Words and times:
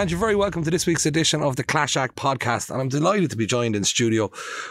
and 0.00 0.10
you're 0.10 0.18
very 0.18 0.34
welcome 0.34 0.64
to 0.64 0.70
this 0.70 0.86
week's 0.86 1.04
edition 1.04 1.42
of 1.42 1.56
the 1.56 1.62
Clash 1.62 1.94
Act 1.94 2.16
podcast. 2.16 2.70
And 2.70 2.80
I'm 2.80 2.88
delighted 2.88 3.30
to 3.32 3.36
be 3.36 3.44
joined 3.44 3.76
in 3.76 3.84
studio 3.84 4.30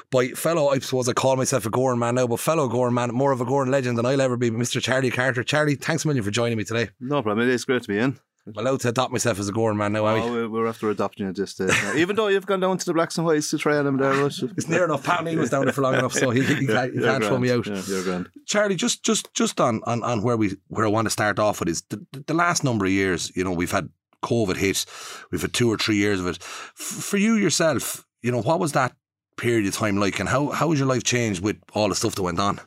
by 0.09 0.29
fellow, 0.29 0.69
I 0.69 0.79
suppose 0.79 1.07
I 1.07 1.13
call 1.13 1.35
myself 1.35 1.67
a 1.67 1.69
Gowran 1.69 1.99
man 1.99 2.15
now, 2.15 2.25
but 2.25 2.39
fellow 2.39 2.67
Gowran 2.67 2.93
man, 2.93 3.13
more 3.13 3.31
of 3.31 3.39
a 3.39 3.45
Gowran 3.45 3.69
legend 3.69 3.99
than 3.99 4.07
I'll 4.07 4.21
ever 4.21 4.37
be, 4.37 4.49
Mr. 4.49 4.81
Charlie 4.81 5.11
Carter. 5.11 5.43
Charlie, 5.43 5.75
thanks 5.75 6.03
a 6.03 6.07
million 6.07 6.23
for 6.23 6.31
joining 6.31 6.57
me 6.57 6.63
today. 6.63 6.89
No 6.99 7.21
problem. 7.21 7.47
It 7.47 7.53
is 7.53 7.63
great 7.63 7.83
to 7.83 7.87
be 7.87 7.99
in. 7.99 8.19
I'm 8.47 8.57
allowed 8.57 8.79
to 8.79 8.89
adopt 8.89 9.11
myself 9.11 9.37
as 9.37 9.47
a 9.47 9.53
Gowran 9.53 9.75
man 9.75 9.91
now, 9.91 10.07
oh, 10.07 10.33
we? 10.33 10.47
We're 10.47 10.65
after 10.65 10.89
adopting 10.89 11.27
you 11.27 11.33
just 11.33 11.61
uh, 11.61 11.71
Even 11.95 12.15
though 12.15 12.29
you've 12.29 12.47
gone 12.47 12.61
down 12.61 12.79
to 12.79 12.85
the 12.87 12.93
blacks 12.95 13.15
and 13.19 13.27
whites 13.27 13.51
to 13.51 13.59
train 13.59 13.85
him 13.85 13.97
there. 13.97 14.11
Right? 14.11 14.33
It's 14.57 14.67
near 14.67 14.85
enough. 14.85 15.03
Pat 15.03 15.23
Neal 15.23 15.37
was 15.37 15.51
down 15.51 15.65
there 15.65 15.73
for 15.73 15.81
long 15.81 15.93
enough, 15.93 16.13
so 16.13 16.31
he, 16.31 16.41
he, 16.41 16.53
yeah, 16.65 16.73
can't, 16.73 16.93
he 16.95 17.01
can't 17.01 17.23
throw 17.23 17.37
me 17.37 17.51
out. 17.51 17.67
Yeah, 17.67 17.83
you're 17.85 18.03
grand. 18.03 18.29
Charlie, 18.47 18.75
just 18.75 19.03
just 19.03 19.31
just 19.35 19.61
on, 19.61 19.81
on, 19.85 20.01
on 20.03 20.23
where 20.23 20.37
we 20.37 20.55
where 20.69 20.87
I 20.87 20.89
want 20.89 21.05
to 21.05 21.11
start 21.11 21.37
off 21.37 21.59
with 21.59 21.69
is 21.69 21.83
the, 21.89 22.03
the 22.25 22.33
last 22.33 22.63
number 22.63 22.85
of 22.85 22.91
years, 22.91 23.31
you 23.35 23.43
know, 23.43 23.51
we've 23.51 23.71
had 23.71 23.89
COVID 24.23 24.57
hit, 24.57 24.85
we've 25.31 25.41
had 25.41 25.53
two 25.53 25.71
or 25.71 25.77
three 25.77 25.97
years 25.97 26.19
of 26.19 26.27
it. 26.27 26.41
For 26.41 27.17
you 27.17 27.35
yourself, 27.35 28.05
you 28.21 28.31
know, 28.31 28.41
what 28.41 28.59
was 28.59 28.73
that 28.73 28.93
period 29.37 29.67
of 29.67 29.73
time 29.73 29.97
like 29.97 30.19
and 30.19 30.29
how, 30.29 30.49
how 30.49 30.69
has 30.69 30.79
your 30.79 30.87
life 30.87 31.03
changed 31.03 31.41
with 31.41 31.57
all 31.73 31.89
the 31.89 31.95
stuff 31.95 32.15
that 32.15 32.23
went 32.23 32.39
on? 32.39 32.59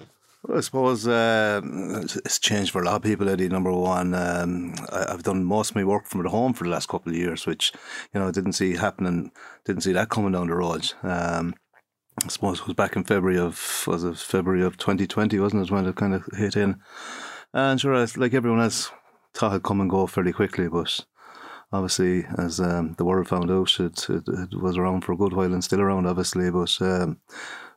Well, 0.43 0.59
I 0.59 0.61
suppose 0.61 1.07
uh, 1.07 1.61
it's 2.25 2.41
changed 2.41 2.73
for 2.73 2.83
a 2.83 2.85
lot 2.85 2.97
of 2.97 3.03
people, 3.03 3.29
Eddie. 3.29 3.49
Number 3.49 3.71
one, 3.71 4.13
um, 4.15 4.75
I, 4.91 5.13
have 5.13 5.23
done 5.23 5.45
most 5.45 5.71
of 5.71 5.77
my 5.77 5.85
work 5.85 6.07
from 6.07 6.27
at 6.27 6.33
home 6.33 6.53
for 6.53 6.65
the 6.65 6.71
last 6.71 6.89
couple 6.89 7.13
of 7.13 7.19
years, 7.19 7.47
which 7.47 7.73
you 8.13 8.19
know 8.19 8.27
I 8.27 8.33
didn't 8.33 8.55
see 8.55 8.75
happening, 8.75 9.31
didn't 9.65 9.83
see 9.83 9.93
that 9.93 10.09
coming 10.09 10.33
down 10.33 10.49
the 10.49 10.57
road. 10.57 10.93
Um, 11.05 11.55
I 12.25 12.29
suppose 12.29 12.59
it 12.59 12.67
was 12.67 12.75
back 12.75 12.97
in 12.97 13.05
February 13.05 13.39
of 13.39 13.85
was 13.87 14.03
it 14.03 14.19
February 14.19 14.65
of 14.65 14.77
2020, 14.79 15.39
wasn't 15.39 15.63
it, 15.63 15.71
when 15.73 15.87
it 15.87 15.95
kind 15.95 16.15
of 16.15 16.27
hit 16.37 16.57
in? 16.57 16.81
And 17.55 17.81
sure, 17.81 17.95
like 18.17 18.35
everyone 18.35 18.61
else, 18.61 18.91
thought 19.35 19.53
it'd 19.53 19.63
come 19.63 19.81
and 19.81 19.91
go 19.91 20.09
fairly 20.09 20.33
quickly, 20.33 20.69
but 20.69 21.05
obviously, 21.73 22.27
as 22.39 22.61
um, 22.61 22.95
the 22.99 23.05
world 23.05 23.29
found 23.29 23.51
out, 23.51 23.79
it, 23.81 24.09
it, 24.09 24.25
it, 24.27 24.55
was 24.55 24.77
around 24.77 25.03
for 25.03 25.13
a 25.13 25.17
good 25.17 25.33
while 25.33 25.53
and 25.53 25.65
still 25.65 25.81
around, 25.81 26.07
obviously. 26.07 26.51
But 26.51 26.77
um, 26.81 27.19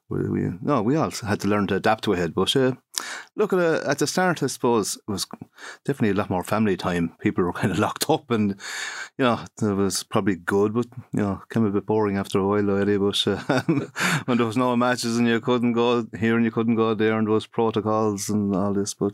we, 0.08 0.30
we, 0.30 0.50
no, 0.61 0.84
we 0.84 0.95
all 0.95 1.09
had 1.09 1.39
to 1.39 1.48
learn 1.48 1.66
to 1.67 1.75
adapt 1.75 2.03
to 2.03 2.14
it. 2.14 2.36
But 2.36 2.56
uh, 2.56 2.73
look 3.36 3.53
at 3.53 3.59
uh, 3.59 3.81
at 3.88 3.98
the 3.98 4.06
start, 4.06 4.44
I 4.44 4.48
suppose 4.48 4.95
it 4.95 5.11
was 5.11 5.25
definitely 5.84 6.11
a 6.11 6.14
lot 6.14 6.30
more 6.30 6.44
family 6.44 6.78
time. 6.78 7.16
People 7.20 7.44
were 7.44 7.53
kind 7.61 7.72
of 7.72 7.80
locked 7.80 8.08
up, 8.09 8.30
and 8.30 8.52
you 9.17 9.26
know 9.26 9.39
it 9.61 9.76
was 9.76 10.03
probably 10.03 10.36
good, 10.36 10.73
but 10.73 10.86
you 11.11 11.22
know 11.22 11.42
came 11.50 11.66
a 11.66 11.72
bit 11.72 11.88
boring 11.88 12.17
after 12.17 12.38
a 12.38 12.48
while 12.48 12.70
already. 12.70 12.98
But 12.98 13.28
uh, 13.28 13.61
when 14.26 14.38
there 14.38 14.45
was 14.45 14.58
no 14.58 14.76
matches 14.76 15.17
and 15.17 15.28
you 15.28 15.39
couldn't 15.39 15.73
go 15.73 16.06
here 16.17 16.36
and 16.36 16.45
you 16.45 16.52
couldn't 16.52 16.76
go 16.76 16.94
there, 16.94 17.17
and 17.17 17.28
was 17.28 17.48
protocols 17.48 18.30
and 18.30 18.56
all 18.56 18.73
this. 18.73 18.94
But 18.94 19.14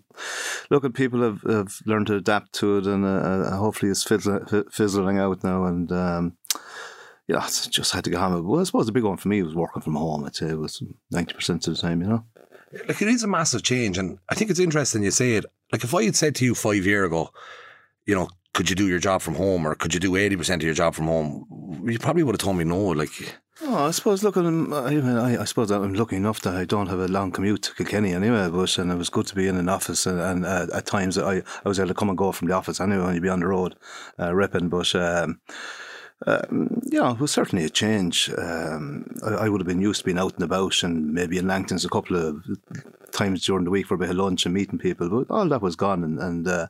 look, 0.70 0.84
at 0.84 0.94
people 0.94 1.22
have, 1.22 1.42
have 1.44 1.74
learned 1.86 2.08
to 2.08 2.16
adapt 2.16 2.52
to 2.56 2.78
it, 2.80 2.86
and 2.86 3.06
uh, 3.06 3.08
uh 3.08 3.56
hopefully 3.56 3.92
it's 3.92 4.04
fizzling 4.04 5.20
out 5.20 5.44
now, 5.44 5.64
and. 5.64 5.92
Um, 5.92 6.38
you 7.32 7.38
know, 7.38 7.46
just 7.70 7.94
had 7.94 8.04
to 8.04 8.10
go 8.10 8.20
home. 8.20 8.46
Well, 8.46 8.60
I 8.60 8.64
suppose 8.66 8.88
the 8.88 8.92
big 8.92 9.06
one 9.06 9.16
for 9.16 9.30
me 9.30 9.42
was 9.42 9.56
working 9.56 9.82
from 9.82 9.96
home. 9.96 10.26
I'd 10.26 10.36
say 10.36 10.48
it 10.48 10.60
was 10.60 10.84
90% 11.14 11.50
of 11.50 11.76
the 11.76 11.82
time, 11.82 12.02
you 12.02 12.08
know. 12.08 12.26
Like, 12.88 13.02
it 13.02 13.08
is 13.08 13.24
a 13.24 13.28
massive 13.28 13.64
change. 13.64 13.98
And 13.98 14.20
I 14.28 14.36
think 14.36 14.52
it's 14.52 14.60
interesting 14.60 15.04
you 15.04 15.12
say 15.12 15.36
it. 15.36 15.46
Like, 15.72 15.86
if 15.86 15.96
I 15.96 16.04
had 16.04 16.18
said 16.18 16.36
to 16.36 16.46
you 16.46 16.54
five 16.54 16.86
years 16.86 17.08
ago, 17.08 17.30
you 18.06 18.16
know, 18.16 18.28
could 18.54 18.70
you 18.70 18.76
do 18.76 18.88
your 18.90 19.00
job 19.00 19.22
from 19.22 19.36
home 19.36 19.66
or 19.66 19.76
could 19.76 19.94
you 19.94 20.00
do 20.02 20.12
80% 20.12 20.56
of 20.56 20.64
your 20.64 20.74
job 20.74 20.94
from 20.94 21.06
home? 21.06 21.86
You 21.90 22.00
probably 22.00 22.24
would 22.24 22.36
have 22.36 22.42
told 22.42 22.58
me 22.58 22.66
no. 22.66 22.80
Like, 22.88 23.12
Oh, 23.64 23.86
I 23.86 23.92
suppose 23.92 24.24
look, 24.24 24.36
I, 24.36 24.42
I, 24.42 25.42
I 25.42 25.46
suppose 25.46 25.70
I'm 25.70 25.94
lucky 25.94 26.16
enough 26.16 26.42
that 26.42 26.56
I 26.56 26.66
don't 26.66 26.88
have 26.88 27.00
a 27.00 27.08
long 27.08 27.32
commute 27.32 27.62
to 27.64 27.76
Kilkenny 27.76 28.12
anyway. 28.12 28.50
But 28.50 28.78
and 28.78 28.92
it 28.92 28.98
was 28.98 29.10
good 29.10 29.28
to 29.28 29.36
be 29.36 29.48
in 29.48 29.56
an 29.56 29.70
office, 29.70 30.08
and, 30.08 30.20
and 30.20 30.46
uh, 30.46 30.66
at 30.74 30.88
times 30.88 31.18
I, 31.18 31.44
I 31.64 31.70
was 31.70 31.80
able 31.80 31.90
to 31.90 31.94
come 31.94 32.10
and 32.10 32.18
go 32.18 32.32
from 32.32 32.48
the 32.48 32.56
office 32.56 32.82
anyway 32.82 33.06
when 33.06 33.14
you'd 33.14 33.24
be 33.24 33.30
on 33.30 33.40
the 33.42 33.48
road, 33.48 33.76
uh, 34.20 34.34
ripping. 34.34 34.70
But 34.70 34.96
um, 34.96 35.42
um, 36.28 36.82
yeah, 36.84 37.12
it 37.12 37.20
was 37.20 37.32
certainly 37.32 37.66
a 37.66 37.70
change. 37.70 38.30
Um, 38.38 39.06
I, 39.26 39.46
I, 39.46 39.50
would 39.50 39.62
have 39.62 39.68
been 39.68 39.82
used 39.82 40.02
to 40.02 40.06
being 40.06 40.20
out 40.20 40.36
and 40.36 40.44
about 40.44 40.84
and 40.84 41.14
maybe 41.14 41.38
in 41.38 41.48
Langton's 41.48 41.84
a 41.84 41.90
couple 41.90 42.16
of 42.16 42.46
times 43.12 43.46
during 43.46 43.64
the 43.64 43.72
week 43.72 43.88
for 43.88 43.96
a 43.96 43.98
bit 43.98 44.12
of 44.12 44.18
lunch 44.18 44.46
and 44.46 44.54
meeting 44.54 44.78
people, 44.78 45.10
but 45.10 45.34
all 45.34 45.48
that 45.50 45.62
was 45.62 45.76
gone. 45.76 46.04
And, 46.04 46.20
and 46.20 46.48
uh, 46.48 46.68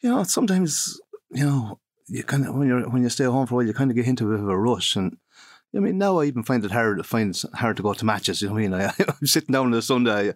you 0.00 0.10
know, 0.10 0.24
sometimes, 0.24 1.00
you 1.30 1.46
know, 1.46 1.78
you 2.08 2.24
kind 2.24 2.46
of, 2.46 2.54
when, 2.54 2.66
you're, 2.66 2.88
when 2.88 3.02
you 3.02 3.08
stay 3.08 3.24
home 3.24 3.46
for 3.46 3.54
a 3.54 3.56
while, 3.56 3.66
you 3.66 3.72
kind 3.72 3.90
of 3.90 3.96
get 3.96 4.06
into 4.06 4.26
a 4.26 4.36
bit 4.36 4.42
of 4.42 4.48
a 4.48 4.58
rush. 4.58 4.96
And 4.96 5.16
I 5.74 5.80
mean, 5.80 5.98
now 5.98 6.18
I 6.20 6.24
even 6.24 6.42
find 6.42 6.64
it 6.64 6.70
hard 6.70 6.98
to 6.98 7.04
find 7.04 7.38
hard 7.54 7.76
to 7.76 7.82
go 7.82 7.92
to 7.92 8.04
matches. 8.04 8.40
You 8.40 8.48
know 8.48 8.54
what 8.54 8.64
I 8.64 8.68
mean? 8.68 8.74
I, 8.98 9.04
am 9.20 9.26
sitting 9.26 9.52
down 9.52 9.66
on 9.66 9.74
a 9.74 9.82
Sunday, 9.82 10.26
you 10.26 10.32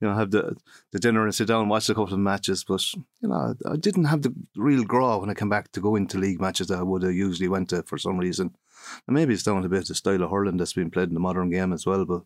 know, 0.00 0.14
have 0.14 0.30
the, 0.30 0.56
the 0.90 0.98
dinner 0.98 1.24
and 1.24 1.34
sit 1.34 1.48
down 1.48 1.62
and 1.62 1.70
watch 1.70 1.88
a 1.88 1.94
couple 1.94 2.12
of 2.12 2.20
matches. 2.20 2.64
But 2.64 2.84
you 2.94 3.28
know, 3.28 3.54
I 3.66 3.76
didn't 3.76 4.04
have 4.04 4.22
the 4.22 4.34
real 4.56 4.84
draw 4.84 5.18
when 5.18 5.30
I 5.30 5.34
came 5.34 5.48
back 5.48 5.72
to 5.72 5.80
go 5.80 5.96
into 5.96 6.18
league 6.18 6.40
matches 6.40 6.66
that 6.68 6.78
I 6.78 6.82
would 6.82 7.02
have 7.02 7.14
usually 7.14 7.48
went 7.48 7.70
to 7.70 7.82
for 7.84 7.96
some 7.96 8.18
reason. 8.18 8.54
And 9.06 9.14
maybe 9.14 9.34
it's 9.34 9.44
down 9.44 9.64
a 9.64 9.68
bit 9.68 9.86
the 9.86 9.94
style 9.94 10.22
of 10.22 10.30
hurling 10.30 10.56
that's 10.56 10.72
been 10.72 10.90
played 10.90 11.08
in 11.08 11.14
the 11.14 11.20
modern 11.20 11.50
game 11.50 11.72
as 11.72 11.86
well. 11.86 12.04
But 12.04 12.22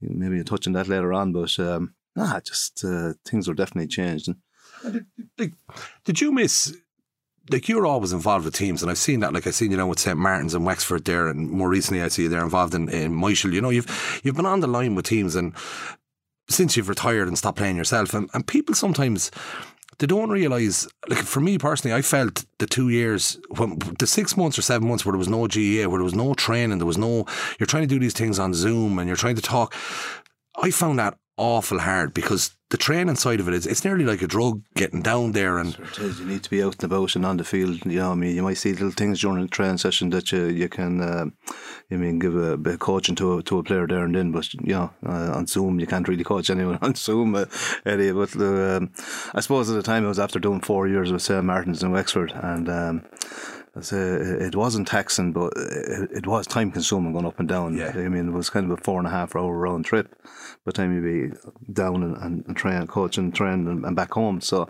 you 0.00 0.08
know, 0.08 0.16
maybe 0.16 0.42
touching 0.42 0.72
that 0.72 0.88
later 0.88 1.12
on. 1.12 1.32
But 1.32 1.58
um, 1.58 1.94
nah, 2.16 2.40
just 2.40 2.84
uh, 2.84 3.12
things 3.24 3.46
were 3.46 3.54
definitely 3.54 3.88
changed. 3.88 4.28
And 4.28 5.06
did, 5.36 5.54
did 6.04 6.20
you 6.20 6.32
miss 6.32 6.74
like 7.50 7.68
you're 7.68 7.86
always 7.86 8.12
involved 8.12 8.44
with 8.44 8.54
teams, 8.54 8.82
and 8.82 8.90
I've 8.90 8.98
seen 8.98 9.20
that. 9.20 9.32
Like 9.32 9.46
I've 9.46 9.54
seen 9.54 9.70
you 9.70 9.76
know 9.76 9.86
with 9.86 9.98
St 9.98 10.18
Martin's 10.18 10.54
and 10.54 10.64
Wexford 10.64 11.04
there, 11.04 11.28
and 11.28 11.50
more 11.50 11.68
recently 11.68 12.02
I 12.02 12.08
see 12.08 12.24
you 12.24 12.28
there 12.28 12.42
involved 12.44 12.74
in, 12.74 12.88
in 12.88 13.12
Myshall. 13.12 13.52
You 13.52 13.60
know, 13.60 13.70
you've 13.70 14.20
you've 14.22 14.36
been 14.36 14.46
on 14.46 14.60
the 14.60 14.66
line 14.66 14.94
with 14.94 15.06
teams, 15.06 15.34
and 15.34 15.54
since 16.48 16.76
you've 16.76 16.88
retired 16.88 17.28
and 17.28 17.36
stopped 17.36 17.58
playing 17.58 17.76
yourself, 17.76 18.14
and, 18.14 18.28
and 18.34 18.46
people 18.46 18.74
sometimes 18.74 19.30
they 19.98 20.06
don't 20.06 20.30
realise. 20.30 20.88
Like 21.08 21.18
for 21.18 21.40
me 21.40 21.58
personally, 21.58 21.96
I 21.96 22.02
felt 22.02 22.44
the 22.58 22.66
two 22.66 22.88
years, 22.88 23.38
when 23.56 23.78
the 23.98 24.06
six 24.06 24.36
months 24.36 24.58
or 24.58 24.62
seven 24.62 24.88
months 24.88 25.04
where 25.04 25.12
there 25.12 25.18
was 25.18 25.28
no 25.28 25.46
GAA, 25.46 25.88
where 25.88 25.98
there 25.98 26.04
was 26.04 26.14
no 26.14 26.34
training, 26.34 26.78
there 26.78 26.86
was 26.86 26.98
no. 26.98 27.26
You're 27.58 27.66
trying 27.66 27.84
to 27.84 27.94
do 27.94 27.98
these 27.98 28.14
things 28.14 28.38
on 28.38 28.54
Zoom, 28.54 28.98
and 28.98 29.08
you're 29.08 29.16
trying 29.16 29.36
to 29.36 29.42
talk. 29.42 29.74
I 30.60 30.70
found 30.70 30.98
that 30.98 31.18
awful 31.42 31.80
hard 31.80 32.14
because 32.14 32.54
the 32.70 32.76
training 32.76 33.16
side 33.16 33.40
of 33.40 33.48
it 33.48 33.54
is 33.54 33.66
it's 33.66 33.84
nearly 33.84 34.04
like 34.04 34.22
a 34.22 34.28
drug 34.28 34.62
getting 34.76 35.02
down 35.02 35.32
there 35.32 35.58
and 35.58 35.76
sure 35.92 36.08
you 36.08 36.24
need 36.24 36.42
to 36.42 36.48
be 36.48 36.62
out 36.62 36.74
and 36.74 36.84
about 36.84 37.16
and 37.16 37.26
on 37.26 37.36
the 37.36 37.44
field. 37.44 37.84
You 37.84 37.98
know 37.98 38.12
I 38.12 38.14
mean 38.14 38.36
you 38.36 38.42
might 38.42 38.58
see 38.58 38.72
little 38.72 38.92
things 38.92 39.20
during 39.20 39.44
a 39.44 39.48
training 39.48 39.78
session 39.78 40.10
that 40.10 40.30
you 40.30 40.44
you 40.44 40.68
can 40.68 41.00
uh, 41.00 41.26
mean 41.90 42.20
give 42.20 42.36
a 42.36 42.56
bit 42.56 42.74
of 42.74 42.80
coaching 42.80 43.16
to 43.16 43.38
a, 43.38 43.42
to 43.42 43.58
a 43.58 43.62
player 43.64 43.88
there 43.88 44.04
and 44.04 44.14
then 44.14 44.30
but 44.30 44.54
you 44.54 44.74
know 44.74 44.90
uh, 45.04 45.32
on 45.34 45.48
Zoom 45.48 45.80
you 45.80 45.86
can't 45.86 46.06
really 46.06 46.24
coach 46.24 46.48
anyone 46.48 46.78
on 46.82 46.94
Zoom 46.94 47.34
uh, 47.34 47.46
Eddie 47.84 48.12
but 48.12 48.30
the, 48.30 48.76
um, 48.76 48.92
I 49.34 49.40
suppose 49.40 49.68
at 49.68 49.74
the 49.74 49.82
time 49.82 50.04
I 50.04 50.08
was 50.08 50.20
after 50.20 50.38
doing 50.38 50.60
four 50.60 50.86
years 50.86 51.12
with 51.12 51.22
St 51.22 51.44
Martin's 51.44 51.82
in 51.82 51.90
Wexford 51.90 52.30
and 52.36 52.68
um, 52.68 53.02
it 53.74 54.54
wasn't 54.54 54.88
taxing, 54.88 55.32
but 55.32 55.52
it, 55.56 56.26
was 56.26 56.46
time 56.46 56.70
consuming 56.70 57.12
going 57.12 57.26
up 57.26 57.40
and 57.40 57.48
down. 57.48 57.76
Yeah. 57.76 57.92
I 57.94 58.08
mean, 58.08 58.28
it 58.28 58.32
was 58.32 58.50
kind 58.50 58.70
of 58.70 58.78
a 58.78 58.82
four 58.82 58.98
and 58.98 59.06
a 59.06 59.10
half 59.10 59.34
hour 59.34 59.56
round 59.56 59.86
trip 59.86 60.14
by 60.22 60.28
the 60.66 60.72
time 60.72 60.94
you'd 60.94 61.32
be 61.32 61.36
down 61.72 62.02
and, 62.02 62.16
and, 62.18 62.44
and 62.46 62.56
train, 62.56 62.86
coach 62.86 63.16
and 63.16 63.34
train 63.34 63.66
and, 63.66 63.84
and 63.84 63.96
back 63.96 64.12
home. 64.12 64.40
So, 64.42 64.68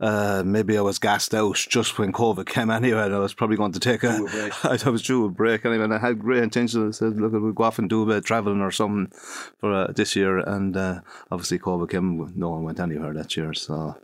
uh, 0.00 0.42
maybe 0.46 0.78
I 0.78 0.80
was 0.80 0.98
gassed 0.98 1.34
out 1.34 1.56
just 1.56 1.98
when 1.98 2.12
COVID 2.12 2.46
came 2.46 2.70
anyway, 2.70 3.04
and 3.04 3.14
I 3.14 3.18
was 3.18 3.34
probably 3.34 3.58
going 3.58 3.72
to 3.72 3.80
take 3.80 4.02
a, 4.02 4.08
a 4.62 4.80
I 4.86 4.88
was 4.90 5.02
due 5.02 5.26
a 5.26 5.28
break 5.28 5.66
anyway, 5.66 5.84
and 5.84 5.94
I 5.94 5.98
had 5.98 6.18
great 6.18 6.42
intentions. 6.42 6.96
I 6.96 6.98
said, 6.98 7.20
look, 7.20 7.32
we'll 7.32 7.52
go 7.52 7.64
off 7.64 7.78
and 7.78 7.88
do 7.88 8.02
a 8.02 8.06
bit 8.06 8.16
of 8.16 8.24
travelling 8.24 8.62
or 8.62 8.70
something 8.70 9.12
for 9.58 9.72
uh, 9.72 9.92
this 9.92 10.16
year, 10.16 10.38
and 10.38 10.74
uh, 10.74 11.00
obviously 11.30 11.58
COVID 11.58 11.90
came, 11.90 12.32
no 12.34 12.50
one 12.50 12.64
went 12.64 12.80
anywhere 12.80 13.12
that 13.12 13.36
year, 13.36 13.52
so 13.52 13.96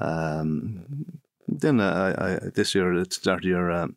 um, 0.00 1.18
then 1.48 1.80
uh, 1.80 2.14
I, 2.18 2.24
I, 2.24 2.50
this 2.54 2.74
year 2.74 2.92
at 2.98 3.08
the 3.08 3.14
start 3.14 3.40
of 3.40 3.44
year, 3.44 3.70
um, 3.70 3.96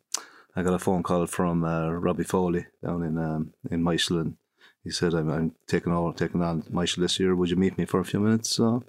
I 0.56 0.62
got 0.62 0.74
a 0.74 0.78
phone 0.78 1.02
call 1.02 1.26
from 1.26 1.64
uh, 1.64 1.90
Robbie 1.90 2.24
Foley 2.24 2.66
down 2.82 3.02
in 3.02 3.18
um, 3.18 3.52
in 3.70 3.82
Myshall. 3.82 4.34
He 4.82 4.90
said, 4.90 5.14
"I'm, 5.14 5.30
I'm 5.30 5.54
taking 5.66 5.92
on 5.92 6.14
taking 6.14 6.42
on 6.42 6.62
Myshall 6.62 6.96
this 7.02 7.20
year. 7.20 7.34
Would 7.34 7.50
you 7.50 7.56
meet 7.56 7.78
me 7.78 7.84
for 7.84 8.00
a 8.00 8.04
few 8.04 8.20
minutes?" 8.20 8.50
So 8.50 8.84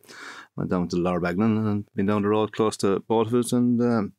went 0.55 0.69
down 0.69 0.87
to 0.89 0.95
Larbagnan 0.95 1.67
and 1.67 1.85
been 1.95 2.05
down 2.05 2.23
the 2.23 2.29
road 2.29 2.51
close 2.53 2.77
to 2.77 2.99
both 3.01 3.27
of 3.27 3.33
us, 3.35 3.53
and 3.53 3.81
um, 3.81 4.13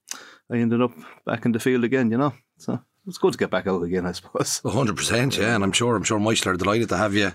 I 0.51 0.57
ended 0.57 0.83
up 0.83 0.93
back 1.25 1.45
in 1.45 1.53
the 1.53 1.61
field 1.61 1.85
again. 1.85 2.11
You 2.11 2.19
know, 2.19 2.35
so 2.59 2.81
it's 3.07 3.19
good 3.19 3.33
to 3.33 3.39
get 3.39 3.51
back 3.51 3.67
out 3.67 3.83
again, 3.83 4.07
I 4.07 4.13
suppose. 4.13 4.61
hundred 4.65 4.97
percent, 4.97 5.37
yeah, 5.37 5.55
and 5.55 5.65
I'm 5.65 5.73
sure 5.73 5.97
I'm 5.97 6.05
sure 6.05 6.19
Myshall 6.19 6.49
are 6.49 6.57
delighted 6.57 6.89
to 6.91 6.97
have 6.97 7.15
you 7.15 7.33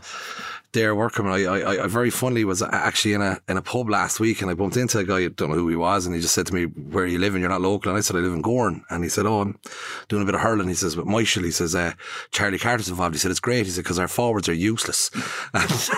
there 0.74 0.96
working. 0.96 1.28
I, 1.28 1.44
I, 1.44 1.84
I 1.84 1.88
very 1.88 2.10
funnily 2.10 2.44
was 2.44 2.62
actually 2.62 3.14
in 3.14 3.22
a 3.22 3.40
in 3.48 3.58
a 3.58 3.62
pub 3.62 3.90
last 3.90 4.20
week 4.20 4.42
and 4.42 4.52
I 4.52 4.54
bumped 4.54 4.78
into 4.78 5.00
a 5.00 5.04
guy, 5.04 5.20
I 5.20 5.28
don't 5.30 5.50
know 5.50 5.56
who 5.56 5.70
he 5.70 5.76
was, 5.76 6.06
and 6.06 6.14
he 6.14 6.22
just 6.22 6.36
said 6.36 6.46
to 6.48 6.54
me, 6.54 6.66
Where 6.66 7.04
are 7.06 7.08
you 7.08 7.20
living? 7.20 7.42
You're 7.42 7.50
not 7.50 7.62
local. 7.62 7.90
And 7.90 7.98
I 7.98 8.02
said, 8.02 8.16
I 8.16 8.20
live 8.20 8.34
in 8.34 8.42
Gowran. 8.42 8.82
And 8.90 9.04
he 9.04 9.10
said, 9.10 9.26
Oh, 9.26 9.42
I'm 9.42 9.60
doing 10.08 10.24
a 10.24 10.26
bit 10.26 10.36
of 10.36 10.42
hurling. 10.42 10.68
He 10.68 10.74
says, 10.74 10.96
But 10.96 11.06
Myshall, 11.06 11.44
he 11.44 11.52
says, 11.52 11.76
uh, 11.76 11.94
Charlie 12.32 12.60
Carter's 12.60 12.90
involved. 12.90 13.16
He 13.16 13.20
said, 13.20 13.32
It's 13.32 13.40
great. 13.40 13.66
He 13.66 13.72
said, 13.72 13.84
Because 13.84 14.00
our 14.00 14.08
forwards 14.08 14.50
are 14.50 14.54
useless. 14.54 15.10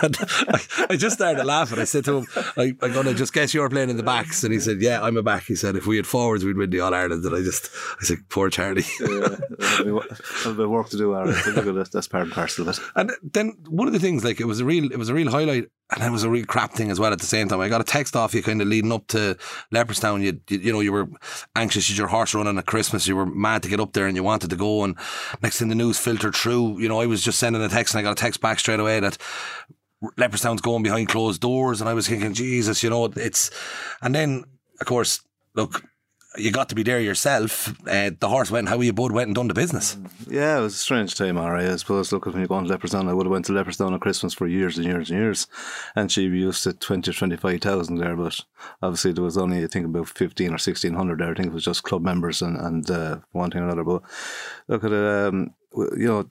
And 0.02 0.16
I, 0.22 0.62
I, 0.92 0.96
just 0.96 1.16
started 1.16 1.44
laughing. 1.44 1.80
I 1.80 1.84
said 1.84 2.06
to 2.06 2.20
him, 2.20 2.28
I, 2.56 2.76
I'm 2.82 2.94
going 2.94 3.06
to 3.06 3.14
just 3.14 3.34
guess 3.34 3.54
you're 3.54 3.70
playing 3.70 3.90
in 3.90 3.98
the 3.98 4.04
backs. 4.04 4.44
And 4.44 4.54
he 4.54 4.60
said, 4.60 4.82
Yeah, 4.82 5.02
I'm 5.02 5.18
a 5.18 5.24
back. 5.24 5.44
He 5.44 5.56
said, 5.56 5.76
If 5.76 5.88
we 5.88 5.98
had 5.98 6.08
forwards, 6.08 6.46
we'd 6.46 6.58
win 6.58 6.70
the 6.70 6.80
All 6.80 6.94
Ireland. 6.94 7.26
And 7.26 7.36
I 7.36 7.42
just, 7.42 7.70
I 8.00 8.06
said, 8.06 8.18
Poor 8.30 8.50
Charlie. 8.50 8.86
yeah, 9.00 9.36
a 9.80 10.54
bit 10.54 10.60
of 10.60 10.70
work 10.70 10.90
to 10.90 10.98
do, 10.98 11.16
Aaron. 11.16 11.36
That's 11.92 12.08
part 12.08 12.24
and 12.24 12.32
parcel 12.32 12.68
of 12.68 12.78
it. 12.78 12.84
And 12.96 13.12
then 13.24 13.58
one 13.68 13.88
of 13.88 13.94
the 13.94 14.00
things, 14.00 14.24
like, 14.24 14.40
it 14.40 14.46
was 14.46 14.59
was 14.60 14.62
a 14.62 14.66
real 14.66 14.92
it 14.92 14.98
was 14.98 15.10
a 15.10 15.14
real 15.14 15.32
highlight 15.32 15.66
and 15.92 16.04
it 16.04 16.12
was 16.12 16.24
a 16.24 16.30
real 16.30 16.46
crap 16.46 16.74
thing 16.74 16.92
as 16.92 17.00
well 17.00 17.12
at 17.12 17.20
the 17.20 17.26
same 17.26 17.48
time. 17.48 17.62
I 17.62 17.70
got 17.70 17.82
a 17.82 17.86
text 17.86 18.16
off 18.16 18.34
you 18.34 18.44
kind 18.44 18.62
of 18.62 18.68
leading 18.68 18.92
up 18.92 19.08
to 19.08 19.36
Leopardstown. 19.74 20.22
You, 20.22 20.40
you, 20.48 20.60
you 20.60 20.74
know, 20.74 20.82
you 20.82 20.92
were 20.92 21.08
anxious. 21.56 21.90
You 21.90 21.96
your 21.96 22.08
horse 22.08 22.36
running 22.36 22.58
at 22.58 22.66
Christmas. 22.68 23.08
You 23.08 23.16
were 23.16 23.26
mad 23.26 23.64
to 23.64 23.70
get 23.70 23.80
up 23.80 23.94
there 23.94 24.06
and 24.06 24.16
you 24.16 24.22
wanted 24.22 24.52
to 24.52 24.56
go. 24.56 24.84
And 24.84 24.96
next 25.42 25.58
thing 25.58 25.70
the 25.70 25.76
news 25.76 25.98
filtered 25.98 26.36
through, 26.36 26.80
you 26.80 26.88
know, 26.88 27.02
I 27.02 27.08
was 27.08 27.24
just 27.24 27.40
sending 27.40 27.62
a 27.64 27.70
text 27.70 27.96
and 27.96 28.00
I 28.00 28.04
got 28.04 28.20
a 28.20 28.22
text 28.22 28.40
back 28.40 28.60
straight 28.60 28.80
away 28.80 29.00
that 29.00 29.18
Leopardstown's 30.04 30.62
going 30.62 30.84
behind 30.84 31.10
closed 31.10 31.42
doors. 31.42 31.82
And 31.82 31.90
I 31.90 31.96
was 31.96 32.08
thinking, 32.08 32.34
Jesus, 32.34 32.84
you 32.84 32.92
know, 32.92 33.06
it's, 33.06 33.50
and 34.02 34.14
then 34.14 34.44
of 34.80 34.86
course, 34.86 35.22
look, 35.56 35.84
you 36.38 36.52
got 36.52 36.70
to 36.70 36.76
be 36.76 36.84
there 36.84 37.00
yourself. 37.00 37.70
Uh, 37.88 38.12
the 38.20 38.30
horse 38.30 38.52
went 38.52 38.70
how 38.70 38.80
you 38.80 38.94
both 38.94 39.12
went 39.12 39.28
and 39.28 39.36
done 39.36 39.48
the 39.48 39.54
business. 39.54 39.98
Yeah, 40.30 40.60
it 40.60 40.62
was 40.62 40.76
a 40.76 40.78
strange 40.78 41.16
time, 41.16 41.38
alright. 41.38 41.68
I 41.68 41.76
suppose. 41.76 42.12
Look, 42.12 42.28
when 42.28 42.40
you 42.40 42.48
go 42.48 42.56
on 42.56 42.66
to 42.66 42.78
Leopardstown, 42.78 43.10
I 43.10 43.14
would 43.14 43.26
have 43.26 43.32
went 43.32 43.46
to 43.46 43.52
Leopardstown 43.52 43.94
on 43.94 44.00
Christmas 44.00 44.34
for 44.34 44.48
years 44.48 44.78
and 44.78 44.86
years 44.86 45.10
and 45.10 45.20
years, 45.20 45.48
and 45.96 46.12
she 46.12 46.24
used 46.24 46.64
to 46.64 46.74
twenty 46.74 47.12
twenty 47.12 47.36
five 47.36 47.62
thousand 47.62 47.98
there. 47.98 48.16
But 48.16 48.40
obviously, 48.82 49.14
there 49.14 49.24
was 49.24 49.38
only 49.38 49.64
I 49.64 49.68
think 49.68 49.88
about 49.88 50.08
fifteen 50.08 50.54
or 50.54 50.60
sixteen 50.60 50.94
hundred 50.94 51.20
there. 51.20 51.32
I 51.32 51.34
think 51.34 51.48
it 51.48 51.54
was 51.54 51.66
just 51.66 51.84
club 51.84 52.04
members 52.04 52.42
and 52.42 52.58
and 52.58 52.90
uh, 52.90 53.20
one 53.32 53.50
thing 53.50 53.62
or 53.62 53.66
another. 53.66 53.84
But 53.84 54.04
look 54.68 54.84
at 54.84 54.92
it, 54.92 55.28
um, 55.28 55.54
you 55.98 56.08
know. 56.08 56.30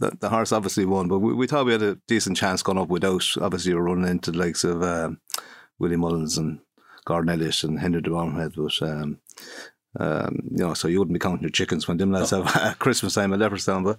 The, 0.00 0.12
the 0.20 0.28
horse 0.28 0.52
obviously 0.52 0.84
won, 0.84 1.08
but 1.08 1.18
we, 1.18 1.34
we 1.34 1.48
thought 1.48 1.66
we 1.66 1.72
had 1.72 1.82
a 1.82 1.96
decent 2.06 2.36
chance 2.36 2.62
going 2.62 2.78
up 2.78 2.88
without. 2.88 3.24
Obviously, 3.40 3.72
running 3.72 4.08
into 4.08 4.30
the 4.30 4.38
likes 4.38 4.62
of 4.62 4.80
um, 4.82 5.18
Willie 5.80 5.96
Mullins 5.96 6.38
and 6.38 6.60
Gordon 7.08 7.30
Elliott 7.30 7.64
and 7.64 7.80
Henry 7.80 8.02
de 8.02 8.10
Bromhead, 8.10 8.52
but 8.54 8.86
um, 8.86 9.18
um, 9.98 10.40
you 10.50 10.58
know, 10.58 10.74
so 10.74 10.88
you 10.88 10.98
wouldn't 10.98 11.14
be 11.14 11.18
counting 11.18 11.40
your 11.40 11.50
chickens 11.50 11.88
when 11.88 11.96
them 11.96 12.12
lads 12.12 12.30
have 12.30 12.78
Christmas 12.78 13.14
time 13.14 13.32
at 13.32 13.38
Leopardstown. 13.38 13.82
But 13.82 13.98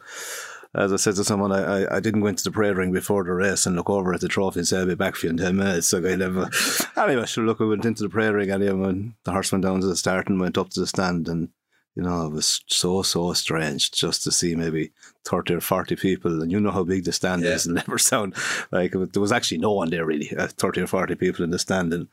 as 0.80 0.94
I 0.94 0.98
said 0.98 1.16
to 1.16 1.24
someone, 1.24 1.52
I, 1.52 1.82
I, 1.82 1.96
I, 1.96 2.00
didn't 2.00 2.22
go 2.22 2.28
into 2.28 2.44
the 2.44 2.52
parade 2.52 2.78
ring 2.78 2.92
before 2.92 3.24
the 3.24 3.32
race 3.32 3.66
and 3.66 3.76
look 3.76 3.90
over 3.90 4.14
at 4.14 4.22
the 4.22 4.28
trophy 4.28 4.60
and 4.60 4.68
say 4.68 4.78
I'll 4.78 4.86
be 4.86 4.94
back 4.94 5.16
for 5.16 5.26
you 5.26 5.32
in 5.32 5.38
ten 5.38 5.56
minutes. 5.56 5.88
So 5.88 5.98
I 6.08 6.16
never. 6.16 6.52
anyway, 6.98 7.26
sure. 7.26 7.46
Look, 7.46 7.60
I 7.62 7.64
went 7.64 7.86
into 7.86 8.04
the 8.04 8.10
parade 8.10 8.36
ring 8.36 8.52
anyway 8.52 8.74
when 8.74 9.16
the 9.24 9.32
horse 9.32 9.52
went 9.52 9.64
down 9.64 9.82
to 9.82 9.88
the 9.88 9.96
start 9.96 10.30
and 10.30 10.40
went 10.40 10.58
up 10.58 10.70
to 10.70 10.80
the 10.80 10.88
stand 10.88 11.28
and. 11.28 11.50
You 11.96 12.04
know, 12.04 12.28
it 12.28 12.32
was 12.32 12.64
so, 12.68 13.02
so 13.02 13.34
strange 13.34 13.92
just 13.92 14.24
to 14.24 14.32
see 14.32 14.56
maybe 14.56 14.92
30 15.26 15.56
or 15.56 15.60
40 15.60 15.98
people. 15.98 16.42
And 16.42 16.50
you 16.50 16.58
know 16.62 16.72
how 16.72 16.84
big 16.84 17.04
the 17.04 17.12
stand 17.12 17.42
yeah. 17.42 17.50
is 17.50 17.68
in 17.68 17.76
Leopardstown. 17.76 18.34
Like, 18.72 18.94
there 18.94 19.22
was 19.22 19.34
actually 19.34 19.58
no 19.58 19.74
one 19.74 19.90
there 19.90 20.06
really, 20.06 20.34
uh, 20.38 20.48
30 20.48 20.82
or 20.82 20.88
40 20.88 21.16
people 21.16 21.44
in 21.44 21.50
the 21.50 21.60
stand. 21.60 21.92
And 21.92 22.08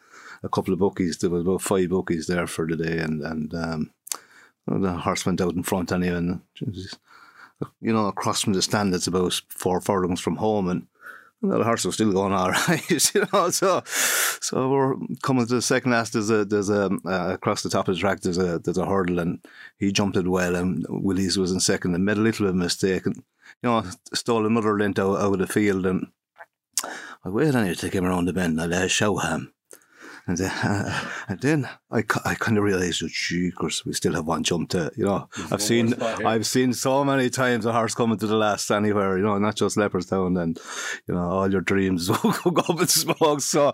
a 0.46 0.48
couple 0.48 0.72
of 0.72 0.80
bookies. 0.80 1.18
There 1.18 1.30
was 1.30 1.42
about 1.42 1.62
five 1.62 1.90
bookies 1.90 2.26
there 2.26 2.46
for 2.46 2.66
the 2.66 2.76
day, 2.76 2.98
and 2.98 3.22
and 3.22 3.54
um, 3.54 3.90
the 4.66 4.92
horse 4.92 5.26
went 5.26 5.40
out 5.40 5.54
in 5.54 5.62
front 5.62 5.92
anyway. 5.92 6.16
And 6.16 6.40
you 7.80 7.92
know, 7.92 8.06
across 8.06 8.42
from 8.42 8.54
the 8.54 8.62
stand, 8.62 8.94
it's 8.94 9.06
about 9.06 9.40
four 9.48 9.80
furlongs 9.80 10.20
from 10.20 10.36
home, 10.36 10.68
and 10.68 10.86
the 11.42 11.64
horse 11.64 11.84
was 11.84 11.94
still 11.96 12.12
going 12.12 12.32
all 12.32 12.50
right, 12.68 13.14
you 13.14 13.26
know. 13.32 13.50
So, 13.50 13.82
so 13.86 14.68
we're 14.68 14.94
coming 15.22 15.46
to 15.46 15.56
the 15.56 15.62
second 15.62 15.92
last. 15.92 16.12
There's 16.14 16.30
a 16.30 16.44
there's 16.44 16.70
a 16.70 16.90
uh, 17.04 17.34
across 17.34 17.62
the 17.62 17.70
top 17.70 17.88
of 17.88 17.94
the 17.94 18.00
track. 18.00 18.20
There's 18.20 18.38
a 18.38 18.58
there's 18.58 18.78
a 18.78 18.86
hurdle, 18.86 19.18
and 19.18 19.44
he 19.78 19.92
jumped 19.92 20.16
it 20.16 20.28
well, 20.28 20.56
and 20.56 20.86
Willie's 20.88 21.38
was 21.38 21.52
in 21.52 21.60
second 21.60 21.94
and 21.94 22.04
made 22.04 22.18
a 22.18 22.20
little 22.20 22.46
bit 22.46 22.50
of 22.50 22.56
a 22.56 22.58
mistake, 22.58 23.06
and 23.06 23.16
you 23.16 23.70
know 23.70 23.84
stole 24.14 24.46
another 24.46 24.78
length 24.78 24.98
out, 24.98 25.20
out 25.20 25.34
of 25.34 25.38
the 25.38 25.46
field, 25.46 25.86
and 25.86 26.08
I 27.24 27.28
waited 27.28 27.54
you 27.54 27.74
to 27.74 27.80
take 27.80 27.94
him 27.94 28.04
around 28.04 28.26
the 28.26 28.32
bend. 28.32 28.60
I 28.60 28.66
let 28.66 28.90
show 28.90 29.18
him. 29.18 29.52
And 30.26 30.36
then, 30.36 30.50
uh, 30.50 31.08
and 31.28 31.40
then 31.40 31.68
I, 31.88 31.98
I 31.98 32.34
kind 32.34 32.58
oh, 32.58 32.62
of 32.62 32.64
realised, 32.64 33.02
oh, 33.04 33.50
course, 33.56 33.86
we 33.86 33.92
still 33.92 34.14
have 34.14 34.26
one 34.26 34.42
jump 34.42 34.70
to, 34.70 34.90
you 34.96 35.04
know. 35.04 35.28
I've 35.52 35.62
seen 35.62 35.94
I've 36.02 36.46
seen 36.46 36.72
so 36.72 37.04
many 37.04 37.30
times 37.30 37.64
a 37.64 37.72
horse 37.72 37.94
coming 37.94 38.18
to 38.18 38.26
the 38.26 38.34
last 38.34 38.70
anywhere, 38.72 39.16
you 39.16 39.22
know, 39.22 39.38
not 39.38 39.54
just 39.54 39.76
Leopardstown, 39.76 40.40
and 40.42 40.58
you 41.06 41.14
know, 41.14 41.20
all 41.20 41.50
your 41.50 41.60
dreams 41.60 42.08
will 42.08 42.32
go 42.50 42.62
up 42.68 42.80
in 42.80 42.88
smoke. 42.88 43.40
So 43.40 43.72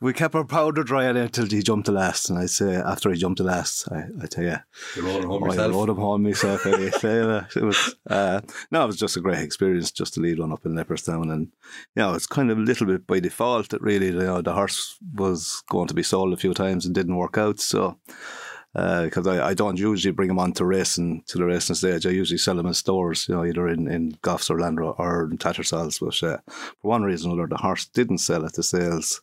we 0.00 0.12
kept 0.12 0.34
our 0.34 0.44
powder 0.44 0.82
dry 0.82 1.04
until 1.04 1.46
he 1.46 1.62
jumped 1.62 1.86
to 1.86 1.92
last. 1.92 2.30
And 2.30 2.38
I 2.38 2.46
say, 2.46 2.74
after 2.74 3.12
he 3.12 3.18
jumped 3.18 3.38
to 3.38 3.44
last, 3.44 3.88
I, 3.92 4.06
I 4.20 4.26
tell 4.26 4.44
you, 4.44 4.56
you 4.96 5.06
rode 5.06 5.22
him 5.22 5.30
home 5.30 5.44
I 5.44 5.46
yourself. 5.46 5.72
rode 5.72 5.88
him 5.90 5.96
home 5.96 6.22
myself. 6.24 6.66
I 6.66 6.90
say, 6.90 7.46
it 7.56 7.62
was 7.62 7.94
uh, 8.10 8.40
no, 8.72 8.82
it 8.82 8.86
was 8.88 8.96
just 8.96 9.16
a 9.16 9.20
great 9.20 9.38
experience 9.38 9.92
just 9.92 10.14
to 10.14 10.20
lead 10.20 10.40
one 10.40 10.52
up 10.52 10.66
in 10.66 10.74
Leopardstown, 10.74 11.32
and 11.32 11.52
you 11.94 12.02
know, 12.02 12.14
it's 12.14 12.26
kind 12.26 12.50
of 12.50 12.58
a 12.58 12.62
little 12.62 12.88
bit 12.88 13.06
by 13.06 13.20
default 13.20 13.68
that 13.68 13.82
really, 13.82 14.06
you 14.06 14.14
know, 14.14 14.42
the 14.42 14.52
horse 14.52 14.98
was 15.14 15.62
going 15.70 15.86
to 15.86 15.94
be 15.94 16.02
sold 16.02 16.32
a 16.32 16.36
few 16.36 16.54
times 16.54 16.84
and 16.84 16.94
didn't 16.94 17.16
work 17.16 17.38
out. 17.38 17.51
So 17.60 17.98
because 18.74 19.26
uh, 19.26 19.32
I, 19.32 19.48
I 19.48 19.54
don't 19.54 19.78
usually 19.78 20.12
bring 20.12 20.28
them 20.28 20.38
on 20.38 20.52
to 20.54 20.64
racing 20.64 21.24
to 21.26 21.36
the 21.36 21.44
racing 21.44 21.76
stage. 21.76 22.06
I 22.06 22.10
usually 22.10 22.38
sell 22.38 22.56
them 22.56 22.66
in 22.66 22.72
stores, 22.72 23.28
you 23.28 23.34
know, 23.34 23.44
either 23.44 23.68
in, 23.68 23.86
in 23.86 24.12
Goffs 24.22 24.48
or 24.48 24.56
Landro 24.56 24.98
or 24.98 25.30
in 25.30 25.36
Tattersalls. 25.36 26.00
But 26.00 26.22
uh, 26.26 26.38
for 26.46 26.88
one 26.88 27.02
reason 27.02 27.30
or 27.30 27.34
another, 27.34 27.48
the 27.48 27.56
horse 27.58 27.84
didn't 27.84 28.18
sell 28.18 28.46
at 28.46 28.54
the 28.54 28.62
sales. 28.62 29.20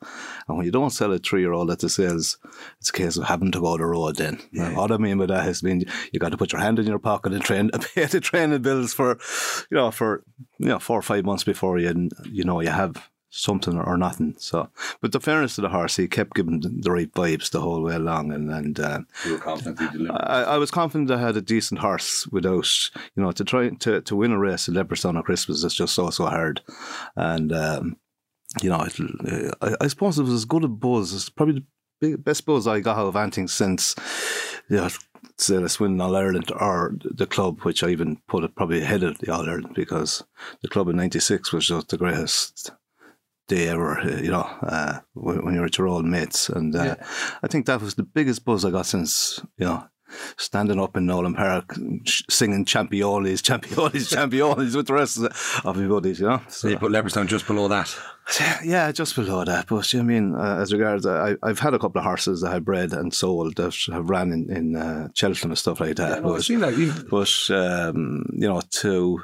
And 0.47 0.55
when 0.57 0.67
you 0.67 0.71
don't 0.71 0.91
sell 0.91 1.11
a 1.13 1.17
three 1.17 1.41
year 1.41 1.53
old 1.53 1.71
at 1.71 1.79
the 1.79 1.89
sales, 1.89 2.37
it's 2.79 2.89
a 2.89 2.93
case 2.93 3.17
of 3.17 3.23
having 3.23 3.51
to 3.51 3.59
go 3.59 3.75
the 3.75 3.85
road 3.85 4.17
then. 4.17 4.39
Yeah. 4.51 4.75
what 4.75 4.91
I 4.91 4.97
mean 4.97 5.17
by 5.17 5.25
that 5.25 5.45
has 5.45 5.61
been 5.61 5.83
you 6.11 6.19
got 6.19 6.29
to 6.29 6.37
put 6.37 6.51
your 6.51 6.61
hand 6.61 6.77
in 6.77 6.85
your 6.85 6.99
pocket 6.99 7.33
and 7.33 7.43
train 7.43 7.71
pay 7.95 8.05
the 8.05 8.19
training 8.19 8.61
bills 8.61 8.93
for, 8.93 9.17
you 9.71 9.77
know, 9.77 9.89
for 9.89 10.23
you 10.59 10.67
know 10.67 10.79
four 10.79 10.99
or 10.99 11.03
five 11.03 11.25
months 11.25 11.43
before 11.43 11.79
you 11.79 12.09
you 12.25 12.43
know 12.43 12.59
you 12.59 12.69
have 12.69 13.09
something 13.29 13.77
or 13.77 13.97
nothing. 13.97 14.35
So, 14.37 14.69
but 15.01 15.11
the 15.11 15.19
fairness 15.19 15.57
of 15.57 15.63
the 15.63 15.69
horse, 15.69 15.95
he 15.95 16.07
kept 16.07 16.35
giving 16.35 16.59
the 16.59 16.91
right 16.91 17.11
vibes 17.13 17.49
the 17.49 17.61
whole 17.61 17.81
way 17.81 17.95
along, 17.95 18.31
and 18.31 18.51
and 18.51 18.79
uh, 18.79 18.99
you 19.25 19.33
were 19.33 19.39
confident 19.39 19.79
he. 19.79 20.07
I, 20.09 20.43
I, 20.43 20.57
was 20.57 20.71
confident 20.71 21.11
I 21.11 21.19
had 21.19 21.37
a 21.37 21.41
decent 21.41 21.79
horse 21.79 22.27
without, 22.27 22.69
you 23.15 23.23
know, 23.23 23.31
to 23.31 23.43
try 23.43 23.69
to, 23.69 24.01
to 24.01 24.15
win 24.15 24.31
a 24.31 24.39
race 24.39 24.67
at 24.67 24.75
Leopardstown 24.75 25.15
on 25.15 25.23
Christmas 25.23 25.63
is 25.63 25.73
just 25.73 25.93
so 25.93 26.09
so 26.09 26.25
hard, 26.25 26.61
and 27.15 27.53
um, 27.53 27.97
you 28.61 28.69
know, 28.69 28.81
it, 28.83 29.55
I, 29.61 29.75
I, 29.81 29.87
suppose 29.87 30.17
it 30.17 30.23
was 30.23 30.33
as 30.33 30.45
good 30.45 30.63
a 30.63 30.67
buzz. 30.67 31.13
It's 31.13 31.29
probably 31.29 31.63
the 32.01 32.15
best 32.15 32.45
buzz 32.45 32.67
I 32.67 32.79
got 32.79 32.97
out 32.97 33.07
of 33.07 33.15
anything 33.15 33.47
since, 33.47 33.95
you 34.69 34.77
know. 34.77 34.89
Say 35.35 35.57
let's 35.57 35.79
win 35.79 35.99
All 36.01 36.17
Ireland 36.17 36.51
or 36.51 36.95
the 36.99 37.25
club, 37.25 37.61
which 37.61 37.81
I 37.81 37.89
even 37.89 38.17
put 38.27 38.43
it 38.43 38.55
probably 38.55 38.81
ahead 38.81 39.03
of 39.03 39.19
the 39.19 39.31
All 39.33 39.41
Ireland 39.41 39.73
because 39.73 40.21
the 40.61 40.67
club 40.67 40.89
in 40.89 40.97
'96 40.97 41.53
was 41.53 41.67
just 41.67 41.89
the 41.89 41.97
greatest 41.97 42.71
day 43.49 43.67
ever, 43.67 43.99
uh, 43.99 44.21
you 44.21 44.31
know, 44.31 44.47
uh, 44.63 44.99
when 45.13 45.53
you're 45.53 45.65
at 45.65 45.77
your 45.77 45.87
old 45.87 46.05
mates. 46.05 46.47
And 46.47 46.75
uh, 46.75 46.83
yeah. 46.83 47.07
I 47.43 47.47
think 47.47 47.65
that 47.65 47.81
was 47.81 47.95
the 47.95 48.03
biggest 48.03 48.45
buzz 48.45 48.63
I 48.63 48.71
got 48.71 48.85
since, 48.85 49.41
you 49.57 49.65
know, 49.65 49.83
standing 50.37 50.79
up 50.79 50.97
in 50.97 51.05
Nolan 51.05 51.33
Park 51.35 51.75
singing 52.05 52.65
Championis, 52.65 53.41
Championis, 53.41 54.13
Championis 54.13 54.75
with 54.75 54.87
the 54.87 54.93
rest 54.93 55.17
of, 55.17 55.23
the, 55.23 55.61
of 55.65 55.77
my 55.77 55.87
buddies, 55.87 56.19
you 56.19 56.27
know. 56.27 56.41
So, 56.47 56.67
so 56.67 56.67
you 56.69 56.77
put 56.77 56.91
Leopardstown 56.91 57.27
just 57.27 57.47
below 57.47 57.67
that? 57.67 57.95
Yeah, 58.63 58.91
just 58.91 59.15
below 59.15 59.43
that. 59.43 59.67
But 59.67 59.93
I 59.95 60.01
mean, 60.01 60.35
uh, 60.35 60.59
as 60.61 60.71
regards, 60.71 61.05
I, 61.05 61.35
I've 61.43 61.59
had 61.59 61.73
a 61.73 61.79
couple 61.79 61.99
of 61.99 62.05
horses 62.05 62.41
that 62.41 62.53
I 62.53 62.59
bred 62.59 62.93
and 62.93 63.13
sold 63.13 63.55
that 63.57 63.75
have 63.91 64.09
ran 64.09 64.31
in, 64.31 64.51
in 64.55 64.75
uh, 64.75 65.09
Cheltenham 65.13 65.51
and 65.51 65.57
stuff 65.57 65.79
like 65.79 65.95
that. 65.97 66.09
Yeah, 66.09 66.19
no, 66.19 66.29
but, 66.29 66.35
I've 66.35 66.45
seen 66.45 66.59
that. 66.59 67.07
But, 67.09 67.55
um, 67.55 68.25
you 68.33 68.47
know, 68.47 68.61
to 68.81 69.23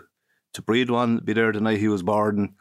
to 0.55 0.61
breed 0.61 0.89
one, 0.89 1.17
be 1.17 1.33
there 1.33 1.51
the 1.51 1.61
night 1.61 1.79
he 1.79 1.87
was 1.87 2.01
born, 2.01 2.55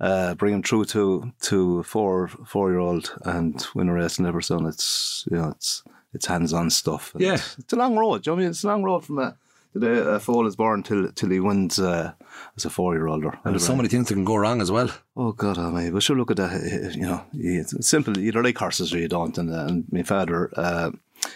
uh, 0.00 0.34
bring 0.34 0.54
him 0.54 0.62
through 0.62 0.84
to 0.86 1.32
to 1.42 1.82
four 1.82 2.28
four 2.28 2.70
year 2.70 2.78
old 2.78 3.14
and 3.24 3.66
win 3.74 3.88
a 3.88 3.92
race 3.92 4.18
in 4.18 4.24
Leopardstown. 4.24 4.68
It's 4.68 5.26
you 5.30 5.36
know 5.36 5.50
it's 5.50 5.82
it's 6.12 6.26
hands 6.26 6.52
on 6.52 6.70
stuff. 6.70 7.12
yeah, 7.18 7.34
it's, 7.34 7.58
it's, 7.58 7.72
a 7.72 7.76
long 7.76 7.96
road. 7.96 8.26
You 8.26 8.32
know 8.32 8.36
I 8.36 8.40
mean 8.40 8.50
it's 8.50 8.64
a 8.64 8.68
long 8.68 8.82
road 8.82 9.04
from 9.04 9.18
a, 9.18 9.36
the 9.72 9.80
day 9.80 9.98
a 9.98 10.20
foal 10.20 10.46
is 10.46 10.56
born 10.56 10.82
till 10.82 11.10
till 11.12 11.30
he 11.30 11.40
wins 11.40 11.78
uh, 11.78 12.12
as 12.56 12.66
a 12.66 12.70
four 12.70 12.94
year 12.94 13.08
old. 13.08 13.24
And 13.24 13.34
there's 13.44 13.66
so 13.66 13.76
many 13.76 13.88
things 13.88 14.08
that 14.08 14.14
can 14.14 14.24
go 14.24 14.36
wrong 14.36 14.60
as 14.60 14.70
well. 14.70 14.90
Oh 15.16 15.32
God, 15.32 15.58
Almighty! 15.58 15.90
But 15.90 16.02
sure, 16.02 16.16
look 16.16 16.30
at 16.30 16.36
that. 16.36 16.94
You 16.94 17.02
know, 17.02 17.24
it's 17.32 17.88
simple. 17.88 18.16
You 18.18 18.28
either 18.28 18.42
like 18.42 18.58
horses 18.58 18.92
or 18.92 18.98
you 18.98 19.08
don't. 19.08 19.36
And, 19.38 19.50
and 19.50 19.84
my 19.90 20.02
father. 20.02 20.50
Uh, 20.54 20.90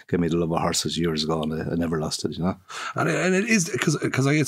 gave 0.09 0.21
me 0.21 0.29
the 0.29 0.37
love 0.37 0.53
of 0.53 0.61
horses 0.61 0.99
years 0.99 1.25
ago, 1.25 1.43
and 1.43 1.53
I, 1.53 1.73
I 1.73 1.75
never 1.75 2.01
lost 2.01 2.25
it. 2.25 2.37
You 2.37 2.45
know, 2.45 2.57
and 2.95 3.09
it, 3.09 3.17
and 3.17 3.35
it 3.35 3.49
is 3.49 3.69
because 3.69 3.97
because 3.99 4.27
I 4.27 4.43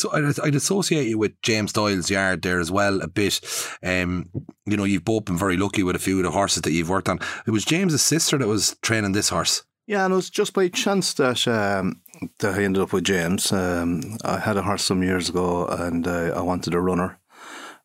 I'd 0.44 0.54
associate 0.54 1.08
you 1.08 1.18
with 1.18 1.40
James 1.42 1.72
Doyle's 1.72 2.10
yard 2.10 2.42
there 2.42 2.60
as 2.60 2.70
well 2.70 3.00
a 3.00 3.08
bit. 3.08 3.40
Um, 3.82 4.28
you 4.66 4.76
know, 4.76 4.84
you've 4.84 5.04
both 5.04 5.26
been 5.26 5.38
very 5.38 5.56
lucky 5.56 5.82
with 5.82 5.96
a 5.96 6.00
few 6.00 6.18
of 6.18 6.24
the 6.24 6.30
horses 6.30 6.62
that 6.62 6.72
you've 6.72 6.88
worked 6.88 7.08
on. 7.08 7.20
It 7.46 7.50
was 7.50 7.64
James's 7.64 8.02
sister 8.02 8.38
that 8.38 8.48
was 8.48 8.76
training 8.82 9.12
this 9.12 9.28
horse. 9.28 9.64
Yeah, 9.86 10.04
and 10.04 10.12
it 10.12 10.16
was 10.16 10.30
just 10.30 10.54
by 10.54 10.68
chance 10.68 11.12
that 11.14 11.46
um, 11.46 12.00
that 12.38 12.54
I 12.54 12.62
ended 12.62 12.82
up 12.82 12.92
with 12.92 13.04
James. 13.04 13.52
Um, 13.52 14.16
I 14.24 14.38
had 14.38 14.56
a 14.56 14.62
horse 14.62 14.84
some 14.84 15.02
years 15.02 15.28
ago, 15.28 15.66
and 15.66 16.06
uh, 16.06 16.32
I 16.34 16.40
wanted 16.40 16.74
a 16.74 16.80
runner 16.80 17.18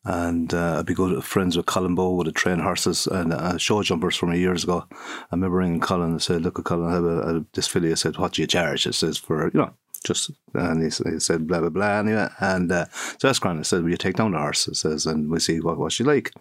and 0.04 0.54
uh, 0.54 0.78
I'd 0.78 0.86
be 0.86 0.94
good 0.94 1.22
friends 1.24 1.56
with 1.56 1.66
Colin 1.66 1.94
Bowe 1.94 2.14
with 2.14 2.26
the 2.26 2.32
train 2.32 2.58
horses 2.58 3.06
and 3.06 3.32
uh, 3.32 3.58
show 3.58 3.82
jumpers 3.82 4.16
from 4.16 4.32
years 4.34 4.64
ago. 4.64 4.86
I 4.90 4.96
remember 5.32 5.58
ringing 5.58 5.80
Colin 5.80 6.12
and 6.12 6.22
said, 6.22 6.42
"Look, 6.42 6.62
Colin, 6.64 6.90
I 6.90 6.94
have 6.94 7.04
a, 7.04 7.36
a, 7.36 7.44
this 7.52 7.66
filly." 7.66 7.90
I 7.90 7.94
said, 7.94 8.16
"What 8.16 8.32
do 8.32 8.42
you 8.42 8.46
charge?" 8.46 8.86
It 8.86 8.94
says 8.94 9.18
for 9.18 9.50
you 9.52 9.60
know 9.60 9.74
just 10.04 10.30
and 10.54 10.82
he, 10.82 11.10
he 11.10 11.20
said 11.20 11.46
blah 11.46 11.60
blah 11.60 11.68
blah 11.68 11.98
anyway. 11.98 12.28
And 12.40 12.72
uh, 12.72 12.86
so 12.90 13.28
that's 13.28 13.38
grand. 13.38 13.60
I 13.60 13.62
said 13.62 13.82
will 13.82 13.90
you 13.90 13.96
take 13.96 14.16
down 14.16 14.32
the 14.32 14.38
horse? 14.38 14.66
It 14.68 14.76
says 14.76 15.06
and 15.06 15.30
we'll 15.30 15.40
see 15.40 15.60
what, 15.60 15.78
what 15.78 15.92
she 15.92 16.04
like. 16.04 16.32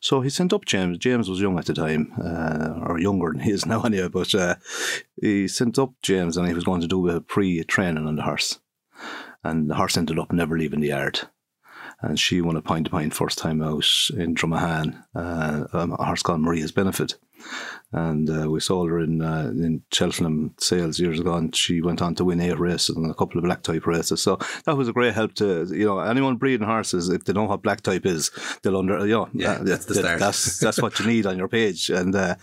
So 0.00 0.20
he 0.20 0.30
sent 0.30 0.52
up 0.52 0.64
James. 0.64 0.98
James 0.98 1.28
was 1.28 1.40
young 1.40 1.58
at 1.58 1.66
the 1.66 1.74
time 1.74 2.12
uh, 2.22 2.86
or 2.86 3.00
younger 3.00 3.32
than 3.32 3.40
he 3.40 3.50
is 3.50 3.66
now 3.66 3.82
anyway 3.82 4.08
but 4.08 4.34
uh, 4.34 4.54
he 5.20 5.48
sent 5.48 5.78
up 5.78 5.94
James 6.02 6.36
and 6.36 6.46
he 6.46 6.54
was 6.54 6.64
going 6.64 6.80
to 6.80 6.88
do 6.88 7.08
a 7.08 7.20
pre-training 7.20 8.06
on 8.06 8.16
the 8.16 8.22
horse. 8.22 8.60
And 9.44 9.68
the 9.68 9.74
horse 9.74 9.96
ended 9.96 10.20
up 10.20 10.32
never 10.32 10.56
leaving 10.56 10.80
the 10.80 10.88
yard 10.88 11.20
and 12.02 12.18
she 12.18 12.40
won 12.40 12.56
a 12.56 12.62
point 12.62 12.86
to 12.86 12.90
point 12.90 13.14
first 13.14 13.38
time 13.38 13.62
out 13.62 13.86
in 14.16 14.34
Dromahane, 14.34 15.02
uh, 15.14 15.66
um, 15.72 15.92
a 15.92 16.04
horse 16.04 16.22
called 16.22 16.40
Maria's 16.40 16.72
Benefit. 16.72 17.14
And 17.92 18.30
uh, 18.30 18.50
we 18.50 18.60
sold 18.60 18.88
her 18.88 19.00
in 19.00 19.20
uh, 19.20 19.50
in 19.50 19.82
Cheltenham 19.92 20.54
sales 20.58 20.98
years 20.98 21.20
ago, 21.20 21.34
and 21.34 21.54
she 21.54 21.82
went 21.82 22.00
on 22.00 22.14
to 22.14 22.24
win 22.24 22.40
eight 22.40 22.58
races 22.58 22.96
and 22.96 23.10
a 23.10 23.14
couple 23.14 23.38
of 23.38 23.44
black 23.44 23.62
type 23.62 23.86
races. 23.86 24.22
So 24.22 24.38
that 24.64 24.76
was 24.76 24.88
a 24.88 24.92
great 24.92 25.12
help 25.12 25.34
to 25.34 25.66
you 25.70 25.86
know 25.86 25.98
anyone 25.98 26.36
breeding 26.36 26.66
horses. 26.66 27.08
If 27.10 27.24
they 27.24 27.32
know 27.32 27.44
what 27.44 27.62
black 27.62 27.82
type 27.82 28.06
is, 28.06 28.30
they'll 28.62 28.78
under 28.78 29.04
you 29.06 29.12
know 29.12 29.28
yeah 29.34 29.58
that's 29.60 29.84
the 29.84 29.96
start. 29.96 30.20
That's 30.20 30.58
that's 30.58 30.80
what 30.80 30.98
you 31.00 31.06
need 31.06 31.26
on 31.26 31.36
your 31.36 31.48
page. 31.48 31.90
And 31.90 32.14
uh, 32.14 32.36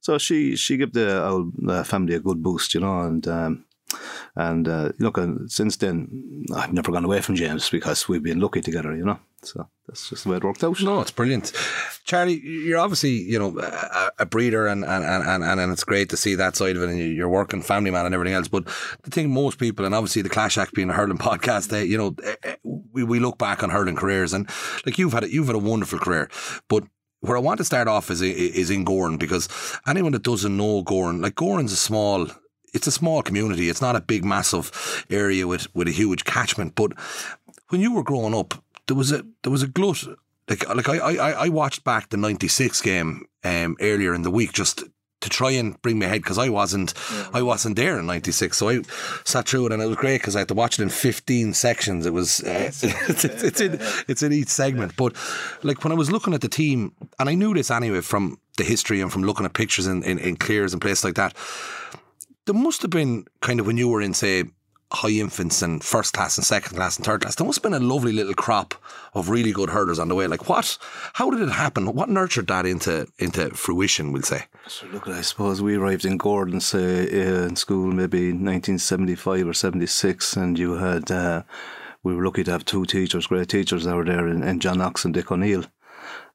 so 0.00 0.16
she 0.18 0.56
she 0.56 0.78
gave 0.78 0.92
the 0.92 1.22
old 1.22 1.52
uh, 1.68 1.82
family 1.84 2.14
a 2.14 2.20
good 2.20 2.42
boost, 2.42 2.74
you 2.74 2.80
know, 2.80 3.00
and. 3.00 3.26
Um, 3.28 3.64
and 4.36 4.68
uh, 4.68 4.92
look, 4.98 5.18
and 5.18 5.50
since 5.50 5.76
then, 5.76 6.46
I've 6.54 6.72
never 6.72 6.92
gone 6.92 7.04
away 7.04 7.20
from 7.20 7.36
James 7.36 7.70
because 7.70 8.08
we've 8.08 8.22
been 8.22 8.40
lucky 8.40 8.60
together, 8.60 8.94
you 8.94 9.04
know. 9.04 9.18
So 9.42 9.68
that's 9.86 10.08
just 10.08 10.24
the 10.24 10.30
way 10.30 10.36
it 10.38 10.44
worked 10.44 10.64
out. 10.64 10.80
No, 10.82 11.00
it's 11.00 11.10
brilliant. 11.10 11.52
Charlie, 12.04 12.40
you're 12.40 12.78
obviously, 12.78 13.10
you 13.10 13.38
know, 13.38 13.58
a, 13.58 14.10
a 14.20 14.26
breeder 14.26 14.66
and, 14.66 14.84
and, 14.84 15.04
and, 15.04 15.44
and, 15.44 15.60
and 15.60 15.72
it's 15.72 15.84
great 15.84 16.08
to 16.10 16.16
see 16.16 16.34
that 16.34 16.56
side 16.56 16.76
of 16.76 16.82
it 16.82 16.88
and 16.88 16.98
you're 16.98 17.28
working 17.28 17.62
family 17.62 17.90
man 17.90 18.06
and 18.06 18.14
everything 18.14 18.34
else. 18.34 18.48
But 18.48 18.66
the 19.02 19.10
thing 19.10 19.30
most 19.30 19.58
people, 19.58 19.84
and 19.84 19.94
obviously 19.94 20.22
the 20.22 20.28
Clash 20.28 20.58
Act 20.58 20.74
being 20.74 20.90
a 20.90 20.94
hurling 20.94 21.18
podcast, 21.18 21.68
they, 21.68 21.84
you 21.84 21.98
know, 21.98 22.14
eh, 22.24 22.36
eh, 22.42 22.56
we, 22.62 23.04
we 23.04 23.20
look 23.20 23.38
back 23.38 23.62
on 23.62 23.70
hurling 23.70 23.96
careers 23.96 24.32
and 24.32 24.48
like 24.86 24.98
you've 24.98 25.12
had, 25.12 25.24
a, 25.24 25.32
you've 25.32 25.46
had 25.46 25.56
a 25.56 25.58
wonderful 25.58 25.98
career, 25.98 26.30
but 26.68 26.84
where 27.20 27.38
I 27.38 27.40
want 27.40 27.58
to 27.58 27.64
start 27.64 27.88
off 27.88 28.10
is 28.10 28.20
is 28.20 28.68
in 28.68 28.84
Gowran 28.84 29.18
because 29.18 29.48
anyone 29.86 30.12
that 30.12 30.22
doesn't 30.22 30.54
know 30.54 30.84
Gowran, 30.84 31.22
like 31.22 31.34
Gowran's 31.34 31.72
a 31.72 31.76
small 31.76 32.28
it's 32.74 32.86
a 32.86 32.92
small 32.92 33.22
community. 33.22 33.70
It's 33.70 33.80
not 33.80 33.96
a 33.96 34.00
big, 34.00 34.24
massive 34.24 35.06
area 35.08 35.46
with, 35.46 35.72
with 35.74 35.88
a 35.88 35.92
huge 35.92 36.24
catchment. 36.24 36.74
But 36.74 36.92
when 37.68 37.80
you 37.80 37.94
were 37.94 38.02
growing 38.02 38.34
up, 38.34 38.62
there 38.86 38.96
was 38.96 39.12
a 39.12 39.24
there 39.42 39.52
was 39.52 39.62
a 39.62 39.68
glut. 39.68 40.04
Like 40.48 40.68
like 40.68 40.88
I 40.88 40.98
I, 40.98 41.30
I 41.44 41.48
watched 41.48 41.84
back 41.84 42.10
the 42.10 42.18
'96 42.18 42.80
game 42.82 43.26
um, 43.44 43.76
earlier 43.80 44.12
in 44.14 44.22
the 44.22 44.30
week 44.30 44.52
just 44.52 44.84
to 45.20 45.30
try 45.30 45.52
and 45.52 45.80
bring 45.80 45.98
my 45.98 46.04
head 46.04 46.20
because 46.20 46.36
I 46.36 46.50
wasn't 46.50 46.92
yeah. 47.10 47.28
I 47.32 47.40
wasn't 47.40 47.76
there 47.76 47.98
in 47.98 48.06
'96, 48.06 48.58
so 48.58 48.68
I 48.68 48.82
sat 49.24 49.48
through 49.48 49.66
it 49.66 49.72
and 49.72 49.82
it 49.82 49.86
was 49.86 49.96
great 49.96 50.20
because 50.20 50.36
I 50.36 50.40
had 50.40 50.48
to 50.48 50.54
watch 50.54 50.78
it 50.78 50.82
in 50.82 50.90
15 50.90 51.54
sections. 51.54 52.04
It 52.04 52.12
was 52.12 52.42
uh, 52.42 52.50
it's, 52.68 52.84
it's, 52.84 53.24
it's, 53.24 53.60
in 53.60 53.78
it's 54.06 54.22
in 54.22 54.32
each 54.34 54.48
segment, 54.48 54.96
but 54.96 55.16
like 55.62 55.82
when 55.82 55.92
I 55.92 55.96
was 55.96 56.12
looking 56.12 56.34
at 56.34 56.42
the 56.42 56.48
team, 56.48 56.92
and 57.18 57.30
I 57.30 57.34
knew 57.34 57.54
this 57.54 57.70
anyway 57.70 58.02
from 58.02 58.38
the 58.58 58.64
history 58.64 59.00
and 59.00 59.10
from 59.10 59.22
looking 59.22 59.46
at 59.46 59.54
pictures 59.54 59.86
in, 59.86 60.02
in, 60.04 60.18
in 60.18 60.36
clears 60.36 60.74
and 60.74 60.82
places 60.82 61.04
like 61.04 61.14
that 61.14 61.34
there 62.46 62.54
must 62.54 62.82
have 62.82 62.90
been 62.90 63.26
kind 63.40 63.60
of 63.60 63.66
when 63.66 63.76
you 63.76 63.88
were 63.88 64.02
in, 64.02 64.14
say, 64.14 64.44
high 64.92 65.08
infants 65.08 65.60
and 65.60 65.82
first 65.82 66.12
class 66.12 66.38
and 66.38 66.46
second 66.46 66.76
class 66.76 66.96
and 66.96 67.04
third 67.04 67.22
class, 67.22 67.34
there 67.34 67.46
must 67.46 67.58
have 67.58 67.62
been 67.62 67.80
a 67.80 67.84
lovely 67.84 68.12
little 68.12 68.34
crop 68.34 68.74
of 69.14 69.28
really 69.28 69.52
good 69.52 69.70
herders 69.70 69.98
on 69.98 70.08
the 70.08 70.14
way. 70.14 70.26
Like 70.26 70.48
what? 70.48 70.78
How 71.14 71.30
did 71.30 71.40
it 71.40 71.50
happen? 71.50 71.92
What 71.94 72.08
nurtured 72.08 72.46
that 72.48 72.66
into 72.66 73.06
into 73.18 73.50
fruition? 73.50 74.12
We'll 74.12 74.22
say. 74.22 74.44
So 74.68 74.86
look, 74.86 75.08
I 75.08 75.20
suppose 75.22 75.60
we 75.60 75.76
arrived 75.76 76.04
in 76.04 76.18
Gowran, 76.18 76.62
say 76.62 77.02
uh, 77.02 77.46
in 77.46 77.56
school 77.56 77.92
maybe 77.92 78.28
1975 78.28 79.48
or 79.48 79.54
76, 79.54 80.36
and 80.36 80.58
you 80.58 80.74
had. 80.74 81.10
Uh, 81.10 81.42
we 82.02 82.14
were 82.14 82.26
lucky 82.26 82.44
to 82.44 82.50
have 82.50 82.66
two 82.66 82.84
teachers, 82.84 83.28
great 83.28 83.48
teachers 83.48 83.84
that 83.84 83.96
were 83.96 84.04
there, 84.04 84.28
in, 84.28 84.42
in 84.42 84.60
John 84.60 84.76
Knox 84.76 85.06
and 85.06 85.14
Dick 85.14 85.32
O'Neill. 85.32 85.64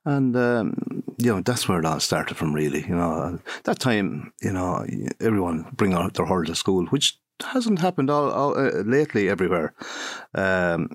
And, 0.06 0.36
um, 0.36 1.04
you 1.18 1.34
know, 1.34 1.42
that's 1.42 1.68
where 1.68 1.80
it 1.80 1.86
all 1.86 2.00
started 2.00 2.38
from, 2.38 2.54
really. 2.54 2.82
You 2.82 2.96
know, 2.96 3.40
that 3.66 3.80
time, 3.80 4.34
you 4.42 4.54
know, 4.54 4.86
everyone 5.20 5.68
bring 5.74 5.94
out 5.94 6.14
their 6.14 6.26
hurl 6.26 6.46
to 6.46 6.56
school, 6.56 6.86
which 6.88 7.20
hasn't 7.42 7.80
happened 7.80 8.10
all, 8.10 8.32
all 8.32 8.58
uh, 8.58 8.82
lately 8.84 9.30
everywhere. 9.30 9.74
Um, 10.34 10.90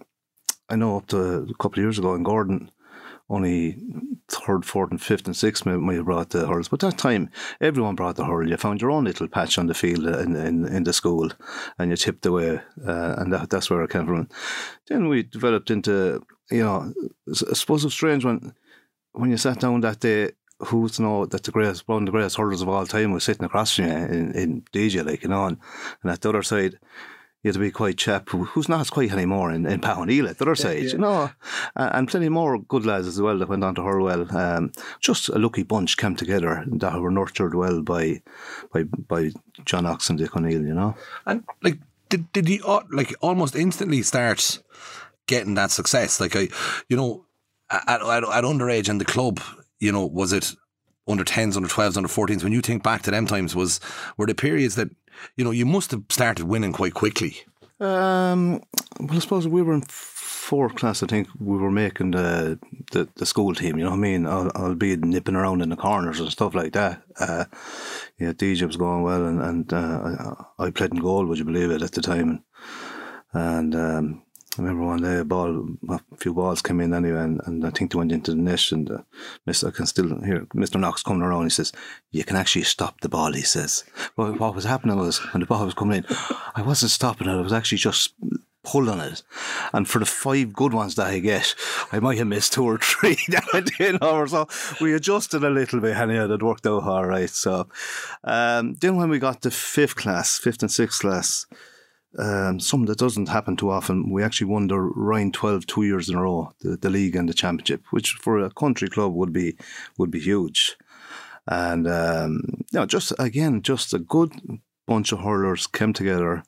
I 0.68 0.76
know 0.76 0.96
up 0.96 1.06
to 1.08 1.18
a 1.18 1.54
couple 1.54 1.78
of 1.80 1.84
years 1.84 1.98
ago 1.98 2.14
in 2.14 2.24
Gowran, 2.24 2.70
only 3.30 3.78
third, 4.28 4.64
fourth, 4.64 4.90
and 4.90 5.00
fifth, 5.00 5.26
and 5.26 5.36
sixth 5.36 5.64
might 5.64 5.96
have 5.96 6.04
brought 6.04 6.30
the 6.30 6.46
hurls. 6.46 6.68
But 6.68 6.80
that 6.80 6.98
time, 6.98 7.30
everyone 7.60 7.94
brought 7.94 8.16
the 8.16 8.24
hurl. 8.24 8.48
You 8.48 8.56
found 8.56 8.80
your 8.80 8.90
own 8.90 9.04
little 9.04 9.28
patch 9.28 9.58
on 9.58 9.66
the 9.66 9.74
field 9.74 10.06
in 10.06 10.36
in, 10.36 10.66
in 10.66 10.84
the 10.84 10.92
school, 10.92 11.30
and 11.78 11.90
you 11.90 11.96
tipped 11.96 12.26
away, 12.26 12.60
uh, 12.86 13.14
and 13.18 13.32
that, 13.32 13.50
that's 13.50 13.70
where 13.70 13.82
it 13.82 13.90
came 13.90 14.06
from. 14.06 14.28
Then 14.88 15.08
we 15.08 15.22
developed 15.22 15.70
into, 15.70 16.22
you 16.50 16.62
know, 16.62 16.92
I 17.28 17.54
suppose 17.54 17.84
it's 17.84 17.94
strange 17.94 18.24
when 18.24 18.54
when 19.14 19.30
you 19.30 19.36
sat 19.36 19.60
down 19.60 19.80
that 19.80 20.00
day, 20.00 20.32
who's 20.58 21.00
know 21.00 21.26
that 21.26 21.42
the 21.42 21.50
greatest 21.50 21.88
one 21.88 22.02
of 22.02 22.06
the 22.06 22.12
greatest 22.12 22.36
hurlers 22.36 22.62
of 22.62 22.68
all 22.68 22.86
time 22.86 23.12
was 23.12 23.24
sitting 23.24 23.44
across 23.44 23.74
from 23.74 23.86
you 23.86 23.92
in, 23.92 24.32
in 24.32 24.62
DJ, 24.72 25.04
like 25.04 25.22
you 25.22 25.28
know, 25.28 25.46
and, 25.46 25.58
and 26.02 26.12
at 26.12 26.20
the 26.20 26.28
other 26.28 26.42
side 26.42 26.78
you 27.44 27.48
had 27.48 27.54
to 27.54 27.60
be 27.60 27.70
quite 27.70 27.98
chap 27.98 28.30
who, 28.30 28.44
who's 28.44 28.70
not 28.70 28.80
as 28.80 28.88
quite 28.88 29.12
anymore 29.12 29.52
in, 29.52 29.66
in 29.66 29.78
Pat 29.78 29.98
O'Neill 29.98 30.26
at 30.26 30.38
the 30.38 30.44
other 30.44 30.52
yeah, 30.52 30.62
side, 30.62 30.82
yeah. 30.84 30.92
you 30.92 30.98
know, 30.98 31.30
and 31.76 32.08
plenty 32.08 32.30
more 32.30 32.58
good 32.58 32.86
lads 32.86 33.06
as 33.06 33.20
well 33.20 33.38
that 33.38 33.50
went 33.50 33.62
on 33.62 33.74
to 33.74 33.82
hurl 33.82 34.04
well. 34.04 34.34
Um, 34.34 34.72
just 34.98 35.28
a 35.28 35.38
lucky 35.38 35.62
bunch 35.62 35.98
came 35.98 36.16
together 36.16 36.64
that 36.66 36.98
were 36.98 37.10
nurtured 37.10 37.54
well 37.54 37.82
by 37.82 38.22
by 38.72 38.84
by 38.84 39.30
John 39.66 39.84
Knox 39.84 40.08
and 40.08 40.18
Dick 40.18 40.34
O'Neill, 40.34 40.62
you 40.62 40.74
know. 40.74 40.96
And 41.26 41.44
like, 41.62 41.78
did 42.08 42.32
did 42.32 42.48
you 42.48 42.62
like 42.90 43.14
almost 43.20 43.54
instantly 43.54 44.00
start 44.00 44.62
getting 45.26 45.54
that 45.54 45.70
success? 45.70 46.20
Like 46.20 46.34
I, 46.36 46.48
you 46.88 46.96
know, 46.96 47.23
at, 47.86 48.00
at, 48.02 48.24
at 48.24 48.44
underage 48.44 48.88
in 48.88 48.98
the 48.98 49.04
club, 49.04 49.40
you 49.78 49.92
know, 49.92 50.06
was 50.06 50.32
it 50.32 50.52
under 51.06 51.24
10s, 51.24 51.56
under 51.56 51.68
12s, 51.68 51.96
under 51.96 52.08
14s? 52.08 52.42
When 52.42 52.52
you 52.52 52.60
think 52.60 52.82
back 52.82 53.02
to 53.02 53.10
them 53.10 53.26
times, 53.26 53.54
was 53.54 53.80
were 54.16 54.26
the 54.26 54.34
periods 54.34 54.74
that, 54.76 54.88
you 55.36 55.44
know, 55.44 55.50
you 55.50 55.66
must 55.66 55.90
have 55.90 56.02
started 56.08 56.46
winning 56.46 56.72
quite 56.72 56.94
quickly? 56.94 57.36
Um, 57.80 58.62
well, 59.00 59.16
I 59.16 59.18
suppose 59.18 59.48
we 59.48 59.62
were 59.62 59.74
in 59.74 59.82
fourth 60.44 60.74
class. 60.76 61.02
I 61.02 61.06
think 61.06 61.28
we 61.38 61.56
were 61.56 61.70
making 61.70 62.12
the 62.12 62.58
the, 62.92 63.08
the 63.16 63.26
school 63.26 63.54
team. 63.54 63.78
You 63.78 63.84
know 63.84 63.90
what 63.90 63.96
I 63.96 64.00
mean? 64.00 64.26
I'll, 64.26 64.50
I'll 64.54 64.74
be 64.74 64.96
nipping 64.96 65.34
around 65.34 65.62
in 65.62 65.70
the 65.70 65.76
corners 65.76 66.20
and 66.20 66.30
stuff 66.30 66.54
like 66.54 66.72
that. 66.74 67.02
Uh, 67.18 67.44
yeah, 68.18 68.32
DJ 68.32 68.66
was 68.66 68.76
going 68.76 69.02
well, 69.02 69.26
and 69.26 69.40
and 69.42 69.72
uh, 69.72 70.44
I, 70.58 70.66
I 70.66 70.70
played 70.70 70.92
in 70.92 71.00
goal. 71.00 71.26
Would 71.26 71.38
you 71.38 71.44
believe 71.44 71.70
it 71.70 71.82
at 71.82 71.92
the 71.92 72.02
time? 72.02 72.28
And, 72.30 72.44
and 73.34 73.74
um, 73.74 74.22
I 74.58 74.62
remember 74.62 74.86
one 74.86 75.02
day 75.02 75.18
a 75.18 75.24
ball, 75.24 75.68
a 75.88 76.00
few 76.16 76.34
balls 76.34 76.62
came 76.62 76.80
in 76.80 76.94
anyway, 76.94 77.20
and, 77.20 77.40
and 77.46 77.66
I 77.66 77.70
think 77.70 77.92
they 77.92 77.98
went 77.98 78.12
into 78.12 78.32
the 78.32 78.36
net. 78.36 78.72
And 78.72 78.90
uh, 78.90 78.98
Mr. 79.46 79.68
I 79.68 79.70
can 79.70 79.86
still 79.86 80.20
hear 80.22 80.46
Mr. 80.54 80.78
Knox 80.78 81.02
coming 81.02 81.22
around. 81.22 81.44
He 81.44 81.50
says, 81.50 81.72
"You 82.12 82.24
can 82.24 82.36
actually 82.36 82.64
stop 82.64 83.00
the 83.00 83.08
ball." 83.08 83.32
He 83.32 83.42
says, 83.42 83.84
"Well, 84.16 84.32
what 84.34 84.54
was 84.54 84.64
happening 84.64 84.96
was 84.96 85.18
when 85.32 85.40
the 85.40 85.46
ball 85.46 85.64
was 85.64 85.74
coming 85.74 85.98
in, 85.98 86.16
I 86.54 86.62
wasn't 86.62 86.92
stopping 86.92 87.28
it. 87.28 87.32
I 87.32 87.40
was 87.40 87.52
actually 87.52 87.78
just 87.78 88.14
pulling 88.64 88.98
it. 88.98 89.22
And 89.72 89.88
for 89.88 89.98
the 89.98 90.06
five 90.06 90.52
good 90.52 90.72
ones 90.72 90.96
that 90.96 91.06
I 91.06 91.18
get, 91.20 91.54
I 91.92 92.00
might 92.00 92.18
have 92.18 92.26
missed 92.26 92.54
two 92.54 92.64
or 92.64 92.78
three 92.78 93.18
that 93.28 93.44
I 93.52 93.60
did 93.60 94.02
over. 94.02 94.26
So 94.26 94.48
we 94.80 94.94
adjusted 94.94 95.44
a 95.44 95.50
little 95.50 95.80
bit 95.80 95.96
and 95.96 96.10
it 96.10 96.42
worked 96.42 96.66
out 96.66 96.82
all 96.82 97.04
right. 97.04 97.30
So 97.30 97.68
um, 98.24 98.74
then 98.74 98.96
when 98.96 99.10
we 99.10 99.18
got 99.18 99.42
to 99.42 99.50
fifth 99.50 99.96
class, 99.96 100.38
fifth 100.38 100.62
and 100.62 100.70
sixth 100.70 101.00
class, 101.00 101.46
um, 102.18 102.60
something 102.60 102.86
that 102.86 102.98
doesn't 102.98 103.28
happen 103.28 103.56
too 103.56 103.70
often. 103.70 104.10
We 104.10 104.22
actually 104.22 104.48
won 104.48 104.68
the 104.68 104.78
Rhine 104.78 105.32
12 105.32 105.66
two 105.66 105.82
years 105.82 106.08
in 106.08 106.16
a 106.16 106.22
row, 106.22 106.52
the, 106.60 106.76
the 106.76 106.90
league 106.90 107.16
and 107.16 107.28
the 107.28 107.34
championship, 107.34 107.84
which 107.90 108.12
for 108.12 108.38
a 108.38 108.50
country 108.50 108.88
club 108.88 109.12
would 109.14 109.32
be 109.32 109.56
would 109.98 110.10
be 110.10 110.20
huge. 110.20 110.76
And 111.46 111.86
um, 111.86 112.42
you 112.72 112.78
know, 112.80 112.86
just 112.86 113.12
again, 113.18 113.62
just 113.62 113.92
a 113.92 113.98
good 113.98 114.32
bunch 114.86 115.12
of 115.12 115.20
hurlers 115.20 115.66
came 115.66 115.92
together, 115.92 116.44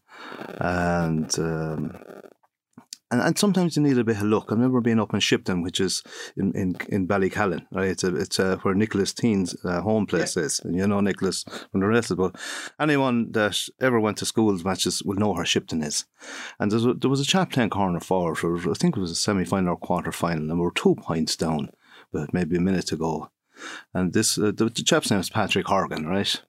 and 0.59 1.39
um, 1.39 1.99
and, 3.11 3.21
and 3.21 3.39
sometimes 3.39 3.77
you 3.77 3.83
need 3.83 3.99
a 3.99 4.05
bit 4.05 4.17
of 4.17 4.25
luck. 4.25 4.47
I 4.49 4.55
remember 4.55 4.81
being 4.81 4.99
up 4.99 5.15
in 5.15 5.21
Shipton, 5.21 5.63
which 5.63 5.81
is 5.81 6.03
in, 6.37 6.53
in, 6.55 6.77
in 6.89 7.07
Ballycallan, 7.07 7.67
right? 7.71 7.91
It's 7.91 8.03
a, 8.03 8.15
it's 8.17 8.39
a, 8.39 8.57
where 8.59 8.75
Nicholas 8.75 9.13
Teen's 9.13 9.57
uh, 9.65 9.81
home 9.81 10.07
place 10.07 10.37
yeah. 10.37 10.43
is. 10.43 10.61
And 10.61 10.75
you 10.75 10.87
know 10.87 11.01
Nicholas 11.01 11.45
from 11.71 11.81
the 11.81 11.87
rest 11.87 12.11
of 12.11 12.19
it. 12.19 12.23
But 12.23 12.41
anyone 12.81 13.31
that 13.33 13.57
ever 13.81 14.01
went 14.01 14.19
to 14.19 14.27
schools 14.27 14.65
matches 14.65 15.03
will 15.05 15.17
know 15.17 15.33
where 15.33 15.45
Shipton 15.45 15.83
is. 15.83 16.05
And 16.59 16.73
a, 16.73 16.95
there 16.95 17.11
was 17.11 17.21
a 17.21 17.25
chap 17.25 17.53
playing 17.53 17.71
corner 17.71 18.01
forward 18.01 18.37
for, 18.39 18.57
I 18.71 18.75
think 18.75 18.97
it 18.97 19.01
was 19.01 19.13
a 19.13 19.17
semi 19.17 19.45
final 19.45 19.75
or 19.75 19.77
quarter 19.77 20.13
final, 20.13 20.51
and 20.51 20.59
we 20.59 20.65
were 20.65 20.73
two 20.73 20.97
points 20.97 21.37
down, 21.37 21.71
but 22.13 22.35
maybe 22.35 22.57
a 22.57 22.61
minute 22.61 22.87
to 22.89 22.97
go. 22.97 23.31
And 23.95 24.13
this, 24.13 24.37
uh, 24.37 24.53
the, 24.55 24.65
the 24.67 24.83
chap's 24.83 25.11
name 25.11 25.21
is 25.21 25.31
Patrick 25.31 25.67
Horgan, 25.67 26.07
right? 26.07 26.43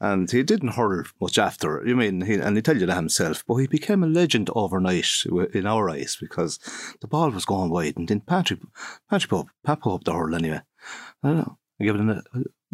And 0.00 0.30
he 0.30 0.42
didn't 0.42 0.74
hurl 0.74 1.04
much 1.20 1.38
after. 1.38 1.82
You 1.86 1.96
mean, 1.96 2.22
he, 2.22 2.34
and 2.34 2.56
he 2.56 2.62
tell 2.62 2.76
you 2.76 2.86
that 2.86 2.96
himself, 2.96 3.44
but 3.46 3.56
he 3.56 3.66
became 3.66 4.02
a 4.02 4.08
legend 4.08 4.50
overnight 4.54 5.24
in 5.52 5.66
our 5.66 5.90
eyes 5.90 6.16
because 6.20 6.58
the 7.00 7.08
ball 7.08 7.30
was 7.30 7.44
going 7.44 7.70
wide, 7.70 7.96
and 7.96 8.08
then 8.08 8.20
Patrick, 8.20 8.60
Patrick 9.10 9.30
Pope, 9.30 9.48
Pat 9.64 9.80
Pope 9.80 10.04
the 10.04 10.12
hurl 10.12 10.34
anyway. 10.34 10.60
I 11.22 11.28
don't 11.28 11.38
know. 11.38 11.58
I 11.80 11.84
give 11.84 11.96
it 11.96 12.00
a, 12.00 12.22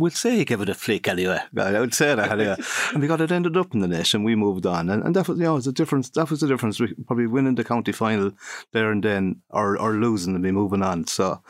we'll 0.01 0.11
say 0.11 0.37
he 0.37 0.45
gave 0.45 0.61
it 0.61 0.69
a 0.69 0.75
flick 0.75 1.07
anyway. 1.07 1.41
I 1.57 1.79
would 1.79 1.95
say 1.95 2.15
that 2.15 2.33
anyway. 2.33 2.57
and 2.93 3.01
we 3.01 3.09
got 3.09 3.21
it 3.21 3.31
ended 3.31 3.57
up 3.57 3.75
in 3.75 3.81
the 3.81 3.89
net 3.89 4.15
and 4.15 4.25
we 4.25 4.35
moved 4.35 4.67
on. 4.67 4.89
And, 4.89 5.05
and 5.05 5.15
that 5.15 5.29
was, 5.29 5.39
you 5.39 5.45
know, 5.45 5.55
was 5.55 5.67
a 5.67 5.73
difference. 5.73 6.11
That 6.11 6.31
was 6.31 6.41
the 6.41 6.49
difference. 6.49 6.81
We 6.81 6.95
probably 7.07 7.27
winning 7.27 7.55
the 7.55 7.65
county 7.65 7.93
final 7.93 8.33
there 8.73 8.91
and 8.91 9.03
then 9.03 9.43
or, 9.51 9.79
or 9.79 9.93
losing 9.93 10.35
and 10.35 10.43
be 10.43 10.51
moving 10.51 10.83
on. 10.83 11.07
So, 11.07 11.43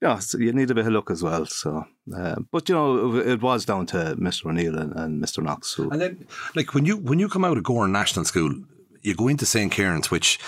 yeah, 0.00 0.18
so 0.18 0.38
you 0.38 0.52
need 0.52 0.70
a 0.70 0.74
bit 0.74 0.86
of 0.86 0.92
luck 0.92 1.10
as 1.10 1.22
well. 1.22 1.46
So, 1.46 1.84
uh, 2.16 2.36
but 2.50 2.68
you 2.68 2.74
know, 2.74 3.16
it 3.16 3.42
was 3.42 3.64
down 3.64 3.86
to 3.86 4.16
Mr. 4.18 4.46
O'Neill 4.46 4.78
and, 4.78 4.94
and 4.94 5.22
Mr. 5.22 5.42
Knox. 5.42 5.74
Who, 5.74 5.90
and 5.90 6.00
then, 6.00 6.26
like 6.54 6.74
when 6.74 6.84
you 6.84 6.96
when 6.96 7.18
you 7.18 7.28
come 7.28 7.44
out 7.44 7.58
of 7.58 7.64
Gowran 7.64 7.90
National 7.90 8.24
School, 8.24 8.54
you 9.02 9.14
go 9.14 9.28
into 9.28 9.46
St. 9.46 9.72
Kieran's, 9.72 10.10
which, 10.10 10.38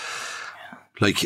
like, 0.99 1.23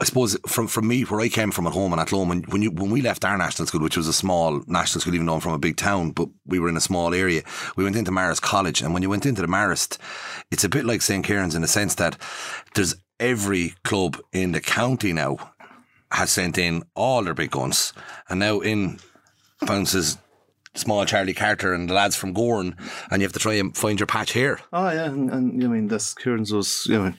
I 0.00 0.04
suppose 0.04 0.36
from 0.46 0.66
from 0.66 0.88
me 0.88 1.02
where 1.02 1.20
I 1.20 1.28
came 1.28 1.50
from 1.50 1.66
at 1.66 1.72
home 1.72 1.92
and 1.92 2.00
at 2.00 2.10
home 2.10 2.28
when 2.28 2.42
when 2.44 2.62
you 2.62 2.70
when 2.70 2.90
we 2.90 3.00
left 3.00 3.24
our 3.24 3.38
national 3.38 3.66
school, 3.66 3.80
which 3.80 3.96
was 3.96 4.08
a 4.08 4.12
small 4.12 4.62
national 4.66 5.00
school, 5.00 5.14
even 5.14 5.26
though 5.26 5.34
I'm 5.34 5.40
from 5.40 5.52
a 5.52 5.58
big 5.58 5.76
town, 5.76 6.10
but 6.10 6.28
we 6.46 6.58
were 6.58 6.68
in 6.68 6.76
a 6.76 6.80
small 6.80 7.14
area. 7.14 7.42
We 7.76 7.84
went 7.84 7.96
into 7.96 8.10
Marist 8.10 8.42
College, 8.42 8.82
and 8.82 8.92
when 8.92 9.02
you 9.02 9.10
went 9.10 9.26
into 9.26 9.42
the 9.42 9.48
Marist, 9.48 9.98
it's 10.50 10.64
a 10.64 10.68
bit 10.68 10.84
like 10.84 11.02
St 11.02 11.24
Kieran's 11.24 11.54
in 11.54 11.62
the 11.62 11.68
sense 11.68 11.94
that 11.96 12.16
there's 12.74 12.96
every 13.20 13.74
club 13.84 14.20
in 14.32 14.52
the 14.52 14.60
county 14.60 15.12
now 15.12 15.36
has 16.10 16.30
sent 16.30 16.58
in 16.58 16.82
all 16.94 17.22
their 17.22 17.34
big 17.34 17.52
guns, 17.52 17.92
and 18.28 18.40
now 18.40 18.60
in 18.60 18.98
bounces 19.60 20.18
small 20.74 21.04
Charlie 21.04 21.34
Carter 21.34 21.72
and 21.72 21.88
the 21.88 21.94
lads 21.94 22.16
from 22.16 22.34
Gowran, 22.34 22.76
and 23.10 23.20
you 23.20 23.26
have 23.26 23.32
to 23.32 23.38
try 23.38 23.54
and 23.54 23.76
find 23.76 23.98
your 23.98 24.06
patch 24.06 24.32
here. 24.32 24.60
Oh 24.72 24.90
yeah, 24.90 25.06
and, 25.06 25.30
and 25.30 25.64
I 25.64 25.66
mean 25.66 25.88
that's 25.88 26.14
Kieran's 26.14 26.52
was 26.52 26.86
you 26.86 26.98
know 26.98 27.12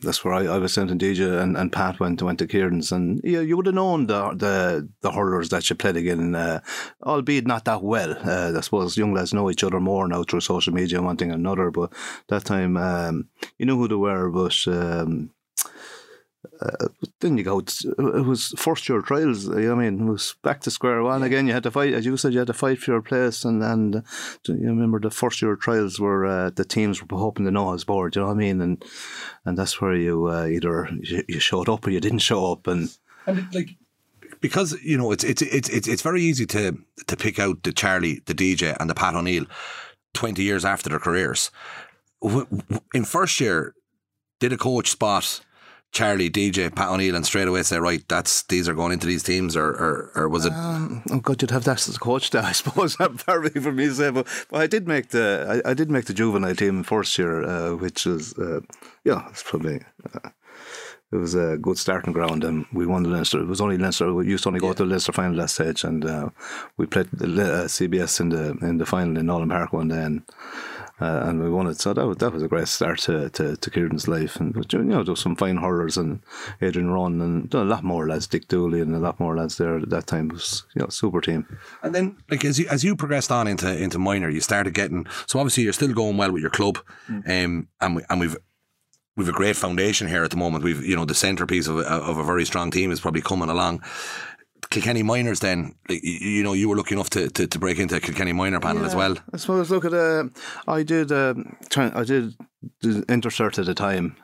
that's 0.00 0.24
where 0.24 0.34
I, 0.34 0.46
I 0.46 0.58
was 0.58 0.72
sent 0.72 0.90
in 0.90 0.98
DJ 0.98 1.40
and, 1.40 1.56
and 1.56 1.72
Pat 1.72 2.00
went 2.00 2.22
went 2.22 2.38
to 2.40 2.46
Kieran's 2.46 2.92
and 2.92 3.20
yeah 3.22 3.40
you 3.40 3.56
would 3.56 3.66
have 3.66 3.74
known 3.74 4.06
the 4.06 4.30
the 4.34 4.88
the 5.02 5.12
hurlers 5.12 5.50
that 5.50 5.68
you 5.68 5.76
played 5.76 5.96
again, 5.96 6.34
uh, 6.34 6.60
albeit 7.02 7.46
not 7.46 7.64
that 7.64 7.82
well. 7.82 8.16
Uh, 8.24 8.56
I 8.56 8.60
suppose 8.60 8.96
young 8.96 9.14
lads 9.14 9.34
know 9.34 9.50
each 9.50 9.64
other 9.64 9.80
more 9.80 10.08
now 10.08 10.22
through 10.24 10.40
social 10.40 10.72
media 10.72 10.98
and 10.98 11.06
one 11.06 11.16
thing 11.16 11.30
and 11.30 11.40
another, 11.40 11.70
but 11.70 11.92
that 12.28 12.44
time 12.44 12.76
um, 12.76 13.28
you 13.58 13.66
knew 13.66 13.76
who 13.76 13.88
they 13.88 13.94
were, 13.94 14.30
but. 14.30 14.56
Um, 14.66 15.30
uh, 16.60 16.88
then 17.20 17.38
you 17.38 17.44
go. 17.44 17.58
It 17.60 18.26
was 18.26 18.54
first 18.56 18.88
year 18.88 19.00
trials. 19.00 19.46
You 19.46 19.54
know 19.54 19.72
I 19.72 19.74
mean, 19.76 20.08
it 20.08 20.10
was 20.10 20.34
back 20.42 20.60
to 20.62 20.70
square 20.70 21.02
one 21.02 21.22
again. 21.22 21.46
You 21.46 21.52
had 21.52 21.62
to 21.64 21.70
fight, 21.70 21.94
as 21.94 22.06
you 22.06 22.16
said, 22.16 22.32
you 22.32 22.38
had 22.38 22.48
to 22.48 22.52
fight 22.52 22.78
for 22.78 22.92
your 22.92 23.02
place. 23.02 23.44
And 23.44 23.62
and 23.62 23.96
uh, 23.96 24.00
you 24.46 24.68
remember 24.68 25.00
the 25.00 25.10
first 25.10 25.40
year 25.42 25.56
trials 25.56 25.98
were 25.98 26.26
uh, 26.26 26.50
the 26.50 26.64
teams 26.64 27.02
were 27.02 27.18
hoping 27.18 27.44
to 27.46 27.50
know 27.50 27.72
his 27.72 27.84
board. 27.84 28.16
You 28.16 28.22
know 28.22 28.28
what 28.28 28.34
I 28.34 28.38
mean? 28.38 28.60
And 28.60 28.84
and 29.44 29.58
that's 29.58 29.80
where 29.80 29.94
you 29.94 30.26
uh, 30.26 30.46
either 30.46 30.88
you 31.02 31.40
showed 31.40 31.68
up 31.68 31.86
or 31.86 31.90
you 31.90 32.00
didn't 32.00 32.20
show 32.20 32.52
up. 32.52 32.66
And 32.66 32.96
and 33.26 33.46
like 33.54 33.70
because 34.40 34.76
you 34.82 34.98
know 34.98 35.12
it's 35.12 35.24
it's 35.24 35.42
it's 35.42 35.68
it's 35.68 35.88
it's 35.88 36.02
very 36.02 36.22
easy 36.22 36.46
to 36.46 36.76
to 37.06 37.16
pick 37.16 37.38
out 37.38 37.62
the 37.62 37.72
Charlie, 37.72 38.20
the 38.26 38.34
DJ, 38.34 38.76
and 38.78 38.90
the 38.90 38.94
Pat 38.94 39.14
O'Neill 39.14 39.46
twenty 40.12 40.42
years 40.42 40.64
after 40.64 40.88
their 40.88 40.98
careers. 40.98 41.50
In 42.94 43.04
first 43.04 43.40
year, 43.40 43.74
did 44.40 44.52
a 44.52 44.56
coach 44.56 44.90
spot? 44.90 45.40
Charlie, 45.94 46.28
DJ, 46.28 46.74
Pat 46.74 46.88
O'Neill, 46.88 47.14
and 47.14 47.24
straight 47.24 47.46
away 47.46 47.62
say, 47.62 47.78
right, 47.78 48.02
that's 48.08 48.42
these 48.42 48.68
are 48.68 48.74
going 48.74 48.92
into 48.92 49.06
these 49.06 49.22
teams, 49.22 49.56
or 49.56 49.68
or, 49.68 50.10
or 50.16 50.28
was 50.28 50.44
it? 50.44 50.52
Um, 50.52 51.02
oh 51.10 51.20
God, 51.20 51.40
you'd 51.40 51.52
have 51.52 51.62
that 51.64 51.88
as 51.88 51.96
a 51.96 52.00
coach 52.00 52.30
there, 52.30 52.42
I 52.42 52.50
suppose. 52.50 52.96
Partly 53.26 53.60
for 53.60 53.72
me 53.72 53.86
to 53.86 53.94
say, 53.94 54.10
but, 54.10 54.26
but 54.50 54.60
I 54.60 54.66
did 54.66 54.88
make 54.88 55.10
the 55.10 55.62
I, 55.64 55.70
I 55.70 55.74
did 55.74 55.90
make 55.90 56.06
the 56.06 56.12
juvenile 56.12 56.56
team 56.56 56.82
first 56.82 57.16
year, 57.16 57.44
uh, 57.44 57.76
which 57.76 58.06
was 58.06 58.36
uh, 58.36 58.60
yeah, 59.04 59.28
it's 59.30 59.44
probably. 59.44 59.80
Uh, 60.12 60.30
it 61.12 61.18
was 61.18 61.36
a 61.36 61.56
good 61.58 61.78
starting 61.78 62.12
ground, 62.12 62.42
and 62.42 62.66
we 62.72 62.86
won 62.86 63.04
the 63.04 63.08
Leinster. 63.08 63.38
It 63.38 63.46
was 63.46 63.60
only 63.60 63.78
Leinster. 63.78 64.12
We 64.12 64.26
used 64.26 64.42
to 64.42 64.48
only 64.48 64.58
go 64.58 64.68
yeah. 64.68 64.72
to 64.72 64.82
the 64.82 64.90
Leinster 64.90 65.12
final 65.12 65.36
last 65.36 65.54
stage, 65.54 65.84
and 65.84 66.04
uh, 66.04 66.30
we 66.76 66.86
played 66.86 67.08
the 67.12 67.26
uh, 67.26 67.64
CBS 67.68 68.18
in 68.18 68.30
the 68.30 68.58
in 68.66 68.78
the 68.78 68.86
final 68.86 69.16
in 69.16 69.26
Nolan 69.26 69.48
Park 69.48 69.72
one 69.72 69.88
day, 69.88 70.02
and 70.02 70.22
uh, 71.00 71.22
and 71.24 71.42
we 71.42 71.50
won 71.50 71.66
it. 71.66 71.80
So 71.80 71.92
that 71.92 72.06
was, 72.06 72.18
that 72.18 72.32
was 72.32 72.42
a 72.42 72.48
great 72.48 72.68
start 72.68 73.00
to, 73.00 73.28
to, 73.30 73.56
to 73.56 73.70
Kieran's 73.70 74.06
life. 74.06 74.36
And 74.36 74.54
you 74.72 74.84
know, 74.84 75.02
there 75.02 75.12
was 75.12 75.20
some 75.20 75.36
fine 75.36 75.56
hurlers 75.56 75.96
and 75.96 76.20
Adrian 76.60 76.90
Ronan 76.90 77.20
and 77.20 77.54
a 77.54 77.64
lot 77.64 77.82
more 77.82 78.08
lads, 78.08 78.26
Dick 78.26 78.48
Dooley 78.48 78.80
and 78.80 78.94
a 78.94 78.98
lot 78.98 79.18
more 79.18 79.36
lads 79.36 79.58
there 79.58 79.78
at 79.78 79.90
that 79.90 80.06
time. 80.06 80.30
It 80.30 80.34
was 80.34 80.64
you 80.74 80.82
know 80.82 80.88
super 80.88 81.20
team. 81.20 81.46
And 81.82 81.94
then 81.94 82.16
like 82.30 82.44
as 82.44 82.58
you 82.58 82.68
as 82.68 82.84
you 82.84 82.94
progressed 82.96 83.32
on 83.32 83.48
into 83.48 83.76
into 83.76 83.98
minor, 83.98 84.28
you 84.28 84.40
started 84.40 84.74
getting 84.74 85.06
so 85.26 85.38
obviously 85.38 85.64
you're 85.64 85.72
still 85.72 85.92
going 85.92 86.16
well 86.16 86.32
with 86.32 86.42
your 86.42 86.50
club, 86.50 86.78
mm. 87.08 87.44
um, 87.44 87.68
and 87.80 87.96
we, 87.96 88.02
and 88.08 88.20
we've 88.20 88.36
we've 89.16 89.28
a 89.28 89.32
great 89.32 89.56
foundation 89.56 90.08
here 90.08 90.24
at 90.24 90.30
the 90.30 90.36
moment. 90.36 90.64
We've 90.64 90.84
you 90.84 90.96
know 90.96 91.04
the 91.04 91.14
centerpiece 91.14 91.66
of, 91.66 91.78
of 91.78 92.18
a 92.18 92.24
very 92.24 92.44
strong 92.44 92.70
team 92.70 92.90
is 92.90 93.00
probably 93.00 93.22
coming 93.22 93.48
along. 93.48 93.82
Kilkenny 94.74 95.04
Minors 95.04 95.38
then, 95.38 95.76
you 95.88 96.42
know, 96.42 96.52
you 96.52 96.68
were 96.68 96.76
lucky 96.76 96.96
enough 96.96 97.10
to, 97.10 97.30
to, 97.30 97.46
to 97.46 97.58
break 97.60 97.78
into 97.78 97.94
a 97.94 98.00
Kilkenny 98.00 98.32
Minor 98.32 98.58
panel 98.58 98.82
yeah, 98.82 98.88
as 98.88 98.96
well. 98.96 99.16
I 99.32 99.36
suppose, 99.36 99.70
look 99.70 99.84
at, 99.84 99.94
uh, 99.94 100.24
I 100.66 100.82
did, 100.82 101.12
uh, 101.12 101.34
I 101.76 102.02
did 102.02 102.34
intercert 102.82 103.56
at 103.60 103.66
the 103.66 103.74
time. 103.74 104.16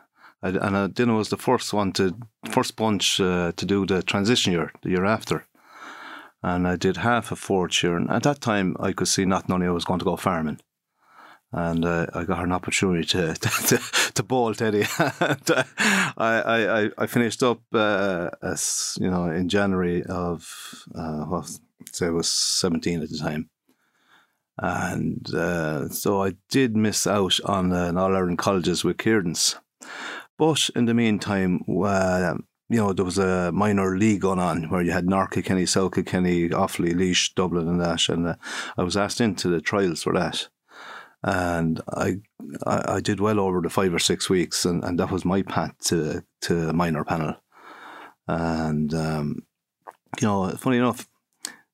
I, 0.42 0.48
and 0.48 0.76
I 0.76 0.88
didn't 0.88 1.14
was 1.14 1.28
the 1.28 1.36
first 1.36 1.72
one 1.72 1.92
to, 1.92 2.16
first 2.50 2.74
bunch 2.74 3.20
uh, 3.20 3.52
to 3.54 3.64
do 3.64 3.86
the 3.86 4.02
transition 4.02 4.52
year, 4.52 4.72
the 4.82 4.90
year 4.90 5.04
after. 5.04 5.46
And 6.42 6.66
I 6.66 6.74
did 6.74 6.96
half 6.96 7.30
a 7.30 7.36
fourth 7.36 7.80
year. 7.84 7.96
And 7.96 8.10
at 8.10 8.24
that 8.24 8.40
time, 8.40 8.74
I 8.80 8.90
could 8.90 9.06
see 9.06 9.24
not 9.24 9.48
only 9.48 9.68
I 9.68 9.70
was 9.70 9.84
going 9.84 10.00
to 10.00 10.04
go 10.04 10.16
farming 10.16 10.58
and 11.52 11.84
uh, 11.84 12.06
I 12.14 12.24
got 12.24 12.44
an 12.44 12.52
opportunity 12.52 13.04
to 13.08 13.34
to, 13.34 13.80
to 14.14 14.22
bowl 14.22 14.54
Teddy. 14.54 14.84
I, 14.98 16.14
I 16.16 16.90
I 16.96 17.06
finished 17.06 17.42
up 17.42 17.60
uh, 17.72 18.30
as 18.42 18.96
you 19.00 19.10
know 19.10 19.26
in 19.26 19.48
January 19.48 20.04
of 20.04 20.84
uh, 20.94 21.24
well, 21.28 21.46
say 21.92 22.06
I 22.06 22.10
was 22.10 22.30
seventeen 22.30 23.02
at 23.02 23.10
the 23.10 23.18
time, 23.18 23.50
and 24.58 25.32
uh, 25.34 25.88
so 25.88 26.22
I 26.22 26.34
did 26.50 26.76
miss 26.76 27.06
out 27.06 27.40
on 27.44 27.72
an 27.72 27.98
All 27.98 28.14
Ireland 28.14 28.38
colleges 28.38 28.84
with 28.84 28.98
Kieran's, 28.98 29.56
but 30.38 30.70
in 30.74 30.86
the 30.86 30.94
meantime. 30.94 31.64
Uh, 31.68 32.34
you 32.72 32.76
know, 32.76 32.92
there 32.92 33.04
was 33.04 33.18
a 33.18 33.50
minor 33.50 33.98
league 33.98 34.20
going 34.20 34.38
on 34.38 34.70
where 34.70 34.80
you 34.80 34.92
had 34.92 35.04
North 35.04 35.32
Kenny, 35.44 35.66
South 35.66 35.92
Kenny, 36.06 36.48
Offaly, 36.50 36.94
Laois, 36.94 37.34
Dublin, 37.34 37.66
and 37.66 37.80
that. 37.80 38.08
And 38.08 38.28
uh, 38.28 38.36
I 38.78 38.84
was 38.84 38.96
asked 38.96 39.20
into 39.20 39.48
the 39.48 39.60
trials 39.60 40.04
for 40.04 40.12
that 40.12 40.48
and 41.22 41.80
I, 41.88 42.16
I, 42.66 42.94
I 42.94 43.00
did 43.00 43.20
well 43.20 43.40
over 43.40 43.60
the 43.60 43.70
five 43.70 43.92
or 43.92 43.98
six 43.98 44.30
weeks, 44.30 44.64
and, 44.64 44.82
and 44.84 44.98
that 44.98 45.10
was 45.10 45.24
my 45.24 45.42
path 45.42 45.74
to 45.86 46.24
to 46.42 46.68
a 46.68 46.72
minor 46.72 47.04
panel. 47.04 47.36
And 48.26 48.92
um, 48.94 49.42
you 50.20 50.26
know, 50.26 50.50
funny 50.50 50.78
enough, 50.78 51.08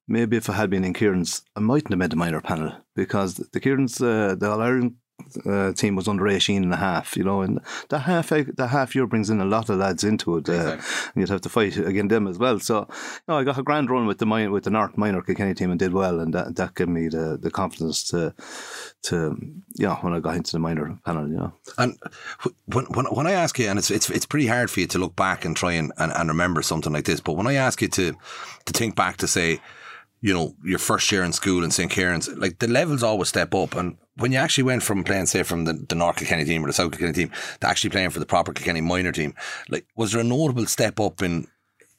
maybe 0.09 0.37
if 0.37 0.51
I 0.51 0.55
had 0.55 0.71
been 0.71 0.85
in 0.85 0.95
Kieran's, 0.95 1.43
I 1.55 1.61
mightn't 1.61 1.93
have 1.93 1.99
made 1.99 2.11
the 2.11 2.17
minor 2.17 2.41
panel 2.41 2.73
because 2.95 3.35
the 3.35 3.61
Kieran's 3.61 4.01
uh, 4.01 4.35
the 4.39 4.51
All 4.51 4.63
Ireland 4.63 4.97
uh, 5.45 5.73
team 5.73 5.97
was 5.97 6.09
under 6.09 6.29
18 6.29 6.63
and 6.63 6.73
a 6.73 6.77
half, 6.77 7.17
you 7.17 7.25
know, 7.25 7.41
and 7.43 7.61
the 7.89 8.01
half 8.01 8.29
the 8.29 8.69
half 8.71 8.95
year 8.95 9.07
brings 9.07 9.31
in 9.31 9.41
a 9.41 9.45
lot 9.45 9.69
of 9.69 9.79
lads 9.79 10.05
into 10.05 10.37
it, 10.37 10.49
uh, 10.49 10.53
exactly. 10.53 11.11
and 11.15 11.21
you'd 11.21 11.29
have 11.29 11.41
to 11.41 11.49
fight 11.49 11.77
against 11.77 12.11
them 12.11 12.27
as 12.27 12.39
well. 12.39 12.61
So, 12.61 12.87
you 12.91 13.23
know, 13.29 13.39
I 13.39 13.45
got 13.45 13.59
a 13.59 13.63
grand 13.63 13.91
run 13.91 14.07
with 14.07 14.19
the 14.19 14.27
minor, 14.27 14.51
with 14.51 14.65
the 14.65 14.71
North 14.71 14.97
Minor 14.97 15.23
Kilkenny 15.23 15.55
team 15.55 15.71
and 15.71 15.79
did 15.79 15.93
well, 15.93 16.21
and 16.21 16.33
that, 16.35 16.57
that 16.57 16.75
gave 16.75 16.89
me 16.89 17.09
the, 17.09 17.39
the 17.41 17.51
confidence 17.51 18.05
to 18.11 18.35
to 19.03 19.37
yeah 19.75 19.97
when 19.97 20.13
I 20.13 20.21
got 20.21 20.37
into 20.37 20.53
the 20.53 20.59
minor 20.59 20.99
panel, 21.05 21.29
you 21.29 21.37
know. 21.37 21.53
And 21.79 21.97
when 22.67 22.85
when, 22.87 23.07
when 23.07 23.27
I 23.27 23.33
ask 23.33 23.59
you, 23.59 23.69
and 23.69 23.79
it's 23.79 23.91
it's 23.91 24.11
it's 24.11 24.27
pretty 24.27 24.47
hard 24.47 24.71
for 24.71 24.81
you 24.81 24.87
to 24.89 24.99
look 24.99 25.17
back 25.17 25.45
and 25.45 25.57
try 25.57 25.73
and, 25.73 25.93
and, 25.99 26.13
and 26.13 26.29
remember 26.29 26.63
something 26.63 26.93
like 26.93 27.05
this, 27.05 27.21
but 27.21 27.35
when 27.35 27.47
I 27.47 27.55
ask 27.55 27.83
you 27.83 27.89
to 27.89 28.13
to 28.67 28.73
think 28.73 28.97
back 28.97 29.17
to 29.19 29.29
say 29.29 29.61
you 30.21 30.33
know, 30.33 30.55
your 30.65 30.79
first 30.79 31.11
year 31.13 31.23
in 31.23 31.33
school 31.33 31.63
in 31.63 31.71
St. 31.71 31.91
Kieran's, 31.91 32.29
like 32.29 32.59
the 32.59 32.69
levels 32.69 33.03
always 33.03 33.29
step 33.29 33.55
up. 33.55 33.75
And 33.77 33.97
when 34.17 34.33
you 34.33 34.39
actually 34.39 34.65
went 34.65 34.83
from 34.83 35.05
playing, 35.05 35.27
say, 35.27 35.43
from 35.43 35.65
the, 35.65 35.75
the 35.75 35.95
North 35.95 36.17
Kilkenny 36.17 36.45
team 36.45 36.65
or 36.65 36.69
the 36.69 36.73
South 36.73 36.93
Kilkenny 36.93 37.13
team 37.13 37.31
to 37.61 37.69
actually 37.69 37.91
playing 37.91 38.11
for 38.11 38.19
the 38.19 38.27
proper 38.27 38.53
Kilkenny 38.53 38.81
minor 38.81 39.13
team, 39.13 39.35
like, 39.69 39.87
was 39.95 40.13
there 40.13 40.21
a 40.21 40.25
notable 40.25 40.67
step 40.67 40.99
up 41.01 41.23
in? 41.23 41.47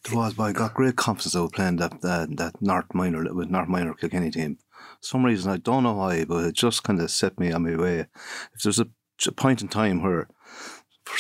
There 0.03 0.17
was, 0.17 0.33
but 0.33 0.43
I 0.43 0.51
got 0.51 0.73
great 0.73 0.95
confidence 0.95 1.35
of 1.35 1.51
playing 1.51 1.77
that, 1.77 1.93
uh, 2.03 2.27
that 2.31 2.61
North 2.61 2.93
minor, 2.93 3.33
with 3.33 3.49
North 3.49 3.67
minor 3.67 3.93
Kilkenny 3.93 4.31
team. 4.31 4.57
For 5.01 5.07
some 5.07 5.25
reason, 5.25 5.51
I 5.51 5.57
don't 5.57 5.83
know 5.83 5.93
why, 5.93 6.25
but 6.25 6.45
it 6.45 6.55
just 6.55 6.83
kind 6.83 6.99
of 6.99 7.11
set 7.11 7.39
me 7.39 7.51
on 7.51 7.63
my 7.63 7.75
way. 7.75 8.07
If 8.53 8.63
there's 8.63 8.79
a, 8.79 8.87
a 9.27 9.31
point 9.31 9.61
in 9.61 9.67
time 9.67 10.01
where 10.01 10.27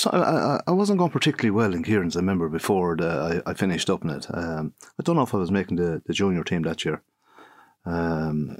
I, 0.05 0.59
I 0.67 0.71
wasn't 0.71 0.99
going 0.99 1.11
particularly 1.11 1.51
well 1.51 1.73
in 1.73 1.83
Kieran's. 1.83 2.15
I 2.15 2.19
remember 2.19 2.49
before 2.49 2.95
the, 2.95 3.41
I, 3.45 3.51
I 3.51 3.53
finished 3.53 3.89
up 3.89 4.03
in 4.03 4.09
it. 4.11 4.27
Um, 4.29 4.73
I 4.99 5.03
don't 5.03 5.15
know 5.15 5.23
if 5.23 5.33
I 5.33 5.37
was 5.37 5.51
making 5.51 5.77
the, 5.77 6.01
the 6.05 6.13
junior 6.13 6.43
team 6.43 6.63
that 6.63 6.85
year, 6.85 7.01
um, 7.85 8.57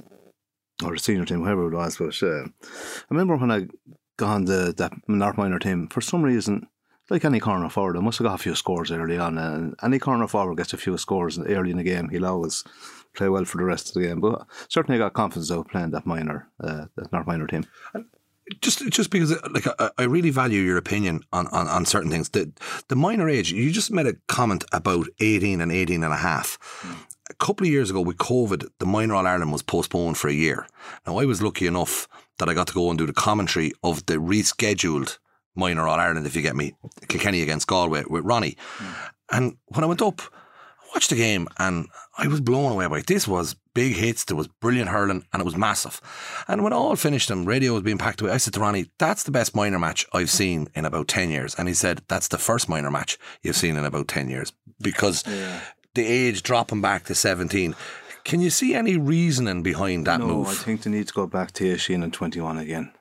or 0.84 0.92
the 0.92 0.98
senior 0.98 1.24
team, 1.24 1.42
whoever 1.42 1.72
it 1.72 1.76
was. 1.76 1.96
But 1.96 2.22
uh, 2.22 2.44
I 2.44 3.04
remember 3.10 3.36
when 3.36 3.50
I 3.50 3.68
got 4.16 4.34
on 4.34 4.44
the 4.44 4.74
that 4.76 4.92
North 5.08 5.38
minor 5.38 5.58
team. 5.58 5.88
For 5.88 6.00
some 6.00 6.22
reason, 6.22 6.68
like 7.08 7.24
any 7.24 7.40
corner 7.40 7.70
forward, 7.70 7.96
I 7.96 8.00
must 8.00 8.18
have 8.18 8.26
got 8.26 8.34
a 8.34 8.42
few 8.42 8.54
scores 8.54 8.90
early 8.90 9.18
on. 9.18 9.38
And 9.38 9.74
any 9.82 9.98
corner 9.98 10.26
forward 10.26 10.58
gets 10.58 10.74
a 10.74 10.76
few 10.76 10.98
scores 10.98 11.38
early 11.38 11.70
in 11.70 11.78
the 11.78 11.82
game. 11.82 12.10
He'll 12.10 12.26
always 12.26 12.64
play 13.14 13.28
well 13.28 13.46
for 13.46 13.58
the 13.58 13.64
rest 13.64 13.88
of 13.88 13.94
the 13.94 14.06
game. 14.06 14.20
But 14.20 14.46
certainly, 14.68 15.00
I 15.00 15.04
got 15.04 15.14
confidence 15.14 15.50
of 15.50 15.68
playing 15.68 15.92
that 15.92 16.06
minor, 16.06 16.48
uh, 16.62 16.86
that 16.96 17.12
North 17.12 17.26
minor 17.26 17.46
team. 17.46 17.64
And 17.94 18.04
just 18.60 18.86
just 18.90 19.10
because 19.10 19.30
like 19.50 19.66
I, 19.78 19.90
I 19.98 20.02
really 20.04 20.30
value 20.30 20.60
your 20.60 20.76
opinion 20.76 21.22
on, 21.32 21.46
on, 21.48 21.68
on 21.68 21.84
certain 21.84 22.10
things. 22.10 22.30
The 22.30 22.52
the 22.88 22.96
minor 22.96 23.28
age, 23.28 23.52
you 23.52 23.70
just 23.70 23.90
made 23.90 24.06
a 24.06 24.14
comment 24.26 24.64
about 24.72 25.06
18 25.20 25.60
and 25.60 25.72
18 25.72 26.02
and 26.02 26.12
a 26.12 26.16
half. 26.16 26.58
Mm. 26.82 26.96
A 27.30 27.34
couple 27.34 27.66
of 27.66 27.72
years 27.72 27.90
ago 27.90 28.00
with 28.00 28.16
COVID, 28.16 28.68
the 28.78 28.86
minor 28.86 29.14
All 29.14 29.26
Ireland 29.26 29.52
was 29.52 29.62
postponed 29.62 30.16
for 30.16 30.28
a 30.28 30.32
year. 30.32 30.66
Now 31.06 31.18
I 31.18 31.26
was 31.26 31.42
lucky 31.42 31.66
enough 31.66 32.08
that 32.38 32.48
I 32.48 32.54
got 32.54 32.68
to 32.68 32.74
go 32.74 32.88
and 32.88 32.98
do 32.98 33.06
the 33.06 33.12
commentary 33.12 33.72
of 33.82 34.06
the 34.06 34.14
rescheduled 34.14 35.18
minor 35.54 35.86
All 35.86 35.98
Ireland, 35.98 36.26
if 36.26 36.34
you 36.34 36.42
get 36.42 36.56
me, 36.56 36.74
Kilkenny 37.08 37.42
against 37.42 37.66
Galway 37.66 38.04
with 38.08 38.24
Ronnie. 38.24 38.56
Mm. 38.78 38.94
And 39.30 39.56
when 39.66 39.84
I 39.84 39.86
went 39.86 40.00
up, 40.00 40.22
watched 40.94 41.10
the 41.10 41.16
game 41.16 41.48
and 41.58 41.86
I 42.16 42.26
was 42.28 42.40
blown 42.40 42.72
away 42.72 42.86
by 42.86 42.98
it. 42.98 43.06
This 43.06 43.28
was 43.28 43.54
big 43.74 43.94
hits, 43.94 44.24
there 44.24 44.36
was 44.36 44.48
brilliant 44.48 44.90
hurling, 44.90 45.24
and 45.32 45.40
it 45.40 45.44
was 45.44 45.56
massive. 45.56 46.00
And 46.48 46.64
when 46.64 46.72
all 46.72 46.96
finished 46.96 47.30
and 47.30 47.46
radio 47.46 47.74
was 47.74 47.82
being 47.82 47.98
packed 47.98 48.20
away, 48.20 48.32
I 48.32 48.38
said 48.38 48.54
to 48.54 48.60
Ronnie, 48.60 48.90
That's 48.98 49.22
the 49.22 49.30
best 49.30 49.54
minor 49.54 49.78
match 49.78 50.06
I've 50.12 50.30
seen 50.30 50.68
in 50.74 50.84
about 50.84 51.06
10 51.06 51.30
years. 51.30 51.54
And 51.54 51.68
he 51.68 51.74
said, 51.74 52.02
That's 52.08 52.28
the 52.28 52.38
first 52.38 52.68
minor 52.68 52.90
match 52.90 53.18
you've 53.42 53.56
seen 53.56 53.76
in 53.76 53.84
about 53.84 54.08
10 54.08 54.28
years 54.28 54.52
because 54.80 55.22
yeah. 55.26 55.60
the 55.94 56.04
age 56.04 56.42
dropping 56.42 56.80
back 56.80 57.04
to 57.04 57.14
17. 57.14 57.76
Can 58.24 58.40
you 58.40 58.50
see 58.50 58.74
any 58.74 58.96
reasoning 58.96 59.62
behind 59.62 60.06
that 60.06 60.20
no, 60.20 60.26
move? 60.26 60.48
I 60.48 60.54
think 60.54 60.82
they 60.82 60.90
need 60.90 61.06
to 61.06 61.14
go 61.14 61.26
back 61.26 61.52
to 61.52 61.70
18 61.70 62.02
and 62.02 62.12
21 62.12 62.58
again. 62.58 62.92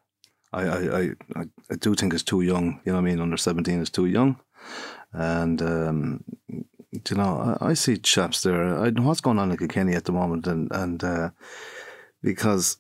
I, 0.54 0.68
I, 0.68 1.02
I, 1.36 1.46
I 1.72 1.76
do 1.80 1.96
think 1.96 2.14
it's 2.14 2.24
too 2.24 2.42
young. 2.42 2.82
You 2.86 2.94
know 2.94 3.02
what 3.02 3.08
I 3.08 3.10
mean? 3.10 3.20
Under 3.20 3.36
17 3.36 3.82
is 3.82 3.90
too 3.90 4.06
young. 4.06 4.40
And 5.12 5.62
um, 5.62 6.24
you 7.10 7.18
know, 7.18 7.58
I, 7.62 7.70
I, 7.70 7.74
see 7.74 7.98
chaps 7.98 8.42
there. 8.42 8.78
I 8.78 8.90
know 8.90 9.04
what's 9.04 9.22
going 9.22 9.40
on 9.40 9.52
in 9.52 9.58
Kilkenny 9.58 9.94
at 9.96 10.06
the 10.06 10.12
moment, 10.12 10.48
and 10.48 10.72
and 10.72 11.04
uh, 11.04 11.30
because 12.22 12.78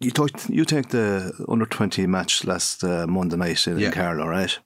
you 0.00 0.10
talk, 0.10 0.30
you 0.48 0.64
take 0.64 0.88
the 0.88 1.32
under 1.48 1.66
twenty 1.66 2.06
match 2.06 2.44
last 2.44 2.84
uh, 2.84 3.06
Monday 3.06 3.36
night 3.36 3.66
in, 3.66 3.78
yeah. 3.78 3.86
in 3.86 3.92
Carlow, 3.92 4.26
right? 4.26 4.58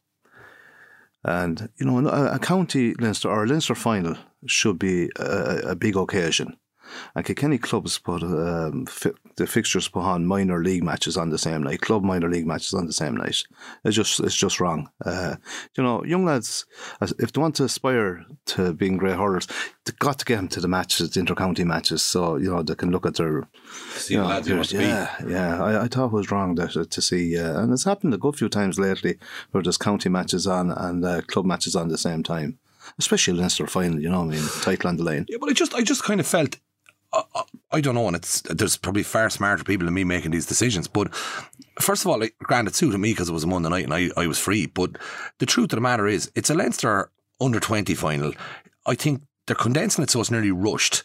And 1.24 1.68
you 1.76 1.86
know, 1.86 2.08
a, 2.08 2.34
a 2.34 2.38
county 2.38 2.94
Leinster 2.94 3.28
or 3.28 3.44
a 3.44 3.46
Leinster 3.46 3.74
final 3.74 4.16
should 4.46 4.78
be 4.78 5.10
a, 5.16 5.70
a 5.70 5.76
big 5.76 5.96
occasion. 5.96 6.56
And 7.14 7.24
Kilkenny 7.24 7.58
clubs 7.58 7.98
put 7.98 8.22
um, 8.22 8.86
fi- 8.86 9.12
the 9.36 9.46
fixtures 9.46 9.88
put 9.88 10.02
on 10.02 10.26
minor 10.26 10.62
league 10.62 10.82
matches 10.82 11.16
on 11.16 11.30
the 11.30 11.38
same 11.38 11.62
night, 11.62 11.80
club 11.80 12.02
minor 12.02 12.28
league 12.28 12.46
matches 12.46 12.74
on 12.74 12.86
the 12.86 12.92
same 12.92 13.16
night. 13.16 13.42
It's 13.84 13.96
just 13.96 14.20
it's 14.20 14.36
just 14.36 14.60
wrong. 14.60 14.90
Uh, 15.04 15.36
you 15.76 15.82
know, 15.82 16.04
young 16.04 16.24
lads, 16.24 16.66
if 17.00 17.32
they 17.32 17.40
want 17.40 17.56
to 17.56 17.64
aspire 17.64 18.24
to 18.46 18.72
being 18.72 18.96
great 18.96 19.16
hurlers, 19.16 19.46
they've 19.84 19.98
got 19.98 20.18
to 20.18 20.24
get 20.24 20.36
them 20.36 20.48
to 20.48 20.60
the 20.60 20.68
matches, 20.68 21.10
the 21.10 21.20
inter-county 21.20 21.64
matches, 21.64 22.02
so 22.02 22.36
you 22.36 22.50
know 22.50 22.62
they 22.62 22.74
can 22.74 22.90
look 22.90 23.06
at 23.06 23.16
their. 23.16 23.48
See 23.90 24.14
you 24.14 24.20
know, 24.20 24.28
lads 24.28 24.72
yeah, 24.72 25.14
yeah. 25.26 25.62
I, 25.62 25.84
I, 25.84 25.88
thought 25.88 26.06
it 26.06 26.12
was 26.12 26.30
wrong 26.30 26.54
that, 26.56 26.90
to 26.90 27.02
see, 27.02 27.38
uh, 27.38 27.60
and 27.60 27.72
it's 27.72 27.84
happened 27.84 28.14
a 28.14 28.18
good 28.18 28.36
few 28.36 28.48
times 28.48 28.78
lately 28.78 29.18
where 29.50 29.62
there's 29.62 29.78
county 29.78 30.08
matches 30.08 30.46
on 30.46 30.70
and 30.70 31.04
uh, 31.04 31.22
club 31.22 31.44
matches 31.44 31.76
on 31.76 31.88
the 31.88 31.98
same 31.98 32.22
time 32.22 32.58
especially 32.98 33.34
Leinster 33.34 33.66
final, 33.66 34.00
you 34.00 34.08
know, 34.08 34.22
I 34.22 34.24
mean, 34.24 34.42
title 34.62 34.88
on 34.88 34.96
the 34.96 35.04
line. 35.04 35.26
Yeah, 35.28 35.38
but 35.40 35.50
I 35.50 35.52
just, 35.52 35.74
I 35.74 35.82
just 35.82 36.04
kind 36.04 36.20
of 36.20 36.26
felt 36.26 36.56
I, 37.34 37.42
I 37.72 37.80
don't 37.80 37.94
know, 37.94 38.06
and 38.06 38.16
it's 38.16 38.42
there's 38.42 38.76
probably 38.76 39.02
far 39.02 39.30
smarter 39.30 39.64
people 39.64 39.86
than 39.86 39.94
me 39.94 40.04
making 40.04 40.30
these 40.30 40.46
decisions. 40.46 40.88
But 40.88 41.14
first 41.80 42.04
of 42.04 42.08
all, 42.10 42.18
like, 42.18 42.34
granted, 42.38 42.70
it 42.70 42.76
suited 42.76 42.98
me 42.98 43.12
because 43.12 43.28
it 43.28 43.32
was 43.32 43.44
a 43.44 43.46
Monday 43.46 43.68
night 43.68 43.84
and 43.84 43.94
I, 43.94 44.10
I 44.16 44.26
was 44.26 44.38
free. 44.38 44.66
But 44.66 44.96
the 45.38 45.46
truth 45.46 45.72
of 45.72 45.76
the 45.76 45.80
matter 45.80 46.06
is, 46.06 46.30
it's 46.34 46.50
a 46.50 46.54
Leinster 46.54 47.10
under 47.40 47.60
20 47.60 47.94
final. 47.94 48.32
I 48.86 48.94
think 48.94 49.22
they're 49.46 49.56
condensing 49.56 50.02
it 50.02 50.10
so 50.10 50.20
it's 50.20 50.30
nearly 50.30 50.50
rushed. 50.50 51.02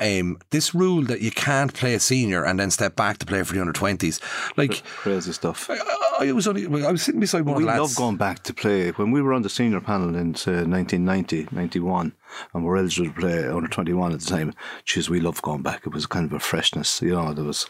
Um, 0.00 0.38
this 0.50 0.74
rule 0.74 1.02
that 1.04 1.20
you 1.20 1.30
can't 1.30 1.72
play 1.72 1.94
a 1.94 2.00
senior 2.00 2.44
and 2.44 2.58
then 2.58 2.72
step 2.72 2.96
back 2.96 3.18
to 3.18 3.26
play 3.26 3.44
for 3.44 3.54
the 3.54 3.60
under 3.60 3.72
twenties, 3.72 4.20
like 4.56 4.82
crazy 4.84 5.32
stuff. 5.32 5.70
I, 5.70 5.78
I, 6.18 6.32
was 6.32 6.48
only 6.48 6.66
I 6.84 6.90
was 6.90 7.02
sitting 7.02 7.20
beside 7.20 7.42
one 7.42 7.54
we 7.54 7.62
of 7.62 7.66
the 7.66 7.66
lads. 7.68 7.80
love 7.80 7.96
going 7.96 8.16
back 8.16 8.42
to 8.42 8.52
play. 8.52 8.90
When 8.90 9.12
we 9.12 9.22
were 9.22 9.32
on 9.32 9.42
the 9.42 9.48
senior 9.48 9.80
panel 9.80 10.08
in 10.08 10.32
1990, 10.32 11.48
91, 11.52 12.12
and 12.52 12.64
we're 12.64 12.76
eligible 12.76 13.12
to 13.12 13.20
play 13.20 13.46
under 13.46 13.68
21 13.68 14.12
at 14.12 14.20
the 14.20 14.26
time. 14.26 14.54
Jeez, 14.86 15.08
we 15.08 15.20
love 15.20 15.40
going 15.42 15.62
back. 15.62 15.86
It 15.86 15.92
was 15.92 16.06
kind 16.06 16.26
of 16.26 16.32
a 16.32 16.40
freshness, 16.40 17.00
you 17.02 17.14
know. 17.14 17.32
There 17.32 17.44
was. 17.44 17.66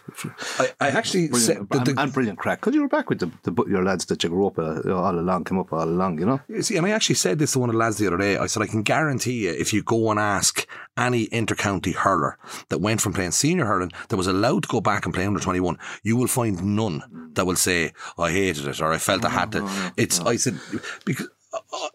I, 0.59 0.69
I 0.81 0.89
actually 0.89 1.29
brilliant, 1.29 1.71
said 1.71 1.85
the, 1.85 1.91
and, 1.91 1.99
and, 1.99 2.13
brilliant 2.13 2.39
crack 2.39 2.61
because 2.61 2.75
you 2.75 2.83
were 2.83 2.89
back 2.89 3.09
with 3.09 3.21
the, 3.21 3.31
the, 3.51 3.65
your 3.67 3.85
lads 3.85 4.07
that 4.07 4.23
you 4.23 4.29
grew 4.31 4.47
up 4.47 4.59
uh, 4.59 4.93
all 4.93 5.19
along, 5.19 5.45
came 5.45 5.59
up 5.59 5.73
all 5.73 5.85
along, 5.85 6.19
you 6.19 6.27
know. 6.27 6.41
See, 6.61 6.77
and 6.77 6.87
I 6.87 6.91
actually 6.91 7.17
said 7.17 7.39
this 7.39 7.53
to 7.53 7.59
one 7.59 7.69
of 7.69 7.75
the 7.75 7.79
lads 7.79 7.99
the 7.99 8.07
other 8.07 8.19
day. 8.19 8.37
I 8.37 8.47
said 8.47 8.63
I 8.63 8.67
can 8.67 8.83
guarantee 8.83 9.45
you, 9.45 9.51
if 9.51 9.73
you 9.73 9.83
go 9.83 10.11
and 10.11 10.21
ask 10.21 10.67
any 10.97 11.29
inter-county 11.33 11.93
hurler 11.93 12.39
that 12.69 12.79
went 12.79 13.01
from 13.01 13.13
playing 13.13 13.33
senior 13.33 13.65
hurling 13.65 13.93
that 14.09 14.17
was 14.17 14.27
allowed 14.27 14.63
to 14.63 14.69
go 14.69 14.81
back 14.81 15.05
and 15.05 15.15
play 15.15 15.27
under 15.27 15.41
21, 15.41 15.79
you 16.03 16.17
will 16.17 16.29
find 16.29 16.63
none 16.65 17.31
that 17.35 17.47
will 17.47 17.57
say 17.57 17.93
I 18.19 18.31
hated 18.31 18.67
it 18.67 18.81
or 18.81 18.93
I 18.93 18.99
felt 18.99 19.25
I 19.25 19.31
had 19.31 19.53
to. 19.53 19.93
It's 19.97 20.21
I 20.21 20.37
said 20.37 20.59
because 21.05 21.29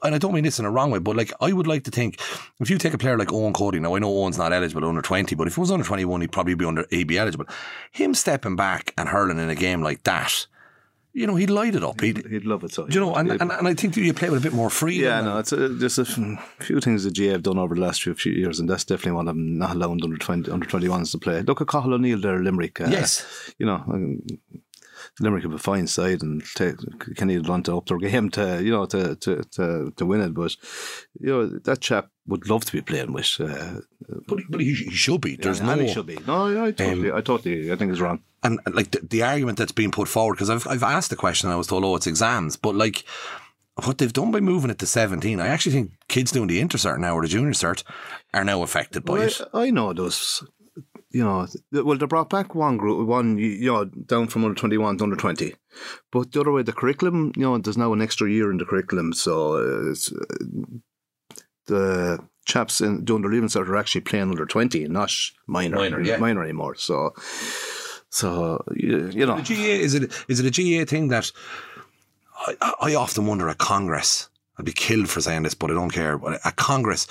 and 0.04 0.16
I 0.16 0.18
don't 0.18 0.34
mean 0.34 0.44
this 0.44 0.60
in 0.60 0.66
a 0.66 0.72
wrong 0.72 0.92
way, 0.92 1.00
but 1.00 1.16
like 1.16 1.32
I 1.42 1.52
would 1.52 1.68
like 1.68 1.84
to 1.86 1.92
think 1.92 2.20
if 2.60 2.70
you 2.70 2.78
take 2.78 2.94
a 2.94 2.98
player 2.98 3.18
like 3.18 3.30
Eoin 3.30 3.54
Cody, 3.54 3.80
now 3.80 3.96
I 3.96 4.00
know 4.00 4.12
Eoin's 4.12 4.38
not 4.38 4.54
eligible 4.54 4.88
under 4.88 5.02
20, 5.02 5.36
but 5.36 5.48
if 5.48 5.56
he 5.56 5.62
was 5.62 5.72
under 5.72 5.86
21, 5.86 6.22
he'd 6.22 6.32
probably 6.32 6.56
be 6.56 6.66
under 6.66 6.86
he'd 6.90 7.08
be 7.08 7.18
eligible. 7.18 7.46
Him 7.92 8.14
stepping 8.14 8.56
back 8.56 8.94
and 8.98 9.10
hurling 9.10 9.40
in 9.40 9.50
a 9.50 9.56
game 9.56 9.82
like 9.82 10.04
that, 10.04 10.48
you 11.14 11.26
know, 11.26 11.36
he'd 11.36 11.50
light 11.50 11.76
it 11.76 11.84
up. 11.84 12.02
He'd, 12.02 12.26
he'd 12.28 12.46
love 12.46 12.64
it. 12.64 12.72
So 12.72 12.88
you 12.88 13.00
know, 13.00 13.16
and, 13.16 13.32
and, 13.32 13.52
and, 13.52 13.68
I 13.68 13.74
think 13.74 13.98
you 13.98 14.14
play 14.14 14.30
with 14.30 14.40
a 14.40 14.44
bit 14.44 14.54
more 14.54 14.70
freedom. 14.70 15.04
Yeah, 15.04 15.22
no, 15.22 15.40
it's 15.40 15.52
a, 15.52 15.68
there's 15.68 15.98
a 15.98 16.06
few 16.06 16.80
things 16.80 17.04
that 17.04 17.18
GAA 17.18 17.32
have 17.32 17.44
done 17.44 17.58
over 17.58 17.76
the 17.76 17.82
last 17.82 18.04
few, 18.04 18.14
few 18.14 18.32
years, 18.32 18.60
and 18.60 18.70
that's 18.70 18.86
definitely 18.86 19.14
one 19.14 19.28
of 19.28 19.36
them. 19.36 19.58
Not 19.58 19.76
allowing 19.76 20.04
under 20.04 20.18
20, 20.18 20.52
under 20.52 20.68
21s 20.68 21.12
to 21.12 21.18
play. 21.18 21.42
Look 21.42 21.62
at 21.62 21.68
Cathal 21.68 21.96
O'Neill 21.96 22.22
there, 22.22 22.40
Limerick. 22.40 22.80
Uh, 22.80 22.88
yes, 22.90 23.54
you 23.58 23.66
know, 23.66 23.84
Limerick 25.20 25.44
have 25.44 25.54
a 25.54 25.60
fine 25.60 25.88
side 25.88 26.22
and 26.22 26.44
take, 26.56 26.76
Kenny 27.16 27.38
want 27.40 27.66
to 27.66 27.78
up 27.78 27.88
their 27.88 27.98
game 27.98 28.30
to 28.32 28.64
you 28.64 28.72
know 28.72 28.86
to, 28.86 29.16
to, 29.16 29.44
to, 29.52 29.94
to 29.96 30.06
win 30.06 30.22
it, 30.22 30.34
but 30.34 30.56
you 31.20 31.30
know 31.30 31.48
that 31.48 31.82
chap 31.82 32.10
would 32.28 32.50
love 32.50 32.66
to 32.66 32.72
be 32.72 32.82
playing 32.82 33.14
with. 33.14 33.36
Uh, 33.40 33.82
but, 34.28 34.40
but 34.50 34.62
he, 34.62 34.74
he, 34.74 34.92
should 34.92 35.22
be. 35.22 35.36
There's 35.36 35.60
yeah, 35.60 35.76
no. 35.76 35.82
he 35.82 35.94
should 35.94 36.06
be. 36.06 36.18
No, 36.28 36.66
I 36.66 36.72
totally, 36.72 37.12
um, 37.12 37.18
I 37.18 37.22
totally, 37.22 37.72
I 37.72 37.76
think 37.76 37.92
it's 37.92 38.02
wrong. 38.02 38.22
And 38.44 38.60
like 38.72 38.92
the, 38.92 39.00
the 39.02 39.24
argument 39.24 39.58
that's 39.58 39.72
being 39.72 39.92
put 39.92 40.08
forward, 40.08 40.36
because 40.36 40.50
I've 40.50 40.68
I've 40.68 40.84
asked 40.84 41.10
the 41.10 41.16
question, 41.16 41.50
I 41.50 41.56
was 41.56 41.68
told, 41.68 41.84
oh, 41.84 41.96
it's 41.96 42.08
exams, 42.08 42.56
but 42.56 42.76
like 42.76 43.04
what 43.86 43.98
they've 43.98 44.14
done 44.14 44.32
by 44.32 44.40
moving 44.40 44.70
it 44.70 44.80
to 44.80 44.86
17, 44.86 45.40
I 45.40 45.48
actually 45.48 45.72
think 45.72 45.92
kids 46.08 46.32
doing 46.32 46.48
the 46.48 46.62
intercert 46.62 47.00
now 47.00 47.16
or 47.16 47.22
the 47.22 47.28
junior 47.28 47.52
cert 47.52 47.84
are 48.34 48.44
now 48.44 48.62
affected 48.62 49.06
by 49.06 49.14
well, 49.14 49.22
it. 49.24 49.42
I, 49.54 49.68
I 49.68 49.70
know 49.70 49.94
those 49.94 50.44
you 51.12 51.24
know, 51.24 51.48
well, 51.72 51.98
they 51.98 52.06
brought 52.06 52.30
back 52.30 52.54
one 52.54 52.78
group, 52.78 53.08
one, 53.08 53.38
you 53.38 53.72
know, 53.72 53.86
down 53.86 54.28
from 54.28 54.46
under 54.46 54.56
21 54.56 54.98
to 54.98 55.04
under 55.04 55.16
20. 55.16 55.56
But 56.12 56.32
the 56.32 56.42
other 56.42 56.52
way, 56.52 56.62
the 56.62 56.74
curriculum, 56.74 57.32
you 57.36 57.44
know, 57.44 57.58
there's 57.58 57.78
now 57.78 57.94
an 57.94 58.02
extra 58.02 58.30
year 58.30 58.52
in 58.52 58.58
the 58.58 58.66
curriculum. 58.66 59.14
So 59.14 59.56
uh, 59.56 59.96
the 61.66 62.20
chaps 62.46 62.82
in, 62.82 63.06
doing 63.06 63.24
the 63.24 63.28
leaving 63.28 63.50
cert 63.50 63.68
are 63.68 63.78
actually 63.78 64.02
playing 64.02 64.30
under 64.30 64.46
20, 64.46 64.88
not 64.88 65.12
minor, 65.48 65.78
minor, 65.78 66.02
yeah. 66.02 66.18
minor 66.18 66.44
anymore. 66.44 66.76
So, 66.76 67.14
so 68.10 68.64
you, 68.76 69.10
you 69.10 69.26
know. 69.26 69.40
The 69.42 69.56
GAA, 69.56 69.84
is 69.84 69.96
it, 69.96 70.14
is 70.28 70.40
it 70.40 70.46
a 70.46 70.52
GAA 70.84 70.86
thing 70.86 71.08
that 71.08 71.32
I, 72.62 72.74
I 72.82 72.96
often 72.96 73.26
wonder 73.26 73.50
at 73.50 73.58
Congress, 73.58 74.30
I'd 74.58 74.66
be 74.66 74.74
killed 74.74 75.10
for 75.10 75.22
saying 75.22 75.44
this, 75.44 75.54
but 75.54 75.72
I 75.72 75.74
don't 75.74 75.90
care. 75.90 76.18
But 76.18 76.40
at 76.46 76.56
Congress, 76.56 77.08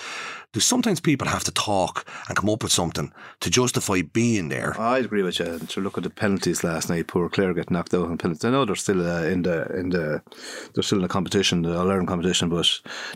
do 0.53 0.61
sometimes 0.61 1.01
people 1.01 1.29
have 1.29 1.45
to 1.45 1.51
talk 1.53 2.07
and 2.29 2.37
come 2.37 2.49
up 2.49 2.63
with 2.63 2.73
something 2.73 3.13
to 3.41 3.51
justify 3.51 4.01
being 4.03 4.49
there? 4.49 4.79
I 4.81 4.99
agree 4.99 5.23
with 5.23 5.39
you. 5.39 5.59
To 5.59 5.81
look 5.81 5.99
at 5.99 6.05
the 6.05 6.11
penalties 6.11 6.65
last 6.65 6.89
night, 6.89 7.07
poor 7.07 7.29
Clare 7.29 7.53
get 7.53 7.71
knocked 7.71 7.93
out 7.93 8.07
on 8.07 8.17
penalties. 8.17 8.45
I 8.45 8.51
know 8.51 8.65
they're 8.65 8.75
still 8.75 9.07
uh, 9.07 9.25
in 9.25 9.43
the 9.43 9.67
in 9.79 9.91
the 9.91 10.23
they're 10.75 10.83
still 10.83 10.99
in 10.99 11.03
the 11.03 11.09
competition, 11.09 11.63
the 11.63 11.79
All 11.79 11.91
Ireland 11.91 12.09
competition, 12.09 12.49
but 12.49 12.67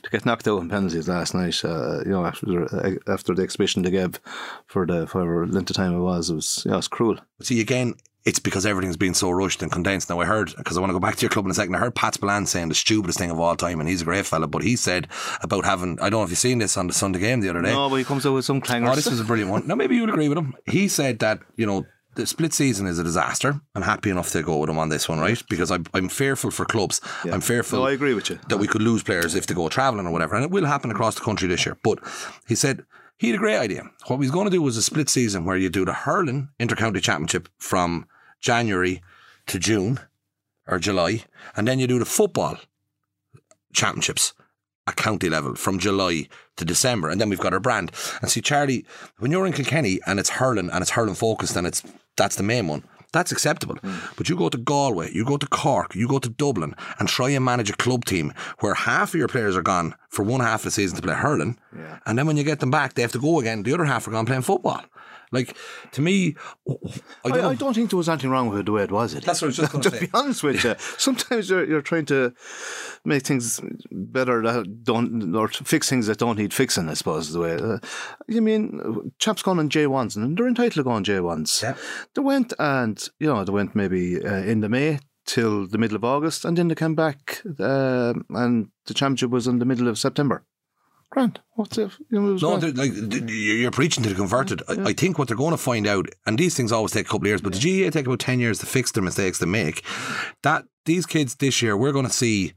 to 0.03 0.11
get 0.11 0.27
knocked 0.27 0.47
out 0.47 0.61
on 0.61 0.69
penalties 0.69 1.09
last 1.09 1.35
night, 1.35 1.65
uh, 1.65 2.01
you 2.05 2.11
know, 2.11 2.27
after 2.27 3.01
after 3.09 3.35
the 3.35 3.43
exhibition 3.43 3.83
they 3.83 3.91
gave 3.91 4.21
for 4.67 4.87
the 4.87 5.07
for 5.07 5.47
length 5.47 5.71
of 5.71 5.77
time 5.77 5.95
it 5.95 6.01
was, 6.01 6.31
it 6.31 6.35
was 6.35 6.67
yeah, 6.67 6.79
it's 6.79 6.89
cruel. 6.89 7.19
See 7.41 7.61
again, 7.61 7.95
it's 8.25 8.39
because 8.39 8.65
everything's 8.65 8.97
been 8.97 9.15
so 9.15 9.31
rushed 9.31 9.63
and 9.63 9.73
condensed. 9.73 10.09
Now 10.09 10.21
I 10.21 10.25
heard 10.25 10.55
because 10.57 10.77
I 10.77 10.81
want 10.81 10.91
to 10.91 10.95
go 10.95 11.01
back 11.01 11.17
to 11.17 11.23
your 11.23 11.31
club 11.31 11.45
in 11.45 11.51
a 11.51 11.55
second. 11.55 11.75
I 11.75 11.79
heard 11.79 11.95
Pat 11.95 12.15
Spillane 12.15 12.47
saying 12.47 12.69
the 12.69 12.75
stupidest 12.75 13.19
thing 13.19 13.31
of 13.31 13.41
all 13.41 13.57
time, 13.57 13.81
and 13.81 13.89
he's 13.89 14.03
a 14.03 14.05
great 14.05 14.27
fella. 14.27 14.47
But 14.47 14.63
he 14.63 14.77
said 14.77 15.09
about 15.43 15.65
having 15.65 15.99
I 16.01 16.11
don't 16.11 16.21
know 16.21 16.25
if 16.25 16.31
you've 16.31 16.39
seen 16.39 16.59
this 16.59 16.77
on 16.77 16.87
the 16.87 16.93
Sunday 16.93 17.19
game 17.19 17.41
the 17.41 17.49
other 17.49 17.63
day. 17.63 17.73
No, 17.73 17.89
but 17.89 17.97
he 17.97 18.05
comes 18.05 18.25
out 18.25 18.35
with 18.35 18.45
some 18.45 18.61
clangers. 18.61 18.93
Oh, 18.93 18.95
this 18.95 19.11
was 19.11 19.21
a 19.21 19.25
brilliant 19.25 19.51
one. 19.51 19.67
Now 19.67 19.75
maybe 19.75 19.97
you'll 19.97 20.11
agree 20.11 20.29
with 20.29 20.39
him. 20.39 20.55
He 20.67 20.89
said 20.89 21.19
that 21.21 21.41
you 21.57 21.67
know 21.67 21.87
the 22.15 22.27
split 22.27 22.53
season 22.53 22.87
is 22.87 22.99
a 22.99 23.05
disaster. 23.05 23.61
I'm 23.75 23.83
happy 23.83 24.11
enough 24.11 24.31
to 24.33 24.43
go 24.43 24.59
with 24.59 24.69
him 24.71 24.79
on 24.79 24.89
this 24.91 25.09
one, 25.09 25.19
right? 25.19 25.43
Because 25.49 25.71
I'm, 25.71 25.87
I'm 25.95 26.09
fearful 26.09 26.51
for 26.51 26.65
clubs. 26.65 27.01
Yeah. 27.25 27.33
I'm 27.35 27.41
fearful. 27.41 27.79
No, 27.79 27.87
I 27.87 27.93
agree 27.93 28.15
with 28.15 28.29
you 28.29 28.39
that 28.49 28.59
we 28.59 28.67
could 28.67 28.83
lose 28.83 29.03
players 29.03 29.35
if 29.35 29.47
they 29.47 29.55
go 29.55 29.69
travelling 29.69 30.07
or 30.07 30.11
whatever, 30.13 30.35
and 30.35 30.45
it 30.45 30.51
will 30.51 30.67
happen 30.67 30.91
across 30.91 31.15
the 31.15 31.23
country 31.23 31.49
this 31.49 31.65
year. 31.65 31.77
But 31.83 31.99
he 32.47 32.55
said 32.55 32.85
he 33.23 33.29
had 33.29 33.37
a 33.37 33.39
great 33.39 33.57
idea. 33.57 33.89
What 34.09 34.17
he's 34.17 34.33
going 34.33 34.47
to 34.47 34.51
do 34.51 34.61
was 34.61 34.77
a 34.77 34.83
split 34.83 35.09
season 35.09 35.45
where 35.45 35.57
you 35.57 35.71
do 35.71 35.85
the 35.85 35.93
hurling 35.93 36.49
intercounty 36.59 37.01
championship 37.01 37.49
from 37.57 38.05
January 38.41 39.01
to 39.47 39.61
June 39.61 40.01
or 40.67 40.81
July, 40.81 41.23
and 41.55 41.69
then 41.69 41.79
you 41.79 41.87
do 41.87 42.01
the 42.01 42.05
football 42.05 42.57
championships 43.73 44.33
at 44.89 44.97
county 44.97 45.29
level 45.29 45.55
from 45.55 45.79
July 45.79 46.27
to 46.57 46.65
December, 46.65 47.11
and 47.11 47.21
then 47.21 47.31
we've 47.31 47.39
got 47.39 47.53
our 47.53 47.61
brand. 47.61 47.93
And 48.21 48.29
see, 48.29 48.41
Charlie, 48.41 48.85
when 49.19 49.31
you're 49.31 49.47
in 49.47 49.53
Kilkenny 49.53 50.01
and 50.05 50.19
it's 50.19 50.31
hurling 50.31 50.69
and 50.69 50.83
it's 50.83 50.91
hurling 50.91 51.15
focused, 51.15 51.55
and 51.55 51.65
it's 51.65 51.81
that's 52.17 52.35
the 52.35 52.43
main 52.43 52.67
one. 52.67 52.83
That's 53.13 53.33
acceptable. 53.33 53.77
Mm. 53.77 54.17
But 54.17 54.29
you 54.29 54.37
go 54.37 54.49
to 54.49 54.59
Galway, 54.59 55.13
you 55.13 55.25
go 55.25 55.37
to 55.37 55.47
Cork, 55.47 55.95
you 55.95 56.09
go 56.09 56.19
to 56.19 56.29
Dublin 56.29 56.75
and 56.99 57.09
try 57.09 57.31
and 57.31 57.45
manage 57.45 57.71
a 57.71 57.77
club 57.77 58.05
team 58.05 58.33
where 58.61 58.75
half 58.75 59.11
of 59.11 59.19
your 59.19 59.29
players 59.29 59.57
are 59.57 59.63
gone 59.63 59.95
for 60.09 60.23
one 60.23 60.41
half 60.41 60.61
of 60.61 60.65
the 60.65 60.71
season 60.71 60.97
to 60.97 61.03
play 61.03 61.15
hurling. 61.15 61.59
Yeah. 61.77 61.99
And 62.07 62.19
then 62.19 62.27
when 62.27 62.37
you 62.37 62.45
get 62.45 62.61
them 62.61 62.71
back, 62.71 62.95
they 62.95 63.03
have 63.03 63.13
to 63.13 63.21
go 63.21 63.39
again. 63.39 63.63
The 63.63 63.75
other 63.75 63.85
half 63.85 64.09
are 64.09 64.11
gone 64.11 64.27
playing 64.27 64.43
football 64.43 64.83
Like 65.33 65.57
to 65.93 66.03
me, 66.03 66.37
I 66.69 66.75
I, 67.25 67.29
don't, 67.31 67.45
I, 67.45 67.55
don't 67.55 67.75
think 67.75 67.91
there 67.91 67.97
was 67.97 68.09
anything 68.09 68.31
wrong 68.31 68.49
with 68.49 68.61
it 68.61 68.67
the 68.67 68.73
way 68.73 68.85
it 68.85 68.93
was. 68.93 69.15
Eddie. 69.15 69.25
That's 69.27 69.41
what 69.41 69.47
I 69.47 69.49
was 69.49 69.57
just 69.57 69.73
going 69.73 69.83
to 69.85 69.91
to 69.91 70.01
be 70.01 70.11
honest 70.13 70.43
with 70.43 70.63
you, 70.63 70.75
sometimes 70.99 71.51
you're, 71.51 71.65
you're 71.65 71.83
trying 71.83 72.05
to 72.07 72.35
make 73.05 73.23
things 73.25 73.61
better 73.91 74.43
that 74.43 74.85
don't 74.85 75.35
or 75.35 75.49
to 75.49 75.65
fix 75.65 75.89
things 75.89 76.07
that 76.07 76.19
don't 76.19 76.39
need 76.39 76.53
fixing. 76.53 76.89
I 76.89 76.95
suppose 76.95 77.29
is 77.29 77.33
the 77.33 77.41
way. 77.41 77.55
Uh, 77.55 77.79
you 78.29 78.43
mean 78.43 79.13
chaps 79.19 79.43
gone 79.43 79.59
on 79.59 79.71
J1s 79.71 80.17
and 80.17 80.37
they're 80.37 80.47
entitled 80.47 80.73
to 80.75 80.85
go 80.85 80.91
on 80.91 81.05
J1s. 81.05 81.63
Yeah. 81.63 81.77
They 82.15 82.23
went 82.23 82.53
and 82.59 83.03
you 83.19 83.27
know 83.27 83.43
they 83.45 83.53
went 83.53 83.75
maybe 83.75 84.25
uh, 84.25 84.43
in 84.43 84.61
the 84.61 84.69
May 84.69 85.01
till 85.25 85.67
the 85.67 85.79
middle 85.79 85.97
of 85.97 86.05
August, 86.05 86.45
and 86.45 86.59
then 86.59 86.69
they 86.69 86.75
came 86.75 86.95
back 86.95 87.43
uh, 87.59 88.15
and 88.31 88.69
the 88.87 88.95
championship 88.95 89.31
was 89.31 89.47
in 89.47 89.59
the 89.59 89.65
middle 89.65 89.89
of 89.89 89.99
September. 89.99 90.45
Grant, 91.13 91.41
what's 91.57 91.77
it? 91.77 91.91
You 92.09 92.23
know, 92.23 92.37
No, 92.37 92.55
like 92.69 92.91
you're 93.29 93.71
preaching 93.71 94.03
to 94.03 94.09
the 94.09 94.15
converted. 94.15 94.63
I, 94.67 94.89
I 94.89 94.93
think 94.95 95.19
what 95.19 95.29
they're 95.29 95.37
going 95.37 95.51
to 95.51 95.59
find 95.59 95.87
out, 95.87 96.07
and 96.25 96.39
these 96.39 96.57
things 96.57 96.73
always 96.73 96.93
take 96.93 97.05
a 97.05 97.09
couple 97.11 97.27
of 97.27 97.27
years, 97.27 97.43
but 97.43 97.53
the 97.53 97.59
GAA 97.85 97.91
take 97.91 98.07
about 98.07 98.21
ten 98.21 98.41
years 98.41 98.61
to 98.61 98.67
fix 98.67 98.93
their 98.93 99.03
mistakes 99.03 99.39
they 99.39 99.45
make. 99.45 99.85
That 100.43 100.65
these 100.87 101.05
kids 101.05 101.35
this 101.35 101.61
year, 101.61 101.77
we're 101.77 101.93
going 101.93 102.07
to 102.07 102.13
see. 102.13 102.55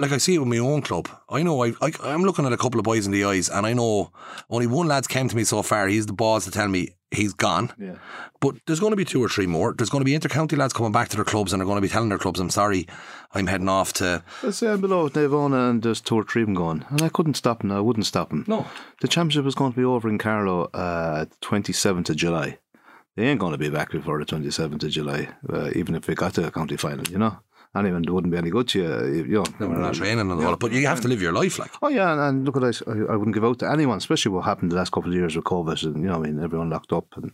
Like 0.00 0.12
I 0.12 0.18
see 0.18 0.36
it 0.36 0.38
with 0.38 0.48
my 0.48 0.58
own 0.58 0.82
club. 0.82 1.08
I 1.28 1.42
know 1.42 1.64
I, 1.64 1.72
I 1.80 1.90
I'm 2.04 2.22
looking 2.22 2.46
at 2.46 2.52
a 2.52 2.56
couple 2.56 2.78
of 2.78 2.84
boys 2.84 3.04
in 3.06 3.12
the 3.12 3.24
eyes, 3.24 3.48
and 3.48 3.66
I 3.66 3.72
know 3.72 4.12
only 4.48 4.68
one 4.68 4.86
lad's 4.86 5.08
came 5.08 5.28
to 5.28 5.34
me 5.36 5.42
so 5.44 5.62
far. 5.62 5.88
He's 5.88 6.06
the 6.06 6.12
boss 6.12 6.44
to 6.44 6.52
tell 6.52 6.68
me 6.68 6.90
he's 7.10 7.32
gone. 7.32 7.72
yeah. 7.78 7.96
But 8.40 8.54
there's 8.66 8.78
going 8.78 8.92
to 8.92 8.96
be 8.96 9.04
two 9.04 9.20
or 9.20 9.28
three 9.28 9.48
more. 9.48 9.74
There's 9.76 9.90
going 9.90 10.00
to 10.00 10.04
be 10.04 10.16
intercounty 10.16 10.56
lads 10.56 10.72
coming 10.72 10.92
back 10.92 11.08
to 11.08 11.16
their 11.16 11.24
clubs, 11.24 11.52
and 11.52 11.58
they're 11.60 11.66
going 11.66 11.78
to 11.78 11.82
be 11.82 11.88
telling 11.88 12.10
their 12.10 12.18
clubs, 12.18 12.38
"I'm 12.38 12.48
sorry, 12.50 12.86
I'm 13.34 13.48
heading 13.48 13.68
off 13.68 13.92
to." 13.94 14.22
Let's 14.44 14.58
say 14.58 14.68
I'm 14.68 14.80
below 14.80 15.08
Navona 15.08 15.70
and 15.70 15.82
there's 15.82 16.00
two 16.00 16.14
or 16.14 16.22
three 16.22 16.42
of 16.42 16.46
them 16.46 16.54
going. 16.54 16.84
And 16.90 17.02
I 17.02 17.08
couldn't 17.08 17.34
stop 17.34 17.62
them. 17.62 17.72
I 17.72 17.80
wouldn't 17.80 18.06
stop 18.06 18.28
them. 18.28 18.44
No, 18.46 18.66
The 19.00 19.08
championship 19.08 19.46
is 19.46 19.56
going 19.56 19.72
to 19.72 19.76
be 19.76 19.84
over 19.84 20.08
in 20.08 20.18
Carlow 20.18 20.70
uh, 20.74 21.24
27th 21.42 22.10
of 22.10 22.16
July. 22.16 22.58
They 23.16 23.26
ain't 23.26 23.40
going 23.40 23.50
to 23.50 23.58
be 23.58 23.68
back 23.68 23.90
before 23.90 24.20
the 24.20 24.26
27th 24.26 24.84
of 24.84 24.90
July, 24.90 25.28
uh, 25.52 25.70
even 25.74 25.96
if 25.96 26.06
they 26.06 26.14
got 26.14 26.34
to 26.34 26.46
a 26.46 26.52
county 26.52 26.76
final, 26.76 27.04
you 27.08 27.18
know. 27.18 27.38
And 27.78 27.88
even 27.88 28.04
it 28.04 28.10
wouldn't 28.10 28.32
be 28.32 28.38
any 28.38 28.50
good 28.50 28.68
to 28.68 28.78
you, 28.78 29.24
you 29.24 29.34
know. 29.34 29.44
no, 29.60 29.68
we're 29.68 29.78
not 29.78 29.94
training 29.94 30.30
and 30.30 30.44
all. 30.44 30.56
But 30.56 30.72
you 30.72 30.86
have 30.86 31.00
to 31.02 31.08
live 31.08 31.22
your 31.22 31.32
life, 31.32 31.58
like. 31.58 31.70
Oh 31.82 31.88
yeah, 31.88 32.12
and, 32.12 32.20
and 32.20 32.44
look 32.44 32.56
at 32.56 32.62
I, 32.62 33.12
I 33.12 33.16
wouldn't 33.16 33.34
give 33.34 33.44
out 33.44 33.58
to 33.60 33.70
anyone, 33.70 33.98
especially 33.98 34.32
what 34.32 34.44
happened 34.44 34.72
the 34.72 34.76
last 34.76 34.92
couple 34.92 35.10
of 35.10 35.16
years 35.16 35.36
with 35.36 35.44
COVID, 35.44 35.82
and 35.84 36.02
you 36.02 36.08
know, 36.08 36.16
I 36.16 36.18
mean, 36.18 36.42
everyone 36.42 36.70
locked 36.70 36.92
up 36.92 37.06
and 37.16 37.32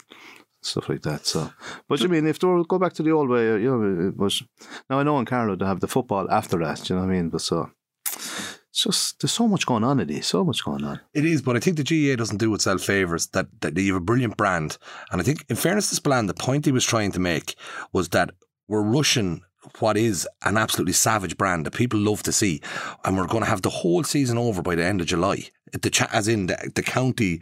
stuff 0.62 0.88
like 0.88 1.02
that. 1.02 1.26
So, 1.26 1.50
but 1.88 2.02
I 2.02 2.06
mean, 2.06 2.26
if 2.26 2.38
they 2.38 2.46
were, 2.46 2.64
go 2.64 2.78
back 2.78 2.92
to 2.94 3.02
the 3.02 3.12
old 3.12 3.28
way, 3.28 3.44
you 3.44 3.70
know, 3.70 4.08
it 4.08 4.16
was. 4.16 4.42
Now 4.88 4.98
I 4.98 5.02
know 5.02 5.18
in 5.18 5.26
Carlow 5.26 5.56
they 5.56 5.66
have 5.66 5.80
the 5.80 5.88
football 5.88 6.30
after 6.30 6.58
that, 6.58 6.88
you 6.88 6.96
know 6.96 7.02
what 7.02 7.10
I 7.10 7.14
mean? 7.14 7.28
But 7.28 7.40
so, 7.40 7.70
it's 8.04 8.82
just 8.82 9.20
there's 9.20 9.32
so 9.32 9.46
much 9.46 9.66
going 9.66 9.84
on, 9.84 10.00
Eddie, 10.00 10.20
so 10.20 10.44
much 10.44 10.64
going 10.64 10.84
on. 10.84 11.00
It 11.12 11.24
is, 11.24 11.42
but 11.42 11.56
I 11.56 11.60
think 11.60 11.76
the 11.76 11.84
GAA 11.84 12.16
doesn't 12.16 12.38
do 12.38 12.52
itself 12.54 12.82
favours. 12.82 13.28
That, 13.28 13.46
that 13.60 13.76
you 13.76 13.94
have 13.94 14.02
a 14.02 14.04
brilliant 14.04 14.36
brand, 14.36 14.78
and 15.10 15.20
I 15.20 15.24
think, 15.24 15.44
in 15.48 15.56
fairness 15.56 15.90
to 15.90 15.94
Spillane, 15.96 16.26
the 16.26 16.34
point 16.34 16.64
he 16.64 16.72
was 16.72 16.84
trying 16.84 17.12
to 17.12 17.20
make 17.20 17.54
was 17.92 18.08
that 18.10 18.30
we're 18.68 18.82
rushing 18.82 19.42
what 19.80 19.96
is 19.96 20.28
an 20.44 20.56
absolutely 20.56 20.92
savage 20.92 21.36
brand 21.36 21.66
that 21.66 21.72
people 21.72 21.98
love 21.98 22.22
to 22.24 22.32
see, 22.32 22.60
and 23.04 23.16
we're 23.16 23.26
going 23.26 23.42
to 23.44 23.48
have 23.50 23.62
the 23.62 23.70
whole 23.70 24.04
season 24.04 24.38
over 24.38 24.62
by 24.62 24.74
the 24.74 24.84
end 24.84 25.00
of 25.00 25.06
July. 25.06 25.48
The 25.72 25.90
cha- 25.90 26.08
as 26.12 26.28
in 26.28 26.46
the, 26.46 26.70
the 26.74 26.82
county 26.82 27.40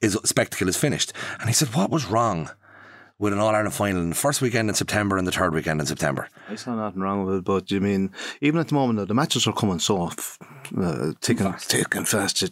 is 0.00 0.16
spectacle 0.24 0.68
is 0.68 0.76
finished, 0.76 1.12
and 1.40 1.48
he 1.48 1.52
said, 1.54 1.68
"What 1.74 1.90
was 1.90 2.06
wrong?" 2.06 2.50
With 3.18 3.34
an 3.34 3.38
All 3.38 3.54
Ireland 3.54 3.74
final 3.74 4.00
in 4.00 4.08
the 4.08 4.14
first 4.14 4.40
weekend 4.40 4.70
in 4.70 4.74
September 4.74 5.18
and 5.18 5.26
the 5.26 5.30
third 5.30 5.52
weekend 5.52 5.78
in 5.78 5.86
September. 5.86 6.30
I 6.48 6.54
saw 6.54 6.74
nothing 6.74 7.02
wrong 7.02 7.26
with 7.26 7.34
it, 7.36 7.44
but 7.44 7.70
you 7.70 7.78
mean 7.78 8.12
even 8.40 8.58
at 8.58 8.68
the 8.68 8.74
moment, 8.74 8.98
though, 8.98 9.04
the 9.04 9.12
matches 9.12 9.46
are 9.46 9.52
coming 9.52 9.78
so 9.78 10.06
f- 10.06 10.38
uh, 10.74 11.12
thick 11.20 11.40
and 11.40 11.54
thick 11.60 11.92
fast. 12.06 12.40
You, 12.40 12.48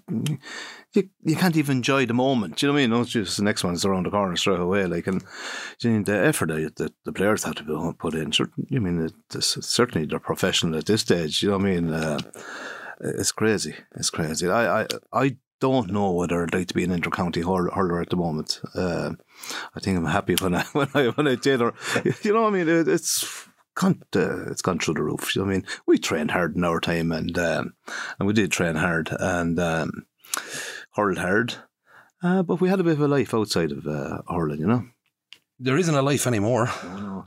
you, 0.94 1.09
you 1.22 1.37
can't 1.37 1.57
even 1.57 1.79
enjoy 1.79 2.07
the 2.07 2.14
moment. 2.14 2.57
Do 2.57 2.66
you 2.66 2.68
know 2.68 2.74
what 2.74 2.81
I 2.81 2.83
mean? 2.83 2.90
No, 2.90 3.01
it's 3.03 3.11
just 3.11 3.37
the 3.37 3.44
next 3.44 3.62
one's 3.62 3.85
around 3.85 4.07
the 4.07 4.11
corner 4.11 4.37
straight 4.37 4.61
away. 4.61 4.87
Like, 4.87 5.07
and 5.07 5.22
you 5.81 5.90
mean, 5.90 6.05
the 6.05 6.18
effort 6.18 6.48
that 6.48 6.77
the, 6.77 6.92
the 7.05 7.12
players 7.12 7.44
have 7.44 7.57
to 7.57 7.94
put 7.98 8.14
in. 8.14 8.33
Certain, 8.33 8.66
you 8.70 8.81
mean, 8.81 9.11
it, 9.31 9.42
certainly 9.42 10.07
they're 10.07 10.18
professional 10.18 10.79
at 10.79 10.87
this 10.87 11.03
stage. 11.03 11.42
You 11.42 11.51
know 11.51 11.59
what 11.59 11.66
I 11.66 11.70
mean? 11.70 11.92
Uh, 11.92 12.18
it's 13.01 13.33
crazy. 13.33 13.74
It's 13.96 14.11
crazy. 14.11 14.48
I, 14.48 14.83
I, 14.83 14.87
I 15.12 15.37
don't 15.61 15.90
know 15.90 16.12
whether 16.12 16.42
I'd 16.42 16.55
like 16.55 16.68
to 16.68 16.74
be 16.74 16.85
an 16.85 16.98
intercounty 16.98 17.44
hurl- 17.44 17.74
hurler 17.74 18.01
at 18.01 18.11
the 18.11 18.16
moment. 18.16 18.61
Uh, 18.74 19.12
I 19.74 19.81
think 19.81 19.98
I'm 19.98 20.07
happy 20.07 20.37
when 20.37 20.55
I 20.55 20.62
when 20.72 20.88
I 20.94 21.09
when 21.09 21.29
I 21.29 21.35
did. 21.35 21.61
Or 21.61 21.74
you 22.22 22.33
know, 22.33 22.42
what 22.42 22.48
I 22.48 22.64
mean, 22.64 22.68
it, 22.68 22.88
it's 22.88 23.46
gone 23.74 24.03
uh, 24.16 24.51
it's 24.51 24.62
gone 24.62 24.79
through 24.79 24.94
the 24.94 25.03
roof. 25.03 25.35
You 25.37 25.42
know 25.42 25.48
I 25.48 25.53
mean, 25.53 25.66
we 25.87 25.98
trained 25.98 26.31
hard 26.31 26.57
in 26.57 26.64
our 26.64 26.81
time, 26.81 27.12
and 27.12 27.37
um, 27.38 27.74
and 28.18 28.27
we 28.27 28.33
did 28.33 28.51
train 28.51 28.77
hard 28.77 29.11
and 29.18 29.59
um, 29.59 30.07
hurled 30.99 31.19
hard. 31.19 31.55
Uh, 32.23 32.43
but 32.43 32.61
we 32.61 32.69
had 32.69 32.81
a 32.81 32.85
bit 32.85 32.95
of 32.95 33.01
a 33.01 33.09
life 33.09 33.33
outside 33.33 33.71
of 33.71 33.87
uh, 33.87 34.21
hurling, 34.29 34.61
you 34.61 34.67
know. 34.67 34.85
There 35.61 35.77
isn't 35.77 35.95
a 35.95 36.03
life 36.03 36.27
anymore. 36.27 36.71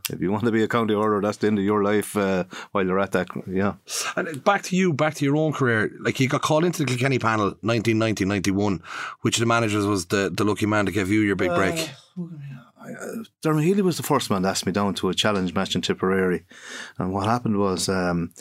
If 0.09 0.21
you 0.21 0.31
want 0.31 0.45
to 0.45 0.51
be 0.51 0.63
a 0.63 0.67
county 0.67 0.93
hurler, 0.93 1.21
that's 1.21 1.37
the 1.37 1.47
end 1.47 1.59
of 1.59 1.65
your 1.65 1.83
life 1.83 2.15
uh, 2.15 2.45
while 2.71 2.85
you're 2.85 2.99
at 2.99 3.11
that. 3.11 3.27
Yeah. 3.45 3.75
And 4.15 4.41
back 4.43 4.63
to 4.63 4.75
you, 4.75 4.93
back 4.93 5.15
to 5.15 5.25
your 5.25 5.35
own 5.35 5.51
career. 5.51 5.91
Like 5.99 6.19
you 6.19 6.29
got 6.29 6.41
called 6.41 6.63
into 6.63 6.79
the 6.79 6.85
Kilkenny 6.85 7.19
panel 7.19 7.51
1990-91, 7.63 8.81
which 9.21 9.37
the 9.37 9.45
managers 9.45 9.85
was 9.85 10.05
the, 10.07 10.29
the 10.33 10.45
lucky 10.45 10.65
man 10.65 10.85
to 10.85 10.91
give 10.93 11.09
you 11.09 11.21
your 11.21 11.35
big 11.35 11.53
break. 11.53 11.89
Dermot 13.41 13.63
Healy 13.63 13.81
was 13.81 13.97
the 13.97 14.03
first 14.03 14.29
man 14.29 14.43
to 14.43 14.49
ask 14.49 14.65
me 14.65 14.71
down 14.71 14.95
to 14.95 15.09
a 15.09 15.13
challenge 15.13 15.53
match 15.53 15.75
in 15.75 15.81
Tipperary. 15.81 16.45
And 16.97 17.13
what 17.13 17.27
happened 17.27 17.57
was 17.57 17.89
um, 17.89 18.33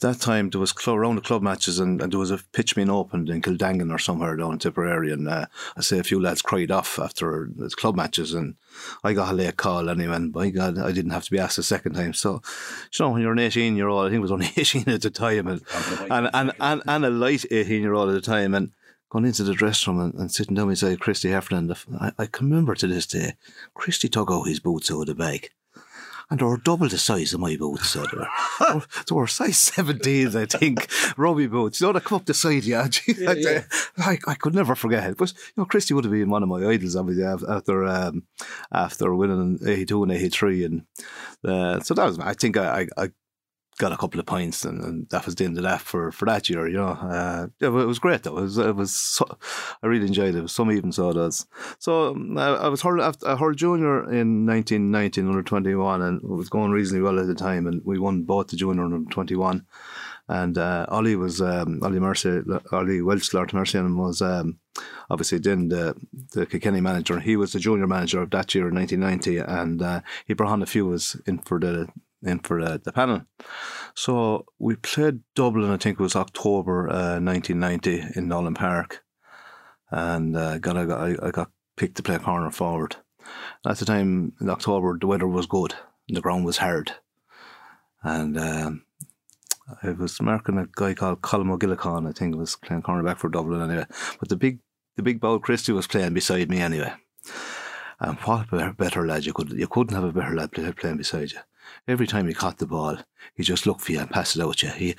that 0.00 0.20
time 0.20 0.50
there 0.50 0.60
was 0.60 0.72
club, 0.72 0.96
around 0.96 1.16
the 1.16 1.22
club 1.22 1.42
matches 1.42 1.78
and, 1.78 2.02
and 2.02 2.12
there 2.12 2.18
was 2.18 2.30
a 2.30 2.38
pitch 2.52 2.74
being 2.74 2.90
opened 2.90 3.30
in 3.30 3.40
Kildangan 3.40 3.92
or 3.92 3.98
somewhere 3.98 4.36
down 4.36 4.52
in 4.52 4.58
Tipperary. 4.58 5.12
And 5.12 5.28
uh, 5.28 5.46
I 5.76 5.80
say 5.80 5.98
a 5.98 6.04
few 6.04 6.20
lads 6.20 6.42
cried 6.42 6.70
off 6.70 6.98
after 6.98 7.48
the 7.54 7.68
club 7.70 7.96
matches. 7.96 8.34
And 8.34 8.56
I 9.02 9.14
got 9.14 9.32
a 9.32 9.34
late 9.34 9.56
call 9.56 9.88
anyway. 9.88 10.16
And 10.16 10.32
by 10.32 10.50
God, 10.50 10.78
I 10.78 10.92
didn't 10.92 11.12
have 11.12 11.24
to 11.24 11.30
be 11.30 11.38
asked 11.38 11.58
a 11.58 11.62
second 11.62 11.94
time. 11.94 12.12
So, 12.12 12.42
you 12.92 13.04
know, 13.04 13.10
when 13.10 13.22
you're 13.22 13.32
an 13.32 13.38
18 13.38 13.76
year 13.76 13.88
old, 13.88 14.06
I 14.06 14.10
think 14.10 14.18
it 14.18 14.22
was 14.22 14.32
only 14.32 14.50
18 14.56 14.88
at 14.88 15.02
the 15.02 15.10
time, 15.10 15.46
and, 15.46 15.62
and, 16.10 16.30
and, 16.32 16.52
and, 16.60 16.82
and 16.86 17.04
a 17.04 17.10
light 17.10 17.44
18 17.50 17.80
year 17.80 17.94
old 17.94 18.10
at 18.10 18.14
the 18.14 18.20
time. 18.20 18.54
And 18.54 18.72
going 19.08 19.24
into 19.24 19.44
the 19.44 19.54
dressing 19.54 19.96
room 19.96 20.10
and, 20.10 20.20
and 20.20 20.32
sitting 20.32 20.54
down 20.54 20.68
beside 20.68 21.00
Christy 21.00 21.30
Heffernan, 21.30 21.74
I, 21.98 22.12
I 22.18 22.26
can 22.26 22.50
remember 22.50 22.74
to 22.74 22.86
this 22.86 23.06
day, 23.06 23.34
Christy 23.74 24.08
took 24.08 24.30
out 24.30 24.48
his 24.48 24.60
boots 24.60 24.90
out 24.90 25.00
of 25.00 25.06
the 25.06 25.14
bag. 25.14 25.50
And 26.28 26.40
they 26.40 26.44
were 26.44 26.56
double 26.56 26.88
the 26.88 26.98
size 26.98 27.34
of 27.34 27.40
my 27.40 27.56
boots. 27.56 27.90
So 27.90 28.04
they, 28.04 28.18
were, 28.18 28.82
they, 29.08 29.14
were, 29.14 29.26
size 29.28 29.70
17s, 29.70 30.34
I 30.34 30.58
think, 30.58 30.88
rugby 31.16 31.46
boots. 31.46 31.80
You 31.80 31.86
know, 31.86 31.92
they 31.92 32.00
come 32.00 32.16
up 32.16 32.26
the 32.26 32.34
side, 32.34 32.64
yeah. 32.64 32.88
Gee, 32.88 33.26
I, 33.26 33.64
I, 33.98 34.18
I 34.26 34.34
could 34.34 34.54
never 34.54 34.74
forget 34.74 35.08
it. 35.08 35.16
But, 35.16 35.32
you 35.32 35.52
know, 35.56 35.64
Christy 35.66 35.94
would 35.94 36.04
have 36.04 36.12
been 36.12 36.30
one 36.30 36.42
of 36.42 36.48
my 36.48 36.66
idols, 36.66 36.96
obviously, 36.96 37.24
after 37.24 37.84
um, 37.84 38.24
after 38.72 39.14
winning 39.14 39.60
82 39.64 40.02
and 40.02 40.12
83. 40.12 40.64
And 40.64 40.82
uh, 41.44 41.80
so 41.80 41.94
that 41.94 42.04
was, 42.06 42.18
I 42.18 42.34
think 42.34 42.56
I, 42.56 42.80
I, 42.80 43.04
I 43.04 43.08
got 43.78 43.92
a 43.92 43.96
couple 43.96 44.18
of 44.20 44.26
points, 44.26 44.64
and, 44.64 44.82
and 44.82 45.08
that 45.10 45.26
was 45.26 45.34
the 45.34 45.44
end 45.44 45.56
of 45.56 45.64
that 45.64 45.80
for, 45.80 46.10
for 46.10 46.24
that 46.26 46.48
year. 46.48 46.66
You 46.66 46.78
know, 46.78 46.88
uh, 46.88 47.46
it 47.60 47.68
was 47.68 47.98
great 47.98 48.22
though. 48.22 48.38
It 48.38 48.42
was, 48.42 48.58
it 48.58 48.74
was 48.74 48.94
so, 48.94 49.26
I 49.82 49.86
really 49.86 50.06
enjoyed 50.06 50.34
it. 50.34 50.48
Some 50.50 50.72
even 50.72 50.92
saw 50.92 51.10
it 51.10 51.16
as. 51.16 51.46
So 51.78 52.10
um, 52.10 52.38
I, 52.38 52.48
I 52.48 52.68
was 52.68 52.82
hurled, 52.82 53.22
I 53.24 53.36
hurled 53.36 53.56
junior 53.56 54.10
in 54.12 54.46
1990 54.46 55.20
under 55.20 55.42
21, 55.42 56.02
and 56.02 56.22
it 56.22 56.28
was 56.28 56.48
going 56.48 56.70
reasonably 56.70 57.02
well 57.02 57.20
at 57.20 57.26
the 57.26 57.34
time, 57.34 57.66
and 57.66 57.82
we 57.84 57.98
won 57.98 58.22
both 58.22 58.48
the 58.48 58.56
junior 58.56 58.84
under 58.84 59.10
21. 59.10 59.66
And 60.28 60.58
uh, 60.58 60.86
Ollie 60.88 61.14
was 61.14 61.40
um, 61.40 61.80
Ollie 61.82 62.00
Mercy, 62.00 62.40
Ollie 62.72 63.02
Walsh, 63.02 63.32
Lord 63.32 63.52
Mercy, 63.52 63.78
and 63.78 63.96
was 63.96 64.20
um, 64.20 64.58
obviously 65.08 65.38
then 65.38 65.68
the 65.68 65.94
the 66.32 66.46
Kilkenny 66.46 66.80
manager. 66.80 67.20
He 67.20 67.36
was 67.36 67.52
the 67.52 67.60
junior 67.60 67.86
manager 67.86 68.22
of 68.22 68.30
that 68.30 68.52
year 68.52 68.68
in 68.68 68.74
1990, 68.74 69.38
and 69.38 69.80
uh, 69.80 70.00
he 70.26 70.34
brought 70.34 70.50
on 70.50 70.62
a 70.62 70.66
few 70.66 70.86
was 70.86 71.20
in 71.26 71.38
for 71.38 71.60
the 71.60 71.88
in 72.22 72.38
for 72.40 72.62
the, 72.62 72.80
the 72.82 72.92
panel. 72.92 73.22
So 73.94 74.46
we 74.58 74.76
played 74.76 75.20
Dublin. 75.34 75.70
I 75.70 75.76
think 75.76 75.98
it 75.98 76.02
was 76.02 76.16
October 76.16 76.88
uh, 76.88 77.20
1990 77.20 78.18
in 78.18 78.28
Nolan 78.28 78.54
Park, 78.54 79.04
and 79.90 80.36
uh, 80.36 80.58
got 80.58 80.76
I 80.76 80.84
got 80.84 81.24
I 81.24 81.30
got 81.30 81.50
picked 81.76 81.96
to 81.96 82.02
play 82.02 82.18
corner 82.18 82.50
forward. 82.50 82.96
At 83.66 83.78
the 83.78 83.84
time 83.84 84.32
in 84.40 84.50
October, 84.50 84.96
the 84.98 85.06
weather 85.06 85.26
was 85.26 85.46
good. 85.46 85.74
The 86.08 86.20
ground 86.20 86.44
was 86.44 86.58
hard, 86.58 86.92
and. 88.02 88.38
Um, 88.38 88.82
I 89.82 89.90
was 89.90 90.22
marking 90.22 90.58
a 90.58 90.68
guy 90.76 90.94
called 90.94 91.22
Colin 91.22 91.50
O'Gillicon, 91.50 92.08
I 92.08 92.12
think 92.12 92.36
was 92.36 92.54
playing 92.54 92.82
cornerback 92.82 93.18
for 93.18 93.28
Dublin 93.28 93.68
anyway. 93.68 93.86
But 94.20 94.28
the 94.28 94.36
big 94.36 94.60
the 94.94 95.02
big 95.02 95.20
bow 95.20 95.38
Christy 95.38 95.72
was 95.72 95.86
playing 95.86 96.14
beside 96.14 96.48
me 96.48 96.60
anyway. 96.60 96.92
And 97.98 98.18
what 98.20 98.52
a 98.52 98.72
better 98.72 99.06
lad 99.06 99.26
you 99.26 99.32
could 99.32 99.50
you 99.52 99.66
couldn't 99.66 99.94
have 99.94 100.04
a 100.04 100.12
better 100.12 100.34
lad 100.34 100.52
playing 100.52 100.98
beside 100.98 101.32
you. 101.32 101.38
Every 101.88 102.06
time 102.06 102.26
he 102.26 102.34
caught 102.34 102.58
the 102.58 102.66
ball, 102.66 102.98
he 103.34 103.42
just 103.42 103.66
looked 103.66 103.82
for 103.82 103.92
you 103.92 104.00
and 104.00 104.10
passed 104.10 104.36
it 104.36 104.42
out 104.42 104.58
to 104.58 104.66
you. 104.66 104.72
He 104.72 104.94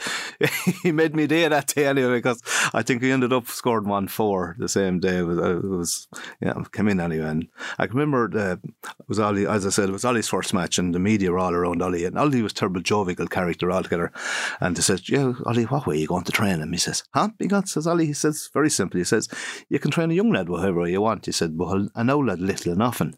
he 0.83 0.91
made 0.91 1.15
me 1.15 1.27
day 1.27 1.47
that 1.47 1.67
day 1.67 1.87
anyway 1.87 2.17
because 2.17 2.41
I 2.73 2.83
think 2.83 3.01
he 3.01 3.11
ended 3.11 3.33
up 3.33 3.47
scoring 3.47 3.87
one 3.87 4.07
four 4.07 4.55
the 4.59 4.67
same 4.67 4.99
day. 4.99 5.17
It 5.17 5.23
was, 5.23 5.37
it 5.37 5.63
was 5.63 6.07
yeah, 6.41 6.53
came 6.71 6.87
in 6.87 6.99
anyway. 6.99 7.25
And 7.25 7.47
I 7.79 7.85
remember 7.85 8.29
uh, 8.33 8.57
it 8.63 9.07
was 9.07 9.19
Ollie, 9.19 9.47
as 9.47 9.65
I 9.65 9.69
said, 9.69 9.89
it 9.89 9.93
was 9.93 10.05
Ollie's 10.05 10.27
first 10.27 10.53
match, 10.53 10.77
and 10.77 10.93
the 10.93 10.99
media 10.99 11.31
were 11.31 11.39
all 11.39 11.53
around 11.53 11.81
Ollie, 11.81 12.05
and 12.05 12.17
Ollie 12.17 12.41
was 12.41 12.53
terrible 12.53 12.81
jovial 12.81 13.27
character 13.27 13.71
altogether. 13.71 14.11
And 14.59 14.75
they 14.75 14.81
said, 14.81 15.07
"Yeah, 15.09 15.33
Ollie, 15.45 15.65
what 15.65 15.87
way 15.87 15.95
are 15.95 15.99
you 15.99 16.07
going 16.07 16.25
to 16.25 16.31
train 16.31 16.59
him?" 16.59 16.71
He 16.71 16.79
says, 16.79 17.03
"Huh?" 17.13 17.29
Because 17.37 17.71
says 17.71 17.87
Ollie, 17.87 18.07
he 18.07 18.13
says 18.13 18.49
very 18.53 18.69
simply, 18.69 19.01
he 19.01 19.05
says, 19.05 19.29
"You 19.69 19.79
can 19.79 19.91
train 19.91 20.11
a 20.11 20.15
young 20.15 20.31
lad 20.31 20.49
whatever 20.49 20.87
you 20.87 21.01
want." 21.01 21.25
He 21.25 21.31
said, 21.31 21.57
"But 21.57 21.89
an 21.95 22.09
old 22.09 22.27
lad 22.27 22.39
little 22.39 22.73
and 22.73 22.83
often." 22.83 23.17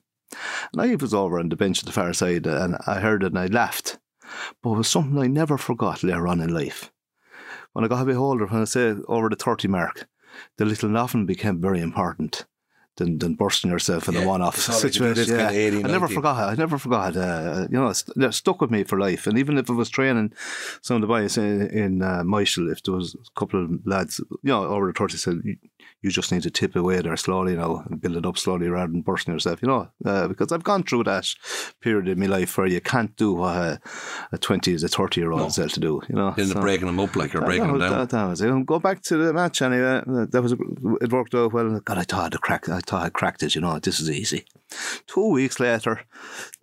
And 0.72 0.82
I 0.82 0.96
was 0.96 1.14
over 1.14 1.40
on 1.40 1.50
the 1.50 1.56
bench 1.56 1.80
at 1.80 1.86
the 1.86 1.92
far 1.92 2.14
side, 2.14 2.46
and 2.48 2.78
I 2.88 3.00
heard 3.00 3.24
it, 3.24 3.28
and 3.28 3.40
I 3.40 3.48
laughed. 3.48 3.98
But 4.62 4.72
it 4.74 4.78
was 4.78 4.88
something 4.88 5.18
I 5.18 5.28
never 5.28 5.58
forgot 5.58 6.04
later 6.04 6.28
on 6.28 6.42
in 6.42 6.54
life. 6.54 6.92
When 7.74 7.84
I 7.86 7.88
got 7.88 8.02
a 8.04 8.06
bit 8.06 8.16
older, 8.16 8.46
when 8.46 8.62
I 8.62 8.66
say 8.66 8.96
over 9.08 9.30
the 9.30 9.36
30 9.36 9.68
mark, 9.68 10.08
the 10.58 10.66
little 10.66 10.90
nothing 10.90 11.26
became 11.26 11.60
very 11.62 11.82
important 11.82 12.46
than, 12.98 13.18
than 13.18 13.36
bursting 13.36 13.72
yourself 13.72 14.08
in 14.08 14.16
Yeah, 14.16 14.22
a 14.22 14.28
one-off 14.28 14.58
it's 14.58 14.70
all 14.70 14.76
right 14.76 14.82
to 14.82 14.90
situation. 14.90 15.38
kind 15.38 15.50
of 15.50 15.56
18, 15.56 15.86
I 15.86 15.90
never 15.90 16.08
forgot. 16.08 16.50
I 16.50 16.56
never 16.56 16.78
forgot. 16.78 17.16
Uh, 17.16 17.68
you 17.72 17.78
know, 17.78 17.88
it 17.88 17.96
st- 17.96 18.24
it 18.24 18.34
stuck 18.34 18.62
with 18.62 18.72
me 18.72 18.84
for 18.84 19.00
life. 19.00 19.26
And 19.26 19.38
even 19.38 19.58
if 19.58 19.70
I 19.70 19.74
was 19.74 19.90
training 19.90 20.34
some 20.82 20.96
of 20.96 21.02
the 21.02 21.08
boys 21.08 21.38
in, 21.38 21.68
in 21.70 22.02
uh, 22.02 22.24
Myshall, 22.24 22.72
if 22.72 22.84
there 22.84 22.94
was 22.94 23.16
a 23.16 23.40
couple 23.40 23.64
of 23.64 23.72
lads, 23.86 24.20
you 24.20 24.38
know, 24.44 24.66
over 24.66 24.88
the 24.88 24.94
thirty 24.94 25.18
said, 25.18 25.42
"You- 26.02 26.10
"You 26.10 26.12
just 26.12 26.32
need 26.32 26.44
to 26.44 26.50
tip 26.50 26.76
away 26.76 27.02
there 27.02 27.18
slowly 27.18 27.56
now 27.56 27.84
and 27.90 28.00
build 28.02 28.18
it 28.18 28.26
up 28.26 28.38
slowly 28.38 28.68
rather 28.70 28.92
than 28.92 29.02
bursting 29.02 29.34
yourself." 29.34 29.62
You 29.62 29.68
know, 29.68 29.88
uh, 30.06 30.28
because 30.28 30.52
I've 30.52 30.64
gone 30.64 30.84
through 30.84 31.04
that 31.06 31.28
period 31.82 32.08
in 32.08 32.20
my 32.20 32.26
life 32.26 32.58
where 32.58 32.68
you 32.68 32.82
can't 32.82 33.16
do 33.18 33.34
what 33.34 33.56
a, 33.56 33.80
a 34.32 34.38
twenty 34.38 34.78
to 34.78 34.88
thirty 34.88 35.22
year 35.22 35.32
old 35.32 35.48
is 35.50 35.60
able 35.60 35.70
to 35.70 35.80
do. 35.80 36.02
You 36.10 36.16
know, 36.16 36.34
You 36.38 36.44
end 36.44 36.52
up 36.52 36.58
So- 36.58 36.62
breaking 36.62 36.88
them 36.88 37.00
up 37.00 37.16
like 37.16 37.34
you're 37.34 37.44
breaking 37.44 37.68
that 37.68 37.80
them 37.80 37.90
down. 37.90 38.00
That, 38.00 38.10
that 38.12 38.26
was 38.26 38.42
it. 38.42 38.66
Go 38.66 38.80
back 38.80 39.02
to 39.04 39.18
the 39.18 39.34
match 39.34 39.62
anyway. 39.62 40.02
That 40.32 40.42
was 40.42 40.54
it. 40.54 40.60
Worked 41.12 41.36
out 41.36 41.54
well. 41.54 41.80
God, 41.80 41.98
I 41.98 42.04
thought 42.04 42.34
I'd 42.34 42.42
crack. 42.42 42.70
I 42.70 42.80
thought 42.80 43.04
I 43.06 43.10
cracked 43.10 43.44
it. 43.44 43.56
You 43.56 43.62
know, 43.62 43.80
this 43.80 44.00
is 44.00 44.10
easy. 44.10 44.46
Two 45.08 45.30
weeks 45.32 45.60
later, 45.60 46.02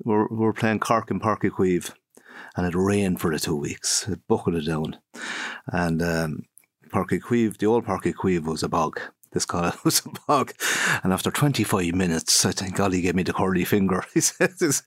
we're 0.04 0.28
we're 0.28 0.52
playing 0.52 0.80
Cork 0.80 1.10
and 1.10 1.20
Páirc 1.20 1.40
Uí 1.42 1.50
Chaoimh, 1.50 1.90
and 2.56 2.66
it 2.66 2.74
rained 2.76 3.20
for 3.20 3.30
the 3.30 3.38
two 3.38 3.56
weeks. 3.56 4.06
It 4.08 4.20
bucketed 4.28 4.66
down, 4.66 4.98
and 5.66 6.00
um, 6.02 6.42
Páirc 6.92 7.08
Uí 7.10 7.20
Chaoimh, 7.20 7.56
the 7.58 7.66
old 7.66 7.84
Páirc 7.86 8.02
Uí 8.04 8.14
Chaoimh, 8.14 8.44
was 8.44 8.62
a 8.62 8.68
bog. 8.68 9.00
This 9.36 9.44
guy 9.44 9.70
was 9.84 10.00
a 10.06 10.08
bog, 10.26 10.54
and 11.04 11.12
after 11.12 11.30
25 11.30 11.94
minutes, 11.94 12.46
I 12.46 12.52
think 12.52 12.80
Ollie 12.80 13.02
gave 13.02 13.14
me 13.14 13.22
the 13.22 13.34
curly 13.34 13.66
finger. 13.66 14.02
He 14.14 14.22
says, 14.22 14.82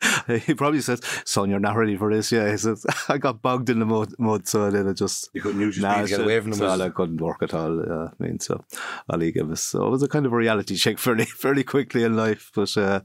he 0.48 0.56
probably 0.56 0.82
says, 0.82 1.02
"Son, 1.24 1.52
you're 1.52 1.60
not 1.60 1.76
ready 1.76 1.96
for 1.96 2.12
this." 2.12 2.32
Yeah, 2.32 2.50
he 2.50 2.58
says, 2.58 2.84
"I 3.10 3.20
got 3.20 3.44
bogged 3.44 3.70
in 3.70 3.78
the 3.78 3.86
mud, 3.86 4.16
mud 4.18 4.48
so 4.48 4.72
then 4.72 4.88
it 4.88 4.96
just 4.96 5.30
You 5.36 5.42
couldn't 5.44 5.62
use 5.62 5.78
your 5.78 5.88
Nah, 5.88 6.02
to 6.02 6.08
get 6.08 6.22
away 6.22 6.40
from 6.40 6.50
them. 6.50 6.58
So 6.58 6.66
was- 6.66 6.82
I 6.82 6.90
couldn't 6.90 7.22
work 7.22 7.44
at 7.44 7.54
all. 7.54 7.80
Uh, 7.80 8.08
I 8.08 8.24
mean, 8.24 8.40
so 8.40 8.66
Ollie 9.08 9.32
gave 9.32 9.52
us. 9.52 9.62
So 9.62 9.86
it 9.86 9.92
was 9.92 10.02
a 10.02 10.08
kind 10.08 10.26
of 10.26 10.34
a 10.34 10.36
reality 10.36 10.76
check 10.76 10.98
fairly, 10.98 11.26
fairly 11.26 11.64
quickly 11.64 12.04
in 12.04 12.16
life. 12.16 12.50
But 12.56 12.76
uh, 12.76 13.02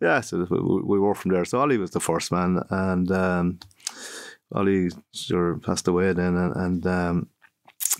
yeah, 0.00 0.20
so 0.20 0.44
we, 0.50 0.58
we 0.82 0.98
were 0.98 1.14
from 1.14 1.30
there. 1.30 1.44
So 1.44 1.60
Ollie 1.60 1.78
was 1.78 1.92
the 1.92 2.00
first 2.00 2.32
man, 2.32 2.60
and 2.70 3.08
um, 3.12 3.60
Ollie 4.52 4.90
sure 5.14 5.58
passed 5.58 5.86
away 5.86 6.12
then, 6.12 6.34
and, 6.36 6.56
and 6.56 6.86
um, 6.86 7.28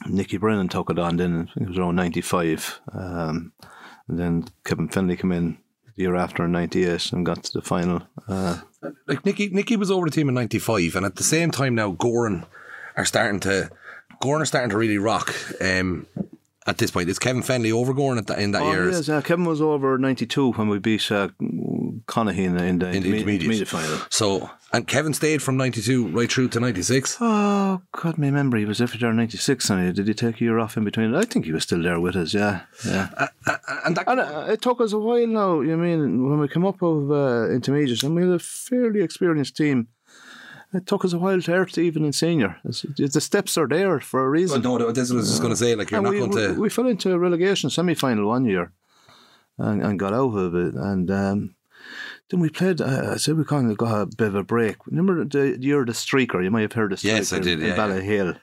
Nicky 0.09 0.37
Brennan 0.37 0.69
took 0.69 0.91
it 0.91 0.99
on. 0.99 1.17
Then 1.17 1.49
I 1.51 1.55
think 1.55 1.67
it 1.67 1.71
was 1.71 1.79
around 1.79 1.97
ninety 1.97 2.21
five, 2.21 2.81
um, 2.93 3.53
and 4.09 4.19
then 4.19 4.45
Kevin 4.65 4.88
Fennelly 4.88 5.19
came 5.19 5.33
in 5.33 5.59
the 5.97 6.03
year 6.03 6.15
after 6.17 6.45
in 6.45 6.53
ninety 6.53 6.85
eight 6.85 7.12
and 7.12 7.25
got 7.27 7.45
to 7.45 7.53
the 7.53 7.62
final. 7.62 8.03
Uh, 8.29 8.61
like 9.07 9.25
Nicky, 9.25 9.49
Nicky 9.51 9.77
was 9.77 9.91
over 9.91 10.07
the 10.07 10.11
team 10.12 10.29
in 10.29 10.35
'95, 10.35 10.97
and 10.97 11.07
at 11.07 11.17
the 11.17 11.23
same 11.23 11.51
time 11.51 11.75
now, 11.75 11.93
Gowran 11.93 12.47
are 12.97 13.05
starting 13.05 13.41
to, 13.41 13.71
Gowran 14.21 14.41
are 14.41 14.47
starting 14.47 14.71
to 14.71 14.77
really 14.79 14.99
rock. 14.99 15.35
Um, 15.61 16.07
at 16.67 16.79
this 16.79 16.93
point, 16.93 17.09
is 17.09 17.19
Kevin 17.19 17.43
Fennelly 17.43 17.73
over 17.73 17.93
Gowran 17.93 18.19
at 18.19 18.29
that, 18.29 18.38
in 18.38 18.53
that 18.53 18.62
Oh, 18.62 18.71
year? 18.71 18.91
yes, 18.91 19.09
uh, 19.09 19.21
Kevin 19.21 19.45
was 19.45 19.61
over 19.61 19.99
92 19.99 20.53
when 20.53 20.69
we 20.69 20.79
beat 20.79 21.11
uh, 21.11 21.29
Conahy 22.07 22.45
in, 22.45 22.57
in 22.59 22.79
the 22.79 22.89
In 22.91 23.03
the 23.03 23.09
interme- 23.11 23.19
intermediate. 23.19 23.29
intermediate 23.43 23.69
final. 23.69 23.99
So, 24.11 24.51
and 24.73 24.87
Kevin 24.87 25.15
stayed 25.15 25.43
from 25.43 25.57
'92 25.57 26.09
right 26.09 26.31
through 26.31 26.49
to 26.51 26.61
'96. 26.61 27.19
Oh, 27.21 27.83
God, 27.93 28.19
me 28.19 28.29
remember 28.29 28.57
he 28.57 28.65
was 28.65 28.81
every 28.81 28.99
there 28.99 29.11
in 29.11 29.17
96. 29.17 29.71
And 29.71 29.95
did 29.95 30.09
he 30.09 30.15
take 30.15 30.41
a 30.41 30.45
year 30.45 30.59
off 30.59 30.77
in 30.77 30.85
between? 30.85 31.15
I 31.15 31.23
think 31.25 31.45
he 31.45 31.53
was 31.53 31.63
still 31.65 31.83
there 31.83 32.01
with 32.01 32.17
us, 32.17 32.33
yeah. 32.35 32.63
yeah. 32.87 33.09
And 33.85 33.97
that, 33.97 34.05
And 34.09 34.21
uh, 34.21 34.47
it 34.49 34.63
took 34.63 34.81
us 34.81 34.93
a 34.93 34.99
while 34.99 35.27
now. 35.27 35.61
You 35.61 35.77
mean, 35.77 36.29
when 36.29 36.39
we 36.41 36.49
came 36.49 36.65
up 36.67 36.81
of 36.83 37.11
uh, 37.11 37.51
intermediate, 37.51 38.03
and 38.03 38.15
we 38.15 38.23
had 38.23 38.31
a 38.33 38.39
fairly 38.39 39.03
experienced 39.03 39.57
team. 39.57 39.89
It 40.75 40.87
took 40.87 41.05
us 41.05 41.13
a 41.13 41.19
while 41.19 41.39
to 41.39 41.53
earth 41.53 41.77
even 41.77 42.03
in 42.07 42.15
senior. 42.15 42.57
It's- 42.65 43.13
the 43.13 43.21
steps 43.21 43.59
are 43.59 43.69
there 43.69 44.01
for 44.01 44.25
a 44.25 44.31
reason. 44.31 44.63
no, 44.63 44.79
this 44.91 45.11
was 45.13 45.29
just 45.29 45.43
going 45.43 45.53
to 45.53 45.57
say, 45.59 45.75
like 45.75 45.91
you're 45.91 45.99
And 45.99 46.05
not 46.07 46.15
we, 46.15 46.19
going 46.21 46.55
to. 46.55 46.59
we 46.59 46.71
fell 46.71 46.87
into 46.87 47.13
a 47.13 47.19
relegation 47.19 47.69
semi 47.69 47.93
final 47.95 48.27
one 48.29 48.47
year 48.47 48.73
and, 49.59 49.83
and 49.83 49.99
got 49.99 50.15
out 50.15 50.35
of 50.35 50.55
it. 50.55 50.73
And 50.75 51.11
um, 51.11 51.55
then 52.33 52.40
we 52.40 52.49
played, 52.49 52.81
uh, 52.81 53.11
I 53.12 53.16
said 53.18 53.37
we 53.37 53.45
kind 53.45 53.71
of 53.71 53.77
got 53.77 54.01
a 54.01 54.07
bit 54.07 54.29
of 54.29 54.35
a 54.35 54.42
break. 54.42 54.87
Remember 54.87 55.23
the 55.23 55.59
year 55.61 55.83
of 55.83 55.87
the 55.87 55.92
Streaker? 55.92 56.42
You 56.42 56.51
might 56.51 56.62
have 56.62 56.73
heard 56.73 56.90
the 56.90 56.97
Streaker 56.97 57.05
Yes, 57.05 57.33
I 57.35 57.38
did, 57.40 57.61
in, 57.61 57.66
yeah, 57.66 57.73
in 57.73 57.77
Ballyhale. 57.77 58.40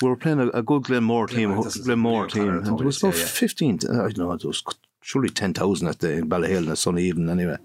We 0.00 0.08
were 0.08 0.16
playing 0.16 0.40
a, 0.40 0.48
a 0.48 0.62
good 0.62 0.84
Glenmore 0.84 1.26
team, 1.26 1.50
Glenmore, 1.50 1.64
this 1.64 1.76
Glenmore 1.76 2.26
Glenmore, 2.28 2.62
team. 2.62 2.66
And 2.66 2.78
there 2.78 2.86
was 2.86 2.96
it 2.96 3.02
about 3.02 3.14
was, 3.14 3.20
yeah, 3.20 3.26
15, 3.26 3.74
I 3.74 3.94
don't 3.94 4.18
know, 4.18 4.32
it 4.32 4.44
was 4.44 4.64
surely 5.02 5.28
10,000 5.28 5.86
at 5.86 5.98
the 5.98 6.12
in 6.12 6.30
Ballyhale 6.30 6.66
on 6.66 6.72
a 6.72 6.76
sunny 6.76 7.02
evening 7.02 7.28
anyway. 7.28 7.58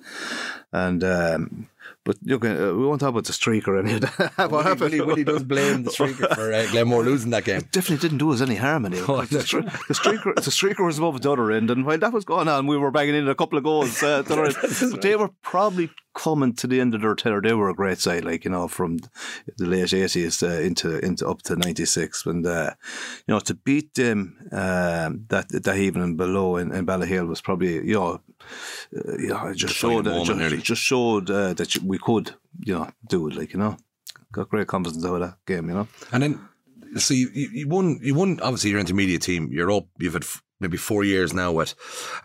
And, 0.74 1.04
um, 1.06 1.70
but 2.04 2.18
look, 2.24 2.44
uh, 2.44 2.74
we 2.76 2.86
won't 2.86 3.00
talk 3.00 3.10
about 3.10 3.26
the 3.26 3.34
Streaker 3.34 3.80
any 3.80 3.94
of 3.94 4.02
that. 4.02 4.32
what 4.36 4.52
Willie, 4.52 4.64
happened? 4.64 4.80
Willie, 4.92 5.02
Willie 5.02 5.24
does 5.24 5.44
blame 5.44 5.84
the 5.84 5.92
streaker 5.92 6.34
for 6.34 6.52
uh, 6.52 6.66
Glenmore 6.72 7.04
losing 7.04 7.30
that 7.32 7.44
game. 7.44 7.60
It 7.60 7.72
definitely 7.72 8.02
didn't 8.08 8.18
do 8.18 8.32
us 8.34 8.42
any 8.42 8.56
harm 8.56 8.86
anyway. 8.86 9.06
Oh, 9.08 9.22
the, 9.22 9.40
stri- 9.40 9.66
the 9.88 9.94
streaker, 9.94 10.34
the 10.36 10.42
streaker 10.42 10.86
was 10.86 10.98
above 10.98 11.22
the 11.22 11.32
other 11.32 11.52
end, 11.52 11.70
and 11.70 11.86
while 11.86 12.00
that 12.00 12.12
was 12.12 12.26
going 12.26 12.48
on, 12.48 12.66
we 12.66 12.78
were 12.78 12.90
banging 12.90 13.16
in 13.16 13.28
a 13.28 13.36
couple 13.36 13.58
of 13.58 13.64
goals. 13.64 14.02
Uh, 14.02 14.24
the 14.24 14.34
other 14.34 14.46
end. 14.46 14.56
But 14.92 15.02
they 15.02 15.16
were 15.16 15.30
probably 15.42 15.92
coming 16.14 16.54
to 16.54 16.68
the 16.68 16.82
end 16.82 16.96
of 16.96 17.02
their 17.02 17.16
tether. 17.16 17.42
They 17.42 17.54
were 17.54 17.70
a 17.70 17.76
great 17.76 18.00
side, 18.00 18.26
like 18.26 18.46
you 18.46 18.52
know, 18.52 18.68
from 18.68 18.98
the 19.58 19.66
late 19.66 19.94
eighties 19.94 20.42
uh, 20.42 20.48
into 20.48 20.98
into 21.06 21.28
up 21.28 21.44
to 21.44 21.56
ninety 21.56 21.86
six, 21.86 22.26
and 22.26 22.46
uh, 22.46 22.72
you 23.28 23.34
know 23.34 23.40
to 23.42 23.54
beat 23.54 23.94
them 23.94 24.38
um, 24.52 25.26
that 25.30 25.50
that 25.50 25.78
even 25.78 26.18
below 26.18 26.58
in, 26.58 26.72
in 26.72 26.86
Ballyhale 26.86 27.28
was 27.28 27.42
probably 27.42 27.76
you 27.76 27.94
know. 27.94 28.22
Uh, 28.96 29.18
you 29.18 29.28
know, 29.30 29.48
it 29.48 29.56
just 29.58 29.76
showed, 29.76 30.08
uh, 30.08 30.24
just, 30.24 30.38
nearly. 30.38 30.58
just 30.58 30.82
showed 30.82 31.30
uh, 31.30 31.54
that 31.54 31.76
you- 31.76 31.82
we 31.86 31.98
could, 31.98 32.34
you 32.66 32.74
know, 32.74 32.90
do 33.08 33.28
it. 33.28 33.36
Like 33.36 33.54
you 33.54 33.60
know, 33.60 33.78
got 34.32 34.50
great 34.50 34.68
confidence 34.68 35.06
out 35.06 35.16
of 35.16 35.22
that 35.22 35.38
game. 35.46 35.68
You 35.70 35.76
know, 35.76 35.88
And 36.12 36.24
then, 36.24 36.40
so 36.98 37.14
you, 37.14 37.30
you 37.34 37.68
won, 37.68 38.00
you 38.02 38.14
won 38.16 38.40
obviously 38.42 38.70
your 38.72 38.80
intermediate 38.80 39.22
team. 39.22 39.50
You're 39.52 39.72
up, 39.72 39.86
you've 40.00 40.14
had 40.14 40.24
f- 40.24 40.44
maybe 40.60 40.78
four 40.78 41.04
years 41.04 41.34
now 41.34 41.60
at, 41.62 41.74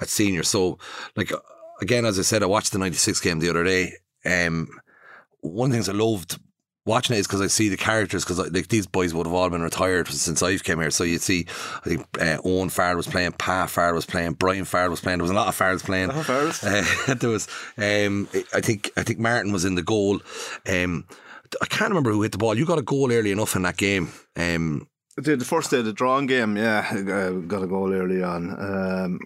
at 0.01 0.09
senior. 0.09 0.43
So, 0.43 0.79
like, 1.15 1.33
again, 1.81 2.05
as 2.05 2.19
I 2.19 2.23
said, 2.23 2.43
I 2.43 2.47
watched 2.47 2.73
the 2.73 2.79
96 2.79 3.21
game 3.21 3.39
the 3.39 3.51
other 3.51 3.65
day. 3.65 3.93
Um, 4.25 4.69
one 5.41 5.67
of 5.69 5.73
the 5.73 5.77
things 5.77 5.89
I 5.89 5.93
loved 5.93 6.39
watching 6.87 7.17
it 7.17 7.19
is 7.19 7.27
because 7.27 7.43
I 7.43 7.49
see 7.49 7.69
the 7.69 7.77
characters 7.77 8.25
because 8.25 8.39
like 8.39 8.69
these 8.69 8.87
boys 8.87 9.13
would 9.13 9.27
have 9.27 9.35
all 9.35 9.51
been 9.51 9.63
retired 9.63 10.09
since 10.09 10.43
I've 10.43 10.65
came 10.65 10.81
here. 10.81 10.91
So 10.91 11.05
you'd 11.05 11.21
see, 11.21 11.47
I 11.85 11.89
think 11.89 12.07
uh, 12.21 12.39
Owen 12.45 12.71
Farrell 12.71 12.97
was 12.97 13.07
playing, 13.07 13.33
Pa 13.33 13.67
Farrell 13.67 13.95
was 13.95 14.07
playing, 14.07 14.35
Brian 14.35 14.65
Farrell 14.65 14.91
was 14.91 15.01
playing. 15.01 15.19
There 15.19 15.25
was 15.25 15.31
a 15.31 15.35
lot 15.35 15.49
of 15.49 15.59
Farrells 15.59 15.85
playing. 15.85 16.11
Farrells. 16.11 16.63
Uh, 17.09 17.15
there 17.15 17.31
was, 17.31 17.49
um, 17.77 18.29
I 18.55 18.61
think, 18.61 18.91
I 18.97 19.03
think 19.03 19.19
Martin 19.19 19.53
was 19.53 19.65
in 19.65 19.75
the 19.75 19.83
goal. 19.83 20.21
Um, 20.67 21.05
I 21.61 21.67
can't 21.67 21.91
remember 21.91 22.13
who 22.13 22.23
hit 22.23 22.33
the 22.33 22.39
ball. 22.39 22.57
You 22.57 22.67
got 22.67 22.79
a 22.79 22.83
goal 22.83 23.13
early 23.13 23.33
enough 23.33 23.57
in 23.57 23.63
that 23.63 23.77
game. 23.77 24.11
Um, 24.37 24.89
The, 25.17 25.37
the 25.37 25.45
first 25.45 25.71
day, 25.71 25.79
of 25.79 25.85
the 25.85 25.93
drawing 25.93 26.27
game, 26.27 26.57
yeah, 26.57 26.87
uh, 26.93 27.31
got 27.47 27.63
a 27.63 27.67
goal 27.67 27.93
early 27.93 28.23
on. 28.23 28.51
Um, 28.59 29.21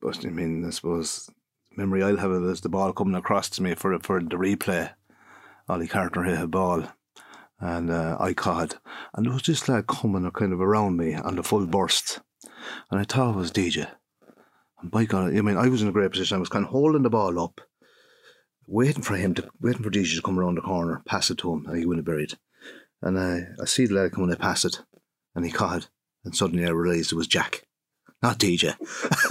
but 0.00 0.24
I 0.24 0.28
mean, 0.28 0.64
I 0.66 0.70
suppose 0.70 1.30
memory 1.76 2.02
I'll 2.02 2.16
have 2.16 2.30
of 2.30 2.44
it 2.44 2.50
is 2.50 2.60
the 2.60 2.68
ball 2.68 2.92
coming 2.92 3.14
across 3.14 3.48
to 3.50 3.62
me 3.62 3.74
for 3.74 3.98
for 4.00 4.20
the 4.20 4.36
replay. 4.36 4.90
Ollie 5.68 5.86
Carter 5.86 6.22
hit 6.22 6.40
a 6.40 6.46
ball, 6.46 6.84
and 7.60 7.90
uh, 7.90 8.16
I 8.18 8.32
caught, 8.32 8.78
and 9.12 9.26
there 9.26 9.34
was 9.34 9.42
this 9.42 9.68
lad 9.68 9.86
coming 9.86 10.30
kind 10.30 10.54
of 10.54 10.62
around 10.62 10.96
me 10.96 11.14
on 11.14 11.36
the 11.36 11.42
full 11.42 11.66
burst, 11.66 12.20
and 12.90 12.98
I 12.98 13.04
thought 13.04 13.34
it 13.34 13.36
was 13.36 13.52
DJ. 13.52 13.86
And 14.80 14.90
by 14.90 15.04
God, 15.04 15.36
I 15.36 15.42
mean, 15.42 15.58
I 15.58 15.68
was 15.68 15.82
in 15.82 15.88
a 15.88 15.92
great 15.92 16.10
position. 16.10 16.36
I 16.36 16.40
was 16.40 16.48
kind 16.48 16.64
of 16.64 16.70
holding 16.70 17.02
the 17.02 17.10
ball 17.10 17.38
up, 17.38 17.60
waiting 18.66 19.02
for 19.02 19.16
him 19.16 19.34
to 19.34 19.50
waiting 19.60 19.82
for 19.82 19.90
DJ 19.90 20.16
to 20.16 20.22
come 20.22 20.38
around 20.38 20.54
the 20.54 20.62
corner, 20.62 21.02
pass 21.04 21.30
it 21.30 21.36
to 21.38 21.52
him, 21.52 21.66
and 21.66 21.78
he 21.78 21.84
wouldn't 21.84 22.06
have 22.06 22.14
buried. 22.14 22.38
And 23.02 23.18
I, 23.18 23.48
I 23.60 23.66
see 23.66 23.84
the 23.84 23.94
lad 23.94 24.12
coming, 24.12 24.32
I 24.32 24.36
pass 24.36 24.64
it, 24.64 24.80
and 25.34 25.44
he 25.44 25.50
caught 25.50 25.82
it. 25.82 25.88
And 26.24 26.34
suddenly 26.34 26.64
I 26.64 26.70
realised 26.70 27.12
it 27.12 27.16
was 27.16 27.26
Jack, 27.26 27.64
not 28.22 28.38
DJ. 28.38 28.74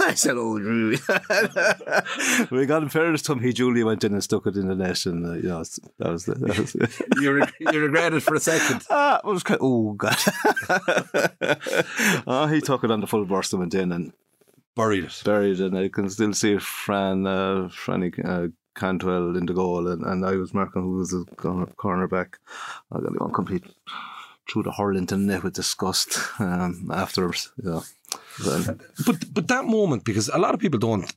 I 0.00 0.14
said, 0.14 0.36
oh, 0.38 0.58
Drew. 0.58 0.90
we 2.50 2.64
got 2.66 2.82
in 2.82 2.88
fairness 2.88 3.22
to 3.22 3.32
him, 3.32 3.40
he 3.40 3.52
Julie 3.52 3.84
went 3.84 4.02
in 4.04 4.14
and 4.14 4.24
stuck 4.24 4.46
it 4.46 4.56
in 4.56 4.68
the 4.68 4.74
net, 4.74 5.04
and 5.06 5.26
uh, 5.26 5.32
you 5.34 5.42
know, 5.48 5.62
that 5.98 6.10
was 6.10 6.24
the. 6.24 6.34
That 6.34 6.58
was 6.58 6.72
the 6.72 7.04
you, 7.20 7.32
reg- 7.32 7.52
you 7.60 7.80
regret 7.80 8.14
it 8.14 8.22
for 8.22 8.34
a 8.34 8.40
second. 8.40 8.82
Ah, 8.90 9.18
it 9.18 9.24
was 9.26 9.42
kind 9.42 9.60
oh 9.62 9.92
god! 9.92 10.16
oh, 12.26 12.46
he 12.46 12.60
took 12.60 12.84
it 12.84 12.90
on 12.90 13.00
the 13.00 13.06
full 13.06 13.24
burst 13.24 13.52
and 13.52 13.60
went 13.60 13.74
in 13.74 13.92
and 13.92 14.12
Buried 14.74 15.04
it. 15.04 15.22
buried, 15.24 15.58
it, 15.60 15.66
and 15.66 15.76
I 15.78 15.88
can 15.88 16.08
still 16.08 16.32
see 16.32 16.56
Fran, 16.58 17.26
uh, 17.26 17.68
Franny 17.68 18.12
uh, 18.24 18.48
Cantwell 18.76 19.36
in 19.36 19.46
the 19.46 19.52
goal, 19.52 19.88
and, 19.88 20.04
and 20.04 20.24
I 20.24 20.36
was 20.36 20.54
marking 20.54 20.82
who 20.82 20.96
was 20.96 21.10
the 21.10 21.24
corner 21.36 21.66
cornerback. 21.76 22.34
I 22.92 23.00
got 23.00 23.12
the 23.12 23.18
one 23.18 23.32
complete 23.32 23.64
through 24.48 24.62
the 24.62 24.72
hurl 24.72 24.96
into 24.96 25.16
the 25.16 25.20
net 25.20 25.42
with 25.42 25.54
disgust 25.54 26.18
um, 26.38 26.90
afterwards. 26.94 27.52
Yeah. 27.62 27.80
But, 29.06 29.34
but 29.34 29.48
that 29.48 29.64
moment, 29.64 30.04
because 30.04 30.28
a 30.28 30.38
lot 30.38 30.54
of 30.54 30.60
people 30.60 30.78
don't 30.78 31.12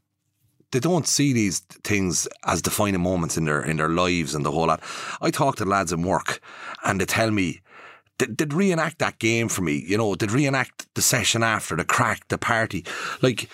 they 0.71 0.79
don't 0.79 1.07
see 1.07 1.33
these 1.33 1.59
things 1.83 2.27
as 2.45 2.61
defining 2.61 3.01
moments 3.01 3.37
in 3.37 3.45
their 3.45 3.61
in 3.61 3.77
their 3.77 3.89
lives 3.89 4.33
and 4.33 4.45
the 4.45 4.51
whole 4.51 4.67
lot. 4.67 4.81
I 5.21 5.29
talk 5.29 5.57
to 5.57 5.65
lads 5.65 5.91
in 5.91 6.03
work, 6.03 6.39
and 6.83 6.99
they 6.99 7.05
tell 7.05 7.31
me 7.31 7.61
they'd, 8.17 8.37
they'd 8.37 8.53
reenact 8.53 8.99
that 8.99 9.19
game 9.19 9.49
for 9.49 9.61
me. 9.61 9.83
You 9.85 9.97
know, 9.97 10.15
they'd 10.15 10.31
reenact 10.31 10.87
the 10.95 11.01
session 11.01 11.43
after 11.43 11.75
the 11.75 11.83
crack, 11.83 12.27
the 12.29 12.37
party. 12.37 12.85
Like 13.21 13.49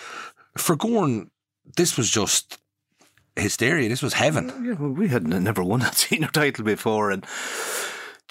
for 0.56 0.76
Gowran, 0.76 1.30
this 1.76 1.96
was 1.96 2.10
just 2.10 2.58
hysteria. 3.36 3.88
This 3.88 4.02
was 4.02 4.14
heaven. 4.14 4.52
Yeah, 4.64 4.74
well, 4.74 4.90
we 4.90 5.08
had 5.08 5.26
never 5.26 5.62
won 5.62 5.82
a 5.82 5.92
senior 5.92 6.28
title 6.28 6.64
before, 6.64 7.10
and 7.10 7.24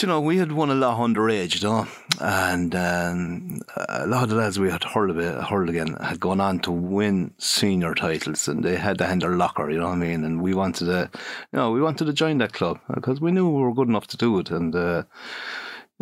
you 0.02 0.08
know, 0.08 0.22
we 0.22 0.38
had 0.38 0.52
won 0.52 0.70
a 0.70 0.76
lot 0.76 1.00
underage, 1.00 1.62
you 1.62 1.68
know, 1.68 1.88
and 2.22 2.76
um, 2.76 3.62
a 3.76 4.06
lot 4.06 4.24
of 4.24 4.30
the 4.30 4.36
lads 4.36 4.60
we 4.60 4.70
had 4.70 4.84
hurled, 4.84 5.18
bit, 5.18 5.36
hurled 5.44 5.70
again 5.70 5.96
had 6.02 6.20
gone 6.20 6.40
on 6.40 6.60
to 6.60 6.72
win 6.72 7.34
senior 7.40 7.96
titles, 7.96 8.48
and 8.48 8.64
they 8.64 8.76
had 8.76 9.00
to 9.00 9.08
hand 9.08 9.24
their 9.24 9.36
locker, 9.36 9.72
you 9.72 9.80
know 9.80 9.88
what 9.88 9.94
I 9.94 9.98
mean? 9.98 10.24
And 10.24 10.42
we 10.42 10.54
wanted 10.54 10.86
to, 10.86 11.10
you 11.52 11.58
know, 11.58 11.72
we 11.72 11.82
wanted 11.82 12.06
to 12.06 12.14
join 12.14 12.38
that 12.40 12.54
club 12.54 12.80
because 12.94 13.20
we 13.20 13.32
knew 13.32 13.50
we 13.50 13.62
were 13.62 13.74
good 13.74 13.90
enough 13.90 14.08
to 14.08 14.18
do 14.18 14.40
it, 14.40 14.52
and. 14.52 14.76
Uh, 14.76 15.04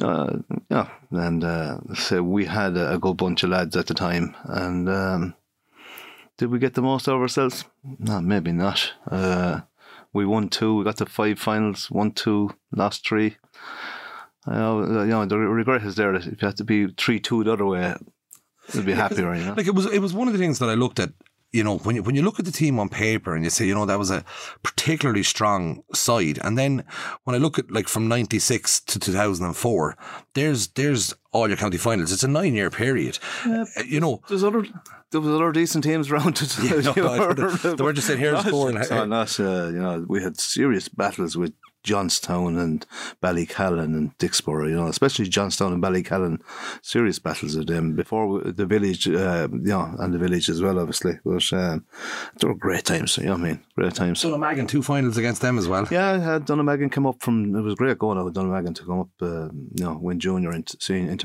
uh, 0.02 0.40
yeah, 0.70 0.90
and 1.12 1.42
uh, 1.46 1.78
so 1.94 2.22
we 2.22 2.44
had 2.44 2.76
a, 2.76 2.96
a, 2.96 3.00
good 3.00 3.16
bunch 3.16 3.44
of 3.44 3.50
lads 3.50 3.78
at 3.78 3.88
the 3.88 3.94
time, 3.94 4.36
and 4.44 4.90
um, 4.90 5.34
did 6.38 6.50
we 6.50 6.60
get 6.60 6.74
the 6.74 6.82
most 6.82 7.08
out 7.08 7.16
of 7.16 7.22
ourselves? 7.22 7.64
No, 8.00 8.20
maybe 8.20 8.52
not. 8.52 8.92
Uh, 9.10 9.62
we 10.12 10.26
won 10.26 10.50
two. 10.50 10.76
We 10.76 10.84
got 10.84 10.98
to 10.98 11.06
five 11.06 11.40
finals. 11.40 11.90
Won 11.90 12.12
two, 12.12 12.52
lost 12.74 13.08
three. 13.08 13.38
Uh, 14.48 15.04
you 15.04 15.08
know, 15.08 15.26
the 15.26 15.38
regret 15.38 15.84
is 15.84 15.96
there 15.96 16.14
that 16.14 16.28
if 16.28 16.42
you 16.42 16.48
had 16.48 16.58
to 16.58 16.64
be 16.64 16.88
three 16.98 17.20
two 17.20 17.44
the 17.44 17.54
other 17.54 17.66
way, 17.66 17.96
you'd 18.74 18.86
be 18.86 18.94
happier. 18.94 19.34
You 19.36 19.46
know? 19.46 19.54
Like 19.54 19.68
it 19.68 19.76
was, 19.76 19.86
it 19.88 20.00
was 20.00 20.14
one 20.14 20.28
of 20.28 20.34
the 20.34 20.40
things 20.40 20.60
that 20.60 20.70
I 20.70 20.76
looked 20.76 21.00
at. 21.00 21.12
You 21.52 21.64
know, 21.64 21.78
when 21.80 21.96
you 21.96 22.04
when 22.04 22.16
you 22.16 22.22
look 22.22 22.38
at 22.38 22.44
the 22.44 22.52
team 22.52 22.80
on 22.80 22.90
paper 22.90 23.34
and 23.34 23.44
you 23.44 23.50
say, 23.50 23.66
you 23.66 23.74
know, 23.74 23.86
that 23.86 23.98
was 23.98 24.12
a 24.12 24.26
particularly 24.62 25.24
strong 25.24 25.84
side, 25.94 26.38
and 26.44 26.58
then 26.58 26.84
when 27.24 27.34
I 27.34 27.40
look 27.40 27.58
at 27.58 27.72
like 27.72 27.88
from 27.88 28.10
'96 28.10 28.82
to 28.82 29.00
2004, 29.00 29.98
there's 30.34 30.68
there's 30.70 31.14
all 31.36 31.50
your 31.50 31.58
county 31.58 31.78
finals. 31.78 32.14
It's 32.14 32.24
a 32.24 32.30
nine 32.30 32.56
year 32.56 32.70
period. 32.70 33.20
Uh, 33.46 33.66
you 33.86 34.00
know, 34.00 34.22
there's 34.30 34.44
other 34.44 34.66
there 35.12 35.22
was 35.22 35.36
other 35.36 35.52
decent 35.52 35.84
teams 35.84 36.10
around 36.10 36.42
it. 36.42 36.58
Yeah, 36.60 36.94
no, 36.96 37.34
no, 37.34 37.34
they 37.34 37.84
were 37.84 37.94
just 37.94 38.08
saying 38.08 38.20
here's 38.20 38.46
scoring. 38.46 38.76
Not, 38.76 39.40
uh, 39.40 39.68
you 39.68 39.80
know, 39.80 40.06
we 40.08 40.24
had 40.24 40.40
serious 40.40 40.88
battles 40.88 41.36
with 41.38 41.54
Johnstown 41.86 42.58
and 42.58 42.86
Ballycallan 43.22 43.96
and 43.96 44.18
Dicksboro, 44.18 44.68
you 44.68 44.76
know, 44.76 44.88
especially 44.88 45.28
Johnstown 45.28 45.72
and 45.72 45.84
Ballycallan, 45.84 46.42
serious 46.82 47.20
battles 47.20 47.56
with 47.56 47.68
them 47.68 47.96
before 47.96 48.42
the 48.42 48.66
village, 48.66 49.08
uh, 49.08 49.48
you 49.52 49.70
know, 49.70 49.96
and 50.00 50.14
the 50.14 50.18
village 50.18 50.50
as 50.50 50.62
well, 50.62 50.80
obviously. 50.80 51.20
But 51.24 51.54
um, 51.54 51.86
they 52.40 52.48
were 52.48 52.56
great 52.56 52.86
times, 52.86 53.18
you 53.18 53.26
know 53.26 53.34
what 53.34 53.42
I 53.42 53.44
mean? 53.44 53.64
Great 53.76 53.94
times. 53.94 54.24
Dunnamaggin, 54.24 54.68
two 54.68 54.82
finals 54.82 55.18
against 55.18 55.42
them 55.42 55.60
as 55.60 55.68
well. 55.68 55.88
Yeah, 55.92 56.14
I 56.14 56.18
had 56.18 56.48
Dunnamaggin 56.48 56.92
come 56.92 57.06
up 57.06 57.22
from, 57.22 57.56
it 57.56 57.62
was 57.62 57.76
great 57.76 58.00
going 58.00 58.18
out 58.18 58.26
with 58.26 58.34
Dunnamaggin 58.34 58.74
to 58.76 58.84
come 58.84 59.00
up, 59.02 59.10
uh, 59.22 59.50
you 59.76 59.84
know, 59.84 59.98
win 60.02 60.20
junior, 60.20 60.50
and 60.50 60.68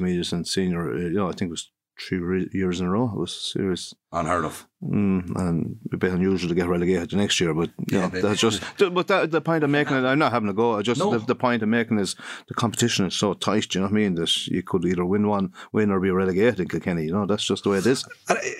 intermediate 0.01 0.33
and 0.33 0.47
senior, 0.47 0.93
uh, 0.93 0.97
you 0.97 1.11
know, 1.11 1.29
I 1.29 1.33
think 1.33 1.49
it 1.49 1.51
was 1.51 1.71
three 1.99 2.49
years 2.53 2.81
in 2.81 2.87
a 2.87 2.91
row. 2.91 3.11
It 3.13 3.19
was 3.19 3.53
serious. 3.53 3.95
Unheard 4.13 4.45
of. 4.45 4.67
Mm, 4.83 5.37
and 5.37 5.79
a 5.93 5.97
bit 5.97 6.13
unusual 6.13 6.49
to 6.49 6.55
get 6.55 6.69
relegated 6.69 7.11
the 7.11 7.17
next 7.17 7.39
year, 7.41 7.53
but 7.53 7.71
yeah, 7.89 8.09
know, 8.09 8.21
that's 8.21 8.41
just. 8.41 8.63
But 8.79 9.09
that, 9.09 9.31
the 9.31 9.41
point 9.41 9.63
I'm 9.63 9.71
making, 9.71 9.95
I'm 9.95 10.19
not 10.19 10.33
having 10.33 10.49
a 10.49 10.55
go. 10.55 10.79
I 10.79 10.83
just 10.83 10.99
no. 10.99 11.11
the, 11.11 11.19
the, 11.27 11.35
point 11.35 11.63
I'm 11.63 11.71
making 11.71 11.99
is 11.99 12.17
the 12.49 12.55
competition 12.55 13.07
is 13.07 13.15
so 13.15 13.35
tight. 13.35 13.75
You 13.75 13.83
know 13.83 13.89
what 13.89 13.93
I 13.93 13.97
mean? 13.97 14.15
That 14.15 14.47
you 14.47 14.63
could 14.63 14.85
either 14.85 15.05
win 15.05 15.29
one, 15.29 15.53
win, 15.73 15.91
or 15.91 16.01
be 16.01 16.11
relegated 16.11 16.61
in 16.61 16.69
Kilkenny. 16.69 17.05
You 17.05 17.13
know, 17.13 17.27
that's 17.27 17.45
just 17.45 17.65
the 17.65 17.71
way 17.71 17.79
it 17.79 17.87
is. 17.87 18.05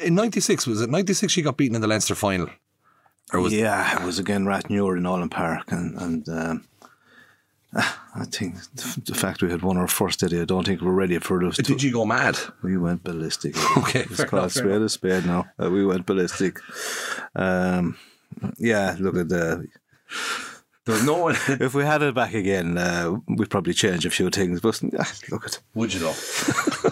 In 0.03 0.15
'96, 0.15 0.67
was 0.67 0.83
it 0.83 0.91
'96? 0.91 1.37
You 1.37 1.43
got 1.43 1.57
beaten 1.57 1.75
in 1.75 1.81
the 1.81 1.89
Leinster 1.89 2.15
final. 2.15 2.51
Or 3.33 3.41
was 3.41 3.53
yeah, 3.53 4.01
it 4.01 4.05
was 4.05 4.19
again 4.19 4.45
Rathnure 4.45 4.97
in 4.97 5.05
Nolan 5.05 5.31
Park, 5.31 5.73
and 5.73 5.97
and 6.01 6.29
um, 6.29 6.69
I 7.73 8.25
think 8.25 8.57
the 8.75 9.15
fact 9.15 9.43
we 9.43 9.51
had 9.51 9.63
won 9.63 9.77
our 9.77 9.87
first 9.87 10.21
day, 10.21 10.41
I 10.41 10.45
don't 10.45 10.67
think 10.67 10.81
we're 10.81 10.93
ready 10.93 11.19
for 11.19 11.41
those. 11.41 11.57
Did 11.57 11.83
you 11.83 11.93
go 11.93 12.05
mad? 12.05 12.37
We 12.63 12.77
went 12.77 13.05
ballistic. 13.05 13.55
okay, 13.79 14.01
it's 14.11 14.25
called 14.25 14.51
spade 14.51 14.83
a 14.83 14.89
spade 14.89 15.27
now. 15.27 15.47
Uh, 15.63 15.71
we 15.71 15.87
went 15.87 16.07
ballistic. 16.07 16.59
Um, 17.37 17.97
yeah, 18.59 18.97
look 18.99 19.17
at 19.17 19.29
the. 19.29 19.69
There's 20.85 21.05
no 21.05 21.19
one. 21.19 21.37
if 21.49 21.75
we 21.75 21.85
had 21.85 22.03
it 22.03 22.15
back 22.15 22.35
again, 22.35 22.77
uh, 22.77 23.19
we'd 23.29 23.51
probably 23.51 23.73
change 23.73 24.05
a 24.05 24.11
few 24.11 24.31
things. 24.31 24.61
But 24.61 24.83
uh, 24.99 25.05
look 25.31 25.47
at. 25.47 25.61
Would 25.75 25.95
you 25.95 26.01
though? 26.01 26.15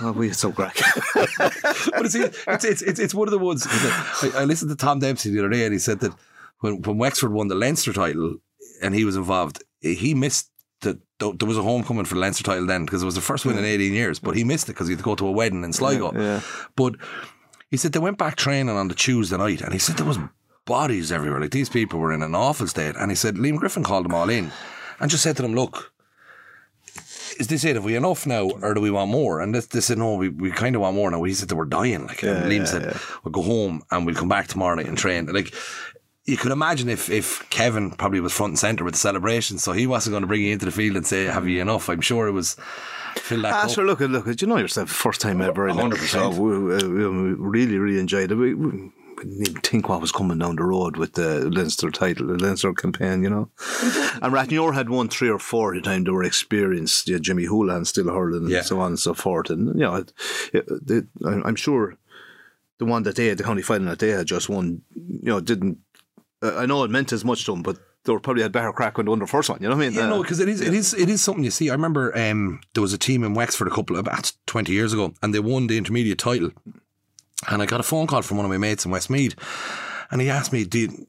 well, 0.00 0.12
we 0.12 0.28
had 0.28 0.36
some 0.36 0.52
crack. 0.52 0.76
but 1.14 2.06
it's, 2.06 2.14
it's 2.14 2.46
it's 2.46 2.82
it's 2.82 3.00
it's 3.00 3.14
one 3.14 3.26
of 3.26 3.32
the 3.32 3.38
ones. 3.38 3.66
I, 3.68 4.32
I 4.36 4.44
listened 4.44 4.70
to 4.70 4.76
Tom 4.76 5.00
Dempsey 5.00 5.30
the 5.30 5.40
other 5.40 5.48
day, 5.48 5.64
and 5.64 5.72
he 5.72 5.80
said 5.80 5.98
that 6.00 6.12
when 6.60 6.82
when 6.82 6.98
Wexford 6.98 7.32
won 7.32 7.48
the 7.48 7.56
Leinster 7.56 7.92
title, 7.92 8.36
and 8.80 8.94
he 8.94 9.04
was 9.04 9.16
involved, 9.16 9.64
he 9.80 10.14
missed 10.14 10.52
that 10.80 10.98
there 11.18 11.48
was 11.48 11.58
a 11.58 11.62
homecoming 11.62 12.04
for 12.04 12.14
the 12.14 12.20
Leinster 12.20 12.44
title 12.44 12.66
then 12.66 12.84
because 12.84 13.02
it 13.02 13.06
was 13.06 13.14
the 13.14 13.20
first 13.20 13.44
win 13.44 13.58
in 13.58 13.64
18 13.64 13.92
years, 13.92 14.18
but 14.18 14.36
he 14.36 14.44
missed 14.44 14.68
it 14.68 14.72
because 14.72 14.88
he 14.88 14.92
had 14.92 14.98
to 14.98 15.04
go 15.04 15.14
to 15.14 15.26
a 15.26 15.32
wedding 15.32 15.64
in 15.64 15.72
Sligo. 15.72 16.12
Yeah. 16.14 16.40
But 16.76 16.94
he 17.70 17.76
said 17.76 17.92
they 17.92 17.98
went 17.98 18.18
back 18.18 18.36
training 18.36 18.76
on 18.76 18.88
the 18.88 18.94
Tuesday 18.94 19.36
night 19.36 19.60
and 19.60 19.72
he 19.72 19.78
said 19.78 19.96
there 19.96 20.06
was 20.06 20.18
bodies 20.64 21.10
everywhere. 21.10 21.40
Like 21.40 21.50
these 21.50 21.68
people 21.68 21.98
were 21.98 22.12
in 22.12 22.22
an 22.22 22.34
awful 22.34 22.66
state. 22.66 22.94
And 22.96 23.10
he 23.10 23.16
said 23.16 23.34
Liam 23.34 23.56
Griffin 23.56 23.82
called 23.82 24.04
them 24.04 24.14
all 24.14 24.30
in 24.30 24.52
and 25.00 25.10
just 25.10 25.22
said 25.22 25.36
to 25.36 25.42
them, 25.42 25.54
look, 25.54 25.92
is 27.38 27.46
this 27.48 27.64
it? 27.64 27.76
Have 27.76 27.84
we 27.84 27.94
enough 27.94 28.26
now, 28.26 28.50
or 28.50 28.74
do 28.74 28.80
we 28.80 28.90
want 28.90 29.10
more? 29.10 29.40
And 29.40 29.54
they, 29.54 29.60
they 29.60 29.80
said, 29.80 29.98
no, 29.98 30.14
we, 30.14 30.28
we 30.28 30.50
kind 30.50 30.74
of 30.74 30.82
want 30.82 30.96
more 30.96 31.10
now. 31.10 31.22
He 31.22 31.34
said 31.34 31.48
they 31.48 31.54
were 31.54 31.64
dying. 31.64 32.06
Like, 32.06 32.22
yeah, 32.22 32.36
and 32.36 32.50
Liam 32.50 32.58
yeah, 32.58 32.64
said, 32.64 32.82
yeah. 32.82 32.98
we'll 33.22 33.32
go 33.32 33.42
home 33.42 33.82
and 33.90 34.04
we'll 34.04 34.14
come 34.14 34.28
back 34.28 34.48
tomorrow 34.48 34.74
night 34.74 34.86
and 34.86 34.98
train. 34.98 35.26
Like, 35.26 35.54
you 36.28 36.36
could 36.36 36.52
imagine 36.52 36.90
if, 36.90 37.08
if 37.08 37.48
Kevin 37.48 37.90
probably 37.90 38.20
was 38.20 38.34
front 38.34 38.50
and 38.50 38.58
centre 38.58 38.84
with 38.84 38.92
the 38.92 39.00
celebration, 39.00 39.56
so 39.58 39.72
he 39.72 39.86
wasn't 39.86 40.12
going 40.12 40.20
to 40.20 40.26
bring 40.26 40.42
you 40.42 40.52
into 40.52 40.66
the 40.66 40.70
field 40.70 40.96
and 40.96 41.06
say, 41.06 41.24
"Have 41.24 41.48
you 41.48 41.62
enough?" 41.62 41.88
I'm 41.88 42.02
sure 42.02 42.28
it 42.28 42.32
was. 42.32 42.56
Fill 43.16 43.42
that 43.42 43.54
ah, 43.54 43.66
sure. 43.66 43.86
Look, 43.86 44.00
look. 44.00 44.40
You 44.40 44.46
know 44.46 44.58
yourself, 44.58 44.90
first 44.90 45.22
time 45.22 45.40
ever. 45.40 45.68
Hundred 45.68 45.98
percent. 45.98 46.34
So 46.34 46.40
we, 46.40 46.58
we, 46.58 47.32
really, 47.32 47.78
really 47.78 47.98
enjoyed 47.98 48.30
it. 48.30 48.34
We, 48.34 48.52
we, 48.52 48.92
didn't 49.16 49.48
even 49.48 49.60
think 49.62 49.88
what 49.88 50.02
was 50.02 50.12
coming 50.12 50.38
down 50.38 50.56
the 50.56 50.62
road 50.62 50.96
with 50.96 51.14
the 51.14 51.48
Leinster 51.50 51.90
title, 51.90 52.28
the 52.28 52.34
Leinster 52.34 52.72
campaign, 52.74 53.22
you 53.22 53.30
know. 53.30 53.50
and 54.22 54.32
Rathnure 54.32 54.74
had 54.74 54.90
won 54.90 55.08
three 55.08 55.30
or 55.30 55.40
four 55.40 55.74
at 55.74 55.82
the 55.82 55.90
time. 55.90 56.04
They 56.04 56.10
were 56.10 56.22
experienced. 56.22 57.08
Yeah, 57.08 57.18
Jimmy 57.18 57.46
Houlihan 57.46 57.86
still 57.86 58.12
hurling 58.12 58.52
and 58.52 58.64
so 58.66 58.80
on 58.80 58.92
and 58.92 58.98
so 58.98 59.14
forth. 59.14 59.48
And 59.48 59.68
you 59.68 59.86
know, 59.86 59.94
it, 59.94 60.12
it, 60.52 61.06
I'm 61.24 61.56
sure 61.56 61.96
the 62.78 62.84
one 62.84 63.02
that 63.02 63.16
they 63.16 63.26
had, 63.26 63.38
the 63.38 63.44
county 63.44 63.62
final 63.62 63.88
that 63.88 63.98
they 63.98 64.10
had 64.10 64.26
just 64.26 64.48
won, 64.48 64.82
you 64.94 65.20
know, 65.24 65.40
didn't 65.40 65.78
I 66.42 66.66
know 66.66 66.84
it 66.84 66.90
meant 66.90 67.12
as 67.12 67.24
much 67.24 67.44
to 67.46 67.52
them, 67.52 67.62
but 67.62 67.78
they 68.04 68.12
were 68.12 68.20
probably 68.20 68.42
had 68.42 68.52
better 68.52 68.72
crack 68.72 68.96
when 68.96 69.06
they 69.06 69.10
won 69.10 69.18
the 69.18 69.26
first 69.26 69.50
one. 69.50 69.58
You 69.60 69.68
know 69.68 69.76
what 69.76 69.84
I 69.84 69.88
mean? 69.88 69.98
Yeah, 69.98 70.04
uh, 70.04 70.10
no, 70.10 70.22
because 70.22 70.40
it 70.40 70.48
is, 70.48 70.60
it 70.60 70.72
is, 70.72 70.94
it 70.94 71.08
is 71.08 71.20
something 71.22 71.44
you 71.44 71.50
see. 71.50 71.68
I 71.68 71.72
remember 71.72 72.16
um, 72.16 72.60
there 72.74 72.80
was 72.80 72.92
a 72.92 72.98
team 72.98 73.24
in 73.24 73.34
Wexford 73.34 73.68
a 73.68 73.70
couple 73.70 73.96
of 73.96 74.00
about 74.00 74.32
twenty 74.46 74.72
years 74.72 74.92
ago, 74.92 75.14
and 75.22 75.34
they 75.34 75.40
won 75.40 75.66
the 75.66 75.76
intermediate 75.76 76.18
title. 76.18 76.50
And 77.48 77.62
I 77.62 77.66
got 77.66 77.80
a 77.80 77.84
phone 77.84 78.06
call 78.06 78.22
from 78.22 78.36
one 78.36 78.46
of 78.46 78.50
my 78.50 78.58
mates 78.58 78.84
in 78.84 78.90
Westmeath, 78.90 79.34
and 80.10 80.20
he 80.20 80.30
asked 80.30 80.52
me, 80.52 80.64
"Do 80.64 80.78
you, 80.78 81.06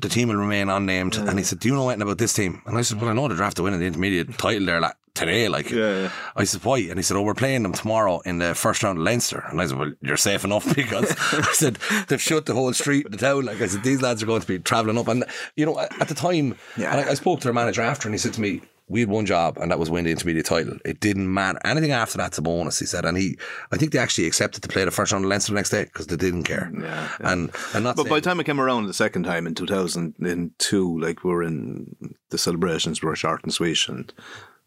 the 0.00 0.08
team 0.08 0.28
will 0.28 0.36
remain 0.36 0.68
unnamed?" 0.68 1.14
Yeah. 1.16 1.28
And 1.28 1.38
he 1.38 1.44
said, 1.44 1.60
"Do 1.60 1.68
you 1.68 1.74
know 1.74 1.88
anything 1.88 2.02
about 2.02 2.18
this 2.18 2.32
team?" 2.32 2.62
And 2.66 2.76
I 2.76 2.82
said, 2.82 3.00
"Well, 3.00 3.10
I 3.10 3.14
know 3.14 3.28
the 3.28 3.34
draft 3.34 3.56
to 3.58 3.62
win 3.62 3.78
the 3.78 3.86
intermediate 3.86 4.36
title 4.38 4.66
there, 4.66 4.80
like, 4.80 4.96
today. 5.14 5.48
Like, 5.48 5.70
yeah, 5.70 6.02
yeah. 6.02 6.10
I 6.36 6.44
said, 6.44 6.64
why? 6.64 6.78
And 6.78 6.98
he 6.98 7.02
said, 7.02 7.16
oh, 7.16 7.22
we're 7.22 7.34
playing 7.34 7.62
them 7.62 7.72
tomorrow 7.72 8.20
in 8.20 8.38
the 8.38 8.54
first 8.54 8.82
round 8.82 8.98
of 8.98 9.04
Leinster. 9.04 9.44
And 9.48 9.60
I 9.60 9.66
said, 9.66 9.78
well, 9.78 9.92
you're 10.00 10.16
safe 10.16 10.44
enough 10.44 10.74
because 10.76 11.14
I 11.32 11.52
said, 11.52 11.78
they've 12.08 12.20
shut 12.20 12.46
the 12.46 12.54
whole 12.54 12.72
street 12.72 13.06
in 13.06 13.12
the 13.12 13.18
town. 13.18 13.46
Like, 13.46 13.60
I 13.60 13.66
said, 13.66 13.82
these 13.82 14.02
lads 14.02 14.22
are 14.22 14.26
going 14.26 14.40
to 14.40 14.46
be 14.46 14.58
travelling 14.58 14.98
up. 14.98 15.08
And, 15.08 15.24
you 15.56 15.64
know, 15.64 15.78
at 15.78 16.08
the 16.08 16.14
time, 16.14 16.56
yeah. 16.76 16.94
I, 16.94 17.10
I 17.10 17.14
spoke 17.14 17.40
to 17.40 17.44
their 17.44 17.54
manager 17.54 17.82
after 17.82 18.08
and 18.08 18.14
he 18.14 18.18
said 18.18 18.34
to 18.34 18.40
me, 18.40 18.62
we 18.86 19.00
had 19.00 19.08
one 19.08 19.24
job 19.24 19.56
and 19.56 19.70
that 19.70 19.78
was 19.78 19.88
win 19.88 20.04
the 20.04 20.10
intermediate 20.10 20.44
title. 20.44 20.76
It 20.84 21.00
didn't 21.00 21.32
matter. 21.32 21.58
Anything 21.64 21.92
after 21.92 22.18
that's 22.18 22.36
a 22.36 22.42
bonus, 22.42 22.78
he 22.78 22.84
said. 22.84 23.06
And 23.06 23.16
he, 23.16 23.38
I 23.72 23.78
think 23.78 23.92
they 23.92 23.98
actually 23.98 24.26
accepted 24.26 24.62
to 24.62 24.68
play 24.68 24.84
the 24.84 24.90
first 24.90 25.10
round 25.10 25.24
of 25.24 25.30
Leinster 25.30 25.52
the 25.52 25.56
next 25.56 25.70
day 25.70 25.84
because 25.84 26.06
they 26.08 26.16
didn't 26.16 26.44
care. 26.44 26.70
Yeah, 26.74 27.08
yeah. 27.18 27.32
And, 27.32 27.50
and 27.72 27.84
But 27.84 28.08
by 28.08 28.16
the 28.16 28.20
time 28.20 28.40
it 28.40 28.44
came 28.44 28.60
around 28.60 28.86
the 28.86 28.92
second 28.92 29.22
time 29.22 29.46
in 29.46 29.54
2002, 29.54 31.00
like 31.00 31.24
we 31.24 31.30
were 31.30 31.42
in 31.42 31.96
the 32.28 32.36
celebrations 32.36 33.00
were 33.00 33.16
short 33.16 33.42
and 33.42 33.54
sweet 33.54 33.88
and 33.88 34.12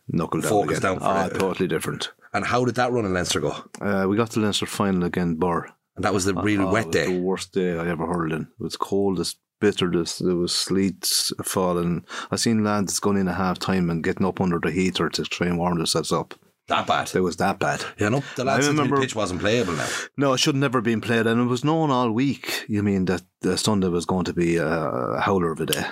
knuckle 0.08 0.41
down 0.41 0.49
Focus 0.49 0.78
again. 0.80 0.91
down 0.91 0.99
for 0.99 1.05
ah, 1.05 1.26
it. 1.26 1.39
totally 1.39 1.68
different. 1.68 2.12
And 2.34 2.45
how 2.45 2.66
did 2.66 2.76
that 2.76 2.91
run 2.91 3.05
in 3.05 3.14
Leinster 3.14 3.39
go? 3.39 3.55
Uh, 3.82 4.05
we 4.08 4.18
got 4.18 4.32
to 4.32 4.39
Leinster 4.39 4.66
final 4.66 5.03
again, 5.03 5.36
Birr. 5.36 5.70
And 5.95 6.05
that 6.05 6.14
was 6.14 6.26
the 6.26 6.34
really 6.36 6.64
oh, 6.64 6.72
wet 6.72 6.91
day. 6.91 7.08
The 7.08 7.20
worst 7.20 7.53
day 7.53 7.78
I 7.78 7.88
ever 7.88 8.05
hurled 8.05 8.32
in. 8.32 8.43
It 8.43 8.64
was 8.64 8.78
cold 8.78 9.20
as 9.20 9.36
bitterness. 9.60 10.20
There 10.20 10.36
was 10.36 10.53
sleet 10.53 11.05
falling. 11.43 12.05
I 12.30 12.36
seen 12.36 12.64
lads 12.64 12.99
going 12.99 13.18
in 13.18 13.28
at 13.28 13.36
half 13.36 13.60
time 13.60 13.89
and 13.89 14.03
getting 14.03 14.26
up 14.26 14.39
under 14.39 14.60
the 14.60 14.72
heater 14.72 15.10
to 15.10 15.24
try 15.24 15.47
and 15.47 15.58
warm 15.58 15.78
themselves 15.78 16.12
up. 16.12 16.36
That 16.68 16.86
bad. 16.86 17.12
It 17.16 17.22
was 17.22 17.38
that 17.38 17.60
bad. 17.60 17.84
Yeah, 17.97 18.10
no, 18.10 18.24
the 18.36 18.43
lads 18.43 18.68
remember, 18.68 18.97
the 18.97 19.01
pitch 19.01 19.16
wasn't 19.16 19.39
playable 19.39 19.74
now. 19.74 19.88
No, 20.18 20.34
it 20.34 20.39
should 20.39 20.55
never 20.55 20.82
been 20.82 20.99
played, 20.99 21.26
and 21.26 21.39
it 21.39 21.45
was 21.45 21.64
known 21.64 21.91
all 21.91 22.12
week. 22.12 22.66
You 22.68 22.84
mean 22.84 23.05
that 23.05 23.24
the 23.39 23.58
Sunday 23.58 23.88
was 23.88 24.05
going 24.05 24.26
to 24.26 24.34
be 24.34 24.58
a 24.58 25.18
howler 25.22 25.53
of 25.53 25.62
a 25.62 25.66
day? 25.66 25.86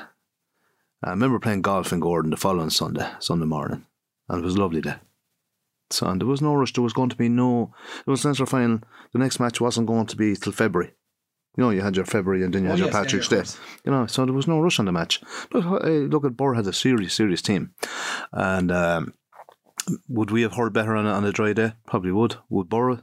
I 1.01 1.11
remember 1.11 1.39
playing 1.39 1.61
golf 1.61 1.93
in 1.93 2.01
Gowran 2.01 2.30
the 2.30 2.36
following 2.36 2.70
Sunday, 2.72 3.09
Sunday 3.20 3.45
morning, 3.45 3.86
and 4.30 4.41
it 4.41 4.45
was 4.45 4.57
lovely 4.57 4.82
day. 4.82 4.95
So 5.91 6.07
and 6.07 6.19
there 6.19 6.28
was 6.28 6.41
no 6.41 6.55
rush. 6.55 6.73
There 6.73 6.84
was 6.84 6.93
going 6.93 7.09
to 7.09 7.15
be 7.15 7.30
no. 7.30 7.73
It 8.05 8.09
was 8.09 8.26
Leinster 8.26 8.45
final. 8.45 8.80
The 9.13 9.19
next 9.19 9.39
match 9.39 9.61
wasn't 9.61 9.88
going 9.88 10.07
to 10.07 10.15
be 10.15 10.36
till 10.36 10.51
February. 10.51 10.93
You 11.57 11.63
know, 11.63 11.69
you 11.69 11.82
had 11.82 11.95
your 11.95 12.05
February 12.05 12.43
and 12.43 12.53
then 12.53 12.63
you 12.63 12.69
had 12.69 12.76
Oh, 12.76 12.78
your 12.80 12.88
yes, 12.88 12.93
yeah, 12.95 13.01
Patrick's 13.01 13.32
yeah, 13.32 13.41
Day. 13.43 13.49
You 13.86 13.91
know, 13.91 14.07
so 14.07 14.26
there 14.26 14.34
was 14.34 14.47
no 14.47 14.59
rush 14.59 14.80
on 14.80 14.86
the 14.86 14.91
match. 14.91 15.21
But 15.51 15.63
uh, 15.63 15.88
look 15.88 16.26
at 16.26 16.36
Birr 16.36 16.55
had 16.55 16.67
a 16.67 16.73
serious, 16.73 17.13
serious 17.13 17.41
team, 17.41 17.73
and 18.34 18.71
um, 18.71 19.13
would 20.09 20.32
we 20.32 20.41
have 20.41 20.55
heard 20.55 20.73
better 20.73 20.95
on 20.95 21.05
a, 21.05 21.11
on 21.11 21.23
a 21.23 21.32
dry 21.32 21.53
day? 21.53 21.73
Probably 21.88 22.11
would. 22.11 22.38
Would 22.49 22.67
Birr? 22.67 23.01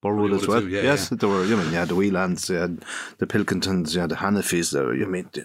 Birr 0.00 0.14
would 0.14 0.32
as 0.32 0.46
well. 0.46 0.60
too, 0.60 0.68
yeah, 0.68 0.82
yes, 0.82 1.08
there 1.08 1.28
were. 1.28 1.44
You 1.44 1.56
mean, 1.56 1.66
you 1.66 1.76
had 1.76 1.88
the 1.88 1.96
Whelahans, 1.96 2.48
you 2.48 2.56
had 2.56 2.84
the 3.18 3.26
Pilkingtons, 3.26 3.94
you 3.94 4.00
had 4.00 4.10
the 4.10 4.16
Hanniffys. 4.16 4.70
There, 4.72 4.94
you 4.94 5.06
mean, 5.06 5.28
they, 5.32 5.42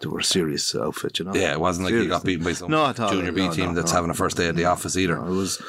they 0.00 0.08
were 0.08 0.18
a 0.18 0.24
serious 0.24 0.74
outfit. 0.74 1.18
You 1.18 1.24
know. 1.24 1.34
Yeah, 1.34 1.52
it 1.52 1.60
wasn't 1.60 1.86
like 1.86 1.94
you 1.94 2.06
got 2.08 2.22
beaten 2.22 2.44
by 2.44 2.52
some 2.52 2.70
No, 2.70 2.92
junior 2.92 3.32
B 3.32 3.46
No, 3.46 3.52
team 3.52 3.66
no, 3.68 3.74
that's 3.74 3.92
having 3.92 4.10
a 4.10 4.14
first 4.14 4.36
day 4.36 4.48
at 4.48 4.56
the 4.56 4.66
office 4.66 4.96
either. 4.96 5.16
No, 5.16 5.26
it 5.26 5.30
was. 5.30 5.62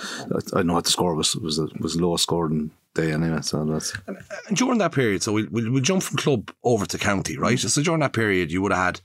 I 0.54 0.60
I 0.60 0.64
know 0.64 0.74
what 0.74 0.84
the 0.84 0.92
score 0.92 1.16
was. 1.16 1.34
It 1.34 1.42
was 1.42 1.58
the 1.58 1.70
was 1.80 1.96
the 1.96 2.02
lowest 2.02 2.24
scoring 2.24 2.72
day 2.94 3.12
anyway. 3.14 3.42
So 3.42 3.64
that's 3.66 3.94
And 4.48 4.58
during 4.58 4.80
that 4.80 4.92
period, 4.92 5.24
so 5.24 5.32
we'll, 5.32 5.48
we'll, 5.50 5.72
we'll 5.72 5.82
jump 5.82 6.04
from 6.04 6.18
club 6.18 6.52
over 6.64 6.86
to 6.86 6.98
county, 6.98 7.38
right? 7.38 7.58
Mm. 7.58 7.70
So 7.70 7.82
during 7.84 8.02
that 8.02 8.14
period, 8.14 8.52
you 8.52 8.62
would 8.62 8.74
have 8.74 9.00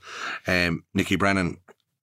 had 0.47 0.67
um, 0.67 0.83
Nicky 0.93 1.15
Brennan 1.15 1.57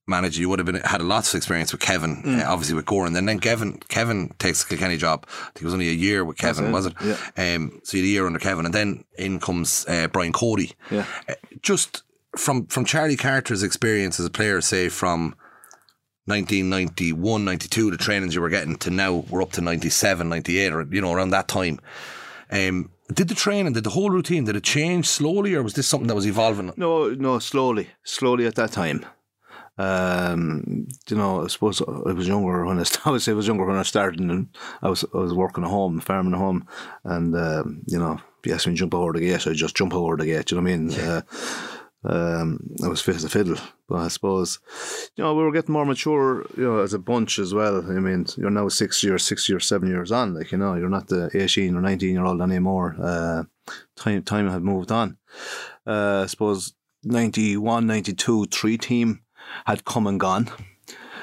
manager. 0.08 0.40
You 0.40 0.48
would 0.48 0.58
have 0.58 0.66
been 0.66 0.76
had 0.76 1.00
a 1.00 1.04
lots 1.04 1.32
of 1.34 1.38
experience 1.38 1.72
with 1.72 1.80
Kevin, 1.80 2.22
Mm. 2.22 2.40
uh, 2.44 2.50
obviously 2.50 2.74
with 2.74 2.86
Gowran. 2.86 3.16
And 3.16 3.28
then 3.28 3.38
Kevin 3.38 3.78
Kevin 3.88 4.32
takes 4.38 4.62
the 4.64 4.68
Kilkenny 4.70 4.96
job. 4.96 5.26
I 5.28 5.44
think 5.50 5.62
it 5.62 5.64
was 5.64 5.74
only 5.74 5.88
a 5.88 5.92
year 5.92 6.24
with 6.24 6.38
Kevin, 6.38 6.66
it, 6.66 6.72
was 6.72 6.86
it? 6.86 6.94
yeah. 7.04 7.16
Um, 7.36 7.80
so 7.84 7.96
you 7.96 8.02
had 8.02 8.08
a 8.08 8.12
year 8.12 8.26
under 8.26 8.38
Kevin, 8.38 8.64
and 8.66 8.74
then 8.74 9.04
in 9.18 9.38
comes 9.40 9.84
uh, 9.88 10.08
Brian 10.08 10.32
Cody. 10.32 10.72
Yeah. 10.90 11.04
Uh, 11.28 11.34
just 11.62 12.02
from 12.36 12.66
from 12.66 12.84
Charlie 12.84 13.16
Carter's 13.16 13.62
experience 13.62 14.18
as 14.20 14.26
a 14.26 14.30
player, 14.30 14.60
say 14.60 14.88
from 14.88 15.34
1991, 16.26 17.44
92, 17.44 17.90
the 17.90 17.96
trainings 17.96 18.34
you 18.34 18.40
were 18.40 18.48
getting 18.50 18.76
to 18.76 18.90
now 18.90 19.24
we're 19.30 19.42
up 19.42 19.52
to 19.52 19.60
97, 19.60 20.28
98 20.28 20.72
or, 20.72 20.86
you 20.90 21.00
know, 21.00 21.12
around 21.12 21.30
that 21.30 21.48
time. 21.48 21.80
Um, 22.50 22.90
did 23.12 23.28
the 23.28 23.34
training, 23.34 23.72
did 23.72 23.84
the 23.84 23.90
whole 23.90 24.10
routine, 24.10 24.44
did 24.44 24.54
it 24.56 24.62
change 24.64 25.06
slowly 25.06 25.54
or 25.54 25.62
was 25.62 25.72
this 25.74 25.86
something 25.86 26.06
that 26.08 26.14
was 26.14 26.26
evolving? 26.26 26.72
no, 26.76 27.08
no, 27.10 27.38
slowly, 27.38 27.88
slowly 28.04 28.46
at 28.46 28.54
that 28.56 28.72
time. 28.72 29.04
Um, 29.78 30.88
you 31.08 31.16
know, 31.16 31.44
I 31.44 31.46
suppose 31.46 31.80
I 31.80 32.12
was 32.12 32.26
younger 32.26 32.64
when 32.66 32.80
I, 32.80 32.82
st- 32.82 33.06
I 33.06 33.10
would 33.10 33.22
say 33.22 33.32
I 33.32 33.36
was 33.36 33.46
younger 33.46 33.64
when 33.64 33.76
I 33.76 33.82
started, 33.82 34.20
and 34.20 34.48
I 34.82 34.88
was 34.88 35.04
I 35.14 35.18
was 35.18 35.32
working 35.32 35.64
at 35.64 35.70
home, 35.70 36.00
farming 36.00 36.34
at 36.34 36.38
home, 36.38 36.66
and 37.04 37.34
um, 37.36 37.82
you 37.86 37.98
know, 37.98 38.14
if 38.40 38.46
you 38.46 38.54
asked 38.54 38.66
me 38.66 38.74
to 38.74 38.78
jump 38.78 38.94
over 38.94 39.12
the 39.12 39.20
gate, 39.20 39.46
I 39.46 39.52
just 39.52 39.76
jump 39.76 39.94
over 39.94 40.16
the 40.16 40.26
gate. 40.26 40.50
You 40.50 40.60
know 40.60 40.62
what 40.62 40.72
I 40.72 40.76
mean? 40.76 40.94
Uh, 40.94 41.22
um, 42.04 42.60
I 42.82 42.88
was 42.88 43.00
fit 43.00 43.16
as 43.16 43.24
a 43.24 43.28
fiddle, 43.28 43.56
but 43.88 43.96
I 43.96 44.08
suppose 44.08 44.60
you 45.16 45.24
know 45.24 45.34
we 45.34 45.42
were 45.42 45.52
getting 45.52 45.72
more 45.72 45.86
mature, 45.86 46.46
you 46.56 46.64
know, 46.64 46.78
as 46.78 46.94
a 46.94 46.98
bunch 46.98 47.38
as 47.38 47.54
well. 47.54 47.78
I 47.78 48.00
mean, 48.00 48.26
you're 48.36 48.50
now 48.50 48.68
six 48.68 49.02
years, 49.02 49.24
six 49.24 49.48
years, 49.48 49.66
seven 49.66 49.88
years 49.88 50.12
on. 50.12 50.34
Like 50.34 50.52
you 50.52 50.58
know, 50.58 50.74
you're 50.74 50.88
not 50.88 51.08
the 51.08 51.30
eighteen 51.34 51.76
or 51.76 51.80
nineteen 51.80 52.14
year 52.14 52.24
old 52.24 52.40
anymore. 52.40 52.96
Uh, 53.00 53.44
time 53.96 54.22
time 54.22 54.48
had 54.48 54.62
moved 54.62 54.90
on. 54.90 55.18
Uh, 55.86 56.22
I 56.24 56.26
suppose 56.26 56.74
91, 57.04 57.86
92, 57.86 58.46
three 58.46 58.76
team 58.76 59.22
had 59.66 59.84
come 59.84 60.06
and 60.06 60.20
gone. 60.20 60.48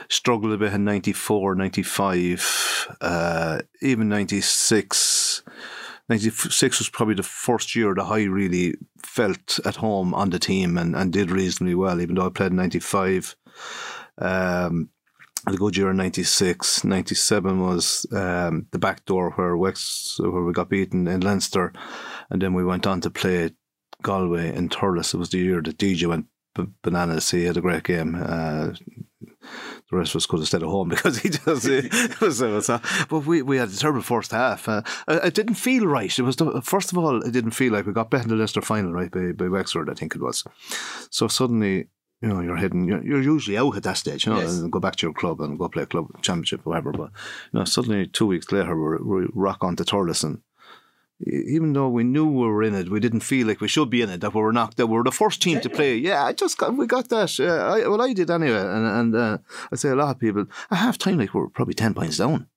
Struggled 0.10 0.54
a 0.54 0.58
bit 0.58 0.74
in 0.74 0.86
94, 0.86 1.56
95, 1.56 2.96
uh, 3.02 3.60
even 3.82 4.10
96. 4.10 5.44
96 6.08 6.80
was 6.80 6.90
probably 6.90 7.16
the 7.16 7.24
first 7.24 7.76
year 7.76 7.96
that 7.96 8.04
I 8.04 8.24
really 8.24 8.76
felt 9.04 9.60
at 9.66 9.78
home 9.78 10.14
on 10.14 10.30
the 10.30 10.38
team 10.38 10.78
and, 10.78 10.96
and 10.96 11.12
did 11.12 11.32
reasonably 11.32 11.74
well, 11.74 12.00
even 12.00 12.16
though 12.16 12.28
I 12.28 12.30
played 12.30 12.52
in 12.52 12.58
95. 12.58 13.36
Um, 14.20 14.90
the 15.48 15.58
good 15.58 15.78
year 15.78 15.92
in 15.92 15.98
96. 15.98 16.84
97 16.84 17.62
was 17.62 18.06
um, 18.12 18.68
the 18.72 18.80
back 18.80 19.06
door 19.06 19.32
where 19.32 19.56
Wex, 19.56 20.20
where 20.20 20.44
we 20.44 20.54
got 20.54 20.70
beaten 20.70 21.08
in 21.08 21.22
Leinster. 21.22 21.74
And 22.30 22.42
then 22.42 22.54
we 22.54 22.64
went 22.64 22.88
on 22.88 23.02
to 23.02 23.10
play 23.10 23.52
Galway 24.02 24.56
in 24.56 24.70
Thurles. 24.70 25.14
It 25.14 25.18
was 25.18 25.30
the 25.30 25.40
year 25.40 25.62
that 25.62 25.78
DJ 25.78 26.08
went 26.08 26.28
bananas. 26.82 27.30
He 27.32 27.44
had 27.46 27.58
a 27.58 27.62
great 27.62 27.84
game. 27.84 28.16
Uh, 28.16 28.72
the 29.92 29.98
rest 29.98 30.12
of 30.12 30.18
us 30.20 30.26
could 30.26 30.40
have 30.40 30.48
stayed 30.48 30.64
at 30.64 30.68
home 30.70 30.90
because 30.96 31.20
he 31.20 31.30
just 31.30 31.66
it 31.68 32.20
was, 32.20 32.42
it 32.42 32.50
was 32.52 32.70
uh, 32.70 32.80
but 33.10 33.20
we, 33.26 33.42
we 33.42 33.58
had 33.58 33.70
a 33.70 33.76
terrible 33.78 34.02
first 34.02 34.32
half. 34.32 34.68
Uh, 34.68 34.82
it 35.08 35.34
didn't 35.36 35.56
feel 35.56 35.86
right. 35.86 36.18
It 36.18 36.24
was 36.24 36.36
the, 36.38 36.62
first 36.62 36.92
of 36.92 36.98
all, 36.98 37.22
it 37.22 37.32
didn't 37.32 37.52
feel 37.52 37.74
like 37.74 37.86
we 37.86 37.94
got 37.94 38.10
better 38.10 38.24
in 38.24 38.30
the 38.30 38.36
Leinster 38.36 38.62
final, 38.62 38.92
right 38.94 39.12
by 39.12 39.32
by 39.32 39.48
Wexford, 39.48 39.90
I 39.90 39.94
think 39.94 40.16
it 40.16 40.22
was. 40.22 40.44
So 41.10 41.28
suddenly. 41.28 41.88
You 42.22 42.30
know, 42.30 42.40
you're 42.40 42.56
heading. 42.56 42.88
You're, 42.88 43.04
you're 43.06 43.22
usually 43.22 43.58
out 43.58 43.76
at 43.76 43.84
that 43.84 43.98
stage, 43.98 44.26
you 44.26 44.34
know, 44.34 44.40
Yes. 44.40 44.54
and 44.58 44.72
go 44.72 44.80
back 44.80 44.96
to 44.96 45.06
your 45.06 45.14
club 45.14 45.42
and 45.42 45.60
go 45.60 45.68
play 45.68 45.84
a 45.84 45.86
club 45.86 46.08
championship, 46.22 46.62
or 46.66 46.70
whatever. 46.70 46.94
But 46.94 47.12
you 47.52 47.60
know, 47.60 47.66
suddenly 47.66 48.08
two 48.08 48.26
weeks 48.26 48.52
later, 48.54 48.74
we 48.76 48.98
we 49.22 49.28
rock 49.34 49.64
on 49.66 49.76
to 49.76 49.84
e- 49.84 50.38
even 51.22 51.74
though 51.74 51.88
we 51.90 52.04
knew 52.04 52.26
we 52.28 52.46
were 52.48 52.64
in 52.64 52.76
it, 52.76 52.90
we 52.90 53.00
didn't 53.00 53.22
feel 53.22 53.48
like 53.48 53.62
we 53.62 53.68
should 53.68 53.90
be 53.90 54.02
in 54.02 54.10
it. 54.10 54.22
That 54.22 54.34
we 54.34 54.42
were 54.42 54.52
knocked. 54.52 54.78
That 54.78 54.88
we 54.88 54.96
were 54.98 55.04
the 55.04 55.12
first 55.12 55.42
team 55.42 55.62
to 55.62 55.70
play. 55.70 55.96
Yeah, 55.96 56.26
I 56.26 56.34
just 56.34 56.58
got 56.58 56.76
we 56.76 56.88
got 56.88 57.10
that. 57.10 57.38
Yeah, 57.40 57.64
I, 57.66 57.88
well, 57.88 58.02
I 58.02 58.14
did 58.14 58.30
anyway. 58.30 58.60
And 58.60 58.86
and 58.86 59.16
uh, 59.16 59.38
I 59.72 59.76
say 59.76 59.90
a 59.90 59.96
lot 59.96 60.12
of 60.16 60.20
people 60.20 60.46
at 60.72 60.78
half 60.78 60.98
time, 60.98 61.18
like 61.18 61.34
we 61.34 61.40
were 61.40 61.50
probably 61.50 61.74
ten 61.74 61.94
points 61.94 62.18
down, 62.18 62.48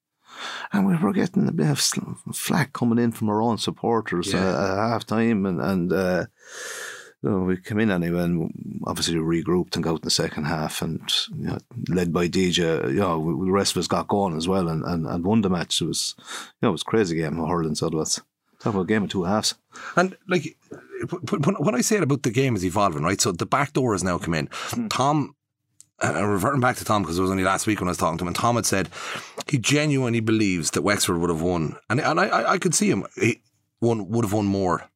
and 0.73 0.87
we 0.87 0.97
were 0.97 1.13
getting 1.13 1.47
a 1.49 1.53
bit 1.53 1.71
of 1.71 1.79
flack 2.35 2.73
coming 2.73 2.99
in 2.99 3.13
from 3.13 3.29
our 3.29 3.43
own 3.43 3.59
supporters 3.59 4.33
Yeah. 4.33 4.45
uh, 4.49 4.73
at 4.73 4.91
half 4.91 5.07
time, 5.07 5.47
and 5.47 5.61
and. 5.61 5.93
Uh, 5.93 6.27
you 7.21 7.31
know, 7.31 7.39
we 7.41 7.57
came 7.57 7.81
in 7.81 7.91
anyway, 7.91 8.23
and 8.23 8.49
obviously 8.87 9.19
we 9.19 9.43
regrouped 9.43 9.75
and 9.75 9.83
got 9.83 9.91
out 9.91 10.03
in 10.03 10.05
the 10.05 10.11
second 10.11 10.45
half, 10.45 10.81
and 10.83 11.01
you 11.37 11.49
know, 11.49 11.59
led 11.89 12.13
by 12.13 12.29
DJ. 12.29 12.91
You 12.93 13.01
know, 13.01 13.45
the 13.45 13.51
rest 13.51 13.73
of 13.75 13.81
us 13.81 13.89
got 13.89 14.07
going 14.07 14.37
as 14.37 14.47
well, 14.47 14.69
and, 14.69 14.85
and, 14.85 15.05
and 15.05 15.25
won 15.25 15.41
the 15.41 15.51
match. 15.51 15.81
It 15.81 15.87
was, 15.87 16.15
you 16.19 16.25
know, 16.63 16.69
it 16.69 16.73
was 16.73 16.83
a 16.83 16.85
crazy 16.85 17.17
game. 17.17 17.35
Hurling, 17.39 17.75
so 17.75 17.89
it 17.89 17.95
was. 17.95 18.23
Talk 18.61 18.75
about 18.75 18.83
a 18.83 18.87
game 18.87 19.05
of 19.05 19.11
two 19.11 19.25
halves. 19.25 19.55
And 19.97 20.17
like 20.27 20.57
when, 21.41 21.75
I 21.75 21.81
say 21.81 21.97
it 21.97 22.03
about 22.03 22.23
the 22.23 22.31
game 22.31 22.57
is 22.57 22.65
evolving, 22.65 23.05
right? 23.05 23.21
So 23.21 23.31
the 23.31 23.47
back 23.47 23.73
door 23.73 23.93
has 23.93 24.03
now 24.03 24.19
come 24.19 24.35
in. 24.35 24.49
Hmm. 24.53 24.89
Tom, 24.89 25.37
uh, 26.01 26.13
and 26.17 26.29
reverting 26.29 26.61
back 26.61 26.77
to 26.77 26.85
Tom 26.85 27.03
because 27.03 27.19
it 27.19 27.23
was 27.23 27.31
only 27.31 27.45
last 27.45 27.67
week 27.67 27.81
when 27.81 27.89
I 27.89 27.91
was 27.91 27.99
talking 27.99 28.19
to 28.19 28.25
him, 28.25 28.29
and 28.29 28.37
Tom 28.37 28.57
had 28.57 28.67
said 28.67 28.89
he 29.49 29.59
genuinely 29.59 30.21
believes 30.21 30.73
that 30.73 30.83
Wexford 30.83 31.19
would 31.19 31.31
have 31.31 31.43
won, 31.43 31.77
and 31.89 32.01
and 32.01 32.21
I 32.21 32.27
I, 32.27 32.53
I 32.53 32.59
could 32.59 32.75
see 32.75 32.91
him. 32.91 33.05
He 33.15 33.43
won 33.81 34.09
would 34.09 34.25
have 34.25 34.33
won 34.33 34.47
more 34.47 34.89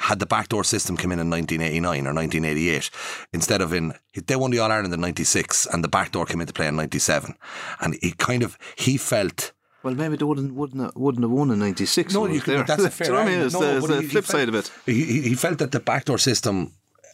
had 0.00 0.18
the 0.18 0.26
backdoor 0.26 0.64
system 0.64 0.96
come 0.96 1.12
in 1.12 1.18
in 1.18 1.28
1989 1.28 2.06
or 2.06 2.14
1988 2.14 2.90
instead 3.34 3.60
of 3.60 3.74
in 3.74 3.92
they 4.26 4.34
won 4.34 4.50
the 4.50 4.58
All 4.58 4.72
Ireland 4.72 4.94
in 4.94 5.00
96 5.00 5.66
and 5.66 5.84
the 5.84 5.88
backdoor 5.88 6.24
came 6.24 6.40
into 6.40 6.54
play 6.54 6.68
in 6.68 6.76
97 6.76 7.36
and 7.80 7.98
he 8.00 8.12
kind 8.12 8.42
of 8.42 8.56
he 8.76 8.96
felt 8.96 9.52
Well, 9.82 9.94
maybe 9.94 10.16
they 10.16 10.24
wouldn't 10.24 10.52
wouldn't 10.54 10.82
have, 10.82 10.92
wouldn't 10.96 11.24
have 11.24 11.30
won 11.30 11.50
in 11.50 11.58
'96. 11.58 12.12
No, 12.14 12.26
you 12.26 12.40
could, 12.40 12.66
that's 12.66 12.82
a 12.84 12.90
fair 12.98 13.14
I 13.16 13.24
mean? 13.24 13.38
No, 13.40 13.48
the, 13.48 13.76
it's 13.76 13.86
but 13.86 13.86
the 13.88 13.96
he- 13.96 14.02
he 14.02 14.08
flip 14.08 14.24
felt- 14.24 14.38
side 14.38 14.48
of 14.48 14.54
it. 14.54 14.70
He, 14.86 15.04
he 15.04 15.22
he 15.30 15.34
felt 15.34 15.58
that 15.58 15.72
the 15.72 15.80
backdoor 15.80 16.18
system, 16.18 16.72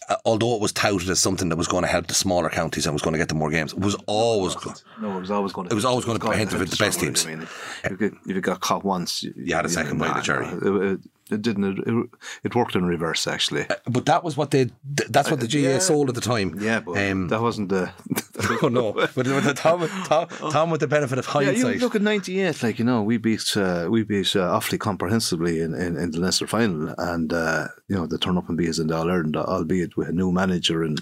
uh, 0.09 0.17
although 0.25 0.55
it 0.57 0.61
was 0.61 0.73
touted 0.73 1.09
as 1.11 1.21
something 1.21 1.49
that 1.51 1.57
was 1.57 1.69
going 1.69 1.83
to 1.83 1.89
help 1.89 2.09
the 2.09 2.14
smaller 2.14 2.49
counties 2.51 2.87
and 2.87 2.93
was 2.95 3.03
going 3.03 3.12
to 3.12 3.19
get 3.19 3.29
them 3.29 3.39
more 3.39 3.51
games, 3.51 3.73
was 3.75 3.95
always 4.07 4.55
good. 4.57 4.81
No, 5.01 5.17
it 5.17 5.21
was 5.21 5.31
always 5.31 5.53
going 5.53 5.69
to. 5.69 5.73
It 5.73 5.77
was 5.77 5.85
always 5.85 6.05
going 6.05 6.19
to 6.19 6.29
benefit 6.29 6.69
the 6.71 6.77
best 6.77 6.99
teams. 7.01 7.25
I 7.25 7.31
mean, 7.31 7.43
if 7.43 7.91
you, 7.91 7.97
get, 7.97 8.12
if 8.27 8.35
you 8.35 8.41
got 8.41 8.61
caught 8.61 8.85
once, 8.85 9.23
you, 9.23 9.33
You 9.37 9.55
had 9.55 9.64
a 9.64 9.69
second 9.69 9.99
bite 9.99 10.11
of 10.11 10.17
the 10.17 10.23
cherry. 10.23 10.99
It, 11.31 11.43
didn't. 11.43 11.79
It, 11.79 12.11
it 12.45 12.55
worked 12.55 12.77
in 12.77 12.85
reverse, 12.85 13.27
actually. 13.27 13.66
But 13.87 14.07
that 14.07 14.22
was 14.22 14.37
what 14.37 14.53
they. 14.53 14.70
That's 14.85 15.31
what 15.31 15.41
the 15.41 15.49
GAA 15.49 15.59
yeah. 15.59 15.79
sold 15.79 16.09
at 16.09 16.14
the 16.14 16.20
time. 16.20 16.57
Yeah, 16.61 16.81
but 16.81 16.97
Um, 16.99 17.29
that 17.29 17.43
wasn't 17.43 17.70
the. 17.70 17.91
oh 18.62 18.68
no! 18.68 18.93
But 18.93 19.16
with 19.16 19.45
the 19.45 19.55
Tom, 19.55 19.89
Tom, 20.05 20.29
Tom 20.29 20.70
with 20.70 20.81
the 20.81 20.87
benefit 20.87 21.18
of 21.18 21.27
hindsight. 21.27 21.57
Yeah, 21.57 21.70
you 21.70 21.81
look 21.81 21.97
at 21.97 22.03
'98. 22.03 22.62
Like 22.62 22.79
you 22.79 22.85
know, 22.85 23.03
we 23.03 23.16
beat 23.16 23.57
uh, 23.57 23.89
we 23.91 24.05
beat 24.05 24.37
uh, 24.37 24.57
Offaly 24.57 24.79
comprehensively 24.79 25.61
in, 25.61 25.74
in, 25.74 25.97
in 25.97 26.12
the 26.12 26.20
Leinster 26.20 26.47
final, 26.47 26.95
and 26.97 27.33
uh, 27.33 27.68
you 27.89 27.97
know 27.97 28.07
they 28.07 28.16
turn 28.18 28.39
up 28.39 28.49
and 28.49 28.57
beat 28.57 28.68
us 28.68 28.79
in 28.79 28.87
the 28.87 28.97
All 28.97 29.11
Ireland, 29.11 29.37
albeit 29.37 29.97
with 29.97 30.09
a 30.09 30.12
new 30.12 30.31
manager, 30.31 30.85
and 30.85 31.01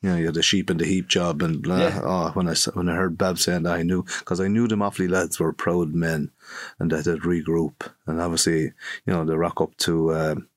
you 0.00 0.08
know 0.08 0.16
you 0.16 0.26
had 0.26 0.34
the 0.34 0.42
sheep 0.42 0.70
and 0.70 0.80
the 0.80 0.86
heap 0.86 1.08
job, 1.08 1.42
and 1.42 1.62
blah. 1.62 1.78
Yeah. 1.78 2.00
Oh, 2.02 2.30
when 2.30 2.48
I 2.48 2.54
when 2.72 2.88
I 2.88 2.94
heard 2.94 3.18
Bab 3.18 3.38
saying 3.38 3.64
that, 3.64 3.74
I 3.74 3.82
knew 3.82 4.04
because 4.20 4.40
I 4.40 4.48
knew 4.48 4.66
them 4.66 4.80
Offaly 4.80 5.10
lads 5.10 5.38
were 5.38 5.52
proud 5.52 5.94
men, 5.94 6.30
and 6.78 6.90
that 6.90 7.04
they'd 7.04 7.20
regroup, 7.20 7.90
and 8.06 8.20
obviously 8.20 8.62
you 8.62 8.72
know 9.06 9.24
they 9.24 9.34
rock 9.34 9.60
up 9.60 9.76
to. 9.78 10.14
Um, 10.14 10.48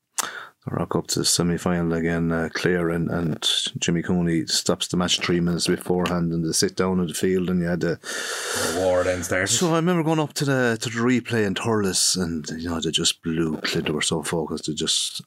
rock 0.66 0.94
up 0.94 1.06
to 1.08 1.20
the 1.20 1.24
semi 1.24 1.56
final 1.56 1.94
again. 1.94 2.30
Uh, 2.30 2.48
Clare 2.52 2.90
and, 2.90 3.10
and 3.10 3.50
Jimmy 3.78 4.02
Cooney 4.02 4.46
stops 4.46 4.88
the 4.88 4.96
match 4.96 5.18
three 5.18 5.40
minutes 5.40 5.66
beforehand, 5.66 6.32
and 6.32 6.44
they 6.44 6.52
sit 6.52 6.76
down 6.76 7.00
in 7.00 7.06
the 7.06 7.14
field, 7.14 7.50
and 7.50 7.60
you 7.60 7.66
had 7.66 7.80
the 7.80 7.98
the 7.98 8.80
war 8.80 9.02
then 9.02 9.22
started. 9.22 9.48
so 9.48 9.72
I 9.72 9.76
remember 9.76 10.02
going 10.02 10.20
up 10.20 10.34
to 10.34 10.44
the 10.44 10.78
to 10.80 10.88
the 10.88 11.00
replay 11.00 11.46
in 11.46 11.54
Thurles, 11.54 12.16
and 12.16 12.48
you 12.60 12.68
know 12.68 12.80
they 12.80 12.90
just 12.90 13.22
blew. 13.22 13.60
They 13.74 13.90
were 13.90 14.02
so 14.02 14.22
focused. 14.22 14.66
They 14.66 14.74
just. 14.74 15.22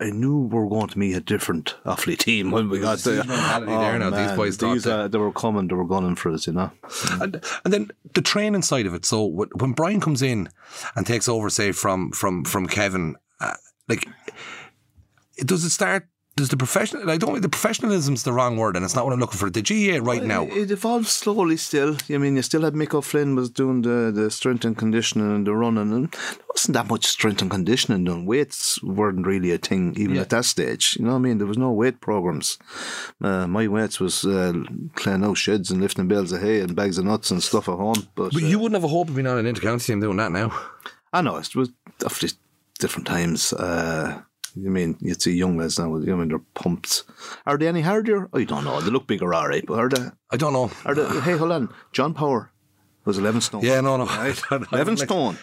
I 0.00 0.10
knew 0.10 0.42
we 0.42 0.58
were 0.58 0.68
going 0.68 0.88
to 0.88 0.98
meet 0.98 1.14
a 1.14 1.20
different 1.20 1.76
Offaly 1.84 2.16
team 2.16 2.52
when 2.52 2.68
we 2.68 2.78
got 2.78 2.98
there. 2.98 3.16
mentality 3.24 3.72
there 3.72 3.98
now. 3.98 4.10
These 4.10 4.36
boys 4.36 4.58
these, 4.58 4.86
uh, 4.86 5.08
they 5.08 5.18
were 5.18 5.32
coming. 5.32 5.66
They 5.66 5.74
were 5.74 5.86
gunning 5.86 6.14
for 6.14 6.30
us, 6.30 6.46
you 6.46 6.52
know. 6.52 6.70
And, 7.20 7.44
and 7.64 7.74
then 7.74 7.90
the 8.14 8.22
training 8.22 8.62
side 8.62 8.86
of 8.86 8.94
it. 8.94 9.04
So 9.04 9.24
when 9.24 9.72
Brian 9.72 10.00
comes 10.00 10.22
in 10.22 10.50
and 10.94 11.04
takes 11.04 11.28
over, 11.28 11.50
say 11.50 11.72
from 11.72 12.12
from 12.12 12.44
from 12.44 12.68
Kevin, 12.68 13.16
uh, 13.40 13.54
like 13.88 14.06
does 15.38 15.64
it 15.64 15.70
start 15.70 16.08
does 16.38 16.48
the 16.48 16.56
professional? 16.56 17.10
I 17.10 17.16
don't 17.18 17.32
think 17.32 17.42
the 17.42 17.48
professionalism's 17.48 18.22
the 18.22 18.32
wrong 18.32 18.56
word, 18.56 18.76
and 18.76 18.84
it's 18.84 18.94
not 18.94 19.04
what 19.04 19.12
I'm 19.12 19.20
looking 19.20 19.38
for. 19.38 19.50
The 19.50 19.60
GAA 19.62 20.02
right 20.02 20.22
now. 20.22 20.44
It 20.44 20.70
evolves 20.70 21.10
slowly 21.12 21.56
still. 21.56 21.96
I 22.08 22.16
mean, 22.18 22.36
you 22.36 22.42
still 22.42 22.62
had 22.62 22.74
Mick 22.74 22.94
O'Flynn 22.94 23.34
was 23.34 23.50
doing 23.50 23.82
the, 23.82 24.10
the 24.14 24.30
strength 24.30 24.64
and 24.64 24.76
conditioning 24.76 25.30
and 25.34 25.46
the 25.46 25.54
running, 25.54 25.92
and 25.92 26.10
there 26.12 26.46
wasn't 26.48 26.74
that 26.74 26.88
much 26.88 27.04
strength 27.06 27.42
and 27.42 27.50
conditioning 27.50 28.04
done. 28.04 28.24
Weights 28.24 28.82
weren't 28.82 29.26
really 29.26 29.50
a 29.52 29.58
thing 29.58 29.94
even 29.98 30.14
Yeah. 30.16 30.22
at 30.22 30.30
that 30.30 30.44
stage. 30.44 30.96
You 30.98 31.04
know 31.04 31.12
what 31.12 31.16
I 31.18 31.20
mean? 31.20 31.38
There 31.38 31.46
was 31.46 31.58
no 31.58 31.70
weight 31.72 32.00
programs. 32.00 32.58
Uh, 33.20 33.46
my 33.46 33.68
weights 33.68 33.98
was 34.00 34.24
uh, 34.24 34.52
cleaning 34.94 35.24
out 35.28 35.36
sheds 35.36 35.70
and 35.70 35.80
lifting 35.80 36.08
bales 36.08 36.32
of 36.32 36.40
hay 36.40 36.60
and 36.60 36.74
bags 36.74 36.98
of 36.98 37.04
nuts 37.04 37.30
and 37.30 37.42
stuff 37.42 37.68
at 37.68 37.76
home. 37.76 38.06
But, 38.14 38.32
But 38.32 38.42
uh, 38.42 38.46
you 38.46 38.58
wouldn't 38.58 38.80
have 38.80 38.84
a 38.90 38.94
hope 38.96 39.08
of 39.08 39.14
being 39.16 39.26
on 39.26 39.44
an 39.44 39.52
intercounty 39.52 39.84
team 39.84 40.00
doing 40.00 40.16
that 40.18 40.32
now. 40.32 40.48
I 41.12 41.20
know 41.22 41.36
it 41.36 41.54
was 41.56 41.70
definitely 41.98 42.38
different 42.78 43.06
times. 43.08 43.52
Uh, 43.52 44.22
you 44.62 44.70
mean 44.70 44.96
you'd 45.00 45.20
see 45.22 45.32
young 45.32 45.56
lads 45.58 45.78
now? 45.78 45.96
You 45.96 46.16
mean 46.16 46.28
they're 46.28 46.38
pumped. 46.54 47.04
Are 47.46 47.56
they 47.58 47.68
any 47.68 47.80
hardier? 47.82 48.28
I 48.32 48.44
don't 48.44 48.64
know. 48.64 48.80
They 48.80 48.90
look 48.90 49.06
bigger, 49.06 49.32
all 49.34 49.48
right. 49.48 49.64
But 49.66 49.78
are 49.78 49.88
they? 49.88 50.06
I 50.30 50.36
don't 50.36 50.52
know. 50.52 50.70
Are 50.84 50.94
they? 50.94 51.06
Hey, 51.20 51.36
hold 51.36 51.52
on. 51.52 51.72
John 51.92 52.14
Power 52.14 52.50
was 53.04 53.18
eleven 53.18 53.40
stone. 53.40 53.62
Yeah, 53.62 53.80
no, 53.80 53.96
no. 53.96 54.06
Right? 54.06 54.40
Eleven 54.72 54.96
stone. 54.96 55.36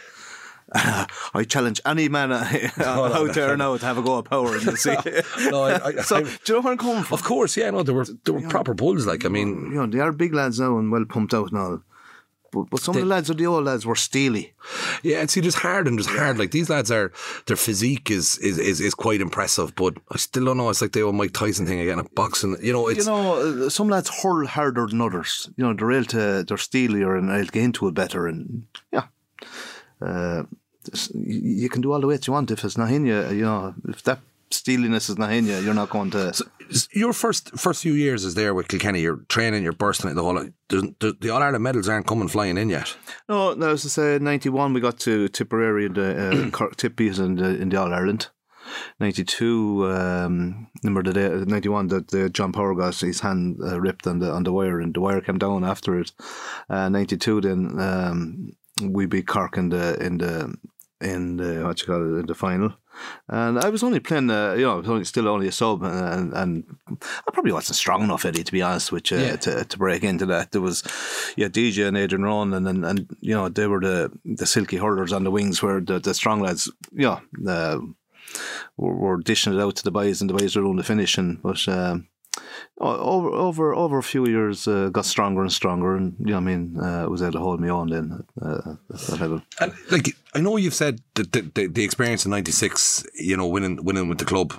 I 0.74 1.46
challenge 1.48 1.80
any 1.86 2.10
man 2.10 2.32
uh, 2.32 2.44
out 2.84 3.34
there 3.36 3.56
now 3.56 3.78
to 3.78 3.86
have 3.86 3.98
a 4.00 4.02
go 4.02 4.18
at 4.20 4.26
power 4.26 4.56
and 4.56 4.64
you'll 4.66 4.76
see. 4.76 4.96
No, 5.52 5.64
I- 5.64 5.86
I- 5.86 5.96
so, 6.02 6.18
I- 6.18 6.22
do 6.24 6.30
you 6.48 6.54
know 6.56 6.62
where 6.62 6.72
I'm 6.74 6.78
coming 6.80 7.04
from? 7.04 7.14
Of 7.14 7.24
course, 7.24 7.56
yeah, 7.56 7.70
no, 7.70 7.84
they 7.84 7.94
were 7.94 8.06
they 8.24 8.32
were 8.32 8.42
proper 8.50 8.74
bulls. 8.74 9.06
Like, 9.06 9.26
I 9.26 9.30
mean, 9.30 9.70
You 9.72 9.76
know, 9.76 9.86
they 9.86 10.00
are 10.00 10.12
big 10.12 10.34
lads 10.34 10.60
now 10.60 10.78
and 10.80 10.92
well 10.92 11.06
pumped 11.06 11.34
out 11.34 11.52
and 11.52 11.60
all. 11.60 11.82
But, 12.56 12.70
but 12.70 12.80
some 12.80 12.96
of 12.96 13.02
the 13.02 13.08
lads, 13.08 13.30
or 13.30 13.34
the 13.34 13.48
old 13.48 13.66
lads, 13.66 13.86
were 13.86 13.96
steely. 13.98 14.54
yeah, 15.04 15.20
and 15.20 15.30
see, 15.30 15.42
just 15.42 15.58
hard 15.58 15.88
and 15.88 15.98
just 16.00 16.10
hard. 16.10 16.40
Like 16.40 16.52
these 16.52 16.70
lads 16.70 16.90
are, 16.90 17.12
their 17.48 17.58
physique 17.58 18.10
is 18.10 18.38
is 18.38 18.58
is, 18.58 18.80
is 18.80 18.96
quite 18.96 19.20
impressive. 19.20 19.76
But 19.76 19.98
I 20.10 20.18
still 20.18 20.46
don't 20.46 20.56
know. 20.56 20.70
It's 20.70 20.82
like 20.82 20.94
the 20.94 21.02
old 21.02 21.16
Mike 21.16 21.34
Tyson 21.34 21.66
thing 21.66 21.82
again, 21.82 22.02
boxing. 22.16 22.56
You 22.62 22.72
know, 22.72 22.88
it's 22.88 23.06
you 23.06 23.12
know, 23.12 23.66
uh, 23.66 23.70
some 23.70 23.90
lads 23.90 24.10
hurl 24.10 24.48
harder 24.48 24.88
than 24.88 25.02
others. 25.02 25.50
You 25.58 25.66
know, 25.66 25.74
they're 25.74 25.92
able 25.92 26.06
to, 26.06 26.46
they're 26.48 26.58
steelier 26.58 27.18
and 27.18 27.28
to 27.28 27.52
get 27.52 27.64
into 27.64 27.88
it 27.88 27.94
better. 27.94 28.26
And 28.26 28.68
yeah, 28.94 29.08
uh, 30.02 30.44
you 31.14 31.40
you 31.64 31.70
can 31.70 31.82
do 31.82 31.92
all 31.92 32.00
the 32.00 32.08
weights 32.08 32.28
you 32.28 32.34
want 32.34 32.52
if 32.52 32.64
it's 32.64 32.78
not 32.78 32.92
in 32.92 33.06
you. 33.06 33.20
You 33.30 33.44
know, 33.44 33.76
if 33.90 34.02
that 34.04 34.20
steeliness 34.52 35.10
is 35.10 35.18
not 35.18 35.32
in 35.32 35.46
you, 35.46 35.58
you're 35.58 35.74
not 35.74 35.90
going 35.90 36.12
to. 36.12 36.34
your 36.92 37.14
first 37.14 37.58
first 37.58 37.82
few 37.82 37.94
years 37.94 38.26
is 38.26 38.36
there 38.36 38.54
with 38.54 38.68
Kilkenny. 38.68 39.02
You're 39.02 39.18
training, 39.28 39.64
you're 39.64 39.74
bursting 39.74 40.10
it. 40.10 40.16
The 40.16 40.24
whole 40.24 40.48
the, 40.70 41.16
the, 41.20 41.30
All 41.30 41.42
Ireland 41.42 41.64
medals 41.64 41.90
aren't 41.90 42.08
coming 42.08 42.28
flying 42.28 42.58
in 42.58 42.70
yet. 42.70 42.96
no, 43.30 43.54
no, 43.54 43.72
as 43.72 43.86
I 43.86 43.90
say, 43.90 44.20
ninety 44.20 44.50
one 44.50 44.74
we 44.74 44.82
got 44.82 45.00
to 45.00 45.28
Tipperary 45.28 45.86
in 45.86 45.94
the 45.94 46.46
uh, 46.46 46.50
Cork 46.52 46.78
Tippies 46.78 47.20
in 47.20 47.36
the 47.36 47.62
in 47.62 47.70
the 47.70 47.78
All 47.78 47.94
Ireland. 47.94 48.30
92, 49.00 49.92
um, 49.92 50.68
remember 50.84 51.04
the 51.04 51.14
day, 51.14 51.30
91 51.30 51.88
that 51.90 52.08
the 52.08 52.30
John 52.32 52.52
Power 52.52 52.74
got 52.74 52.96
his 52.96 53.20
hand 53.20 53.60
uh, 53.64 53.80
ripped 53.80 54.08
on 54.08 54.18
the 54.18 54.32
on 54.32 54.44
the 54.44 54.52
wire 54.52 54.80
and 54.80 54.94
the 54.94 55.02
wire 55.02 55.22
came 55.22 55.38
down 55.38 55.64
after 55.64 56.00
it. 56.00 56.12
Uh, 56.70 56.90
92 56.90 57.42
then 57.42 57.80
um, 57.80 58.52
we 58.82 59.06
beat 59.06 59.28
Cork 59.28 59.58
in 59.58 59.70
the 59.70 60.04
in 60.04 60.18
the 60.18 60.56
in 61.02 61.38
the 61.38 61.64
what 61.66 61.80
you 61.82 61.88
call 61.88 62.02
it 62.16 62.20
in 62.20 62.26
the 62.26 62.36
final. 62.36 62.74
And 63.28 63.60
I 63.60 63.68
was 63.70 63.84
only 63.84 64.00
playing, 64.00 64.30
uh, 64.30 64.54
you 64.54 64.62
know, 64.64 64.76
I 64.76 64.76
was 64.76 64.90
only, 64.90 65.04
still 65.04 65.28
only 65.28 65.50
a 65.50 65.52
sub, 65.52 65.84
and, 65.84 66.32
and 66.34 66.64
I 66.90 67.32
probably 67.34 67.52
wasn't 67.52 67.76
strong 67.76 68.04
enough, 68.04 68.24
Eddie, 68.24 68.44
to 68.46 68.52
be 68.54 68.62
honest 68.62 68.94
with 68.94 69.12
you, 69.12 69.18
Yeah. 69.18 69.36
to, 69.36 69.66
to 69.66 69.78
break 69.78 70.04
into 70.04 70.26
that. 70.28 70.54
There 70.54 70.62
was, 70.62 70.82
yeah, 71.36 71.48
DJ 71.50 71.88
and 71.88 71.98
Adrian 71.98 72.24
Ronan, 72.24 72.54
and, 72.54 72.68
and 72.68 72.86
and 72.86 73.18
you 73.20 73.34
know 73.36 73.50
they 73.50 73.68
were 73.68 73.82
the 73.82 74.12
the 74.24 74.46
silky 74.46 74.78
hurlers 74.78 75.12
on 75.12 75.26
the 75.26 75.32
wings, 75.32 75.62
where 75.62 75.82
the, 75.82 76.00
the 76.00 76.14
strong 76.14 76.40
lads, 76.40 76.72
yeah, 76.94 77.20
uh, 77.46 77.80
were, 78.78 78.96
were 78.96 79.18
dishing 79.22 79.54
it 79.54 79.60
out 79.62 79.76
to 79.76 79.84
the 79.84 79.92
boys, 79.92 80.22
and 80.22 80.30
the 80.30 80.34
boys 80.34 80.56
were 80.56 80.62
doing 80.62 80.78
the 80.78 80.84
finishing. 80.84 81.40
But 81.44 81.68
um, 81.68 82.08
over 82.80 83.30
over 83.30 83.74
over 83.74 83.98
a 83.98 84.04
few 84.04 84.28
years, 84.28 84.68
uh, 84.68 84.90
got 84.90 85.06
stronger 85.06 85.42
and 85.42 85.52
stronger, 85.52 85.96
and 85.96 86.16
you 86.20 86.32
know, 86.32 86.38
I 86.38 86.42
mean, 86.42 86.78
uh, 86.78 87.08
was 87.10 87.22
able 87.22 87.34
to 87.34 87.40
hold 87.40 87.62
me 87.62 87.70
on 87.70 87.90
then 87.90 88.24
uh, 88.42 88.76
at 88.94 89.20
level. 89.20 89.42
And 89.60 89.74
like 89.92 90.16
I 90.34 90.42
know 90.42 90.58
you've 90.58 90.74
said 90.74 91.00
that 91.16 91.32
the, 91.32 91.42
the, 91.42 91.68
the 91.68 91.84
experience 91.84 92.26
in 92.26 92.32
'96, 92.32 93.06
you 93.16 93.38
know, 93.38 93.48
winning 93.48 93.84
winning 93.84 94.10
with 94.10 94.18
the 94.18 94.26
club, 94.26 94.54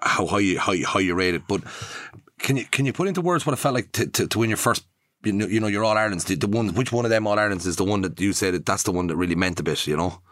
how 0.00 0.26
high 0.26 0.40
you 0.40 0.58
how, 0.58 0.74
how 0.86 1.00
you 1.00 1.14
rate 1.14 1.34
it. 1.34 1.42
But 1.48 1.62
can 2.38 2.56
you 2.56 2.64
can 2.66 2.86
you 2.86 2.92
put 2.92 3.08
into 3.08 3.20
words 3.20 3.46
what 3.46 3.52
it 3.52 3.56
felt 3.56 3.74
like 3.74 3.92
to, 3.92 4.06
to, 4.06 4.26
to 4.28 4.38
win 4.38 4.50
your 4.50 4.56
first? 4.56 4.84
You 5.22 5.32
know, 5.32 5.46
you 5.46 5.60
know, 5.60 5.66
your 5.66 5.84
All 5.84 5.96
Irelands. 5.96 6.24
The, 6.24 6.34
the 6.34 6.46
one, 6.46 6.74
which 6.74 6.92
one 6.92 7.04
of 7.04 7.10
them 7.10 7.26
All 7.26 7.38
Irelands 7.38 7.66
is 7.66 7.76
the 7.76 7.84
one 7.84 8.00
that 8.02 8.18
you 8.20 8.32
said 8.32 8.54
that 8.54 8.64
that's 8.64 8.84
the 8.84 8.92
one 8.92 9.06
that 9.08 9.16
really 9.16 9.34
meant 9.34 9.60
a 9.60 9.62
bit. 9.62 9.86
You 9.86 9.96
know. 9.96 10.22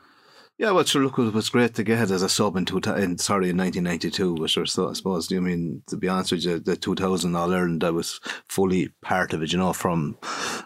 Yeah, 0.61 0.72
well, 0.72 0.82
sure, 0.82 1.04
look, 1.04 1.20
it 1.20 1.32
was 1.32 1.50
great 1.50 1.76
to 1.76 1.84
get 1.84 2.11
as 2.11 2.20
a 2.20 2.28
sub 2.28 2.56
in, 2.56 2.64
two, 2.64 2.78
in 2.78 3.16
sorry, 3.18 3.50
in 3.50 3.59
1992, 3.59 4.34
which 4.34 4.56
was, 4.56 4.76
I 4.76 4.92
suppose, 4.92 5.32
I 5.32 5.38
mean, 5.38 5.84
to 5.86 5.96
be 5.96 6.09
honest 6.09 6.32
with 6.32 6.44
you, 6.44 6.59
the 6.59 6.76
2000 6.76 7.36
All 7.36 7.54
Ireland, 7.54 7.84
I 7.84 7.90
was 7.90 8.18
fully 8.48 8.88
part 9.00 9.32
of 9.32 9.40
it, 9.40 9.52
you 9.52 9.59
know, 9.59 9.72
from, 9.72 10.18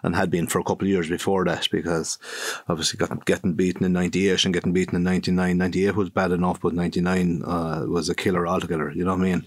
and 0.03 0.16
had 0.16 0.30
been 0.30 0.47
for 0.47 0.61
a 0.61 0.64
couple 0.64 0.86
of 0.86 0.90
years 0.90 1.11
before 1.11 1.45
that, 1.45 1.68
because 1.70 2.18
obviously 2.70 2.97
got, 2.97 3.26
getting 3.26 3.53
beaten 3.53 3.84
in 3.84 3.93
98 3.93 4.47
and 4.47 4.55
getting 4.55 4.72
beaten 4.72 4.97
in 4.97 5.03
99. 5.03 5.59
98 5.59 5.95
was 5.95 6.09
bad 6.09 6.32
enough, 6.32 6.62
but 6.62 6.72
99 6.72 7.43
uh, 7.45 7.84
was 7.86 8.09
a 8.09 8.14
killer 8.14 8.49
altogether, 8.49 8.90
you 8.93 9.05
know 9.05 9.14
what 9.14 9.20
I 9.20 9.24
mean? 9.24 9.47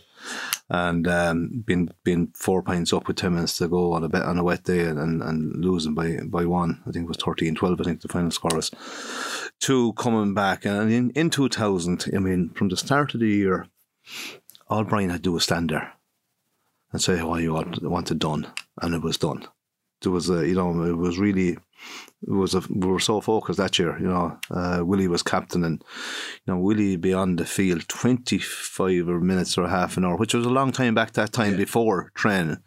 And 0.69 1.07
um, 1.07 1.63
being 1.65 1.89
being 2.03 2.31
four 2.35 2.61
points 2.63 2.93
up 2.93 3.07
with 3.07 3.17
ten 3.17 3.35
minutes 3.35 3.57
to 3.57 3.67
go 3.67 3.93
on 3.93 4.03
a 4.03 4.09
bet 4.09 4.23
on 4.23 4.37
a 4.37 4.43
wet 4.43 4.63
day 4.63 4.81
and, 4.81 4.99
and, 4.99 5.21
and 5.21 5.63
losing 5.63 5.93
by 5.93 6.19
by 6.25 6.45
one. 6.45 6.81
I 6.87 6.91
think 6.91 7.05
it 7.05 7.07
was 7.07 7.17
13-12, 7.17 7.81
I 7.81 7.83
think 7.83 8.01
the 8.01 8.07
final 8.07 8.31
score 8.31 8.55
was. 8.55 8.71
Two 9.59 9.93
coming 9.93 10.33
back 10.33 10.65
and 10.65 10.91
in, 10.91 11.09
in 11.11 11.29
two 11.29 11.49
thousand, 11.49 12.05
I 12.13 12.19
mean, 12.19 12.49
from 12.49 12.69
the 12.69 12.77
start 12.77 13.13
of 13.13 13.19
the 13.19 13.27
year, 13.27 13.67
all 14.67 14.83
Brian 14.83 15.09
had 15.09 15.17
to 15.17 15.29
do 15.29 15.31
was 15.33 15.43
stand 15.43 15.69
there 15.69 15.93
and 16.91 17.01
say 17.01 17.17
how 17.17 17.35
you 17.35 17.53
want, 17.53 17.81
want 17.83 18.11
it 18.11 18.19
done, 18.19 18.47
and 18.81 18.95
it 18.95 19.01
was 19.01 19.17
done. 19.17 19.47
There 20.05 20.11
was 20.11 20.29
a, 20.29 20.47
you 20.47 20.53
know, 20.53 20.83
it 20.83 20.95
was 20.95 21.17
really, 21.17 21.49
it 21.49 21.59
was 22.29 22.53
a, 22.53 22.61
we 22.69 22.87
were 22.87 22.99
so 22.99 23.21
focused 23.21 23.57
that 23.57 23.79
year, 23.79 23.97
you 23.99 24.07
know. 24.07 24.37
Uh, 24.51 24.81
Willie 24.83 25.07
was 25.07 25.23
captain, 25.23 25.63
and 25.63 25.83
you 26.45 26.53
know, 26.53 26.59
Willie 26.59 26.95
be 26.95 27.11
on 27.11 27.35
the 27.37 27.45
field 27.45 27.87
25 27.89 29.09
or 29.09 29.19
minutes 29.19 29.57
or 29.57 29.67
half 29.67 29.97
an 29.97 30.05
hour, 30.05 30.15
which 30.15 30.35
was 30.35 30.45
a 30.45 30.49
long 30.49 30.71
time 30.71 30.93
back 30.93 31.13
that 31.13 31.33
time 31.33 31.57
before 31.57 32.11
training, 32.13 32.57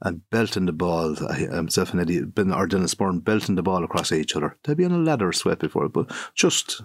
and 0.00 0.22
belting 0.30 0.64
the 0.64 0.72
ball. 0.72 1.16
I, 1.28 1.34
himself 1.34 1.92
and 1.92 2.00
Eddie, 2.00 2.22
Ben 2.22 2.52
or 2.52 2.66
Dennis 2.66 2.94
Byrne, 2.94 3.20
belting 3.20 3.56
the 3.56 3.62
ball 3.62 3.84
across 3.84 4.10
each 4.10 4.34
other. 4.34 4.56
They'd 4.64 4.78
be 4.78 4.86
on 4.86 4.92
a 4.92 4.98
ladder 4.98 5.32
sweat 5.32 5.58
before, 5.58 5.88
but 5.90 6.10
just, 6.34 6.80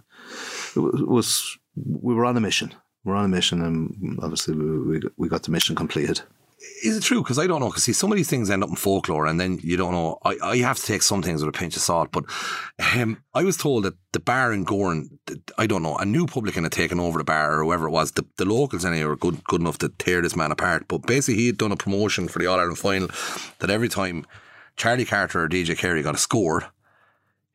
it 0.75 0.79
it 0.79 1.07
was, 1.07 1.57
we 1.75 2.13
were 2.13 2.25
on 2.25 2.37
a 2.37 2.41
mission. 2.41 2.73
We 3.03 3.11
We're 3.11 3.17
on 3.17 3.25
a 3.25 3.29
mission, 3.29 3.61
and 3.61 4.19
obviously 4.21 4.55
we, 4.55 4.79
we, 4.79 5.01
we 5.17 5.29
got 5.29 5.43
the 5.43 5.51
mission 5.51 5.75
completed. 5.75 6.21
Is 6.83 6.97
it 6.97 7.03
true? 7.03 7.21
Because 7.21 7.39
I 7.39 7.47
don't 7.47 7.59
know. 7.59 7.69
Because 7.69 7.83
see, 7.83 7.93
some 7.93 8.11
of 8.11 8.17
these 8.17 8.29
things 8.29 8.49
end 8.49 8.63
up 8.63 8.69
in 8.69 8.75
folklore, 8.75 9.25
and 9.25 9.39
then 9.39 9.59
you 9.63 9.77
don't 9.77 9.93
know. 9.93 10.19
I, 10.23 10.37
I 10.41 10.57
have 10.57 10.77
to 10.77 10.85
take 10.85 11.01
some 11.01 11.21
things 11.21 11.43
with 11.43 11.55
a 11.55 11.57
pinch 11.57 11.75
of 11.75 11.81
salt. 11.81 12.11
But 12.11 12.25
um, 12.95 13.23
I 13.33 13.43
was 13.43 13.57
told 13.57 13.83
that 13.83 13.95
the 14.11 14.19
bar 14.19 14.53
in 14.53 14.65
Gowran, 14.65 15.07
I 15.57 15.67
don't 15.67 15.83
know, 15.83 15.95
a 15.97 16.05
new 16.05 16.27
publican 16.27 16.63
had 16.63 16.71
taken 16.71 16.99
over 16.99 17.17
the 17.17 17.23
bar 17.23 17.59
or 17.59 17.63
whoever 17.63 17.87
it 17.87 17.91
was. 17.91 18.11
The, 18.11 18.25
the 18.37 18.45
locals 18.45 18.85
anyway 18.85 19.05
were 19.05 19.15
good 19.15 19.43
good 19.45 19.61
enough 19.61 19.77
to 19.79 19.89
tear 19.89 20.21
this 20.21 20.35
man 20.35 20.51
apart. 20.51 20.87
But 20.87 21.07
basically, 21.07 21.41
he 21.41 21.47
had 21.47 21.57
done 21.57 21.71
a 21.71 21.77
promotion 21.77 22.27
for 22.27 22.39
the 22.39 22.47
All 22.47 22.59
Ireland 22.59 22.79
final 22.79 23.09
that 23.59 23.69
every 23.69 23.89
time 23.89 24.25
Charlie 24.75 25.05
Carter 25.05 25.43
or 25.43 25.49
DJ 25.49 25.77
Carey 25.77 26.03
got 26.03 26.15
a 26.15 26.19
score, 26.19 26.71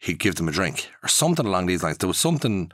he'd 0.01 0.19
give 0.19 0.35
them 0.37 0.49
a 0.49 0.53
drink 0.53 0.91
or 1.03 1.09
something 1.09 1.47
along 1.47 1.67
these 1.67 1.83
lines. 1.83 1.99
There 1.99 2.09
was 2.09 2.19
something, 2.19 2.73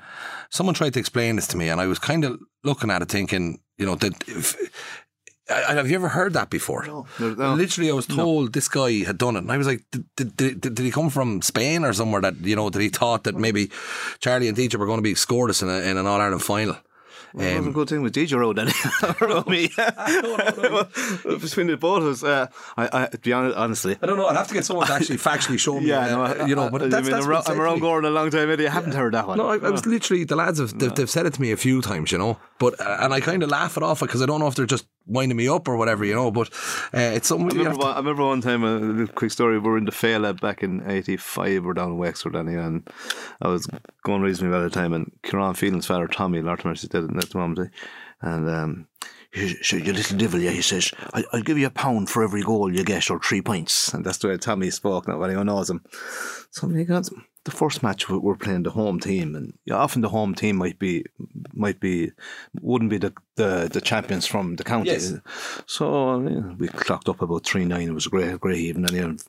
someone 0.51 0.75
tried 0.75 0.95
to 0.95 1.01
explain 1.01 1.37
this 1.37 1.49
to 1.49 1.57
me, 1.57 1.69
and 1.69 1.81
I 1.81 1.87
was 1.87 1.99
kind 1.99 2.25
of 2.25 2.39
looking 2.63 2.91
at 2.91 3.03
it 3.03 3.09
thinking, 3.09 3.61
you 3.77 3.87
know, 3.87 3.97
that 3.97 4.29
if. 4.29 4.57
I, 5.49 5.75
have 5.75 5.89
you 5.89 5.95
ever 5.95 6.09
heard 6.09 6.33
that 6.33 6.51
before? 6.51 6.85
No, 6.87 7.07
no. 7.21 7.55
Literally, 7.55 7.91
I 7.91 7.95
was 7.95 8.07
told 8.07 8.53
this 8.53 8.69
guy 8.69 9.05
had 9.05 9.19
done 9.19 9.37
it, 9.37 9.41
and 9.41 9.53
I 9.53 9.57
was 9.57 9.67
like, 9.67 9.85
did, 9.93 10.37
did, 10.37 10.61
did, 10.61 10.79
he 10.79 10.91
come 10.91 11.09
from 11.09 11.41
Spain 11.41 11.85
or 11.85 11.93
somewhere 11.93 12.21
that 12.21 12.37
you 12.41 12.57
know 12.57 12.69
that 12.69 12.83
he 12.83 12.89
thought 12.89 13.25
that 13.25 13.37
maybe 13.37 13.71
Charlie 14.19 14.49
and 14.49 14.57
DJ 14.57 14.75
were 14.75 14.87
going 14.87 14.99
to 14.99 15.03
be 15.03 15.15
scoreless 15.15 15.63
in, 15.63 15.69
a, 15.69 15.89
in 15.89 15.97
an 15.97 16.07
All 16.07 16.21
Ireland 16.21 16.43
final? 16.43 16.77
It 17.39 17.59
was 17.59 17.67
a 17.67 17.71
good 17.71 17.89
thing 17.89 18.03
with 18.03 18.15
DJ 18.15 18.39
Road 18.39 18.57
then. 18.57 18.67
me. 19.47 19.69
Between 21.39 21.67
the 21.67 21.77
both 21.77 22.03
of 22.03 22.09
us, 22.09 22.25
uh, 22.25 22.47
I, 22.79 23.03
I, 23.05 23.07
to 23.09 23.19
be 23.19 23.33
honest, 23.33 23.57
honestly, 23.57 23.97
I 24.01 24.07
don't 24.07 24.17
know. 24.17 24.27
I'd 24.27 24.37
have 24.37 24.49
to 24.49 24.55
get 24.55 24.65
someone 24.65 24.87
to 24.87 24.95
actually 24.95 25.19
factually 25.19 25.59
show 25.59 25.79
me. 25.79 25.87
yeah, 25.89 26.17
uh, 26.17 26.35
no, 26.35 26.47
you 26.47 26.55
know, 26.55 26.71
but 26.71 26.83
I, 26.85 26.89
that's, 26.89 26.95
I 26.95 27.01
mean, 27.03 27.11
that's 27.11 27.27
I'm, 27.27 27.31
around, 27.31 27.41
it 27.41 27.45
said 27.45 27.53
I'm 27.53 27.59
to 27.59 27.63
around 27.63 27.81
me. 27.81 27.87
Gowran 27.87 28.07
a 28.07 28.11
long 28.11 28.31
time, 28.31 28.51
Eddie. 28.51 28.67
I 28.67 28.71
haven't 28.71 28.95
heard 28.95 29.13
that 29.13 29.29
one. 29.29 29.37
No, 29.37 29.49
I, 29.49 29.57
I 29.57 29.71
was 29.71 29.85
literally 29.85 30.25
the 30.25 30.37
lads 30.37 30.61
have 30.61 30.79
they've, 30.79 30.95
they've 30.95 31.11
said 31.11 31.27
it 31.27 31.35
to 31.35 31.41
me 31.43 31.53
a 31.53 31.59
few 31.59 31.83
times, 31.83 32.11
you 32.11 32.17
know. 32.17 32.39
But 32.59 32.81
uh, 32.81 32.99
and 33.01 33.13
I 33.13 33.21
kind 33.21 33.43
of 33.43 33.51
laugh 33.51 33.77
it 33.77 33.83
off 33.83 34.01
because 34.01 34.23
I 34.23 34.27
don't 34.27 34.41
know 34.41 34.47
if 34.47 34.55
they're 34.55 34.65
just 34.65 34.87
winding 35.07 35.37
me 35.37 35.49
up 35.49 35.69
or 35.69 35.77
whatever, 35.77 36.05
you 36.05 36.15
know. 36.15 36.31
But 36.31 36.49
uh, 36.95 37.13
it's 37.15 37.29
something 37.29 37.51
I 37.53 37.63
remember, 37.63 37.79
one, 37.79 37.95
I 37.95 37.99
remember 37.99 38.27
one 38.27 38.41
time, 38.41 38.65
a 38.65 38.77
little 38.77 39.15
quick 39.15 39.31
story, 39.31 39.59
we 39.59 39.69
were 39.69 39.79
in 39.79 39.85
the 39.85 39.93
Fair 39.93 40.19
Lab 40.19 40.41
back 40.41 40.63
in 40.63 40.89
85, 40.89 41.65
we're 41.65 41.75
down 41.75 41.93
in 41.93 41.99
Wexford, 41.99 42.37
anyway, 42.37 42.63
and 42.63 42.89
I 43.41 43.49
was 43.49 43.67
going 44.03 44.23
reasonably 44.23 44.57
well 44.57 44.67
at 44.67 44.73
the 44.73 44.79
time, 44.79 44.93
and 44.93 45.11
Kieran 45.23 45.55
Phelan's 45.55 45.87
father, 45.87 46.09
Tommy, 46.09 46.43
Mercy, 46.43 46.89
dead 46.89 47.05
at 47.05 47.15
that 47.15 47.35
moment, 47.35 47.71
and 48.23 48.49
um, 48.49 48.89
you, 49.37 49.55
you 49.71 49.93
little 49.93 50.17
devil, 50.17 50.41
yeah, 50.41 50.51
he 50.51 50.63
says, 50.63 50.93
I, 51.13 51.25
will 51.33 51.43
give 51.43 51.59
you 51.59 51.67
a 51.67 51.71
pound 51.71 52.09
for 52.09 52.23
every 52.23 52.43
goal 52.43 52.73
you 52.73 52.85
get, 52.85 53.11
or 53.11 53.19
three 53.21 53.43
points. 53.43 53.93
And 53.93 54.05
that's 54.05 54.19
the 54.19 54.29
way 54.29 54.37
Tommy 54.39 54.71
spoke, 54.71 55.09
not 55.09 55.23
anyone 55.23 55.47
knows 55.47 55.69
him. 55.69 55.85
So 56.51 56.69
he 56.69 56.85
got 56.85 57.09
the 57.47 57.53
first 57.53 57.81
match 57.83 58.09
we're 58.09 58.37
playing 58.37 58.65
the 58.65 58.71
home 58.71 58.99
team, 58.99 59.37
and 59.37 59.55
often 59.71 60.03
the 60.03 60.09
home 60.09 60.35
team 60.35 60.57
might 60.57 60.79
be 60.79 61.05
might 61.55 61.81
be 61.81 62.11
wouldn't 62.61 62.91
be 62.91 62.99
the 62.99 63.13
the, 63.37 63.71
the 63.73 63.81
champions 63.81 64.27
from 64.27 64.57
the 64.57 64.65
county. 64.65 64.91
Yes. 64.91 65.15
So 65.67 66.19
we 66.59 66.69
clocked 66.69 67.09
up 67.09 67.23
about 67.23 67.47
three 67.47 67.65
nine. 67.65 67.89
It 67.89 67.95
was 67.95 68.07
a 68.07 68.11
great 68.11 68.41
great 68.41 68.59
evening. 68.59 68.99
And 68.99 69.23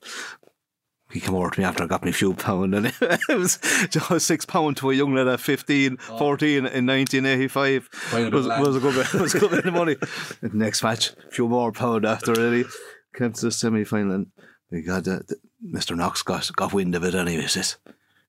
he 1.12 1.20
came 1.20 1.36
over 1.36 1.52
to 1.52 1.60
me 1.60 1.66
after 1.66 1.84
I 1.84 1.88
got 1.88 2.04
me 2.04 2.10
a 2.10 2.14
few 2.14 2.34
pound 2.34 2.76
and 2.76 2.88
it 3.02 3.38
was 3.38 3.60
just 3.90 4.28
six 4.28 4.46
pound 4.46 4.78
to 4.78 4.90
a 4.92 4.94
young 4.94 5.14
lad 5.14 5.28
at 5.28 5.40
15, 5.40 5.98
oh. 6.10 6.18
14 6.18 6.58
in 6.58 6.64
1985 6.64 7.90
was, 8.34 8.46
was, 8.46 8.76
a 8.76 8.80
good 8.82 8.94
bit, 8.94 9.14
was 9.22 9.34
a 9.34 9.40
good 9.40 9.52
bit 9.52 9.66
of 9.66 9.74
money. 9.74 9.96
Next 10.42 10.84
match, 10.84 11.12
a 11.12 11.32
few 11.32 11.48
more 11.48 11.72
pound 11.72 12.06
after 12.06 12.34
really. 12.34 12.66
Came 13.16 13.32
to 13.32 13.46
the 13.46 13.52
semi 13.52 13.86
final 13.86 14.16
and 14.16 14.28
we 14.70 14.82
got 14.82 15.08
uh, 15.08 15.20
Mr. 15.66 15.96
Knox 15.96 16.24
got, 16.24 16.52
got 16.56 16.74
wind 16.74 16.94
of 16.94 17.04
it 17.04 17.16
anyway. 17.16 17.44
He 17.44 17.48
says, 17.48 17.78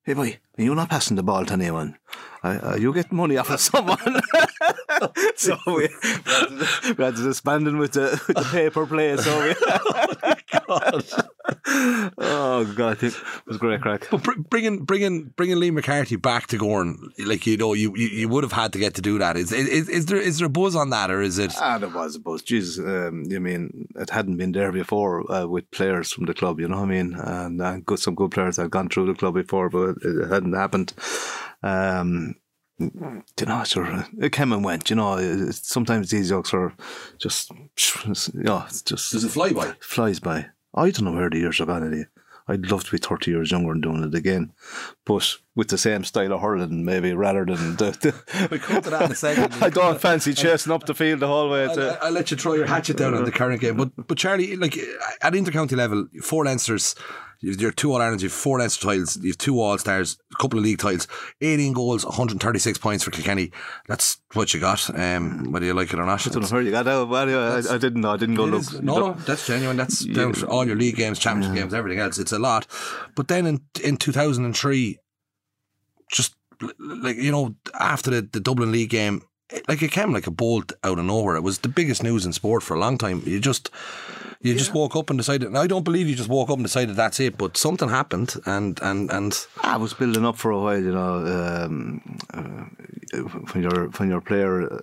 Hey 0.09 0.15
boy, 0.15 0.39
are 0.57 0.65
you 0.65 0.75
not 0.75 0.89
passing 0.89 1.17
the 1.17 1.23
ball 1.23 1.45
to 1.45 1.53
anyone? 1.53 1.99
Are, 2.43 2.79
you 2.79 2.95
getting 2.95 3.19
money 3.19 3.37
off 3.37 3.51
of 3.51 3.61
someone? 3.61 3.99
so 5.37 5.59
we, 5.67 5.89
we 6.97 7.05
had 7.05 7.17
to 7.17 7.23
disband 7.23 7.79
with 7.79 7.93
the, 7.93 8.23
with 8.27 8.37
the 8.37 8.49
paper 8.51 8.87
play. 8.87 9.17
So 9.17 9.43
we, 9.43 9.55
oh, 10.69 10.85
God 10.91 11.05
oh 12.19 12.75
god, 12.77 13.03
it 13.03 13.15
was 13.47 13.57
great 13.57 13.81
crack. 13.81 14.09
But 14.11 14.23
bringing 14.51 14.85
bringing 14.85 15.33
bringing 15.37 15.57
Liam 15.57 15.75
MacCarthy 15.75 16.17
back 16.17 16.47
to 16.49 16.59
Gowran, 16.59 16.97
like 17.19 17.47
you 17.47 17.57
know, 17.57 17.73
you, 17.73 17.95
you, 17.97 18.09
you 18.09 18.29
would 18.29 18.45
have 18.45 18.53
had 18.53 18.73
to 18.73 18.79
get 18.79 18.95
to 18.95 19.03
do 19.03 19.19
that. 19.19 19.37
Is, 19.37 19.53
is 19.53 19.89
is 19.89 20.07
there 20.07 20.19
is 20.19 20.39
there 20.39 20.47
a 20.47 20.51
buzz 20.51 20.77
on 20.77 20.91
that, 20.91 21.11
or 21.11 21.21
is 21.21 21.39
it? 21.39 21.53
Ah, 21.59 21.79
there 21.79 21.89
was 21.89 22.17
a 22.17 22.21
buzz. 22.21 22.43
Jesus, 22.43 22.79
um, 22.79 23.25
you 23.27 23.41
mean 23.41 23.89
it 23.97 24.11
hadn't 24.11 24.37
been 24.37 24.53
there 24.53 24.73
before 24.73 25.31
uh, 25.33 25.47
with 25.47 25.71
players 25.71 26.13
from 26.13 26.27
the 26.27 26.35
club. 26.35 26.61
You 26.61 26.69
know 26.69 26.79
what 26.79 26.91
I 26.91 27.03
mean? 27.03 27.15
And 27.15 27.63
uh, 27.63 27.79
good, 27.79 27.99
some 27.99 28.15
good 28.15 28.31
players 28.31 28.57
had 28.57 28.71
gone 28.71 28.89
through 28.89 29.07
the 29.07 29.15
club 29.15 29.35
before, 29.35 29.71
but 29.71 29.97
it 30.03 30.29
hadn't 30.29 30.55
happened. 30.55 30.93
Um, 31.63 32.35
you 32.79 33.47
know, 33.47 33.65
sure, 33.65 34.07
it 34.21 34.33
came 34.33 34.53
and 34.53 34.65
went. 34.65 34.91
You 34.91 34.97
know, 34.97 35.51
sometimes 35.51 36.11
these 36.11 36.29
jokes 36.29 36.55
are 36.55 36.73
just, 37.19 37.51
you 37.51 38.43
know, 38.43 38.65
it's 38.67 38.83
just 38.83 39.13
does 39.13 39.25
it 39.25 39.31
fly 39.31 39.53
by? 39.53 39.75
Flies 39.81 40.21
by. 40.21 40.47
I 40.75 40.91
don't 40.91 41.05
know 41.05 41.13
where 41.13 41.31
the 41.31 41.39
years 41.39 41.61
are 41.61 41.67
gone. 41.67 42.07
I'd 42.51 42.71
love 42.71 42.85
to 42.85 42.91
be 42.91 42.99
30 42.99 43.31
years 43.31 43.51
younger 43.51 43.73
and 43.73 43.83
doing 43.83 44.03
it 44.03 44.15
again, 44.15 44.53
but 45.05 45.37
with 45.55 45.69
the 45.69 45.77
same 45.77 46.03
style 46.05 46.33
of 46.33 46.41
hurling, 46.41 46.83
maybe 46.83 47.13
rather 47.13 47.45
than 47.45 47.77
the. 47.77 47.91
the 48.01 48.49
we 48.51 48.59
come 48.59 48.81
to 48.81 48.91
that 48.91 49.03
in 49.03 49.13
a 49.13 49.15
second. 49.15 49.53
I 49.63 49.69
don't 49.69 50.01
fancy 50.01 50.33
chasing 50.33 50.73
up 50.73 50.87
the 50.87 50.95
field 50.95 51.21
the 51.21 51.27
whole 51.27 51.51
way. 51.51 51.67
I'll, 51.67 51.79
uh, 51.79 51.99
I'll, 52.01 52.13
let 52.13 52.31
you 52.31 52.39
throw 52.39 52.55
your 52.55 52.67
hatchet 52.67 52.97
down 52.97 53.13
on 53.13 53.25
the 53.25 53.33
current 53.33 53.61
game, 53.61 53.77
but 53.77 53.91
but 54.07 54.17
Charlie, 54.17 54.57
like 54.57 54.79
at 55.21 55.35
intercounty 55.35 55.77
level, 55.77 56.07
four 56.23 56.45
Leinsters 56.45 56.97
You've 57.41 57.77
two 57.77 57.93
All 57.93 58.01
Irelands, 58.01 58.23
you've 58.23 58.33
four 58.33 58.59
Leinster 58.59 58.89
titles, 58.89 59.17
you've 59.17 59.39
two 59.39 59.61
All 59.61 59.79
Stars, 59.79 60.19
a 60.33 60.37
couple 60.37 60.59
of 60.59 60.65
league 60.65 60.79
titles, 60.79 61.07
18 61.41 61.73
goals, 61.73 62.05
136 62.05 62.79
points 62.79 63.05
for 63.05 63.13
Kilkenny. 63.13 63.53
That's 63.87 64.19
what 64.35 64.53
you 64.53 64.59
got, 64.59 64.91
um, 64.99 65.53
whether 65.53 65.65
you 65.65 65.73
like 65.73 65.93
it 65.93 66.01
or 66.01 66.05
not. 66.05 66.27
I 66.27 66.31
don't 66.31 66.43
know 66.43 66.49
where 66.49 66.63
you 66.63 66.73
got 66.73 66.85
that. 66.85 67.69
I, 67.71 67.75
I, 67.75 67.79
didn't 67.79 68.01
know. 68.01 68.11
I 68.11 68.17
didn't 68.17 68.35
go 68.35 68.45
look. 68.45 68.63
Is, 68.63 68.81
no, 68.81 68.99
no, 68.99 69.13
that's 69.13 69.47
genuine. 69.47 69.77
That's 69.77 70.05
down 70.05 70.33
to 70.33 70.49
all 70.49 70.67
your 70.67 70.75
league 70.75 70.97
games, 70.97 71.21
championship 71.21 71.55
yeah. 71.55 71.63
games, 71.63 71.75
everything 71.75 72.01
else. 72.01 72.19
It's 72.19 72.33
a 72.33 72.41
lot. 72.41 72.67
But 73.15 73.29
then 73.29 73.47
in, 73.47 73.61
in 73.85 73.97
2003, 73.99 74.99
just 76.11 76.35
like, 76.81 77.17
you 77.17 77.31
know, 77.31 77.55
after 77.79 78.11
the, 78.11 78.23
the 78.23 78.41
Dublin 78.41 78.73
League 78.73 78.91
game, 78.91 79.23
like 79.69 79.83
it 79.83 79.93
came 79.93 80.13
like 80.13 80.27
a 80.27 80.31
bolt 80.31 80.73
out 80.85 80.99
of 80.99 81.05
nowhere. 81.05 81.37
It 81.37 81.43
was 81.43 81.59
the 81.59 81.69
biggest 81.69 82.03
news 82.03 82.27
in 82.27 82.33
sport 82.33 82.63
for 82.63 82.75
a 82.75 82.79
long 82.79 82.99
time. 82.99 83.23
You 83.25 83.41
just 83.41 83.71
you 84.41 84.53
yeah. 84.53 84.59
just 84.59 84.75
woke 84.75 84.95
up 84.95 85.11
and 85.11 85.19
decided. 85.19 85.49
And 85.49 85.59
I 85.59 85.67
don't 85.67 85.85
believe 85.85 86.09
you 86.09 86.15
just 86.15 86.29
woke 86.29 86.51
up 86.51 86.57
and 86.57 86.65
decided 86.65 86.97
that's 86.97 87.21
it, 87.21 87.37
but 87.39 87.57
something 87.57 87.89
happened, 87.89 88.35
and 88.47 88.79
and 88.83 89.11
and 89.11 89.47
I 89.63 89.77
was 89.77 89.95
building 89.95 90.25
up 90.25 90.37
for 90.37 90.51
a 90.51 90.61
while. 90.61 90.83
You 90.83 90.93
know, 90.93 91.65
um, 91.65 92.19
uh, 92.33 93.21
when 93.53 93.63
you're 93.63 93.89
when 93.89 94.09
you're 94.09 94.19
a 94.19 94.23
player. 94.23 94.83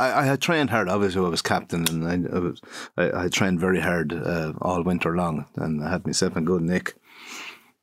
I, 0.00 0.20
I, 0.20 0.24
had 0.26 0.40
trained 0.40 0.70
hard. 0.70 0.88
Obviously, 0.88 1.24
I 1.24 1.28
was 1.28 1.42
captain, 1.42 1.84
and 1.88 2.06
I, 2.06 2.36
I 2.36 2.38
was 2.38 2.60
I, 2.96 3.24
I 3.24 3.28
trained 3.28 3.58
very 3.58 3.80
hard 3.80 4.12
uh, 4.12 4.52
all 4.62 4.84
winter 4.84 5.16
long, 5.16 5.46
and 5.56 5.82
I 5.82 5.90
had 5.90 6.06
myself 6.06 6.36
a 6.36 6.40
good 6.40 6.62
nick. 6.62 6.94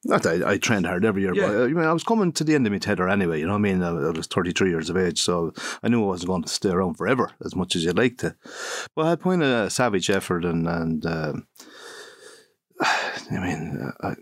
Not 0.08 0.26
I, 0.28 0.52
I 0.52 0.58
trained 0.58 0.86
hard 0.86 1.04
every 1.04 1.24
year, 1.24 1.34
yeah. 1.34 1.48
but 1.48 1.64
I, 1.64 1.68
mean, 1.68 1.84
I 1.84 1.92
was 1.92 2.04
coming 2.04 2.32
to 2.34 2.44
the 2.44 2.54
end 2.54 2.68
of 2.68 2.72
my 2.72 2.78
tether 2.78 3.10
anyway. 3.10 3.40
You 3.40 3.48
know 3.48 3.54
what 3.54 3.60
I 3.60 3.62
mean? 3.62 3.82
I, 3.82 3.90
I, 3.90 4.12
was 4.12 4.28
33 4.28 4.70
years 4.70 4.90
of 4.92 4.98
age, 4.98 5.20
so 5.20 5.52
I 5.82 5.88
knew 5.88 6.04
I 6.04 6.08
wasn't 6.08 6.30
going 6.30 6.44
to 6.44 6.50
stay 6.50 6.70
around 6.70 6.94
forever 6.94 7.32
as 7.44 7.56
much 7.56 7.76
as 7.76 7.84
you'd 7.84 7.98
like 7.98 8.20
to. 8.20 8.36
But 8.96 9.06
I 9.06 9.10
had 9.10 9.22
put 9.22 9.32
in 9.32 9.42
a 9.42 9.70
savage 9.72 10.12
effort, 10.12 10.46
and 10.46 10.68
and 10.68 11.06
um, 11.08 11.48
I 12.82 13.16
mean, 13.32 13.92
I 14.02 14.14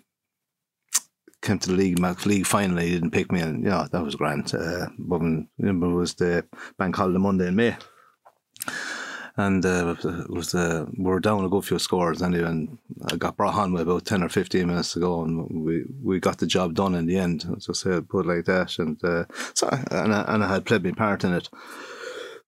came 1.41 1.59
to 1.59 1.69
the 1.69 1.75
league 1.75 1.99
Max 1.99 2.25
league 2.25 2.47
finally. 2.47 2.91
Didn't 2.91 3.11
pick 3.11 3.29
me, 3.29 3.41
and 3.41 3.61
yeah, 3.65 3.87
that 3.91 4.03
was 4.03 4.15
grand. 4.15 4.55
Uh, 4.55 4.87
but 4.97 5.19
when, 5.19 5.49
remember 5.57 5.87
it 5.87 5.95
was 5.95 6.13
the 6.13 6.45
bank 6.77 6.95
holiday 6.95 7.19
Monday 7.19 7.47
in 7.47 7.57
May 7.57 7.75
and 9.35 9.65
uh, 9.65 9.95
it 10.03 10.29
was 10.29 10.53
uh, 10.53 10.85
we 10.97 11.05
were 11.05 11.19
down 11.19 11.43
a 11.43 11.49
good 11.49 11.65
few 11.65 11.79
scores 11.79 12.21
anyway, 12.21 12.47
and 12.47 12.77
I 13.11 13.15
got 13.15 13.37
brought 13.37 13.55
on 13.55 13.73
with 13.73 13.83
about 13.83 14.05
ten 14.05 14.23
or 14.23 14.29
fifteen 14.29 14.67
minutes 14.67 14.93
to 14.93 14.99
go, 14.99 15.23
and 15.23 15.65
we, 15.65 15.85
we 16.01 16.19
got 16.19 16.37
the 16.37 16.45
job 16.45 16.75
done 16.75 16.95
in 16.95 17.07
the 17.07 17.17
end. 17.17 17.45
Just 17.59 17.81
say 17.81 17.99
put 18.01 18.25
it 18.25 18.29
like 18.29 18.45
that, 18.45 18.77
and 18.79 19.03
uh, 19.03 19.25
so 19.53 19.67
and 19.91 20.13
I, 20.13 20.25
and 20.27 20.43
I 20.43 20.53
had 20.53 20.65
played 20.65 20.83
my 20.83 20.91
part 20.91 21.23
in 21.23 21.33
it. 21.33 21.49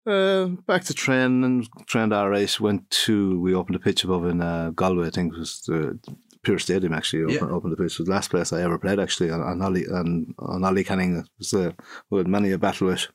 Uh, 0.05 0.45
back 0.67 0.83
to 0.83 0.93
train 0.93 1.43
and 1.43 1.67
trained 1.87 2.13
our 2.13 2.29
race. 2.29 2.59
Went 2.59 2.87
to 2.91 3.39
we 3.39 3.55
opened 3.55 3.75
a 3.75 3.79
pitch 3.79 4.03
above 4.03 4.27
in 4.27 4.41
uh, 4.41 4.69
Galway. 4.75 5.07
I 5.07 5.09
think 5.09 5.33
it 5.33 5.39
was 5.39 5.61
the 5.61 5.99
Pearse 6.43 6.63
Stadium 6.63 6.93
actually 6.93 7.33
yeah. 7.33 7.41
opened, 7.41 7.73
the 7.73 7.77
pitch. 7.77 7.93
It 7.93 7.99
was 7.99 8.07
the 8.07 8.13
last 8.13 8.29
place 8.29 8.53
I 8.53 8.61
ever 8.61 8.77
played 8.77 8.99
actually 8.99 9.31
on, 9.31 9.41
on 9.41 9.63
Ollie 9.63 9.85
and 9.85 10.35
on 10.37 10.63
Ollie 10.63 10.83
Canning. 10.83 11.17
It 11.17 11.29
was 11.39 11.53
uh, 11.55 11.71
with 12.11 12.27
many 12.27 12.51
a 12.51 12.59
battle 12.59 12.87
with 12.87 13.07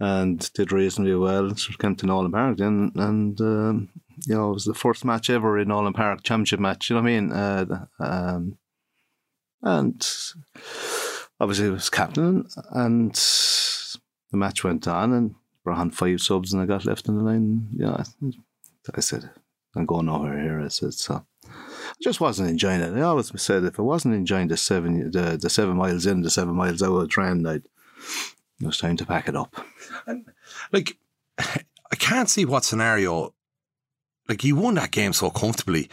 and 0.00 0.50
did 0.54 0.72
reasonably 0.72 1.14
well. 1.14 1.54
Came 1.78 1.94
to 1.96 2.06
Nolan 2.06 2.32
Park 2.32 2.56
then, 2.56 2.90
and 2.96 3.40
um, 3.40 3.88
you 4.26 4.34
know 4.34 4.50
it 4.50 4.54
was 4.54 4.64
the 4.64 4.74
first 4.74 5.04
match 5.04 5.28
ever 5.28 5.58
in 5.58 5.68
Nolan 5.68 5.92
Park 5.92 6.22
championship 6.22 6.58
match. 6.58 6.88
You 6.88 6.96
know 6.96 7.02
what 7.02 7.10
I 7.10 7.20
mean? 7.20 7.32
Uh, 7.32 7.86
um, 8.00 8.58
and 9.62 10.08
obviously 11.38 11.66
it 11.66 11.72
was 11.72 11.90
captain, 11.90 12.46
and 12.70 13.14
the 13.14 14.36
match 14.36 14.64
went 14.64 14.88
on, 14.88 15.12
and 15.12 15.34
we 15.64 15.72
on 15.72 15.90
five 15.90 16.20
subs, 16.22 16.52
and 16.52 16.62
I 16.62 16.66
got 16.66 16.86
left 16.86 17.06
in 17.06 17.18
the 17.18 17.22
line. 17.22 17.68
Yeah, 17.76 18.02
I 18.94 19.00
said 19.00 19.30
I'm 19.76 19.84
going 19.84 20.06
nowhere 20.06 20.40
here. 20.40 20.60
I 20.60 20.68
said 20.68 20.94
so. 20.94 21.26
I 21.46 22.02
just 22.02 22.20
wasn't 22.20 22.48
enjoying 22.48 22.80
it. 22.80 22.96
I 22.96 23.02
always 23.02 23.30
said 23.40 23.64
if 23.64 23.78
I 23.78 23.82
wasn't 23.82 24.14
enjoying 24.14 24.48
the 24.48 24.56
seven 24.56 25.10
the, 25.10 25.38
the 25.40 25.50
seven 25.50 25.76
miles 25.76 26.06
in, 26.06 26.22
the 26.22 26.30
seven 26.30 26.54
miles 26.54 26.82
out 26.82 26.94
of 26.94 27.10
the 27.10 27.46
I'd 27.46 27.62
it 28.60 28.66
was 28.66 28.78
time 28.78 28.96
to 28.98 29.06
pack 29.06 29.28
it 29.28 29.36
up. 29.36 29.64
And 30.06 30.26
like, 30.72 30.96
I 31.38 31.96
can't 31.98 32.28
see 32.28 32.44
what 32.44 32.64
scenario. 32.64 33.34
Like 34.28 34.42
he 34.42 34.52
won 34.52 34.74
that 34.74 34.92
game 34.92 35.12
so 35.12 35.28
comfortably 35.30 35.90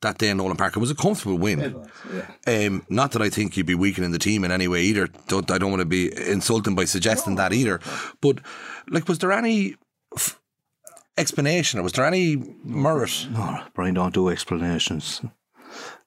that 0.00 0.18
day 0.18 0.30
in 0.30 0.36
Nolan 0.36 0.56
Park. 0.56 0.76
It 0.76 0.80
was 0.80 0.90
a 0.90 0.94
comfortable 0.94 1.38
win. 1.38 1.86
Yeah. 2.46 2.66
Um, 2.66 2.86
not 2.88 3.12
that 3.12 3.22
I 3.22 3.28
think 3.28 3.56
you'd 3.56 3.66
be 3.66 3.74
weakening 3.74 4.12
the 4.12 4.18
team 4.18 4.44
in 4.44 4.50
any 4.50 4.68
way 4.68 4.82
either. 4.82 5.08
Don't, 5.28 5.50
I 5.50 5.58
don't 5.58 5.70
want 5.70 5.80
to 5.80 5.86
be 5.86 6.10
insulting 6.28 6.74
by 6.74 6.84
suggesting 6.84 7.34
no. 7.34 7.42
that 7.42 7.52
either. 7.52 7.80
But 8.20 8.38
like, 8.88 9.08
was 9.08 9.18
there 9.18 9.32
any 9.32 9.76
f- 10.16 10.40
explanation 11.18 11.80
or 11.80 11.82
was 11.82 11.92
there 11.92 12.06
any 12.06 12.36
merit? 12.64 13.26
No, 13.32 13.64
Brian, 13.74 13.94
don't 13.94 14.14
do 14.14 14.28
explanations. 14.28 15.20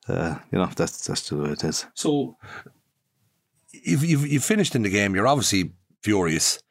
Uh, 0.07 0.35
you 0.51 0.57
know 0.57 0.69
that's 0.75 1.07
that's 1.07 1.29
the 1.29 1.37
way 1.37 1.51
it 1.51 1.63
is. 1.63 1.85
So 1.93 2.35
you've, 3.71 4.03
you've 4.03 4.27
you've 4.27 4.43
finished 4.43 4.75
in 4.75 4.81
the 4.81 4.89
game. 4.89 5.15
You're 5.15 5.27
obviously 5.27 5.71
furious. 6.01 6.61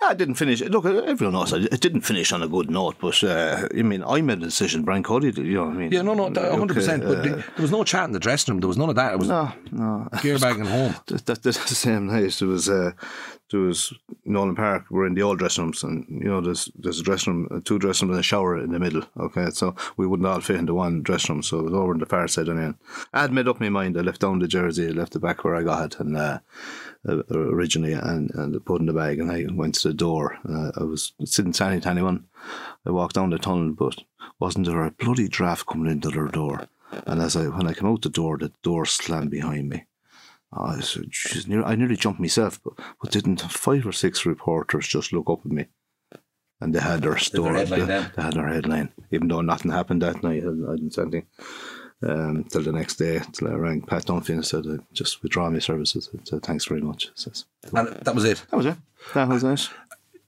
I 0.00 0.14
didn't 0.14 0.34
finish. 0.34 0.60
Look, 0.60 0.84
everyone 0.84 1.34
knows 1.34 1.52
it 1.52 1.80
didn't 1.80 2.02
finish 2.02 2.32
on 2.32 2.42
a 2.42 2.48
good 2.48 2.70
note, 2.70 2.96
but 3.00 3.22
uh, 3.22 3.68
I 3.76 3.82
mean, 3.82 4.02
I 4.04 4.20
made 4.20 4.38
a 4.38 4.42
decision. 4.42 4.82
Brian 4.82 5.02
Cody, 5.02 5.32
you 5.40 5.54
know 5.54 5.64
what 5.64 5.74
I 5.74 5.76
mean? 5.76 5.92
Yeah, 5.92 6.02
no, 6.02 6.14
no, 6.14 6.56
hundred 6.56 6.74
percent. 6.74 7.04
But 7.04 7.18
uh, 7.18 7.22
there 7.22 7.44
was 7.58 7.70
no 7.70 7.84
chat 7.84 8.04
in 8.04 8.12
the 8.12 8.18
dressing 8.18 8.54
room. 8.54 8.60
There 8.60 8.68
was 8.68 8.76
none 8.76 8.88
of 8.88 8.96
that. 8.96 9.12
It 9.12 9.18
was 9.18 9.28
no, 9.28 9.52
no. 9.70 10.08
gear 10.20 10.38
bagging 10.38 10.66
home. 10.66 10.94
That, 11.06 11.26
that, 11.26 11.42
that's 11.42 11.68
the 11.68 11.74
same 11.74 12.06
night. 12.06 12.32
There 12.32 12.48
was 12.48 12.68
uh, 12.68 12.92
there 13.50 13.60
was 13.60 13.92
Nolan 14.24 14.56
Park. 14.56 14.86
We're 14.90 15.06
in 15.06 15.14
the 15.14 15.22
old 15.22 15.38
dressing 15.38 15.64
rooms, 15.64 15.82
and 15.84 16.06
you 16.08 16.28
know, 16.28 16.40
there's 16.40 16.70
there's 16.74 17.00
a 17.00 17.04
dressing 17.04 17.34
room, 17.34 17.48
uh, 17.50 17.60
two 17.64 17.78
dressing 17.78 18.08
rooms, 18.08 18.16
and 18.16 18.20
a 18.20 18.22
shower 18.24 18.58
in 18.58 18.72
the 18.72 18.80
middle. 18.80 19.04
Okay, 19.18 19.50
so 19.50 19.74
we 19.96 20.06
wouldn't 20.06 20.26
all 20.26 20.40
fit 20.40 20.56
into 20.56 20.74
one 20.74 21.02
dressing 21.02 21.36
room, 21.36 21.42
so 21.42 21.60
it 21.60 21.64
was 21.64 21.74
over 21.74 21.92
on 21.92 21.98
the 21.98 22.06
far 22.06 22.26
side. 22.28 22.48
And 22.48 22.74
I 23.12 23.20
had 23.20 23.32
made 23.32 23.48
up 23.48 23.60
my 23.60 23.68
mind. 23.68 23.96
I 23.96 24.00
left 24.00 24.20
down 24.20 24.40
the 24.40 24.48
jersey, 24.48 24.88
I 24.88 24.90
left 24.90 25.12
the 25.12 25.20
back 25.20 25.44
where 25.44 25.54
I 25.54 25.62
got 25.62 25.94
it, 25.94 26.00
and. 26.00 26.16
Uh, 26.16 26.38
uh, 27.08 27.22
originally 27.30 27.94
and, 27.94 28.30
and 28.34 28.64
put 28.64 28.80
in 28.80 28.86
the 28.86 28.92
bag 28.92 29.18
and 29.18 29.30
I 29.30 29.46
went 29.52 29.74
to 29.76 29.88
the 29.88 29.94
door. 29.94 30.38
Uh, 30.48 30.70
I 30.76 30.84
was 30.84 31.12
sitting 31.24 31.52
tiny, 31.52 31.80
tiny 31.80 32.02
one. 32.02 32.26
I 32.86 32.90
walked 32.90 33.16
down 33.16 33.30
the 33.30 33.38
tunnel, 33.38 33.72
but 33.72 34.04
wasn't 34.38 34.66
there 34.66 34.84
a 34.84 34.90
bloody 34.90 35.28
draft 35.28 35.66
coming 35.66 35.90
into 35.90 36.10
the 36.10 36.28
door? 36.28 36.68
And 37.06 37.20
as 37.20 37.36
I 37.36 37.48
when 37.48 37.66
I 37.66 37.72
came 37.72 37.88
out 37.88 38.02
the 38.02 38.08
door, 38.08 38.38
the 38.38 38.52
door 38.62 38.84
slammed 38.84 39.30
behind 39.30 39.68
me. 39.68 39.86
I, 40.52 40.80
said, 40.80 41.10
I 41.64 41.74
nearly 41.76 41.96
jumped 41.96 42.20
myself, 42.20 42.60
but, 42.62 42.74
but 43.00 43.10
didn't 43.10 43.40
five 43.40 43.86
or 43.86 43.92
six 43.92 44.26
reporters 44.26 44.86
just 44.86 45.12
look 45.12 45.30
up 45.30 45.40
at 45.46 45.50
me 45.50 45.66
and 46.60 46.74
they 46.74 46.80
had 46.80 47.02
their 47.02 47.16
story. 47.16 47.64
they, 47.64 47.80
they 47.80 48.22
had 48.22 48.34
their 48.34 48.48
headline, 48.48 48.92
even 49.10 49.28
though 49.28 49.40
nothing 49.40 49.70
happened 49.70 50.02
that 50.02 50.22
night. 50.22 50.44
I, 50.44 50.72
I 50.72 50.76
didn't 50.76 50.92
say 50.92 51.02
anything 51.02 51.26
um, 52.02 52.44
till 52.44 52.62
the 52.62 52.72
next 52.72 52.96
day. 52.96 53.20
Till 53.32 53.48
I 53.48 53.52
rang 53.52 53.82
Pat 53.82 54.06
Dunphy 54.06 54.30
and 54.30 54.44
said, 54.44 54.64
just 54.92 55.22
withdraw 55.22 55.48
my 55.50 55.58
services. 55.58 56.10
Said, 56.24 56.42
thanks 56.42 56.66
very 56.66 56.80
much. 56.80 57.10
Says, 57.14 57.44
And 57.74 57.88
that 57.88 58.14
was 58.14 58.24
it. 58.24 58.44
that 58.50 58.56
was 58.56 58.66
it. 58.66 58.76
That 59.14 59.28
was 59.28 59.44
it. 59.44 59.68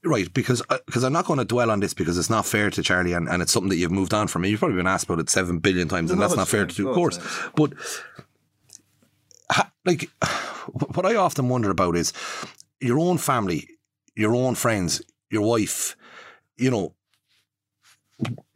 Right, 0.07 0.33
because 0.35 0.62
because 0.85 1.03
I'm 1.03 1.14
not 1.14 1.25
going 1.25 1.39
to 1.39 1.47
dwell 1.47 1.70
on 1.70 1.81
this 1.81 1.95
because 1.95 2.18
it's 2.18 2.29
not 2.29 2.45
fair 2.45 2.68
to 2.68 2.83
Charlie 2.83 3.14
and, 3.14 3.27
and 3.27 3.41
it's 3.41 3.53
something 3.53 3.70
that 3.70 3.77
you've 3.77 3.91
moved 3.91 4.12
on 4.12 4.29
from. 4.29 4.45
You've 4.45 4.59
probably 4.59 4.77
been 4.77 4.87
asked 4.87 5.05
about 5.05 5.18
it 5.18 5.31
seven 5.31 5.61
billion 5.61 5.89
times, 5.89 6.11
and 6.11 6.20
No, 6.20 6.27
that's 6.27 6.37
not 6.37 6.47
fair 6.49 6.66
to 6.66 6.75
do, 6.75 6.89
of 6.91 6.95
course. 6.95 7.18
But 7.57 7.72
ha, 9.51 9.70
like, 9.87 10.11
what 10.95 11.07
I 11.07 11.14
often 11.16 11.49
wonder 11.49 11.70
about 11.70 11.97
is 11.97 12.12
your 12.81 12.99
own 12.99 13.16
family, 13.16 13.66
your 14.14 14.35
own 14.35 14.55
friends, 14.57 15.01
your 15.31 15.43
wife. 15.43 15.97
You 16.59 16.70
know, 16.70 16.95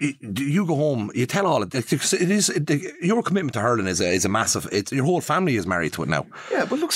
you- 0.01 0.67
go 0.67 0.77
home, 0.77 1.11
you 1.15 1.27
tell 1.27 1.47
all 1.47 1.63
it. 1.63 1.75
It 1.75 1.93
is 1.93 2.49
it, 2.51 2.71
your 3.03 3.23
commitment 3.23 3.55
to 3.55 3.61
hurling 3.61 3.87
is 3.87 4.01
a 4.01 4.09
is 4.09 4.25
a 4.25 4.29
massive. 4.29 4.69
It, 4.73 4.93
your 4.93 5.05
whole 5.05 5.21
family 5.21 5.57
is 5.57 5.67
married 5.67 5.93
to 5.95 6.03
it 6.03 6.09
now. 6.09 6.27
Yeah, 6.53 6.67
but 6.69 6.79
look, 6.79 6.93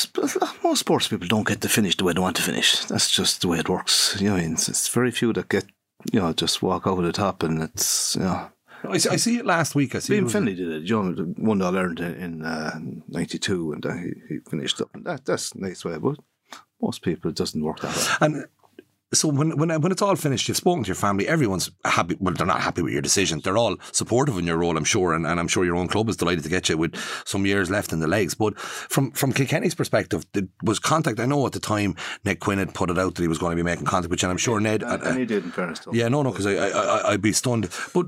most 0.62 0.80
sports 0.80 1.08
people 1.08 1.26
don't 1.28 1.46
get 1.46 1.60
to 1.62 1.68
finish 1.68 1.96
the 1.96 2.04
way 2.04 2.12
they 2.12 2.20
want 2.20 2.36
to 2.36 2.42
finish. 2.42 2.84
That's 2.84 3.10
just 3.10 3.40
the 3.40 3.48
way 3.48 3.58
it 3.58 3.68
works. 3.68 4.16
You 4.20 4.30
know, 4.30 4.36
I 4.36 4.40
it's, 4.40 4.68
it's 4.68 4.88
very 4.88 5.10
few 5.10 5.32
that 5.32 5.48
get, 5.48 5.64
you 6.12 6.20
know, 6.20 6.32
just 6.32 6.62
walk 6.62 6.86
over 6.86 7.02
the 7.02 7.12
top, 7.12 7.42
and 7.42 7.62
it's, 7.62 8.16
you 8.16 8.22
know, 8.22 8.50
I 8.84 8.98
see, 8.98 9.08
I 9.10 9.16
see 9.16 9.38
it 9.38 9.46
last 9.46 9.74
week. 9.74 9.94
I 9.94 10.00
see. 10.00 10.18
Liam 10.18 10.30
Fennelly 10.30 10.56
did 10.56 10.70
it. 10.70 10.82
You 10.82 11.02
know, 11.02 11.34
won 11.38 11.58
the 11.58 11.66
All 11.66 11.76
Ireland 11.76 12.00
in 12.00 12.44
uh, 12.44 12.78
'92, 13.08 13.72
and 13.72 13.86
uh, 13.86 13.94
he, 13.94 14.12
he 14.28 14.38
finished 14.50 14.80
up. 14.80 14.90
And 14.94 15.04
that 15.04 15.24
that's 15.24 15.52
a 15.52 15.60
nice 15.60 15.84
way, 15.84 15.98
but 15.98 16.18
most 16.80 17.02
people 17.02 17.30
it 17.30 17.36
doesn't 17.36 17.62
work 17.62 17.80
that 17.80 17.96
way. 17.96 18.26
And 18.26 18.46
so 19.12 19.28
when 19.28 19.56
when 19.56 19.68
when 19.80 19.92
it's 19.92 20.02
all 20.02 20.16
finished, 20.16 20.48
you've 20.48 20.56
spoken 20.56 20.84
to 20.84 20.88
your 20.88 20.94
family. 20.94 21.28
Everyone's 21.28 21.70
happy. 21.84 22.16
Well, 22.18 22.34
they're 22.34 22.46
not 22.46 22.60
happy 22.60 22.82
with 22.82 22.92
your 22.92 23.02
decision. 23.02 23.40
They're 23.40 23.58
all 23.58 23.76
supportive 23.92 24.38
in 24.38 24.46
your 24.46 24.56
role, 24.56 24.76
I'm 24.76 24.84
sure, 24.84 25.14
and, 25.14 25.26
and 25.26 25.38
I'm 25.38 25.48
sure 25.48 25.64
your 25.64 25.76
own 25.76 25.88
club 25.88 26.08
is 26.08 26.16
delighted 26.16 26.44
to 26.44 26.50
get 26.50 26.68
you 26.68 26.76
with 26.78 26.96
some 27.24 27.46
years 27.46 27.70
left 27.70 27.92
in 27.92 28.00
the 28.00 28.06
legs. 28.06 28.34
But 28.34 28.58
from 28.58 29.12
from 29.12 29.32
Kilkenny's 29.32 29.74
perspective, 29.74 30.24
there 30.32 30.44
was 30.62 30.78
contact. 30.78 31.20
I 31.20 31.26
know 31.26 31.46
at 31.46 31.52
the 31.52 31.60
time 31.60 31.94
Ned 32.24 32.40
Quinn 32.40 32.58
had 32.58 32.74
put 32.74 32.90
it 32.90 32.98
out 32.98 33.14
that 33.14 33.22
he 33.22 33.28
was 33.28 33.38
going 33.38 33.50
to 33.50 33.56
be 33.56 33.62
making 33.62 33.86
contact 33.86 34.10
with 34.10 34.22
you, 34.22 34.26
and 34.26 34.32
I'm 34.32 34.38
sure 34.38 34.60
Ned. 34.60 34.82
And, 34.82 35.02
and 35.02 35.18
he 35.18 35.26
did, 35.26 35.44
in 35.44 35.50
fairness 35.50 35.86
him. 35.86 35.94
yeah, 35.94 36.08
no, 36.08 36.22
no, 36.22 36.30
because 36.30 36.46
I, 36.46 36.54
I, 36.54 36.68
I, 36.68 37.12
I'd 37.12 37.22
be 37.22 37.32
stunned. 37.32 37.68
But 37.94 38.06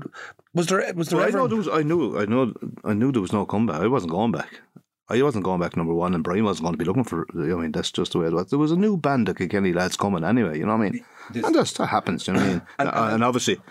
was 0.53 0.67
there 0.67 0.93
was 0.95 1.09
there 1.09 1.19
But 1.19 1.27
I 1.27 1.31
know 1.31 1.47
there 1.47 1.57
was. 1.57 1.67
I 1.67 1.83
knew. 1.83 2.17
I 2.19 2.25
know. 2.25 2.53
I 2.83 2.93
knew 2.93 3.11
there 3.11 3.21
was 3.21 3.33
no 3.33 3.45
comeback. 3.45 3.81
I 3.81 3.87
wasn't 3.87 4.11
going 4.11 4.31
back. 4.31 4.61
I 5.07 5.21
wasn't 5.21 5.43
going 5.43 5.61
back 5.61 5.77
number 5.77 5.93
one, 5.93 6.15
and 6.15 6.23
Brian 6.23 6.45
wasn't 6.45 6.63
going 6.63 6.73
to 6.73 6.77
be 6.79 6.85
looking 6.85 7.03
for. 7.03 7.27
I 7.33 7.61
mean, 7.61 7.71
that's 7.71 7.91
just 7.91 8.13
the 8.13 8.19
way 8.19 8.27
it 8.27 8.33
was. 8.33 8.49
There 8.49 8.57
was 8.57 8.71
a 8.71 8.75
new 8.77 8.97
band 8.97 9.29
of 9.29 9.37
Kilkenny 9.37 9.71
lads 9.71 9.97
coming 9.97 10.23
anyway. 10.23 10.57
You 10.57 10.65
know 10.65 10.75
what 10.75 10.87
I 10.87 10.89
mean? 10.89 11.05
and 11.33 11.53
that's, 11.53 11.73
that 11.73 11.87
happens. 11.87 12.27
You 12.27 12.33
know 12.33 12.39
what 12.39 12.47
I 12.47 12.51
mean? 12.53 12.61
and, 12.79 12.89
and 12.89 13.23
obviously, 13.23 13.61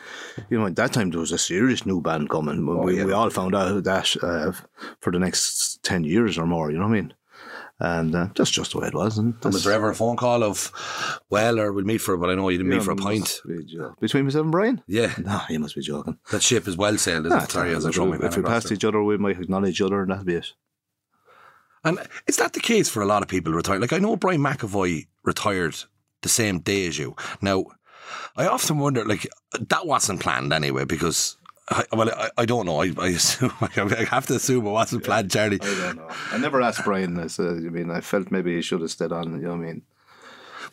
you 0.49 0.59
know, 0.59 0.67
at 0.67 0.77
that 0.77 0.93
time 0.93 1.11
there 1.11 1.21
was 1.21 1.33
a 1.33 1.39
serious 1.39 1.85
new 1.85 2.01
band 2.01 2.31
coming. 2.31 2.65
we, 2.85 2.99
yeah. 2.99 3.05
we 3.05 3.13
all 3.13 3.31
found 3.31 3.55
out 3.55 3.83
that 3.83 4.17
uh, 4.23 4.53
for 5.01 5.13
the 5.13 5.19
next 5.19 5.83
ten 5.83 6.05
years 6.05 6.39
or 6.39 6.47
more. 6.47 6.71
You 6.71 6.79
know 6.79 6.85
what 6.85 6.97
I 6.97 7.01
mean? 7.01 7.15
And 7.81 8.15
uh, 8.15 8.29
that's 8.37 8.53
just 8.53 8.71
the 8.71 8.79
way 8.79 8.87
it 8.87 8.95
was. 8.95 9.19
And 9.19 9.35
was 9.43 9.65
there 9.65 9.73
ever 9.73 9.91
a 9.91 9.95
phone 9.95 10.17
call 10.17 10.45
of, 10.45 11.21
well, 11.29 11.59
or 11.59 11.73
we'll 11.73 11.85
meet 11.85 12.01
for? 12.01 12.17
But 12.17 12.31
I 12.31 12.37
know 12.37 12.49
you 12.49 12.59
didn't 12.59 12.71
meet 12.71 12.85
for 12.85 12.93
a 12.93 12.97
pint. 12.97 13.41
be 13.45 13.67
between 14.01 14.25
myself 14.25 14.45
and 14.45 14.53
Brian. 14.53 14.83
Yeah, 14.87 15.13
No, 15.19 15.39
he 15.49 15.59
must 15.59 15.75
be 15.75 15.81
joking. 15.83 16.19
that 16.31 16.43
ship 16.43 16.69
is 16.69 16.77
well 16.77 16.97
sailed. 16.97 17.27
Isn't 17.27 17.43
it? 17.43 17.51
Sorry, 17.51 17.75
as 17.75 17.85
me. 17.85 18.19
if 18.23 18.37
we 18.37 18.45
passed 18.45 18.71
each 18.71 18.85
other, 18.85 19.03
we 19.03 19.19
might 19.19 19.41
acknowledge 19.41 19.73
each 19.73 19.81
other, 19.81 20.03
and 20.03 20.13
that'd 20.13 20.25
be 20.25 20.37
it. 20.37 20.53
And 21.85 21.99
is 22.27 22.37
that 22.37 22.53
the 22.55 22.61
case 22.61 22.89
for 22.89 23.03
a 23.03 23.07
lot 23.07 23.23
of 23.23 23.29
people 23.29 23.53
retired? 23.53 23.81
Like 23.81 23.93
I 23.93 23.99
know 23.99 24.17
Brian 24.17 24.41
McEvoy 24.41 25.07
retired 25.23 25.77
the 26.23 26.29
same 26.29 26.59
day 26.61 26.87
as 26.87 26.99
you. 26.99 27.15
Now, 27.41 27.67
I 28.37 28.47
often 28.47 28.79
wonder, 28.79 29.05
like 29.05 29.27
that 29.59 29.87
wasn't 29.87 30.21
planned 30.21 30.53
anyway, 30.53 30.85
because. 30.85 31.37
I, 31.71 31.85
well, 31.95 32.11
I, 32.11 32.29
I 32.37 32.45
don't 32.45 32.67
know. 32.67 32.83
I, 32.83 32.93
I 32.99 33.09
assume 33.09 33.51
I 33.63 34.07
have 34.11 34.27
to 34.27 34.35
assume 34.35 34.67
it 34.67 34.71
wasn't 34.71 35.03
planned, 35.03 35.31
Charlie. 35.31 35.59
I 35.63 35.65
don't 35.65 35.97
know. 35.97 36.09
I 36.31 36.37
never 36.37 36.61
asked 36.61 36.85
Brian. 36.85 37.19
I 37.19 37.29
said, 37.29 37.47
uh, 37.47 37.53
I 37.53 37.71
mean, 37.71 37.91
I 37.91 38.03
felt 38.03 38.31
maybe 38.31 38.55
he 38.55 38.61
should 38.61 38.83
have 38.83 38.91
stayed 38.91 39.13
on. 39.13 39.33
You 39.33 39.39
know 39.39 39.51
what 39.51 39.61
I 39.61 39.67
mean? 39.69 39.83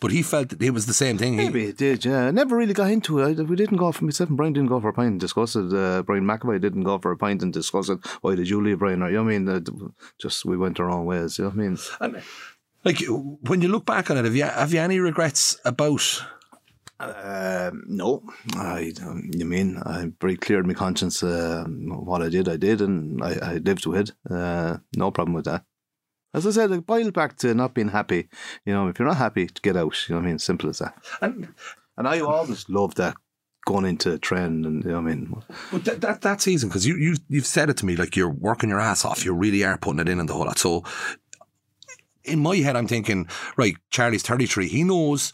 But 0.02 0.12
he 0.12 0.24
felt 0.24 0.49
that 0.49 0.62
it 0.62 0.72
was 0.72 0.88
the 0.88 0.95
same 0.95 1.18
thing. 1.20 1.38
Maybe 1.38 1.68
he 1.68 1.72
did. 1.72 2.04
Yeah, 2.04 2.26
I 2.26 2.32
never 2.32 2.58
really 2.58 2.74
got 2.74 2.89
into 2.89 3.20
it. 3.20 3.39
I, 3.39 3.43
we 3.43 3.56
didn't 3.56 3.78
go 3.78 3.91
for 3.91 4.04
myself 4.04 4.30
and 4.30 4.36
Brian 4.36 4.52
didn't 4.52 4.70
go 4.70 4.82
for 4.82 4.89
a 4.89 4.93
pint 4.93 5.12
and 5.12 5.20
discuss 5.20 5.56
it. 5.56 5.72
Uh, 5.72 6.02
Brian 6.02 6.26
McEvoy 6.26 6.60
didn't 6.60 6.84
go 6.84 6.97
for 6.97 7.12
a 7.12 7.18
pint 7.18 7.43
and 7.43 7.54
discuss 7.54 7.88
it. 7.88 7.99
Why 8.22 8.34
did 8.36 8.49
you 8.49 8.62
leave 8.62 8.80
Brian? 8.80 9.04
Or, 9.04 9.10
you 9.10 9.18
know 9.18 9.24
what 9.24 9.34
I 9.34 9.38
mean? 9.38 9.47
Uh, 9.47 9.89
just 10.20 10.43
we 10.43 10.58
went 10.58 10.80
our 10.80 10.89
own 10.89 11.06
ways. 11.06 11.38
You 11.38 11.45
know 11.45 11.49
what 11.52 11.60
I 11.60 11.68
mean? 11.68 11.78
and, 12.02 12.24
like 12.84 12.99
when 13.47 13.62
you 13.62 13.68
look 13.68 13.86
back 13.86 14.10
on 14.10 14.18
it, 14.18 14.26
have 14.26 14.36
you 14.36 14.43
have 14.43 14.74
you 14.74 14.80
any 14.80 14.99
regrets 14.99 15.58
about? 15.64 16.24
Um, 16.99 17.84
no, 17.88 18.24
I. 18.56 18.93
Um, 19.04 19.30
you 19.34 19.45
mean 19.45 19.78
I 19.86 20.12
very 20.20 20.36
cleared 20.36 20.68
my 20.68 20.74
conscience. 20.74 21.24
Uh, 21.24 21.66
what 21.68 22.22
I 22.22 22.30
did, 22.30 22.47
I 22.47 22.58
did, 22.58 22.82
and 22.82 23.24
I, 23.24 23.34
I 23.41 23.54
lived 23.58 23.86
with 23.86 24.10
it. 24.10 24.12
Uh, 24.30 24.78
no 24.95 25.12
problem 25.12 25.34
with 25.36 25.45
that. 25.45 25.64
As 26.34 26.48
I 26.48 26.52
said, 26.52 26.72
it 26.72 26.86
boiled 26.86 27.14
back 27.14 27.38
to 27.38 27.54
not 27.54 27.74
being 27.74 27.90
happy. 27.90 28.30
You 28.66 28.74
know, 28.74 28.88
if 28.88 29.00
you're 29.00 29.08
not 29.08 29.18
happy, 29.18 29.50
get 29.62 29.76
out. 29.76 30.08
You 30.08 30.16
know 30.16 30.22
what 30.22 30.28
I 30.28 30.30
mean? 30.30 30.40
Simple 30.40 30.70
as 30.70 30.80
that. 30.80 30.96
And 31.22 31.54
And 31.98 32.08
I 32.08 32.20
always 32.22 32.68
loved 32.70 32.98
that 32.98 33.16
going 33.66 33.86
into 33.86 34.18
training, 34.18 34.66
and 34.66 34.84
you 34.84 34.90
know 34.90 35.02
what 35.02 35.12
I 35.12 35.16
mean. 35.16 35.44
But 35.72 35.86
that, 35.86 36.02
that, 36.02 36.22
that 36.22 36.42
season, 36.42 36.70
because 36.70 36.88
you, 36.88 36.96
you, 36.96 37.16
you've 37.28 37.46
said 37.46 37.70
it 37.70 37.78
to 37.78 37.86
me, 37.86 37.96
like 37.96 38.16
you're 38.16 38.30
working 38.30 38.70
your 38.70 38.80
ass 38.80 39.06
off. 39.06 39.24
You 39.24 39.34
really 39.34 39.64
are 39.64 39.78
putting 39.78 40.00
it 40.00 40.10
in 40.10 40.20
and 40.20 40.28
the 40.28 40.34
whole 40.34 40.46
lot. 40.46 40.58
So 40.58 40.84
in 42.24 42.40
my 42.40 42.56
head, 42.58 42.76
I'm 42.76 42.88
thinking, 42.88 43.28
right, 43.58 43.76
Charlie's 43.92 44.24
33. 44.24 44.68
He 44.68 44.84
knows 44.84 45.32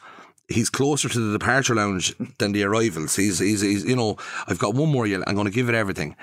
he's 0.49 0.69
closer 0.69 1.09
to 1.09 1.19
the 1.19 1.37
departure 1.37 1.75
lounge 1.75 2.15
than 2.37 2.51
the 2.51 2.63
arrivals. 2.63 3.15
He's, 3.15 3.39
he's, 3.39 3.61
he's 3.61 3.85
you 3.85 3.95
know, 3.95 4.17
I've 4.47 4.59
got 4.59 4.75
one 4.75 4.89
more 4.89 5.07
year. 5.07 5.23
I'm 5.25 5.35
going 5.35 5.47
to 5.47 5.53
give 5.53 5.69
it 5.69 5.75
everything. 5.75 6.15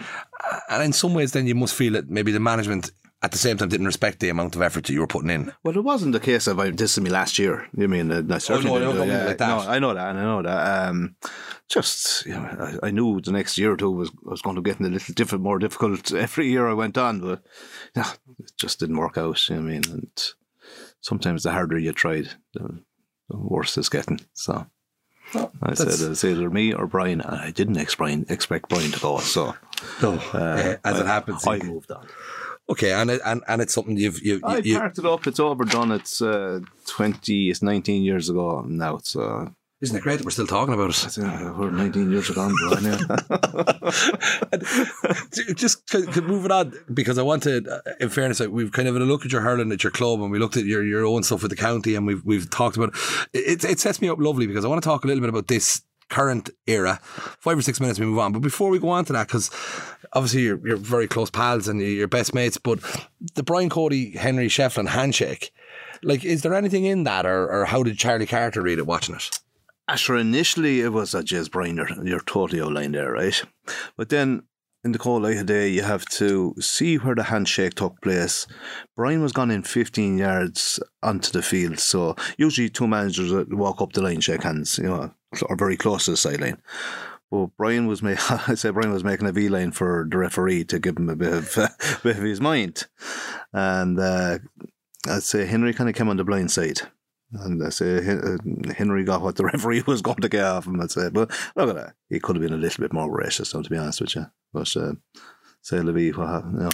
And 0.68 0.82
in 0.82 0.92
some 0.92 1.14
ways, 1.14 1.32
then 1.32 1.46
you 1.46 1.54
must 1.54 1.74
feel 1.74 1.94
that 1.94 2.10
maybe 2.10 2.32
the 2.32 2.40
management 2.40 2.90
at 3.24 3.32
the 3.32 3.38
same 3.38 3.56
time 3.56 3.68
didn't 3.70 3.86
respect 3.86 4.20
the 4.20 4.28
amount 4.28 4.54
of 4.54 4.62
effort 4.62 4.84
that 4.84 4.92
you 4.92 5.00
were 5.00 5.06
putting 5.14 5.30
in. 5.30 5.52
Well, 5.62 5.76
it 5.76 5.82
wasn't 5.84 6.12
the 6.12 6.20
case 6.20 6.46
of 6.46 6.58
I, 6.60 6.70
this 6.70 6.92
is 6.96 7.02
me 7.02 7.10
last 7.10 7.38
year. 7.38 7.66
You 7.76 7.88
mean 7.88 8.10
uh, 8.12 8.22
I 8.30 8.38
certainly 8.38 8.70
Oh, 8.70 8.78
no, 8.78 8.92
didn't 8.92 8.96
no, 8.98 9.04
do- 9.04 9.10
yeah, 9.10 9.24
like 9.26 9.38
that. 9.38 9.48
No, 9.48 9.70
I 9.70 9.78
know 9.78 9.94
that, 9.94 10.08
and 10.10 10.18
I 10.18 10.22
know 10.22 10.42
that. 10.42 10.88
Um, 10.88 11.16
just 11.68 12.26
you 12.26 12.32
know, 12.34 12.76
I, 12.82 12.88
I 12.88 12.90
knew 12.90 13.20
the 13.20 13.32
next 13.32 13.56
year 13.58 13.72
or 13.72 13.76
two 13.76 13.90
was 13.90 14.10
was 14.22 14.42
going 14.42 14.56
to 14.56 14.62
get 14.62 14.78
a 14.80 14.82
little 14.84 15.14
different, 15.14 15.42
more 15.44 15.58
difficult 15.58 16.12
every 16.26 16.48
year 16.48 16.68
I 16.68 16.74
went 16.74 16.98
on, 16.98 17.20
but 17.20 17.42
yeah, 17.96 18.12
it 18.38 18.52
just 18.58 18.78
didn't 18.80 18.98
work 18.98 19.16
out. 19.18 19.48
You 19.48 19.56
know 19.56 19.62
I 19.62 19.64
mean, 19.64 19.82
and 19.90 20.32
sometimes 21.00 21.42
the 21.42 21.52
harder 21.52 21.78
you 21.78 21.92
tried, 21.92 22.28
the, 22.52 22.80
the 23.30 23.36
worse 23.38 23.78
it's 23.78 23.88
getting. 23.88 24.20
So. 24.34 24.66
I 25.62 25.74
said 25.74 25.88
it's 26.10 26.22
either 26.22 26.48
me 26.50 26.72
or 26.74 26.86
Brian, 26.86 27.20
and 27.20 27.40
I 27.40 27.50
didn't 27.50 27.76
expect 27.78 27.98
Brian, 27.98 28.26
expect 28.28 28.68
Brian 28.68 28.92
to 28.92 29.00
go. 29.00 29.18
So, 29.18 29.56
No, 30.00 30.12
uh, 30.32 30.76
as 30.84 31.00
it 31.00 31.06
happens. 31.06 31.44
I 31.46 31.58
moved 31.58 31.90
on. 31.90 32.06
Okay, 32.68 32.92
and 32.92 33.10
it, 33.10 33.20
and 33.24 33.42
and 33.48 33.60
it's 33.62 33.74
something 33.74 33.96
you've 33.96 34.22
you, 34.22 34.40
I 34.44 34.58
you, 34.58 34.78
parked 34.78 34.98
it 34.98 35.06
up. 35.06 35.26
It's 35.26 35.40
overdone. 35.40 35.92
It's 35.92 36.22
uh, 36.22 36.60
twenty. 36.86 37.50
It's 37.50 37.62
nineteen 37.62 38.02
years 38.02 38.28
ago 38.28 38.62
now. 38.66 38.96
It's 38.96 39.16
uh, 39.16 39.48
isn't 39.80 39.96
it 39.96 40.02
great 40.02 40.16
that 40.16 40.24
we're 40.24 40.30
still 40.30 40.46
talking 40.46 40.72
about 40.72 40.90
it? 40.90 41.18
uh, 41.18 41.52
we're 41.58 41.70
nineteen 41.70 42.10
years 42.10 42.30
ago. 42.30 42.50
Anyway. 42.74 42.96
just 45.54 45.92
moving 46.22 46.50
on 46.50 46.72
because 46.92 47.18
I 47.18 47.22
wanted, 47.22 47.68
uh, 47.68 47.80
in 48.00 48.08
fairness, 48.08 48.40
we've 48.40 48.72
kind 48.72 48.88
of 48.88 48.94
had 48.94 49.02
a 49.02 49.04
look 49.04 49.24
at 49.24 49.32
your 49.32 49.42
hurling 49.42 49.72
at 49.72 49.84
your 49.84 49.90
club, 49.90 50.20
and 50.22 50.30
we 50.30 50.38
looked 50.38 50.56
at 50.56 50.64
your, 50.64 50.82
your 50.84 51.04
own 51.04 51.22
stuff 51.22 51.42
with 51.42 51.50
the 51.50 51.56
county, 51.56 51.94
and 51.96 52.06
we've 52.06 52.24
we've 52.24 52.48
talked 52.48 52.76
about 52.76 52.94
it. 53.32 53.64
It 53.64 53.78
sets 53.78 54.00
me 54.00 54.08
up 54.08 54.18
lovely 54.18 54.46
because 54.46 54.64
I 54.64 54.68
want 54.68 54.82
to 54.82 54.88
talk 54.88 55.04
a 55.04 55.06
little 55.06 55.20
bit 55.20 55.28
about 55.28 55.48
this 55.48 55.82
current 56.10 56.50
era. 56.66 56.98
Five 57.40 57.58
or 57.58 57.62
six 57.62 57.80
minutes, 57.80 57.98
we 57.98 58.06
move 58.06 58.18
on. 58.18 58.32
But 58.32 58.42
before 58.42 58.70
we 58.70 58.78
go 58.78 58.90
on 58.90 59.04
to 59.06 59.12
that, 59.12 59.28
because 59.28 59.50
obviously 60.12 60.42
you're, 60.42 60.66
you're 60.66 60.76
very 60.76 61.08
close 61.08 61.30
pals 61.30 61.68
and 61.68 61.80
you're 61.80 62.08
best 62.08 62.34
mates, 62.34 62.58
but 62.58 62.78
the 63.34 63.42
Brian 63.42 63.70
Cody 63.70 64.12
Henry 64.12 64.48
Shefflin 64.48 64.88
handshake. 64.88 65.52
Like, 66.02 66.24
is 66.24 66.42
there 66.42 66.54
anything 66.54 66.84
in 66.84 67.04
that, 67.04 67.24
or, 67.24 67.50
or 67.50 67.64
how 67.64 67.82
did 67.82 67.98
Charlie 67.98 68.26
Carter 68.26 68.62
read 68.62 68.78
it 68.78 68.86
watching 68.86 69.14
it? 69.14 69.30
Uh, 69.88 69.92
Asher, 69.92 70.16
initially 70.16 70.80
it 70.80 70.92
was 70.92 71.14
a 71.14 71.22
Jez 71.22 71.50
Brian. 71.50 71.76
You're, 71.76 72.06
you're 72.06 72.20
totally 72.20 72.60
outlined 72.60 72.94
there, 72.94 73.12
right? 73.12 73.42
But 73.96 74.08
then 74.08 74.44
in 74.84 74.92
the 74.92 74.98
call 74.98 75.20
light 75.20 75.38
of 75.38 75.46
day, 75.46 75.68
you 75.68 75.82
have 75.82 76.04
to 76.06 76.54
see 76.60 76.96
where 76.96 77.14
the 77.14 77.24
handshake 77.24 77.74
took 77.74 78.00
place. 78.02 78.46
Brian 78.94 79.22
was 79.22 79.32
gone 79.32 79.50
in 79.50 79.62
15 79.62 80.18
yards 80.18 80.78
onto 81.02 81.32
the 81.32 81.42
field, 81.42 81.78
so 81.78 82.14
usually 82.36 82.68
two 82.68 82.86
managers 82.86 83.46
walk 83.50 83.80
up 83.80 83.92
the 83.92 84.02
line, 84.02 84.20
shake 84.20 84.42
hands, 84.42 84.78
you 84.78 84.84
know, 84.84 85.12
or 85.42 85.56
very 85.56 85.76
close 85.76 86.04
to 86.06 86.12
the 86.12 86.16
sideline. 86.16 86.60
Well, 87.30 87.52
Brian 87.56 87.86
was 87.86 88.02
ma- 88.02 88.14
I 88.46 88.54
say 88.54 88.70
Brian 88.70 88.92
was 88.92 89.04
making 89.04 89.26
a 89.26 89.32
V 89.32 89.48
line 89.48 89.72
for 89.72 90.06
the 90.08 90.18
referee 90.18 90.64
to 90.64 90.78
give 90.78 90.96
him 90.96 91.08
a 91.08 91.16
bit 91.16 91.32
of, 91.32 91.54
bit 92.02 92.16
of 92.16 92.22
his 92.22 92.40
mind, 92.40 92.86
and 93.52 93.98
uh, 93.98 94.38
I'd 95.08 95.22
say 95.22 95.44
Henry 95.46 95.72
kind 95.74 95.88
of 95.90 95.96
came 95.96 96.08
on 96.08 96.16
the 96.16 96.24
blind 96.24 96.50
side. 96.50 96.82
And 97.32 97.64
I 97.64 97.70
say 97.70 97.96
uh, 97.98 98.36
Henry 98.76 99.02
got 99.02 99.22
what 99.22 99.34
the 99.34 99.44
referee 99.52 99.82
was 99.86 100.02
going 100.02 100.20
to 100.20 100.28
get 100.28 100.44
off 100.44 100.66
him. 100.66 100.80
I'd 100.80 100.92
say, 100.92 101.10
but 101.10 101.30
look 101.56 101.68
at 101.70 101.74
that. 101.74 101.94
He 102.08 102.20
could 102.20 102.36
have 102.36 102.42
been 102.44 102.52
a 102.52 102.56
little 102.56 102.82
bit 102.82 102.92
more 102.92 103.10
gracious, 103.10 103.50
to 103.50 103.62
be 103.62 103.76
honest 103.76 104.00
with 104.00 104.14
you. 104.14 104.26
But 104.52 104.76
uh, 104.76 104.92
say 105.60 105.80
Levy, 105.80 106.12
well, 106.12 106.44
you 106.52 106.60
know, 106.60 106.70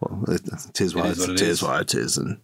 well, 0.00 0.24
it, 0.28 0.42
it 0.68 0.80
is 0.80 0.94
what 0.94 1.06
it, 1.06 1.18
what 1.18 1.30
it 1.30 1.32
it 1.32 1.40
is 1.40 1.48
is. 1.48 1.62
what 1.62 1.80
it 1.80 1.94
is, 1.94 2.18
and 2.18 2.40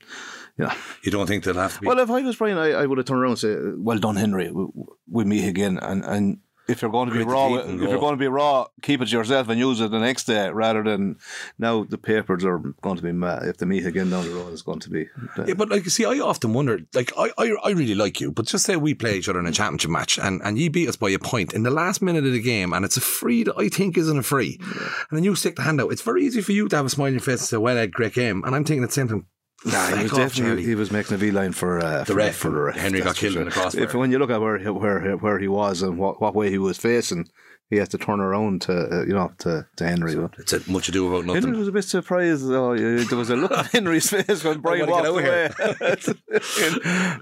yeah. 0.59 0.75
You 1.03 1.11
don't 1.11 1.27
think 1.27 1.45
they'll 1.45 1.55
have 1.55 1.75
to 1.75 1.81
be? 1.81 1.87
Well, 1.87 1.99
if 1.99 2.11
I 2.11 2.23
was 2.23 2.37
Brian, 2.37 2.59
I, 2.59 2.71
I 2.71 2.87
would 2.87 2.99
have 2.99 3.07
turned 3.07 3.21
around 3.21 3.33
and 3.33 3.39
said, 3.39 3.59
"Well 3.77 3.99
done, 3.99 4.17
Henry. 4.17 4.51
We, 4.51 4.67
we 5.11 5.25
meet 5.25 5.47
again." 5.47 5.79
And 5.79 6.05
and 6.05 6.39
if 6.69 6.83
you're 6.83 6.91
going 6.91 7.09
to 7.09 7.15
be 7.15 7.21
the 7.21 7.27
raw, 7.27 7.55
if 7.55 7.67
and 7.67 7.81
you're 7.81 7.99
going 7.99 8.15
to 8.15 8.19
be 8.19 8.27
raw, 8.27 8.67
keep 8.83 9.01
it 9.01 9.07
to 9.07 9.17
yourself 9.17 9.49
and 9.49 9.59
use 9.59 9.81
it 9.81 9.91
the 9.91 10.01
next 10.01 10.25
day 10.25 10.51
rather 10.51 10.83
than 10.83 11.17
now 11.59 11.85
the 11.85 11.99
papers 11.99 12.45
are 12.45 12.59
going 12.59 12.97
to 12.97 13.03
be 13.03 13.13
mad. 13.13 13.45
If 13.45 13.59
they 13.59 13.67
meet 13.67 13.87
again 13.87 14.11
down 14.11 14.25
the 14.25 14.35
road, 14.35 14.53
it's 14.53 14.63
going 14.63 14.81
to 14.81 14.91
be. 14.91 15.07
Yeah, 15.47 15.55
but 15.55 15.69
like, 15.69 15.85
you 15.85 15.91
see, 15.91 16.05
I 16.05 16.19
often 16.19 16.53
wonder, 16.55 16.81
like, 16.95 17.13
I, 17.17 17.31
I, 17.39 17.55
I 17.65 17.71
really 17.71 17.95
like 17.95 18.21
you, 18.21 18.33
but 18.33 18.47
just 18.47 18.65
say 18.65 18.77
we 18.77 18.95
play 18.95 19.17
each 19.17 19.29
other 19.29 19.39
in 19.39 19.47
a 19.47 19.53
championship 19.53 19.91
match 19.91 20.19
and, 20.19 20.41
and 20.43 20.59
you 20.59 20.71
beat 20.71 20.89
us 20.89 20.97
by 20.97 21.11
a 21.11 21.19
point 21.19 21.55
in 21.55 21.63
the 21.63 21.71
last 21.71 22.03
minute 22.03 22.27
of 22.27 22.33
the 22.33 22.43
game 22.43 22.73
and 22.73 22.85
it's 22.85 22.97
a 22.97 23.01
free 23.01 23.45
that 23.45 23.57
I 23.57 23.69
think 23.69 23.97
isn't 23.97 24.19
a 24.19 24.23
free. 24.23 24.59
And 24.61 25.17
then 25.17 25.25
you 25.25 25.37
stick 25.37 25.57
the 25.57 25.63
hand 25.63 25.81
out. 25.81 25.93
It's 25.93 26.03
very 26.03 26.25
easy 26.25 26.41
for 26.41 26.53
you 26.53 26.69
to 26.69 26.77
have 26.77 26.87
a 26.87 26.91
smile 26.91 27.07
on 27.07 27.13
your 27.13 27.21
face 27.21 27.41
and 27.41 27.49
say, 27.49 27.57
well, 27.59 27.79
Ed, 27.79 27.93
great 27.93 28.15
game. 28.15 28.43
And 28.45 28.57
I'm 28.57 28.65
thinking 28.65 28.83
the 28.83 28.91
same 28.91 29.09
thing. 29.09 29.27
Nah, 29.67 29.97
he 29.97 30.03
was 30.05 30.13
off, 30.13 30.19
definitely 30.19 30.43
Charlie. 30.49 30.63
he 30.65 30.75
was 30.75 30.91
making 30.91 31.15
a 31.15 31.19
V 31.19 31.31
line 31.33 31.53
for 31.53 31.81
uh, 31.81 32.05
for, 32.05 32.15
ref, 32.15 32.37
for 32.37 32.51
the 32.51 32.61
ref. 32.61 32.77
Henry 32.77 33.01
got 33.01 33.17
killed 33.17 33.35
for 33.35 33.41
in 33.41 33.47
the 33.47 33.51
sure. 33.53 33.63
crossbar. 33.63 33.85
If 33.85 33.95
when 33.95 34.11
you 34.11 34.19
look 34.19 34.31
at 34.31 34.41
where 34.41 34.59
he- 34.59 34.69
where 34.71 35.17
where 35.17 35.39
he 35.39 35.49
was 35.49 35.83
and 35.83 35.99
what, 35.99 36.21
what 36.21 36.35
way 36.35 36.51
he 36.51 36.59
was 36.59 36.79
facing, 36.79 37.29
he 37.69 37.77
had 37.77 37.91
to 37.91 37.99
turn 37.99 38.21
around 38.21 38.63
to 38.63 38.73
uh, 38.73 39.03
you 39.05 39.13
know 39.15 39.33
to, 39.39 39.67
to 39.77 39.87
Henry. 39.87 40.15
but 40.15 40.35
It's 40.39 40.53
a 40.53 40.61
much 40.71 40.89
ado 40.89 41.09
about 41.09 41.27
nothing. 41.27 41.43
Henry 41.43 41.59
was 41.59 41.69
a 41.69 41.73
bit 41.73 41.83
surprised. 41.85 42.49
Though. 42.49 42.77
There 42.77 43.19
was 43.19 43.31
a 43.31 43.37
look 43.37 43.51
on 43.51 43.65
Henry's 43.73 44.09
face 44.09 44.45
when 44.45 44.61
Brian 44.61 44.89
walked 44.89 45.07
away. 45.09 45.51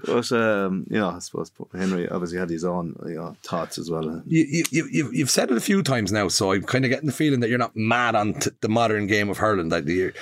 but 0.05 0.31
um, 0.31 0.85
you 0.89 0.99
know, 0.99 1.09
I 1.09 1.19
suppose 1.19 1.51
Henry 1.73 2.07
obviously 2.09 2.37
had 2.39 2.49
his 2.49 2.63
own 2.63 2.95
you 3.07 3.15
know, 3.15 3.35
thoughts 3.43 3.77
as 3.77 3.89
well. 3.89 4.21
You, 4.25 4.45
you, 4.47 4.63
you, 4.71 4.87
you've- 4.91 5.17
you've 5.17 5.29
said 5.31 5.51
it 5.51 5.57
a 5.57 5.61
few 5.61 5.81
times 5.83 6.11
now, 6.11 6.27
so 6.27 6.51
I'm 6.51 6.63
kind 6.63 6.85
of 6.85 6.89
getting 6.89 7.07
the 7.07 7.13
feeling 7.13 7.39
that 7.41 7.49
you're 7.49 7.57
not 7.57 7.75
mad 7.75 8.15
on 8.15 8.33
t- 8.35 8.51
the 8.61 8.69
modern 8.69 9.07
game 9.07 9.29
of 9.29 9.37
hurling, 9.37 9.69
that 9.69 9.85
you're, 9.87 10.13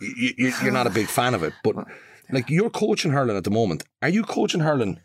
you, 0.00 0.34
you- 0.36 0.52
you're 0.62 0.72
not 0.72 0.86
a 0.86 0.90
big 0.90 1.06
fan 1.06 1.34
of 1.34 1.42
it. 1.42 1.52
But 1.62 1.76
like 2.30 2.48
you're 2.50 2.70
coaching 2.70 3.12
hurling 3.12 3.36
at 3.36 3.44
the 3.44 3.50
moment. 3.50 3.84
Are 4.02 4.08
you 4.08 4.22
coaching 4.22 4.60
hurling 4.60 5.00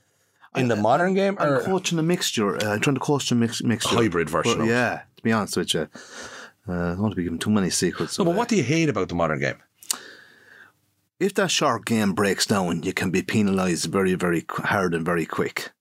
in 0.56 0.68
the 0.70 0.76
modern 0.76 1.14
game 1.14 1.36
I'm 1.40 1.50
or 1.54 1.62
coaching 1.64 2.00
a 2.00 2.04
mixture. 2.04 2.56
Uh, 2.56 2.74
I'm 2.74 2.80
trying 2.80 2.96
to 2.96 3.00
coach 3.02 3.32
a 3.32 3.36
mix, 3.36 3.62
mixture. 3.64 3.96
hybrid 3.96 4.30
version? 4.30 4.54
But, 4.58 4.60
of 4.64 4.68
it? 4.70 4.72
yeah, 4.72 5.02
to 5.18 5.24
be 5.24 5.32
honest 5.34 5.58
with 5.58 5.74
you, 5.74 5.82
uh, 6.68 6.72
I 6.72 6.74
don't 6.92 7.02
want 7.02 7.12
to 7.12 7.16
be 7.18 7.24
giving 7.24 7.40
too 7.40 7.50
many 7.50 7.70
secrets. 7.70 8.18
No, 8.18 8.26
but 8.26 8.36
what 8.36 8.48
do 8.48 8.56
you 8.56 8.64
hate 8.64 8.90
about 8.90 9.10
the 9.10 9.16
modern 9.16 9.40
game? 9.40 9.58
if 11.20 11.34
that 11.36 11.50
short 11.50 11.86
game 11.86 12.14
breaks 12.14 12.46
down, 12.46 12.84
you 12.84 12.92
can 12.94 13.10
be 13.10 13.22
penalised 13.22 13.86
very, 13.86 14.16
very 14.16 14.46
hard 14.50 14.94
and 14.94 15.06
very 15.06 15.26
quick. 15.26 15.72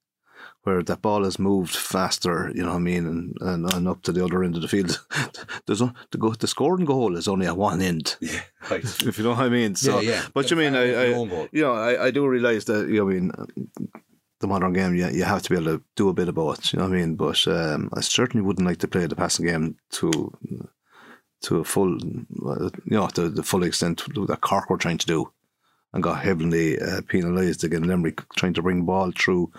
Where 0.65 0.83
that 0.83 1.01
ball 1.01 1.25
is 1.25 1.39
moved 1.39 1.75
faster, 1.75 2.51
you 2.55 2.63
know 2.63 2.69
what 2.69 2.77
I 2.77 2.79
mean, 2.79 3.05
and, 3.05 3.37
and, 3.41 3.73
and 3.73 3.87
up 3.87 4.01
to 4.03 4.11
the 4.11 4.25
other 4.25 4.43
end 4.43 4.55
of 4.55 4.61
the 4.63 4.67
field. 4.67 4.99
There's 5.65 5.81
o- 5.81 5.93
the, 6.11 6.17
go, 6.17 6.33
the 6.33 6.47
scoring 6.47 6.85
goal 6.85 7.15
is 7.15 7.27
only 7.27 7.45
at 7.45 7.55
one 7.55 7.81
end, 7.81 8.17
Yeah, 8.21 8.41
right. 8.69 8.83
if 9.05 9.17
you 9.17 9.23
know 9.23 9.31
what 9.31 9.39
I 9.39 9.49
mean. 9.49 9.75
So, 9.75 9.99
Yeah, 9.99 10.09
yeah. 10.11 10.25
But 10.33 10.49
you 10.49 10.57
mean, 10.57 10.75
I, 10.75 10.81
I 10.81 11.05
you 11.51 11.61
know, 11.61 11.73
I, 11.73 12.05
I 12.07 12.11
do 12.11 12.27
realise 12.27 12.65
that 12.65 12.89
you 12.89 12.97
know, 12.97 13.09
I 13.09 13.13
mean, 13.13 13.31
the 14.39 14.47
modern 14.47 14.73
game, 14.73 14.95
you, 14.95 15.07
you 15.09 15.23
have 15.23 15.43
to 15.43 15.49
be 15.49 15.55
able 15.55 15.77
to 15.77 15.83
do 15.95 16.09
a 16.09 16.13
bit 16.13 16.29
of 16.29 16.35
both. 16.35 16.73
You 16.73 16.79
know 16.79 16.85
what 16.85 16.95
I 16.95 16.99
mean? 16.99 17.15
But 17.15 17.47
um, 17.47 17.89
I 17.93 18.01
certainly 18.01 18.45
wouldn't 18.45 18.67
like 18.67 18.79
to 18.79 18.87
play 18.87 19.05
the 19.05 19.15
passing 19.15 19.45
game 19.45 19.77
to 19.91 20.35
to 21.41 21.59
a 21.59 21.63
full, 21.63 21.95
uh, 22.47 22.69
you 22.85 22.97
know, 22.97 23.07
to 23.07 23.29
the 23.29 23.43
full 23.43 23.63
extent 23.63 24.03
that 24.27 24.41
Cork 24.41 24.69
were 24.69 24.77
trying 24.77 24.97
to 24.97 25.05
do, 25.05 25.31
and 25.95 26.03
got 26.03 26.21
heavily 26.21 26.79
uh, 26.79 27.01
penalised 27.07 27.63
again. 27.63 27.83
Limerick 27.83 28.21
trying 28.35 28.53
to 28.53 28.61
bring 28.61 28.83
ball 28.83 29.11
through 29.17 29.49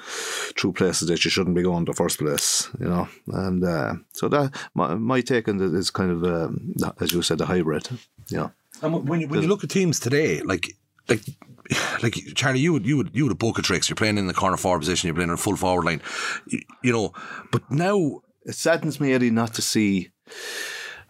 through 0.56 0.74
places 0.74 1.08
that 1.08 1.24
you 1.24 1.30
shouldn't 1.30 1.56
be 1.56 1.62
going 1.62 1.78
in 1.78 1.84
the 1.86 1.94
first 1.94 2.18
place. 2.18 2.68
You 2.78 2.88
know, 2.88 3.08
and 3.32 3.64
uh, 3.64 3.94
so 4.12 4.28
that 4.28 4.54
my 4.74 4.94
my 4.94 5.22
take 5.22 5.48
on 5.48 5.60
it 5.60 5.74
is 5.74 5.90
kind 5.90 6.10
of 6.10 6.22
um, 6.24 6.74
as 7.00 7.12
you 7.12 7.22
said, 7.22 7.38
the 7.38 7.46
hybrid. 7.46 7.88
Yeah. 8.28 8.50
And 8.82 9.08
when 9.08 9.22
you, 9.22 9.28
when 9.28 9.40
you 9.40 9.48
look 9.48 9.64
at 9.64 9.70
teams 9.70 9.98
today, 9.98 10.42
like 10.42 10.76
like 11.08 11.22
like 12.02 12.14
Charlie, 12.34 12.60
you 12.60 12.74
would 12.74 12.86
you 12.86 12.98
would 12.98 13.10
you 13.14 13.24
would 13.24 13.32
a 13.32 13.36
book 13.36 13.58
of 13.58 13.64
tricks. 13.64 13.88
You're 13.88 13.96
playing 13.96 14.18
in 14.18 14.26
the 14.26 14.34
corner 14.34 14.58
forward 14.58 14.80
position. 14.80 15.08
You're 15.08 15.14
playing 15.14 15.30
in 15.30 15.34
a 15.34 15.38
full 15.38 15.56
forward 15.56 15.86
line. 15.86 16.02
You, 16.46 16.60
you 16.82 16.92
know, 16.92 17.14
but 17.50 17.68
now 17.70 18.20
it 18.44 18.54
saddens 18.54 19.00
me, 19.00 19.14
Eddie, 19.14 19.30
not 19.30 19.54
to 19.54 19.62
see 19.62 20.10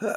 uh, 0.00 0.14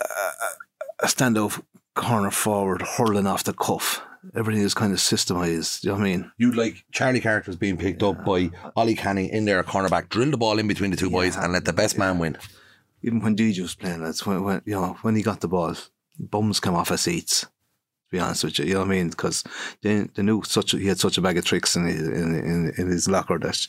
a 1.00 1.08
standout 1.08 1.64
corner 1.96 2.30
forward 2.30 2.84
hurling 2.84 3.26
off 3.26 3.44
the 3.44 3.54
cuff. 3.54 4.04
Everything 4.36 4.64
is 4.64 4.74
kind 4.74 4.94
of 4.94 5.00
systemized. 5.00 5.84
You 5.84 5.90
know 5.90 5.96
what 5.96 6.02
I 6.02 6.04
mean? 6.04 6.32
you'd 6.38 6.56
like 6.56 6.84
Charlie 6.92 7.22
Carter 7.22 7.46
was 7.48 7.56
being 7.56 7.78
picked 7.78 8.04
up 8.04 8.26
by 8.26 8.52
Ollie 8.76 8.96
Canning 8.96 9.30
in 9.30 9.46
there, 9.46 9.64
cornerback, 9.64 10.10
drill 10.10 10.32
the 10.32 10.38
ball 10.38 10.60
in 10.60 10.68
between 10.68 10.92
the 10.92 10.98
two 10.98 11.10
boys, 11.10 11.36
and 11.36 11.54
let 11.54 11.66
the 11.66 11.74
best 11.74 11.98
man 11.98 12.20
win. 12.20 12.38
Even 13.02 13.22
when 13.22 13.36
DJ 13.36 13.62
was 13.62 13.76
playing, 13.76 14.04
that's 14.04 14.26
when, 14.26 14.44
when 14.44 14.62
you 14.66 14.74
know 14.74 14.98
when 15.02 15.16
he 15.16 15.22
got 15.22 15.42
the 15.42 15.48
ball, 15.48 15.76
bums 16.20 16.60
come 16.60 16.76
off 16.76 16.90
his 16.90 17.02
seats. 17.02 17.42
To 17.42 18.12
be 18.12 18.20
honest 18.20 18.44
with 18.44 18.60
you, 18.60 18.66
you 18.66 18.74
know 18.74 18.80
what 18.80 18.88
I 18.88 18.92
mean? 18.92 19.10
Because 19.10 19.44
they, 19.82 20.00
they 20.16 20.24
knew 20.24 20.42
such 20.44 20.74
a, 20.74 20.78
he 20.78 20.88
had 20.88 21.00
such 21.00 21.18
a 21.18 21.22
bag 21.22 21.38
of 21.38 21.46
tricks 21.46 21.76
in 21.76 21.86
his, 21.86 22.08
in, 22.08 22.36
in 22.36 22.74
in 22.78 22.88
his 22.88 23.08
locker 23.08 23.38
that 23.40 23.68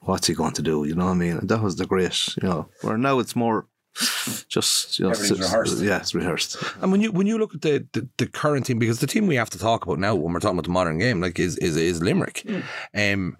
what's 0.00 0.28
he 0.28 0.34
going 0.34 0.52
to 0.54 0.62
do? 0.62 0.84
You 0.84 0.94
know 0.94 1.06
what 1.06 1.12
I 1.12 1.16
mean? 1.16 1.38
And 1.38 1.48
that 1.48 1.60
was 1.60 1.76
the 1.76 1.86
great, 1.86 2.36
you 2.36 2.48
know. 2.48 2.68
Where 2.82 2.96
now 2.96 3.18
it's 3.18 3.36
more 3.36 3.66
just 4.48 4.98
you 4.98 5.04
know, 5.04 5.10
Everything's 5.12 5.40
s- 5.40 5.46
rehearsed. 5.52 5.82
Yeah, 5.82 5.96
it's 5.98 6.14
rehearsed. 6.14 6.56
And 6.80 6.92
when 6.92 7.00
you 7.00 7.12
when 7.12 7.26
you 7.26 7.38
look 7.38 7.54
at 7.54 7.62
the, 7.62 7.86
the, 7.92 8.08
the 8.18 8.26
current 8.26 8.66
team, 8.66 8.78
because 8.78 9.00
the 9.00 9.06
team 9.06 9.26
we 9.26 9.36
have 9.36 9.50
to 9.50 9.58
talk 9.58 9.84
about 9.84 9.98
now 9.98 10.14
when 10.14 10.32
we're 10.32 10.40
talking 10.40 10.56
about 10.58 10.64
the 10.66 10.70
modern 10.72 10.98
game, 10.98 11.20
like 11.20 11.38
is 11.38 11.56
is, 11.58 11.76
is 11.76 12.00
Limerick. 12.02 12.46
Um, 12.94 13.36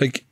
like 0.00 0.24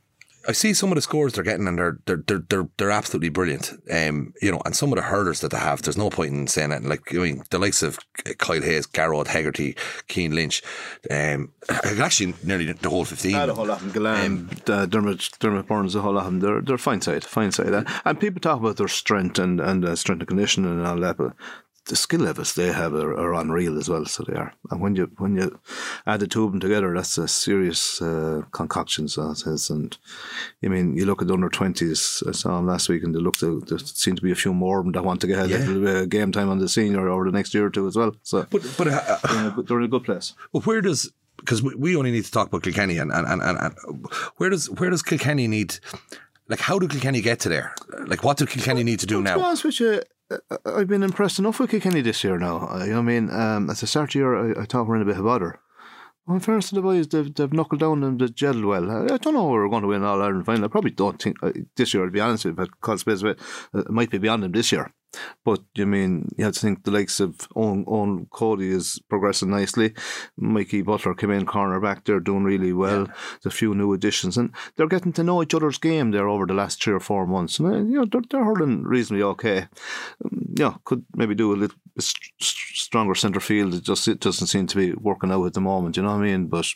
I 0.47 0.53
see 0.53 0.74
some 0.74 0.90
of 0.90 0.97
the 0.97 1.03
scores 1.03 1.32
they're 1.32 1.45
getting, 1.45 1.66
and 1.66 1.78
they're 1.78 1.99
they're 2.07 2.22
they're 2.26 2.45
they're, 2.49 2.68
they're 2.76 2.90
absolutely 2.90 3.30
brilliant. 3.30 3.72
Um, 3.90 4.34
you 4.42 4.51
know, 4.51 4.61
and 4.64 4.76
some 4.76 4.92
of 4.92 4.97
the 4.97 5.03
hurlers 5.03 5.40
that 5.40 5.51
they 5.53 5.59
have, 5.59 5.82
there's 5.82 5.97
no 5.97 6.11
point 6.11 6.32
in 6.32 6.47
saying 6.47 6.72
it. 6.72 6.84
Like 6.84 7.14
I 7.14 7.18
mean, 7.18 7.42
the 7.51 7.59
likes 7.59 7.82
of 7.82 7.99
Kyle 8.38 8.61
Hayes, 8.61 8.86
Gearóid, 8.86 9.28
Hegarty, 9.28 9.76
Cian 10.09 10.34
Lynch, 10.34 10.62
um, 11.11 11.53
actually 11.84 12.34
nearly 12.42 12.72
the 12.72 12.90
whole 12.90 13.05
fifteen. 13.05 13.32
Not 13.32 13.49
a 13.49 13.55
whole 13.55 13.66
lot 13.66 13.80
of 13.80 13.92
them. 13.92 14.03
Gillane, 14.03 14.70
uh, 14.70 14.86
Dermot, 14.86 15.30
Dermot 15.40 15.66
Byrnes, 15.66 15.95
a 15.95 16.01
whole 16.01 16.12
lot 16.12 16.26
of 16.26 16.32
them. 16.32 16.40
They're, 16.40 16.61
they're 16.61 16.78
fine 16.78 17.01
side, 17.01 17.24
fine 17.24 17.53
side. 17.53 17.72
And, 17.72 17.88
and 18.05 18.20
people 18.20 18.40
talk 18.40 18.59
about 18.61 18.76
their 18.76 18.88
strength 18.88 19.38
and, 19.38 19.61
and 19.61 19.84
uh, 19.84 19.97
strength 19.97 20.20
and 20.20 20.28
conditioning 20.28 20.70
and 20.70 20.86
all 20.86 20.99
that, 20.99 21.16
but 21.16 21.32
the 21.87 21.97
skill 21.97 22.20
levels 22.20 22.55
they 22.55 22.72
have 22.72 22.95
are, 22.95 23.12
are 23.14 23.35
unreal 23.35 23.76
as 23.78 23.89
well. 23.89 24.05
So 24.07 24.24
they 24.26 24.35
are. 24.35 24.55
And 24.70 24.80
when 24.80 24.97
you 24.97 25.11
when 25.18 25.37
you 25.37 25.59
add 26.07 26.20
the 26.20 26.26
two 26.26 26.45
of 26.45 26.51
them 26.53 26.61
together, 26.61 26.95
that's 26.95 27.18
a 27.18 27.28
serious 27.28 28.01
uh, 28.01 28.43
concoction. 28.53 29.07
So 29.09 29.30
it 29.30 29.47
is. 29.47 29.70
And 29.70 29.97
I 30.64 30.68
mean, 30.68 30.97
you 30.97 31.05
look 31.07 31.20
at 31.22 31.28
the 31.28 31.35
under 31.35 31.49
twenties. 31.51 32.22
I 32.26 32.32
saw 32.32 32.57
them 32.57 32.66
last 32.66 32.89
week, 32.89 33.03
and 33.05 33.14
they 33.14 33.18
look 33.20 33.37
to, 33.39 33.61
there 33.68 33.78
seem 33.78 34.16
to 34.16 34.22
be 34.22 34.32
a 34.32 34.35
few 34.35 34.55
more 34.55 34.78
of 34.78 34.85
them 34.87 34.93
that 34.93 35.05
want 35.05 35.20
to 35.22 35.26
get 35.26 35.45
a 35.45 35.49
Yeah. 35.49 35.59
little 35.59 35.82
bit 35.82 35.97
of 36.03 36.09
game 36.09 36.32
time 36.32 36.49
on 36.49 36.59
the 36.59 36.68
senior 36.68 37.09
over 37.09 37.24
the 37.24 37.32
next 37.32 37.53
year 37.55 37.66
or 37.66 37.70
two 37.70 37.87
as 37.87 37.97
well. 37.97 38.14
So 38.22 38.47
But 38.51 38.62
but 38.78 38.89
uh, 38.89 39.18
they're 39.28 39.41
in 39.41 39.47
a 39.47 39.51
good, 39.51 39.66
they're 39.68 39.78
in 39.80 39.85
a 39.85 39.89
good 39.89 40.05
place. 40.05 40.35
Well, 40.53 40.62
where 40.62 40.80
does 40.80 41.12
because 41.37 41.62
we, 41.62 41.74
we 41.74 41.97
only 41.97 42.12
need 42.12 42.24
to 42.24 42.30
talk 42.30 42.47
about 42.47 42.62
Kilkenny 42.62 42.97
and, 42.97 43.12
and, 43.12 43.26
and, 43.28 43.43
and, 43.43 43.74
where 44.39 44.49
does 44.51 44.70
where 44.70 44.89
does 44.89 45.03
Kilkenny 45.03 45.47
need 45.49 45.78
like 46.49 46.61
how 46.61 46.78
do 46.78 46.89
Kilkenny 46.89 47.20
get 47.20 47.41
to 47.41 47.49
there? 47.51 47.74
Like 48.07 48.22
what 48.24 48.39
do 48.39 48.47
Kilkenny 48.47 48.85
need 48.85 49.01
to 49.01 49.07
do 49.07 49.16
To 49.16 49.20
be 49.20 49.24
now? 49.24 49.41
honest 49.45 49.64
with 49.64 49.80
you, 49.80 49.89
uh, 49.91 50.01
I've 50.64 50.88
been 50.88 51.02
impressed 51.02 51.38
enough 51.38 51.60
with 51.60 51.70
Kilkenny 51.70 52.00
this 52.00 52.24
year 52.24 52.38
now. 52.38 52.68
Uh, 52.68 52.84
You 52.84 52.92
know 52.92 52.98
I 53.00 53.02
mean? 53.02 53.30
Um, 53.30 53.70
at 53.70 53.76
the 53.76 53.86
start 53.86 54.14
year, 54.14 54.58
I, 54.58 54.62
I 54.62 54.64
thought 54.64 54.84
we 54.84 54.88
were 54.90 54.96
in 54.96 55.02
a 55.02 55.04
bit 55.04 55.18
of 55.18 55.24
bother. 55.24 55.60
Well, 56.26 56.36
in 56.36 56.40
fairness 56.40 56.70
to 56.70 56.76
the 56.76 56.82
boys, 56.82 57.08
they've, 57.08 57.32
they've 57.34 57.52
knuckled 57.52 57.80
down 57.80 58.02
and 58.02 58.18
they've 58.18 58.34
gelled 58.34 58.66
well. 58.66 58.90
I, 58.90 59.14
I 59.14 59.18
don't 59.18 59.34
know 59.34 59.46
we're 59.48 59.68
going 59.68 59.82
to 59.82 59.88
win 59.88 60.02
All 60.02 60.22
Ireland 60.22 60.46
final. 60.46 60.64
I 60.64 60.68
probably 60.68 60.92
don't 60.92 61.20
think 61.20 61.36
uh, 61.42 61.52
this 61.76 61.92
year, 61.92 62.06
to 62.06 62.10
be 62.10 62.20
honest 62.20 62.46
with 62.46 62.52
you, 62.52 62.56
but 62.56 62.80
Carl 62.80 62.96
Space, 62.98 63.22
uh, 63.22 63.34
it 63.74 63.90
might 63.90 64.10
be 64.10 64.18
beyond 64.18 64.42
them 64.42 64.52
this 64.52 64.72
year. 64.72 64.92
But 65.44 65.60
you 65.74 65.86
mean 65.86 66.28
you 66.36 66.44
have 66.44 66.54
to 66.54 66.60
think 66.60 66.84
the 66.84 66.90
likes 66.90 67.20
of 67.20 67.36
Eoin, 67.56 67.84
Eoin 67.84 68.30
Cody 68.30 68.70
is 68.70 69.00
progressing 69.08 69.50
nicely. 69.50 69.94
Mikey 70.36 70.82
Butler 70.82 71.14
came 71.14 71.30
in 71.30 71.46
cornerback; 71.46 72.04
they're 72.04 72.20
doing 72.20 72.44
really 72.44 72.72
well. 72.72 73.06
There's 73.06 73.46
a 73.46 73.50
few 73.50 73.74
new 73.74 73.92
additions, 73.92 74.36
and 74.36 74.50
they're 74.76 74.88
getting 74.88 75.12
to 75.14 75.24
know 75.24 75.42
each 75.42 75.54
other's 75.54 75.78
game 75.78 76.10
there 76.10 76.28
over 76.28 76.46
the 76.46 76.54
last 76.54 76.82
three 76.82 76.94
or 76.94 77.00
four 77.00 77.26
months. 77.26 77.58
And 77.58 77.68
uh, 77.68 77.78
you 77.78 77.98
know 77.98 78.06
they're, 78.10 78.22
they're 78.30 78.44
hurling 78.44 78.84
reasonably 78.84 79.22
okay. 79.24 79.68
Um, 80.24 80.54
yeah, 80.56 80.74
could 80.84 81.04
maybe 81.14 81.34
do 81.34 81.52
a 81.52 81.56
little 81.56 81.76
bit 81.94 82.04
st- 82.04 82.32
st- 82.40 82.76
stronger 82.76 83.14
centre 83.14 83.40
field. 83.40 83.74
It 83.74 83.84
just 83.84 84.08
it 84.08 84.20
doesn't 84.20 84.48
seem 84.48 84.66
to 84.66 84.76
be 84.76 84.92
working 84.92 85.30
out 85.30 85.46
at 85.46 85.54
the 85.54 85.60
moment. 85.60 85.96
You 85.96 86.02
know 86.02 86.10
what 86.10 86.22
I 86.22 86.30
mean? 86.30 86.46
But 86.46 86.66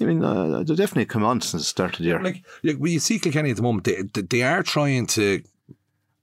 I 0.00 0.04
mean, 0.04 0.24
uh, 0.24 0.62
they 0.62 0.74
definitely 0.74 1.06
come 1.06 1.24
on 1.24 1.40
since 1.40 1.62
the 1.62 1.66
start 1.66 1.94
of 1.94 1.98
the 1.98 2.04
year. 2.04 2.22
Like, 2.22 2.44
like 2.62 2.76
when 2.76 2.92
you 2.92 3.00
see 3.00 3.18
Kilkenny 3.18 3.50
at 3.50 3.56
the 3.56 3.62
moment, 3.62 3.84
they, 3.84 4.02
they 4.22 4.42
are 4.42 4.62
trying 4.62 5.06
to. 5.08 5.42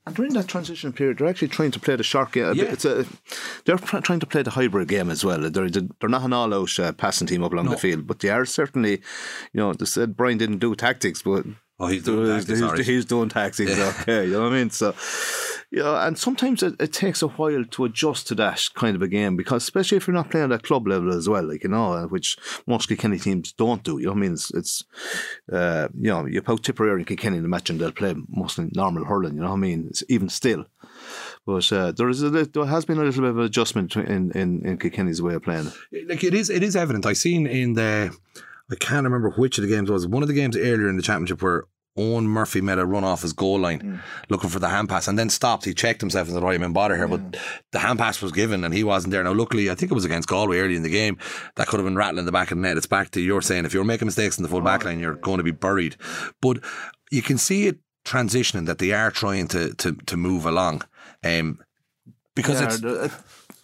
And 0.08 0.16
during 0.16 0.34
that 0.34 0.48
transition 0.48 0.94
period, 0.94 1.18
they're 1.18 1.28
actually 1.28 1.48
trying 1.48 1.72
to 1.72 1.80
play 1.80 1.96
the 1.96 2.04
short 2.04 2.32
game. 2.32 2.54
Yeah. 2.54 2.66
It's 2.66 2.86
a, 2.86 3.06
they're 3.66 3.78
trying 3.78 4.20
to 4.20 4.26
play 4.28 4.44
the 4.44 4.52
hybrid 4.52 4.88
game 4.88 5.10
as 5.10 5.26
well. 5.26 5.50
They're 5.50 5.70
they're 5.70 6.10
not 6.10 6.22
an 6.24 6.34
all-out 6.34 6.78
uh, 6.80 6.92
passing 6.94 7.26
team 7.28 7.44
up 7.44 7.54
along 7.54 7.70
the 7.70 7.78
field, 7.78 8.06
but 8.06 8.20
they 8.20 8.30
are 8.30 8.46
certainly, 8.46 8.92
you 9.54 9.60
know, 9.60 9.74
they 9.74 9.86
said 9.86 10.16
Brian 10.16 10.38
didn't 10.38 10.60
do 10.60 10.76
tactics, 10.76 11.22
but 11.24 11.46
Oh, 11.78 11.88
he's 11.88 12.04
doing 12.04 12.34
he's, 12.36 12.46
tactics, 12.46 12.60
he's- 12.78 12.88
he's 12.88 13.06
doing 13.06 13.30
tactics. 13.30 13.72
Okay, 14.02 14.26
you 14.28 14.32
know 14.34 14.44
what 14.44 14.54
I 14.54 14.56
mean. 14.58 14.70
So, 14.70 14.94
know, 15.72 15.96
and 15.96 16.18
sometimes 16.18 16.64
it, 16.64 16.76
it 16.80 16.94
takes 16.94 17.22
a 17.22 17.28
while 17.28 17.66
to 17.66 17.86
adjust 17.86 18.28
to 18.28 18.36
that 18.36 18.68
kind 18.76 18.96
of 18.96 19.02
a 19.02 19.08
game 19.08 19.36
because, 19.36 19.64
especially 19.64 19.98
if 19.98 20.08
you're 20.08 20.14
not 20.14 20.30
playing 20.32 20.52
at 20.52 20.64
club 20.64 20.88
level 20.88 21.14
as 21.14 21.28
well, 21.28 21.44
like 21.44 21.64
you 21.64 21.70
know, 21.70 21.94
uh, 21.94 22.06
which 22.06 22.38
most 22.68 22.88
Kilkenny 22.88 23.20
teams 23.20 23.52
don't 23.54 23.84
do. 23.84 24.00
You 24.00 24.08
know 24.08 24.12
I 24.14 24.16
mean? 24.16 24.34
It's, 24.34 24.52
it's 24.54 24.84
uh, 25.52 25.88
you 26.00 26.10
know, 26.10 26.26
you 26.26 26.42
put 26.42 26.64
Tipperary 26.64 27.02
and 27.02 27.08
Kilkenny 27.08 27.38
in 27.38 27.44
the 27.44 27.50
match 27.50 27.70
and 27.70 27.80
they'll 27.80 27.92
play 27.92 28.16
mostly 28.30 28.70
normal 28.74 29.06
hurling. 29.06 29.36
You 29.36 29.42
know 29.42 29.50
what 29.50 29.56
I 29.56 29.60
mean? 29.60 29.88
It's 29.90 30.04
even 30.10 30.30
still. 30.30 30.66
But 31.46 31.72
uh, 31.72 31.92
there 31.92 32.10
is 32.10 32.24
a, 32.24 32.30
there 32.30 32.66
has 32.66 32.86
been 32.86 32.98
a 32.98 33.04
little 33.04 33.22
bit 33.22 33.30
of 33.32 33.40
adjustment 33.40 33.96
in, 33.96 34.32
in, 34.32 34.66
in 34.66 34.78
Kilkenny's 34.78 35.22
way 35.22 35.36
of 35.36 35.44
playing. 35.44 35.72
Like 36.08 36.24
it 36.24 36.34
is, 36.34 36.50
it 36.50 36.64
is 36.64 36.76
evident. 36.76 37.06
I 37.06 37.14
seen 37.14 37.46
in 37.46 37.74
the, 37.74 38.16
I 38.72 38.76
can't 38.76 39.04
remember 39.04 39.32
which 39.32 39.58
of 39.58 39.64
the 39.64 39.70
games 39.70 39.92
was. 39.92 40.08
One 40.08 40.24
of 40.24 40.28
the 40.28 40.34
games 40.34 40.58
earlier 40.58 40.90
in 40.90 40.98
the 40.98 41.04
championship 41.04 41.42
where 41.42 41.66
Eoin 41.98 42.24
Murphy 42.26 42.60
made 42.60 42.78
a 42.78 42.86
run 42.86 43.04
off 43.06 43.22
his 43.22 43.32
goal 43.32 43.60
line 43.60 43.80
Hmm. 43.80 43.96
looking 44.30 44.50
for 44.50 44.60
the 44.60 44.68
hand 44.68 44.90
pass 44.90 45.08
and 45.08 45.18
then 45.18 45.30
stopped. 45.30 45.64
He 45.64 45.74
checked 45.74 46.02
himself 46.02 46.28
and 46.28 46.36
said, 46.36 46.44
right, 46.44 46.56
I'm 46.56 46.64
in 46.64 46.74
bother 46.74 46.98
here. 46.98 47.08
But 47.08 47.38
the 47.72 47.80
hand 47.80 48.00
pass 48.00 48.22
was 48.22 48.34
given 48.34 48.64
and 48.66 48.74
he 48.74 48.84
wasn't 48.84 49.12
there. 49.12 49.24
Now, 49.24 49.34
luckily, 49.34 49.70
I 49.70 49.76
think 49.76 49.92
it 49.92 49.96
was 49.96 50.04
against 50.06 50.28
Galway 50.28 50.60
early 50.60 50.76
in 50.76 50.84
the 50.84 50.90
game. 50.90 51.18
That 51.56 51.68
could 51.68 51.80
have 51.80 51.86
been 51.88 51.96
rattling 51.96 52.26
the 52.26 52.32
back 52.34 52.52
of 52.52 52.58
the 52.58 52.62
net. 52.64 52.76
It's 52.78 52.86
back 52.86 53.12
to 53.12 53.22
you're 53.22 53.42
saying 53.42 53.64
if 53.66 53.74
you're 53.74 53.86
making 53.86 54.08
mistakes 54.08 54.38
in 54.38 54.44
the 54.44 54.50
full 54.50 54.62
back 54.62 54.84
line, 54.84 55.00
you're 55.00 55.16
going 55.16 55.38
to 55.38 55.44
be 55.44 55.52
buried. 55.52 55.96
But 56.42 56.60
you 57.12 57.22
can 57.22 57.38
see 57.38 57.68
it 57.68 57.80
transitioning 58.04 58.66
that 58.66 58.78
they 58.80 58.92
are 58.92 59.10
trying 59.10 59.48
to, 59.50 59.74
to, 59.76 59.94
to 59.94 60.18
move 60.18 60.46
along. 60.46 60.84
Um, 61.24 61.60
because 62.36 62.60
yeah, 62.60 62.68
it's 62.68 62.84
uh, 62.84 63.10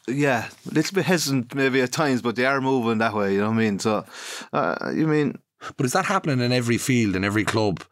yeah, 0.07 0.47
a 0.69 0.73
little 0.73 0.95
bit 0.95 1.05
hesitant 1.05 1.53
maybe 1.53 1.81
at 1.81 1.91
times, 1.91 2.21
but 2.21 2.37
they 2.37 2.45
are 2.45 2.61
moving 2.61 2.99
that 2.99 3.13
way. 3.13 3.33
You 3.33 3.41
know 3.41 3.49
what 3.49 3.55
I 3.55 3.59
mean? 3.59 3.79
So, 3.79 4.05
uh, 4.53 4.91
you 4.95 5.05
mean 5.05 5.37
But 5.75 5.85
is 5.85 5.93
that 5.93 6.05
happening 6.05 6.39
in 6.39 6.51
every 6.53 6.77
field, 6.77 7.15
in 7.15 7.23
every 7.25 7.43
club 7.43 7.83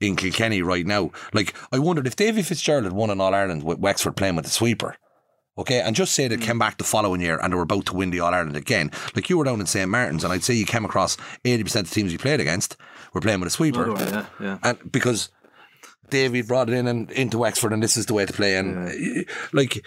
in 0.00 0.16
Kilkenny 0.16 0.62
right 0.62 0.86
now? 0.86 1.10
Like, 1.32 1.54
I 1.72 1.78
wondered 1.78 2.06
if 2.06 2.16
Davy 2.16 2.42
Fitzgerald 2.42 2.84
had 2.84 2.92
won 2.92 3.10
an 3.10 3.20
All 3.20 3.34
Ireland 3.34 3.62
with 3.62 3.78
Wexford 3.78 4.16
playing 4.16 4.36
with 4.36 4.44
the 4.44 4.50
sweeper, 4.50 4.96
okay, 5.58 5.80
and 5.80 5.94
just 5.94 6.14
say 6.14 6.28
they 6.28 6.36
came 6.36 6.58
back 6.58 6.78
the 6.78 6.84
following 6.84 7.20
year 7.20 7.38
and 7.38 7.52
they 7.52 7.56
were 7.56 7.62
about 7.62 7.86
to 7.86 7.94
win 7.94 8.10
the 8.10 8.20
All 8.20 8.34
Ireland 8.34 8.56
again. 8.56 8.90
Like, 9.14 9.28
you 9.28 9.38
were 9.38 9.44
down 9.44 9.60
in 9.60 9.66
St. 9.66 9.88
Martin's, 9.88 10.24
and 10.24 10.32
I'd 10.32 10.44
say 10.44 10.54
you 10.54 10.66
came 10.66 10.84
across 10.84 11.16
80% 11.44 11.80
of 11.80 11.88
the 11.88 11.94
teams 11.94 12.12
you 12.12 12.18
played 12.18 12.40
against 12.40 12.76
were 13.12 13.20
playing 13.20 13.40
with 13.40 13.48
a 13.48 13.50
sweeper. 13.50 13.90
yeah, 13.90 14.26
yeah. 14.40 14.58
And 14.62 14.92
because 14.92 15.30
Davy 16.10 16.42
brought 16.42 16.68
it 16.68 16.74
in 16.74 16.86
and 16.86 17.10
into 17.12 17.38
Wexford, 17.38 17.72
and 17.72 17.82
this 17.82 17.96
is 17.96 18.06
the 18.06 18.14
way 18.14 18.26
to 18.26 18.32
play. 18.32 18.56
And 18.56 18.88
uh, 18.88 19.22
like, 19.52 19.84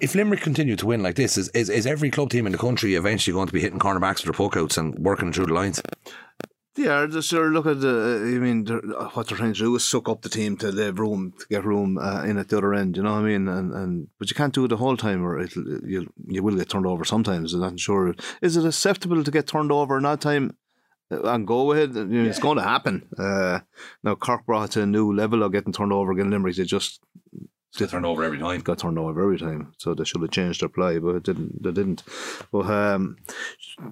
if 0.00 0.14
Limerick 0.14 0.40
continue 0.40 0.76
to 0.76 0.86
win 0.86 1.02
like 1.02 1.16
this, 1.16 1.36
is, 1.36 1.48
is 1.50 1.68
is 1.68 1.86
every 1.86 2.10
club 2.10 2.30
team 2.30 2.46
in 2.46 2.52
the 2.52 2.58
country 2.58 2.94
eventually 2.94 3.34
going 3.34 3.46
to 3.46 3.52
be 3.52 3.60
hitting 3.60 3.78
cornerbacks 3.78 4.24
with 4.24 4.36
their 4.36 4.48
puckouts 4.48 4.78
and 4.78 4.98
working 4.98 5.32
through 5.32 5.46
the 5.46 5.54
lines? 5.54 5.82
Yeah, 6.76 7.06
just 7.06 7.30
sort 7.30 7.46
of 7.46 7.52
look 7.54 7.66
at 7.66 7.80
the. 7.80 8.22
I 8.36 8.38
mean, 8.38 8.64
they're, 8.64 8.80
what 8.80 9.26
they're 9.28 9.38
trying 9.38 9.54
to 9.54 9.58
do 9.58 9.74
is 9.76 9.84
suck 9.84 10.08
up 10.10 10.20
the 10.20 10.28
team 10.28 10.58
to 10.58 10.68
leave 10.70 10.98
room 10.98 11.32
to 11.38 11.46
get 11.48 11.64
room 11.64 11.96
uh, 11.96 12.22
in 12.24 12.36
at 12.36 12.48
the 12.50 12.58
other 12.58 12.74
end. 12.74 12.96
You 12.98 13.02
know 13.02 13.14
what 13.14 13.20
I 13.20 13.28
mean? 13.28 13.48
And 13.48 13.72
and 13.72 14.08
but 14.18 14.28
you 14.28 14.36
can't 14.36 14.52
do 14.52 14.66
it 14.66 14.68
the 14.68 14.76
whole 14.76 14.96
time, 14.96 15.24
or 15.24 15.40
it'll, 15.40 15.64
you 15.88 16.12
you 16.26 16.42
will 16.42 16.56
get 16.56 16.68
turned 16.68 16.86
over 16.86 17.04
sometimes. 17.04 17.54
I'm 17.54 17.60
not 17.60 17.80
sure. 17.80 18.14
Is 18.42 18.58
it 18.58 18.66
acceptable 18.66 19.24
to 19.24 19.30
get 19.30 19.46
turned 19.46 19.72
over 19.72 19.96
in 19.96 20.02
that 20.02 20.20
time? 20.20 20.54
uh, 21.10 21.22
And 21.32 21.46
go 21.46 21.72
ahead. 21.72 21.96
I 21.96 22.04
mean, 22.04 22.26
It's 22.26 22.38
going 22.40 22.58
to 22.58 22.62
happen. 22.64 23.08
Uh, 23.18 23.60
now 24.02 24.14
Cork 24.14 24.44
brought 24.44 24.72
to 24.72 24.82
a 24.82 24.86
new 24.86 25.14
level 25.14 25.42
of 25.42 25.52
getting 25.52 25.72
turned 25.72 25.92
over 25.94 26.12
again. 26.12 26.30
Limerick, 26.30 26.56
they 26.56 26.64
just 26.64 27.00
Get 27.76 27.90
turned 27.90 28.06
over 28.06 28.24
every 28.24 28.38
time. 28.38 28.60
got 28.60 28.78
turned 28.78 28.98
over 28.98 29.22
every 29.22 29.38
time. 29.38 29.72
So 29.78 29.94
they 29.94 30.04
should 30.04 30.22
have 30.22 30.30
changed 30.30 30.62
their 30.62 30.68
play, 30.68 30.98
but 30.98 31.16
it 31.16 31.22
didn't. 31.24 31.62
They 31.62 31.72
didn't. 31.72 32.02
But 32.50 32.66
um, 32.66 33.16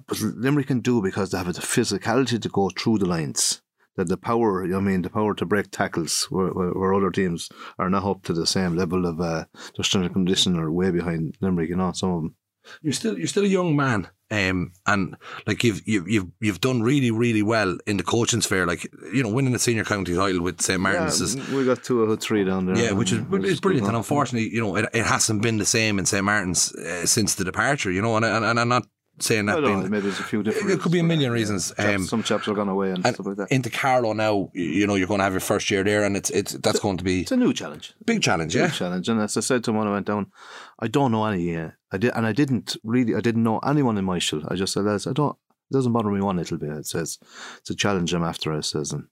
but 0.07 0.19
Limerick 0.19 0.67
can 0.67 0.79
do 0.79 1.01
because 1.01 1.31
they 1.31 1.37
have 1.37 1.53
the 1.53 1.61
physicality 1.61 2.41
to 2.41 2.49
go 2.49 2.69
through 2.69 2.99
the 2.99 3.05
lines. 3.05 3.61
That 3.97 4.09
the 4.09 4.17
power, 4.17 4.63
I 4.63 4.79
mean, 4.81 5.03
the 5.03 5.09
power 5.09 5.33
to 5.35 5.45
break 5.45 5.71
tackles, 5.71 6.25
where, 6.25 6.47
where, 6.47 6.71
where 6.71 6.93
other 6.93 7.11
teams 7.11 7.47
are 7.79 7.89
not 7.89 8.03
up 8.03 8.23
to 8.23 8.33
the 8.33 8.45
same 8.45 8.75
level 8.75 9.05
of 9.05 9.21
uh, 9.21 9.45
their 9.77 9.83
strength 9.83 10.07
and 10.07 10.13
condition 10.13 10.59
or 10.59 10.69
way 10.69 10.91
behind 10.91 11.37
Limerick. 11.39 11.69
You 11.69 11.77
know, 11.77 11.93
some 11.93 12.09
of 12.11 12.21
them. 12.23 12.35
You're 12.81 12.93
still 12.93 13.17
you're 13.17 13.27
still 13.27 13.45
a 13.45 13.47
young 13.47 13.75
man, 13.75 14.09
um, 14.35 14.71
and 14.85 15.15
like 15.47 15.63
you've 15.63 15.87
you've 15.87 16.07
you've 16.07 16.27
you've 16.39 16.61
done 16.61 16.81
really 16.81 17.11
really 17.11 17.43
well 17.43 17.77
in 17.87 17.97
the 17.97 18.03
coaching 18.03 18.41
sphere. 18.41 18.65
Like 18.65 18.83
you 19.13 19.23
know, 19.23 19.29
winning 19.29 19.55
a 19.55 19.59
senior 19.59 19.83
county 19.83 20.15
title 20.15 20.41
with 20.41 20.61
St 20.61 20.79
Martin's 20.79 21.21
is 21.21 21.35
we 21.51 21.65
got 21.65 21.83
two 21.83 22.01
or 22.01 22.15
three 22.15 22.43
down 22.43 22.65
there. 22.65 22.77
Yeah, 22.77 22.91
which 22.91 23.11
is 23.11 23.21
Which 23.21 23.45
it's 23.45 23.59
brilliant, 23.59 23.87
and 23.87 23.95
unfortunately, 23.95 24.49
you 24.53 24.61
know, 24.61 24.75
it, 24.75 24.89
it 24.93 25.05
hasn't 25.05 25.41
been 25.41 25.57
the 25.57 25.65
same 25.65 25.99
in 25.99 26.05
St 26.05 26.23
Martin's 26.23 26.73
uh, 26.75 27.05
since 27.05 27.35
the 27.35 27.43
departure. 27.43 27.91
You 27.91 28.01
know, 28.01 28.15
and, 28.17 28.25
and, 28.25 28.45
and 28.45 28.59
I'm 28.59 28.69
not 28.69 28.87
saying 29.19 29.45
that 29.47 29.57
I 29.57 29.61
being 29.61 29.81
maybe 29.89 30.01
there's 30.01 30.19
a 30.19 30.23
few 30.23 30.43
different. 30.43 30.71
it 30.71 30.79
could 30.81 30.91
be 30.91 30.99
a 30.99 31.03
million 31.03 31.31
reasons. 31.31 31.73
Chaps- 31.77 31.95
Um, 31.95 32.05
some 32.05 32.23
chaps 32.23 32.47
are 32.47 32.53
gone 32.53 32.69
away 32.69 32.89
and, 32.91 33.05
and 33.05 33.13
stuff 33.15 33.25
like 33.27 33.37
that. 33.37 33.51
into 33.51 33.69
Carlow 33.69 34.13
now, 34.13 34.49
you 34.53 34.85
know, 34.87 34.95
you're 34.95 35.07
going 35.07 35.19
to 35.19 35.23
have 35.23 35.33
your 35.33 35.39
first 35.39 35.69
year 35.71 35.83
there, 35.83 36.03
and 36.03 36.15
it's 36.17 36.29
it's 36.29 36.53
that's 36.53 36.79
going 36.79 36.97
to 36.97 37.03
be 37.03 37.21
It's 37.21 37.31
a 37.31 37.37
new 37.37 37.53
challenge. 37.53 37.93
big 38.05 38.21
challenge. 38.21 38.53
big 38.53 38.61
Yeah, 38.63 38.69
challenge. 38.69 39.07
And 39.09 39.21
as 39.21 39.37
I 39.37 39.41
said 39.41 39.63
to 39.63 39.71
him 39.71 39.77
when 39.77 39.87
I 39.87 39.91
went 39.91 40.07
down, 40.07 40.31
I 40.79 40.87
don't 40.87 41.11
know 41.11 41.25
any. 41.25 41.55
Uh, 41.55 41.69
I 41.91 41.97
did, 41.97 42.11
and 42.15 42.25
I 42.25 42.33
didn't 42.33 42.75
really. 42.83 43.15
I 43.15 43.21
didn't 43.21 43.43
know 43.43 43.59
anyone 43.59 43.97
in 43.97 44.05
my 44.05 44.15
Michael. 44.15 44.43
I 44.49 44.55
just 44.55 44.73
said, 44.73 44.85
I 44.87 44.97
don't. 45.13 45.37
It 45.71 45.73
doesn't 45.73 45.93
bother 45.93 46.09
me 46.11 46.21
one 46.21 46.37
little 46.37 46.57
bit." 46.57 46.69
It 46.77 46.85
says 46.87 47.17
it's 47.59 47.69
a 47.69 47.75
challenge 47.75 48.13
I'm 48.13 48.23
after. 48.23 48.53
It 48.53 48.63
says, 48.65 48.91
and 48.91 49.07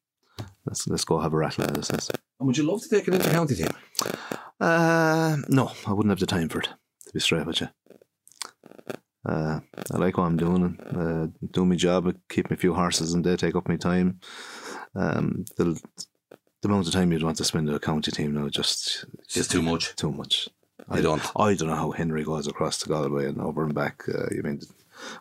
let's 0.65 0.85
let's 0.87 1.05
go 1.05 1.19
have 1.19 1.33
a 1.33 1.37
rattle. 1.37 1.63
It 1.65 1.85
says, 1.85 2.09
and 2.39 2.47
would 2.47 2.57
you 2.57 2.63
love 2.69 2.81
to 2.83 2.89
take 2.89 3.07
an 3.07 3.13
inter 3.15 3.31
county 3.31 3.55
team? 3.55 3.69
uh, 4.59 5.37
no, 5.49 5.71
I 5.87 5.93
wouldn't 5.93 6.11
have 6.11 6.19
the 6.19 6.25
time 6.25 6.49
for 6.49 6.59
it. 6.59 6.69
To 7.07 7.13
be 7.13 7.19
straight 7.19 7.45
with 7.47 7.61
you. 7.61 7.69
Uh, 9.25 9.59
I 9.93 9.97
like 9.97 10.17
what 10.17 10.25
I'm 10.25 10.37
doing. 10.37 10.79
Uh, 10.79 11.27
do 11.51 11.65
my 11.65 11.75
job, 11.75 12.13
keep 12.29 12.49
me 12.49 12.55
a 12.55 12.57
few 12.57 12.73
horses, 12.73 13.13
and 13.13 13.23
they 13.23 13.35
take 13.37 13.55
up 13.55 13.67
my 13.69 13.77
time. 13.77 14.19
Um, 14.95 15.45
the 15.57 15.79
the 16.61 16.69
amount 16.69 16.87
of 16.87 16.93
time 16.93 17.11
you'd 17.11 17.23
want 17.23 17.37
to 17.37 17.43
spend 17.43 17.67
in 17.67 17.75
a 17.75 17.79
county 17.79 18.11
team 18.11 18.33
now 18.33 18.47
just 18.49 19.05
It's 19.35 19.47
too 19.47 19.61
much. 19.61 19.95
too 19.95 20.11
much. 20.11 20.49
I 20.89 21.01
don't. 21.01 21.21
I 21.35 21.53
don't 21.55 21.67
know 21.69 21.75
how 21.75 21.91
Henry 21.91 22.23
goes 22.23 22.47
across 22.47 22.77
to 22.79 22.89
Galway 22.89 23.27
and 23.27 23.39
over 23.41 23.63
and 23.63 23.73
back. 23.73 24.03
Uh, 24.07 24.27
you 24.31 24.43
mean, 24.43 24.61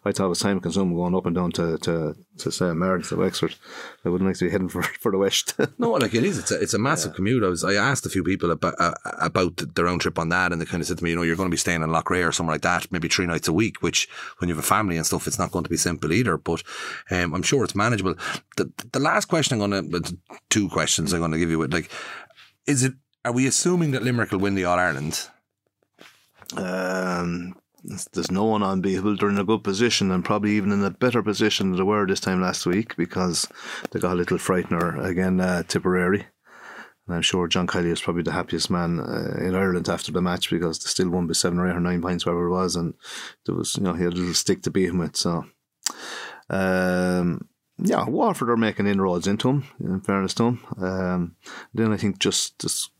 I 0.05 0.12
thought 0.12 0.26
it 0.26 0.28
was 0.28 0.41
time 0.41 0.61
consuming 0.61 0.97
going 0.97 1.14
up 1.14 1.26
and 1.26 1.35
down 1.35 1.53
to 1.53 1.78
to 1.78 2.16
to 2.39 2.53
St 2.53 2.76
Martin's 2.76 3.09
to 3.11 3.16
Wexford. 3.16 3.55
I 4.05 4.09
wouldn't 4.09 4.28
like 4.28 4.37
to 4.39 4.47
be 4.47 4.51
heading 4.51 4.68
for 4.68 4.83
for 5.01 5.12
the 5.12 5.18
west. 5.18 5.55
No, 5.78 5.93
like 5.93 6.14
it 6.14 6.24
is. 6.24 6.39
It's 6.39 6.51
a, 6.51 6.61
it's 6.61 6.74
a 6.74 6.78
massive 6.78 7.14
commute. 7.14 7.43
I 7.43 7.49
was 7.49 7.64
I 7.64 7.74
asked 7.74 8.07
a 8.07 8.11
few 8.11 8.24
people 8.24 8.51
about 8.51 8.74
uh, 8.78 8.95
about 9.20 9.74
the 9.74 9.85
round 9.85 10.01
trip 10.01 10.18
on 10.18 10.28
that, 10.30 10.53
and 10.53 10.61
they 10.61 10.64
kind 10.64 10.80
of 10.80 10.87
said 10.87 10.99
to 10.99 11.05
me, 11.05 11.11
you 11.11 11.16
know, 11.16 11.22
you're 11.22 11.37
going 11.37 11.49
to 11.49 11.55
be 11.55 11.57
staying 11.57 11.83
in 11.83 11.91
Loughrea 11.91 12.28
or 12.28 12.33
somewhere 12.33 12.55
like 12.55 12.62
that, 12.62 12.91
maybe 12.91 13.09
three 13.09 13.26
nights 13.26 13.49
a 13.49 13.53
week. 13.53 13.83
Which, 13.83 14.09
when 14.39 14.49
you 14.49 14.55
have 14.55 14.64
a 14.64 14.66
family 14.66 14.97
and 14.97 15.07
stuff, 15.07 15.26
it's 15.26 15.39
not 15.39 15.53
going 15.53 15.64
to 15.64 15.70
be 15.70 15.76
simple 15.76 16.12
either. 16.12 16.37
But 16.37 16.62
um, 17.11 17.35
I'm 17.35 17.43
sure 17.43 17.64
it's 17.64 17.74
manageable. 17.74 18.14
The 18.57 18.70
the 18.93 19.01
last 19.01 19.26
question 19.26 19.61
I'm 19.61 19.70
going 19.70 20.03
to 20.03 20.18
two 20.51 20.68
questions 20.68 21.12
I'm 21.12 21.20
going 21.20 21.33
to 21.33 21.39
give 21.39 21.51
you. 21.51 21.59
With 21.59 21.72
like, 21.72 21.91
is 22.66 22.83
it? 22.85 22.95
Are 23.24 23.33
we 23.33 23.47
assuming 23.47 23.93
that 23.93 24.03
Limerick 24.03 24.33
will 24.33 24.41
win 24.41 24.57
the 24.57 24.64
All 24.64 24.78
Ireland? 24.78 25.28
um, 26.57 27.55
there's 27.85 28.30
no 28.30 28.45
one 28.45 28.62
unbeatable. 28.62 29.16
They're 29.16 29.28
in 29.28 29.39
a 29.39 29.45
good 29.45 29.64
position 29.64 30.11
and 30.11 30.24
probably 30.24 30.53
even 30.53 30.72
in 30.72 30.85
a 30.85 30.91
better 30.91 31.22
position 31.22 31.70
than 31.70 31.78
they 31.78 31.85
were 31.85 32.07
this 32.07 32.20
time 32.20 32.41
last 32.41 32.64
week 32.66 32.97
because 32.97 33.49
they 33.91 34.01
got 34.01 34.12
a 34.12 34.16
little 34.16 34.39
frightener 34.39 35.05
again, 35.05 35.41
uh, 35.41 35.64
Tipperary. 35.64 36.26
And 37.07 37.16
I'm 37.16 37.22
sure 37.22 37.49
John 37.49 37.66
Kiely 37.66 37.91
is 37.91 38.01
probably 38.01 38.22
the 38.22 38.33
happiest 38.33 38.70
man 38.70 39.01
uh, 39.01 39.37
in 39.41 39.57
Ireland 39.57 39.89
after 39.89 40.12
the 40.12 40.22
match 40.22 40.51
because 40.51 40.78
they 40.78 40.89
still 40.89 41.11
won 41.11 41.26
by 41.26 41.33
seven 41.33 41.59
or 41.59 41.68
eight 41.68 41.76
or 41.76 41.80
nine 41.80 42.01
points, 42.01 42.24
whatever 42.24 42.47
it 42.47 42.53
was, 42.53 42.76
and 42.76 42.95
there 43.45 43.57
was 43.57 43.76
you 43.76 43.83
know 43.83 43.95
he 43.95 44.05
had 44.05 44.12
a 44.12 44.16
little 44.16 44.35
stick 44.35 44.62
to 44.62 44.70
beat 44.70 44.91
him 44.91 44.99
with. 44.99 45.16
So, 45.16 45.45
um, 46.49 47.49
yeah, 47.78 48.09
Waterford 48.09 48.51
are 48.51 48.57
making 48.57 48.87
inroads 48.87 49.26
into 49.26 49.49
him. 49.49 49.64
In 49.80 50.01
fairness 50.01 50.35
to 50.35 50.45
him, 50.45 50.64
um, 50.80 51.37
then 51.74 51.93
I 51.93 51.97
think 51.97 52.20
just 52.20 52.57
just 52.61 52.91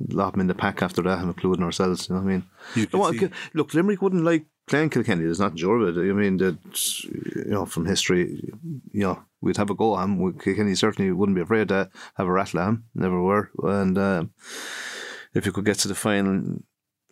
lob 0.00 0.34
him 0.34 0.40
in 0.42 0.46
the 0.46 0.54
pack 0.54 0.82
after 0.82 1.02
that, 1.02 1.22
including 1.22 1.64
ourselves. 1.64 2.08
You 2.08 2.14
know 2.14 2.22
what 2.22 2.28
I 2.28 2.32
mean? 2.32 2.44
You 2.74 2.86
Well, 2.92 3.12
see- 3.12 3.30
look, 3.54 3.74
Limerick 3.74 4.00
wouldn't 4.02 4.24
like 4.24 4.46
playing 4.66 4.90
Kilkenny. 4.90 5.24
There's 5.24 5.40
nothing 5.40 5.56
sure 5.58 5.80
of 5.80 5.96
it. 5.96 6.00
I 6.00 6.12
mean, 6.12 6.36
that 6.38 6.58
you 7.04 7.44
know, 7.50 7.66
from 7.66 7.86
history, 7.86 8.40
you 8.92 9.00
know, 9.02 9.22
we'd 9.40 9.56
have 9.56 9.70
a 9.70 9.74
go 9.74 9.96
at 9.98 10.04
him. 10.04 10.32
Kilkenny 10.38 10.74
certainly 10.74 11.10
wouldn't 11.12 11.36
be 11.36 11.42
afraid 11.42 11.68
to 11.68 11.90
have 12.16 12.26
a 12.26 12.32
rattle 12.32 12.60
at 12.60 12.68
him. 12.68 12.84
Never 12.94 13.20
were. 13.22 13.50
And 13.62 13.96
um, 13.98 14.30
if 15.34 15.46
you 15.46 15.52
could 15.52 15.64
get 15.64 15.78
to 15.80 15.88
the 15.88 15.94
final, 15.94 16.58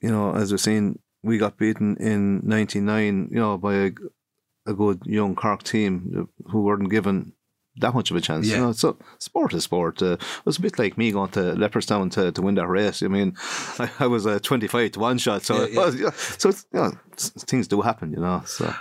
you 0.02 0.10
know, 0.10 0.34
as 0.34 0.50
we've 0.52 0.60
seen, 0.60 0.98
we 1.22 1.38
got 1.38 1.58
beaten 1.58 1.96
in 1.98 2.40
'99. 2.46 3.28
You 3.32 3.36
know, 3.40 3.58
by 3.58 3.74
a, 3.74 3.90
a 4.66 4.74
good 4.74 5.02
young 5.06 5.34
Cork 5.34 5.62
team 5.62 6.28
who 6.50 6.62
weren't 6.62 6.90
given. 6.90 7.32
That 7.78 7.94
much 7.94 8.10
of 8.10 8.16
a 8.16 8.20
chance, 8.20 8.46
Yeah. 8.46 8.56
you 8.56 8.60
know. 8.62 8.72
So 8.72 8.96
sport 9.18 9.52
is 9.54 9.64
sport. 9.64 10.00
Uh, 10.02 10.12
it 10.14 10.22
was 10.46 10.58
a 10.58 10.62
bit 10.62 10.78
like 10.78 10.96
me 10.96 11.12
going 11.12 11.30
to 11.32 11.40
Leopardstown 11.54 12.10
to, 12.12 12.32
to 12.32 12.42
win 12.42 12.54
that 12.54 12.68
race. 12.68 13.02
I 13.02 13.08
mean, 13.08 13.36
I, 13.78 13.90
I 14.00 14.06
was 14.06 14.24
a 14.26 14.40
twenty-five 14.40 14.92
to 14.92 15.00
one 15.00 15.18
shot, 15.18 15.42
so 15.44 15.54
Yeah, 15.62 15.66
yeah. 15.70 15.84
was, 15.84 16.00
yeah. 16.00 16.10
so 16.38 16.48
it's, 16.48 16.66
you 16.72 16.80
know, 16.80 16.92
things 17.16 17.68
do 17.68 17.82
happen, 17.82 18.12
you 18.12 18.20
know. 18.20 18.42
So 18.46 18.72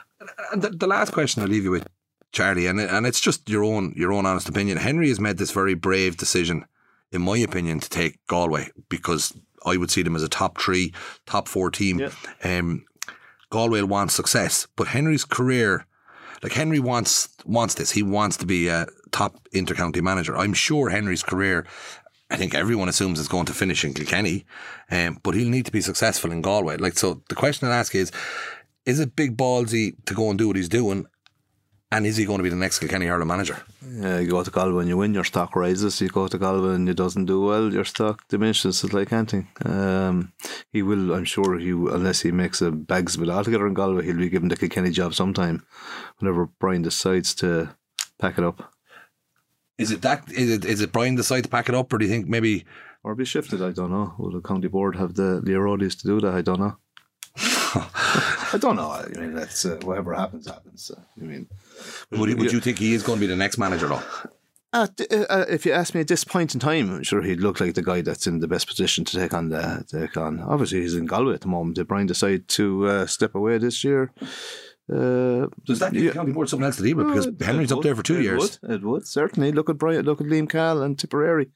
And 0.51 0.61
the, 0.61 0.69
the 0.69 0.87
last 0.87 1.11
question 1.13 1.41
I'll 1.43 1.49
leave 1.49 1.63
you 1.65 1.71
with, 1.71 1.87
Charlie, 2.31 2.67
and 2.67 2.79
and 2.79 3.05
it's 3.05 3.19
just 3.19 3.49
your 3.49 3.63
own 3.63 3.93
your 3.97 4.11
own 4.13 4.25
honest 4.25 4.47
opinion. 4.49 4.77
Henry 4.77 5.09
has 5.09 5.19
made 5.19 5.37
this 5.37 5.51
very 5.51 5.73
brave 5.73 6.15
decision, 6.17 6.65
in 7.11 7.21
my 7.21 7.37
opinion, 7.37 7.79
to 7.81 7.89
take 7.89 8.25
Galway 8.27 8.69
because 8.89 9.33
I 9.65 9.77
would 9.77 9.91
see 9.91 10.03
them 10.03 10.15
as 10.15 10.23
a 10.23 10.29
top 10.29 10.61
three, 10.61 10.93
top 11.25 11.47
four 11.47 11.69
team. 11.71 11.99
Yeah. 11.99 12.11
Um, 12.43 12.85
Galway 13.49 13.81
will 13.81 13.87
want 13.89 14.11
success, 14.11 14.67
but 14.75 14.87
Henry's 14.87 15.25
career, 15.25 15.85
like 16.43 16.53
Henry 16.53 16.79
wants 16.79 17.29
wants 17.45 17.75
this. 17.75 17.91
He 17.91 18.03
wants 18.03 18.37
to 18.37 18.45
be 18.45 18.67
a 18.67 18.87
top 19.12 19.47
intercounty 19.53 20.01
manager. 20.01 20.37
I'm 20.37 20.53
sure 20.53 20.89
Henry's 20.89 21.24
career. 21.24 21.66
I 22.29 22.37
think 22.37 22.55
everyone 22.55 22.89
assumes 22.89 23.20
it's 23.20 23.28
going 23.28 23.45
to 23.45 23.53
finish 23.53 23.86
in 23.86 23.93
Kilkenny, 23.93 24.45
um, 24.89 25.20
but 25.21 25.36
he'll 25.36 25.49
need 25.49 25.66
to 25.67 25.71
be 25.71 25.82
successful 25.82 26.32
in 26.32 26.41
Galway. 26.41 26.78
Like 26.78 26.97
so, 26.97 27.21
the 27.29 27.36
question 27.36 27.67
I 27.67 27.75
ask 27.75 27.93
is: 27.93 28.12
Is 28.86 28.99
it 28.99 29.16
big 29.16 29.37
ballsy 29.37 29.95
to 30.05 30.13
go 30.13 30.29
and 30.29 30.37
do 30.37 30.47
what 30.47 30.55
he's 30.55 30.70
doing? 30.70 31.05
And 31.96 32.05
is 32.05 32.17
he 32.17 32.26
going 32.26 32.39
to 32.39 32.43
be 32.43 32.50
the 32.50 32.58
next 32.58 32.80
Kilkenny 32.80 33.05
hurling 33.05 33.30
manager? 33.30 33.63
yeah, 34.00 34.20
you 34.20 34.30
go 34.30 34.43
to 34.43 34.51
Galway 34.51 34.82
and 34.82 34.89
you 34.89 34.97
win, 34.97 35.13
your 35.13 35.24
stock 35.24 35.55
rises. 35.55 36.01
You 36.01 36.09
go 36.09 36.28
to 36.28 36.38
Galway 36.38 36.76
and 36.76 36.89
it 36.89 36.97
doesn't 36.97 37.26
do 37.26 37.39
well, 37.42 37.72
your 37.72 37.86
stock 37.86 38.28
diminishes. 38.28 38.84
It's 38.84 38.93
like 38.93 39.13
anything. 39.13 39.47
Um, 39.63 40.34
he 40.74 40.82
will, 40.82 41.13
I'm 41.13 41.24
sure, 41.24 41.58
he 41.58 41.70
unless 41.70 42.22
he 42.22 42.32
makes 42.32 42.62
a 42.62 42.72
bags 42.72 43.16
of 43.16 43.24
it 43.24 43.30
altogether 43.30 43.67
in 43.67 43.74
Galway, 43.74 44.04
he'll 44.04 44.17
be 44.17 44.30
given 44.30 44.50
the 44.50 44.58
Kilkenny 44.58 44.92
job 44.92 45.13
sometime. 45.13 45.66
Whenever 46.17 46.47
Brian 46.59 46.82
decides 46.82 47.34
to 47.36 47.70
pack 48.20 48.38
it 48.38 48.43
up. 48.43 48.74
Is 49.78 49.92
it 49.92 50.01
that? 50.01 50.30
Is 50.32 50.50
it, 50.50 50.66
is 50.66 50.82
it 50.82 50.92
Brian 50.92 51.16
decide 51.16 51.43
to 51.46 51.50
pack 51.50 51.70
it 51.70 51.76
up, 51.76 51.93
or 51.93 51.97
do 51.97 52.05
you 52.05 52.12
think 52.12 52.28
maybe? 52.28 52.66
Or 53.04 53.16
be 53.16 53.24
shifted, 53.24 53.62
I 53.62 53.72
don't 53.72 53.92
know. 53.92 54.16
Will 54.17 54.32
the 54.32 54.42
county 54.42 54.67
board 54.67 54.96
have 54.96 55.13
the 55.13 55.42
Leorodis 55.46 55.97
to 56.01 56.08
do 56.08 56.20
that? 56.22 56.34
I 56.34 56.42
don't 56.42 56.59
know. 56.59 56.76
I 58.55 58.58
don't 58.59 58.76
know. 58.76 58.89
I 58.89 59.08
mean, 59.17 59.34
that's 59.36 59.63
uh, 59.66 59.78
whatever 59.84 60.13
happens, 60.13 60.47
happens. 60.47 60.89
Uh, 60.89 61.01
I 61.22 61.24
mean, 61.24 61.47
Would, 62.11 62.29
you- 62.29 62.37
would 62.37 62.51
you 62.51 62.59
think 62.59 62.79
he 62.79 62.93
is 62.93 63.03
going 63.03 63.19
to 63.19 63.21
be 63.21 63.27
the 63.27 63.35
next 63.35 63.57
manager 63.57 63.87
though? 63.87 64.01
Uh, 64.73 64.87
uh, 65.29 65.45
if 65.47 65.65
you 65.65 65.71
ask 65.71 65.93
me 65.95 66.01
at 66.01 66.07
this 66.09 66.25
point 66.25 66.53
in 66.53 66.59
time, 66.59 66.89
I'm 66.93 67.03
sure 67.03 67.21
he'd 67.21 67.39
look 67.39 67.61
like 67.61 67.75
the 67.75 67.81
guy 67.81 68.01
that's 68.01 68.27
in 68.27 68.39
the 68.39 68.47
best 68.47 68.67
position 68.67 69.05
to 69.05 69.17
take 69.17 69.33
on 69.33 69.47
the 69.47 69.85
take 69.89 70.17
on. 70.17 70.41
Obviously, 70.41 70.81
he's 70.81 70.95
in 70.95 71.05
Galway 71.05 71.33
at 71.35 71.41
the 71.41 71.47
moment. 71.47 71.77
Did 71.77 71.87
Brian 71.87 72.07
decide 72.07 72.49
to 72.49 72.85
uh, 72.85 73.05
step 73.05 73.35
away 73.35 73.57
this 73.57 73.85
year? 73.85 74.11
Uh, 74.91 75.47
Does 75.65 75.79
that 75.79 75.93
give 75.93 76.03
Yeah. 76.03 76.09
the 76.09 76.15
county 76.15 76.31
board 76.33 76.49
something 76.49 76.65
else 76.65 76.75
to 76.77 76.83
deal 76.83 76.97
with? 76.97 77.07
Because 77.07 77.27
it- 77.27 77.41
Henry's 77.41 77.71
up 77.71 77.83
there 77.83 77.95
for 77.95 78.03
two 78.03 78.17
it 78.19 78.23
years. 78.23 78.59
Would, 78.61 78.71
it 78.71 78.83
would 78.83 79.07
certainly 79.07 79.51
look 79.53 79.69
at 79.69 79.77
Brian. 79.77 80.03
Look 80.05 80.19
at 80.21 80.27
Brian. 80.27 80.39
Look 80.39 80.43
at 80.43 80.45
Liam 80.45 80.49
Cahill 80.49 80.83
and 80.83 80.99
Tipperary. 80.99 81.51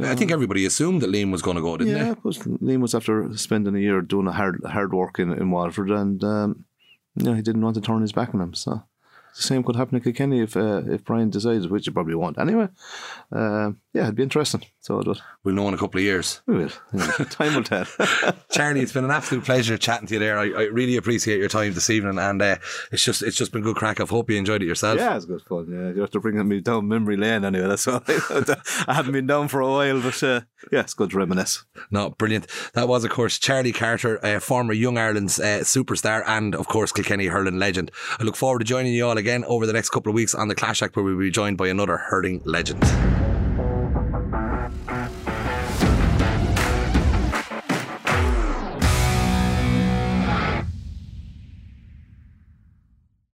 I 0.00 0.14
think 0.14 0.30
everybody 0.30 0.64
assumed 0.64 1.02
that 1.02 1.10
Liam 1.10 1.32
was 1.32 1.42
going 1.42 1.56
to 1.56 1.62
go, 1.62 1.76
didn't 1.76 1.94
they? 1.94 2.00
yeah, 2.00 2.14
Liam 2.14 2.80
was 2.80 2.94
after 2.94 3.36
spending 3.36 3.74
a 3.74 3.78
year 3.80 4.00
doing 4.02 4.26
a 4.28 4.32
hard 4.32 4.60
hard 4.64 4.94
work 4.94 5.18
in, 5.18 5.32
in 5.32 5.50
Waterford, 5.50 5.90
and 5.90 6.22
um, 6.24 6.64
you 7.16 7.24
know, 7.24 7.34
he 7.34 7.42
didn't 7.42 7.62
want 7.62 7.74
to 7.74 7.80
turn 7.82 8.00
his 8.02 8.12
back 8.12 8.34
on 8.34 8.40
him. 8.40 8.54
So 8.54 8.82
the 9.34 9.42
same 9.42 9.62
could 9.62 9.76
happen 9.76 9.98
to 9.98 10.04
Kilkenny 10.04 10.40
if 10.40 10.56
uh, 10.56 10.82
if 10.86 11.04
Brian 11.04 11.30
decides, 11.30 11.68
which 11.68 11.84
he 11.84 11.90
probably 11.90 12.14
won't 12.14 12.38
anyway. 12.38 12.68
Uh, 13.32 13.72
yeah, 13.92 14.04
it'd 14.04 14.16
be 14.16 14.22
interesting. 14.22 14.62
So 14.82 14.98
it 14.98 15.06
would. 15.06 15.20
We'll 15.44 15.54
know 15.54 15.68
in 15.68 15.74
a 15.74 15.78
couple 15.78 15.98
of 15.98 16.04
years. 16.04 16.40
We 16.46 16.56
will. 16.56 16.70
Yeah, 16.94 17.06
time 17.30 17.54
will 17.54 17.62
tell. 17.62 17.84
Charlie, 18.50 18.80
it's 18.80 18.92
been 18.92 19.04
an 19.04 19.10
absolute 19.10 19.44
pleasure 19.44 19.76
chatting 19.76 20.06
to 20.08 20.14
you 20.14 20.20
there. 20.20 20.38
I, 20.38 20.44
I 20.44 20.62
really 20.64 20.96
appreciate 20.96 21.38
your 21.38 21.50
time 21.50 21.74
this 21.74 21.90
evening, 21.90 22.18
and 22.18 22.40
uh, 22.40 22.56
it's 22.90 23.04
just 23.04 23.22
it's 23.22 23.36
just 23.36 23.52
been 23.52 23.62
good 23.62 23.76
crack. 23.76 24.00
I 24.00 24.04
hope 24.04 24.30
you 24.30 24.36
enjoyed 24.36 24.62
it 24.62 24.66
yourself. 24.66 24.98
yeah, 24.98 25.16
it's 25.16 25.26
good 25.26 25.42
fun. 25.42 25.66
Yeah, 25.70 25.92
you 25.92 26.00
have 26.00 26.10
to 26.12 26.20
bring 26.20 26.46
me 26.48 26.60
down 26.60 26.88
memory 26.88 27.18
lane 27.18 27.44
anyway. 27.44 27.68
That's 27.68 27.86
all. 27.86 28.02
I 28.08 28.94
haven't 28.94 29.12
been 29.12 29.26
down 29.26 29.48
for 29.48 29.60
a 29.60 29.68
while, 29.70 30.00
but 30.00 30.22
uh, 30.22 30.40
yeah, 30.72 30.80
it's 30.80 30.94
good 30.94 31.10
to 31.10 31.18
reminisce. 31.18 31.64
No, 31.90 32.10
brilliant. 32.10 32.46
That 32.72 32.88
was, 32.88 33.04
of 33.04 33.10
course, 33.10 33.38
Charlie 33.38 33.72
Carter, 33.72 34.24
uh, 34.24 34.40
former 34.40 34.72
Young 34.72 34.96
Ireland's 34.96 35.38
uh, 35.38 35.60
superstar 35.62 36.22
and, 36.26 36.54
of 36.54 36.68
course, 36.68 36.90
Kilkenny 36.90 37.26
hurling 37.26 37.58
legend. 37.58 37.90
I 38.18 38.22
look 38.22 38.36
forward 38.36 38.60
to 38.60 38.64
joining 38.64 38.94
you 38.94 39.06
all 39.06 39.18
again 39.18 39.44
over 39.44 39.66
the 39.66 39.74
next 39.74 39.90
couple 39.90 40.10
of 40.10 40.14
weeks 40.14 40.34
on 40.34 40.48
the 40.48 40.54
Clash 40.54 40.82
Act, 40.82 40.96
where 40.96 41.04
we'll 41.04 41.18
be 41.18 41.30
joined 41.30 41.58
by 41.58 41.68
another 41.68 41.98
hurling 41.98 42.40
legend. 42.44 42.82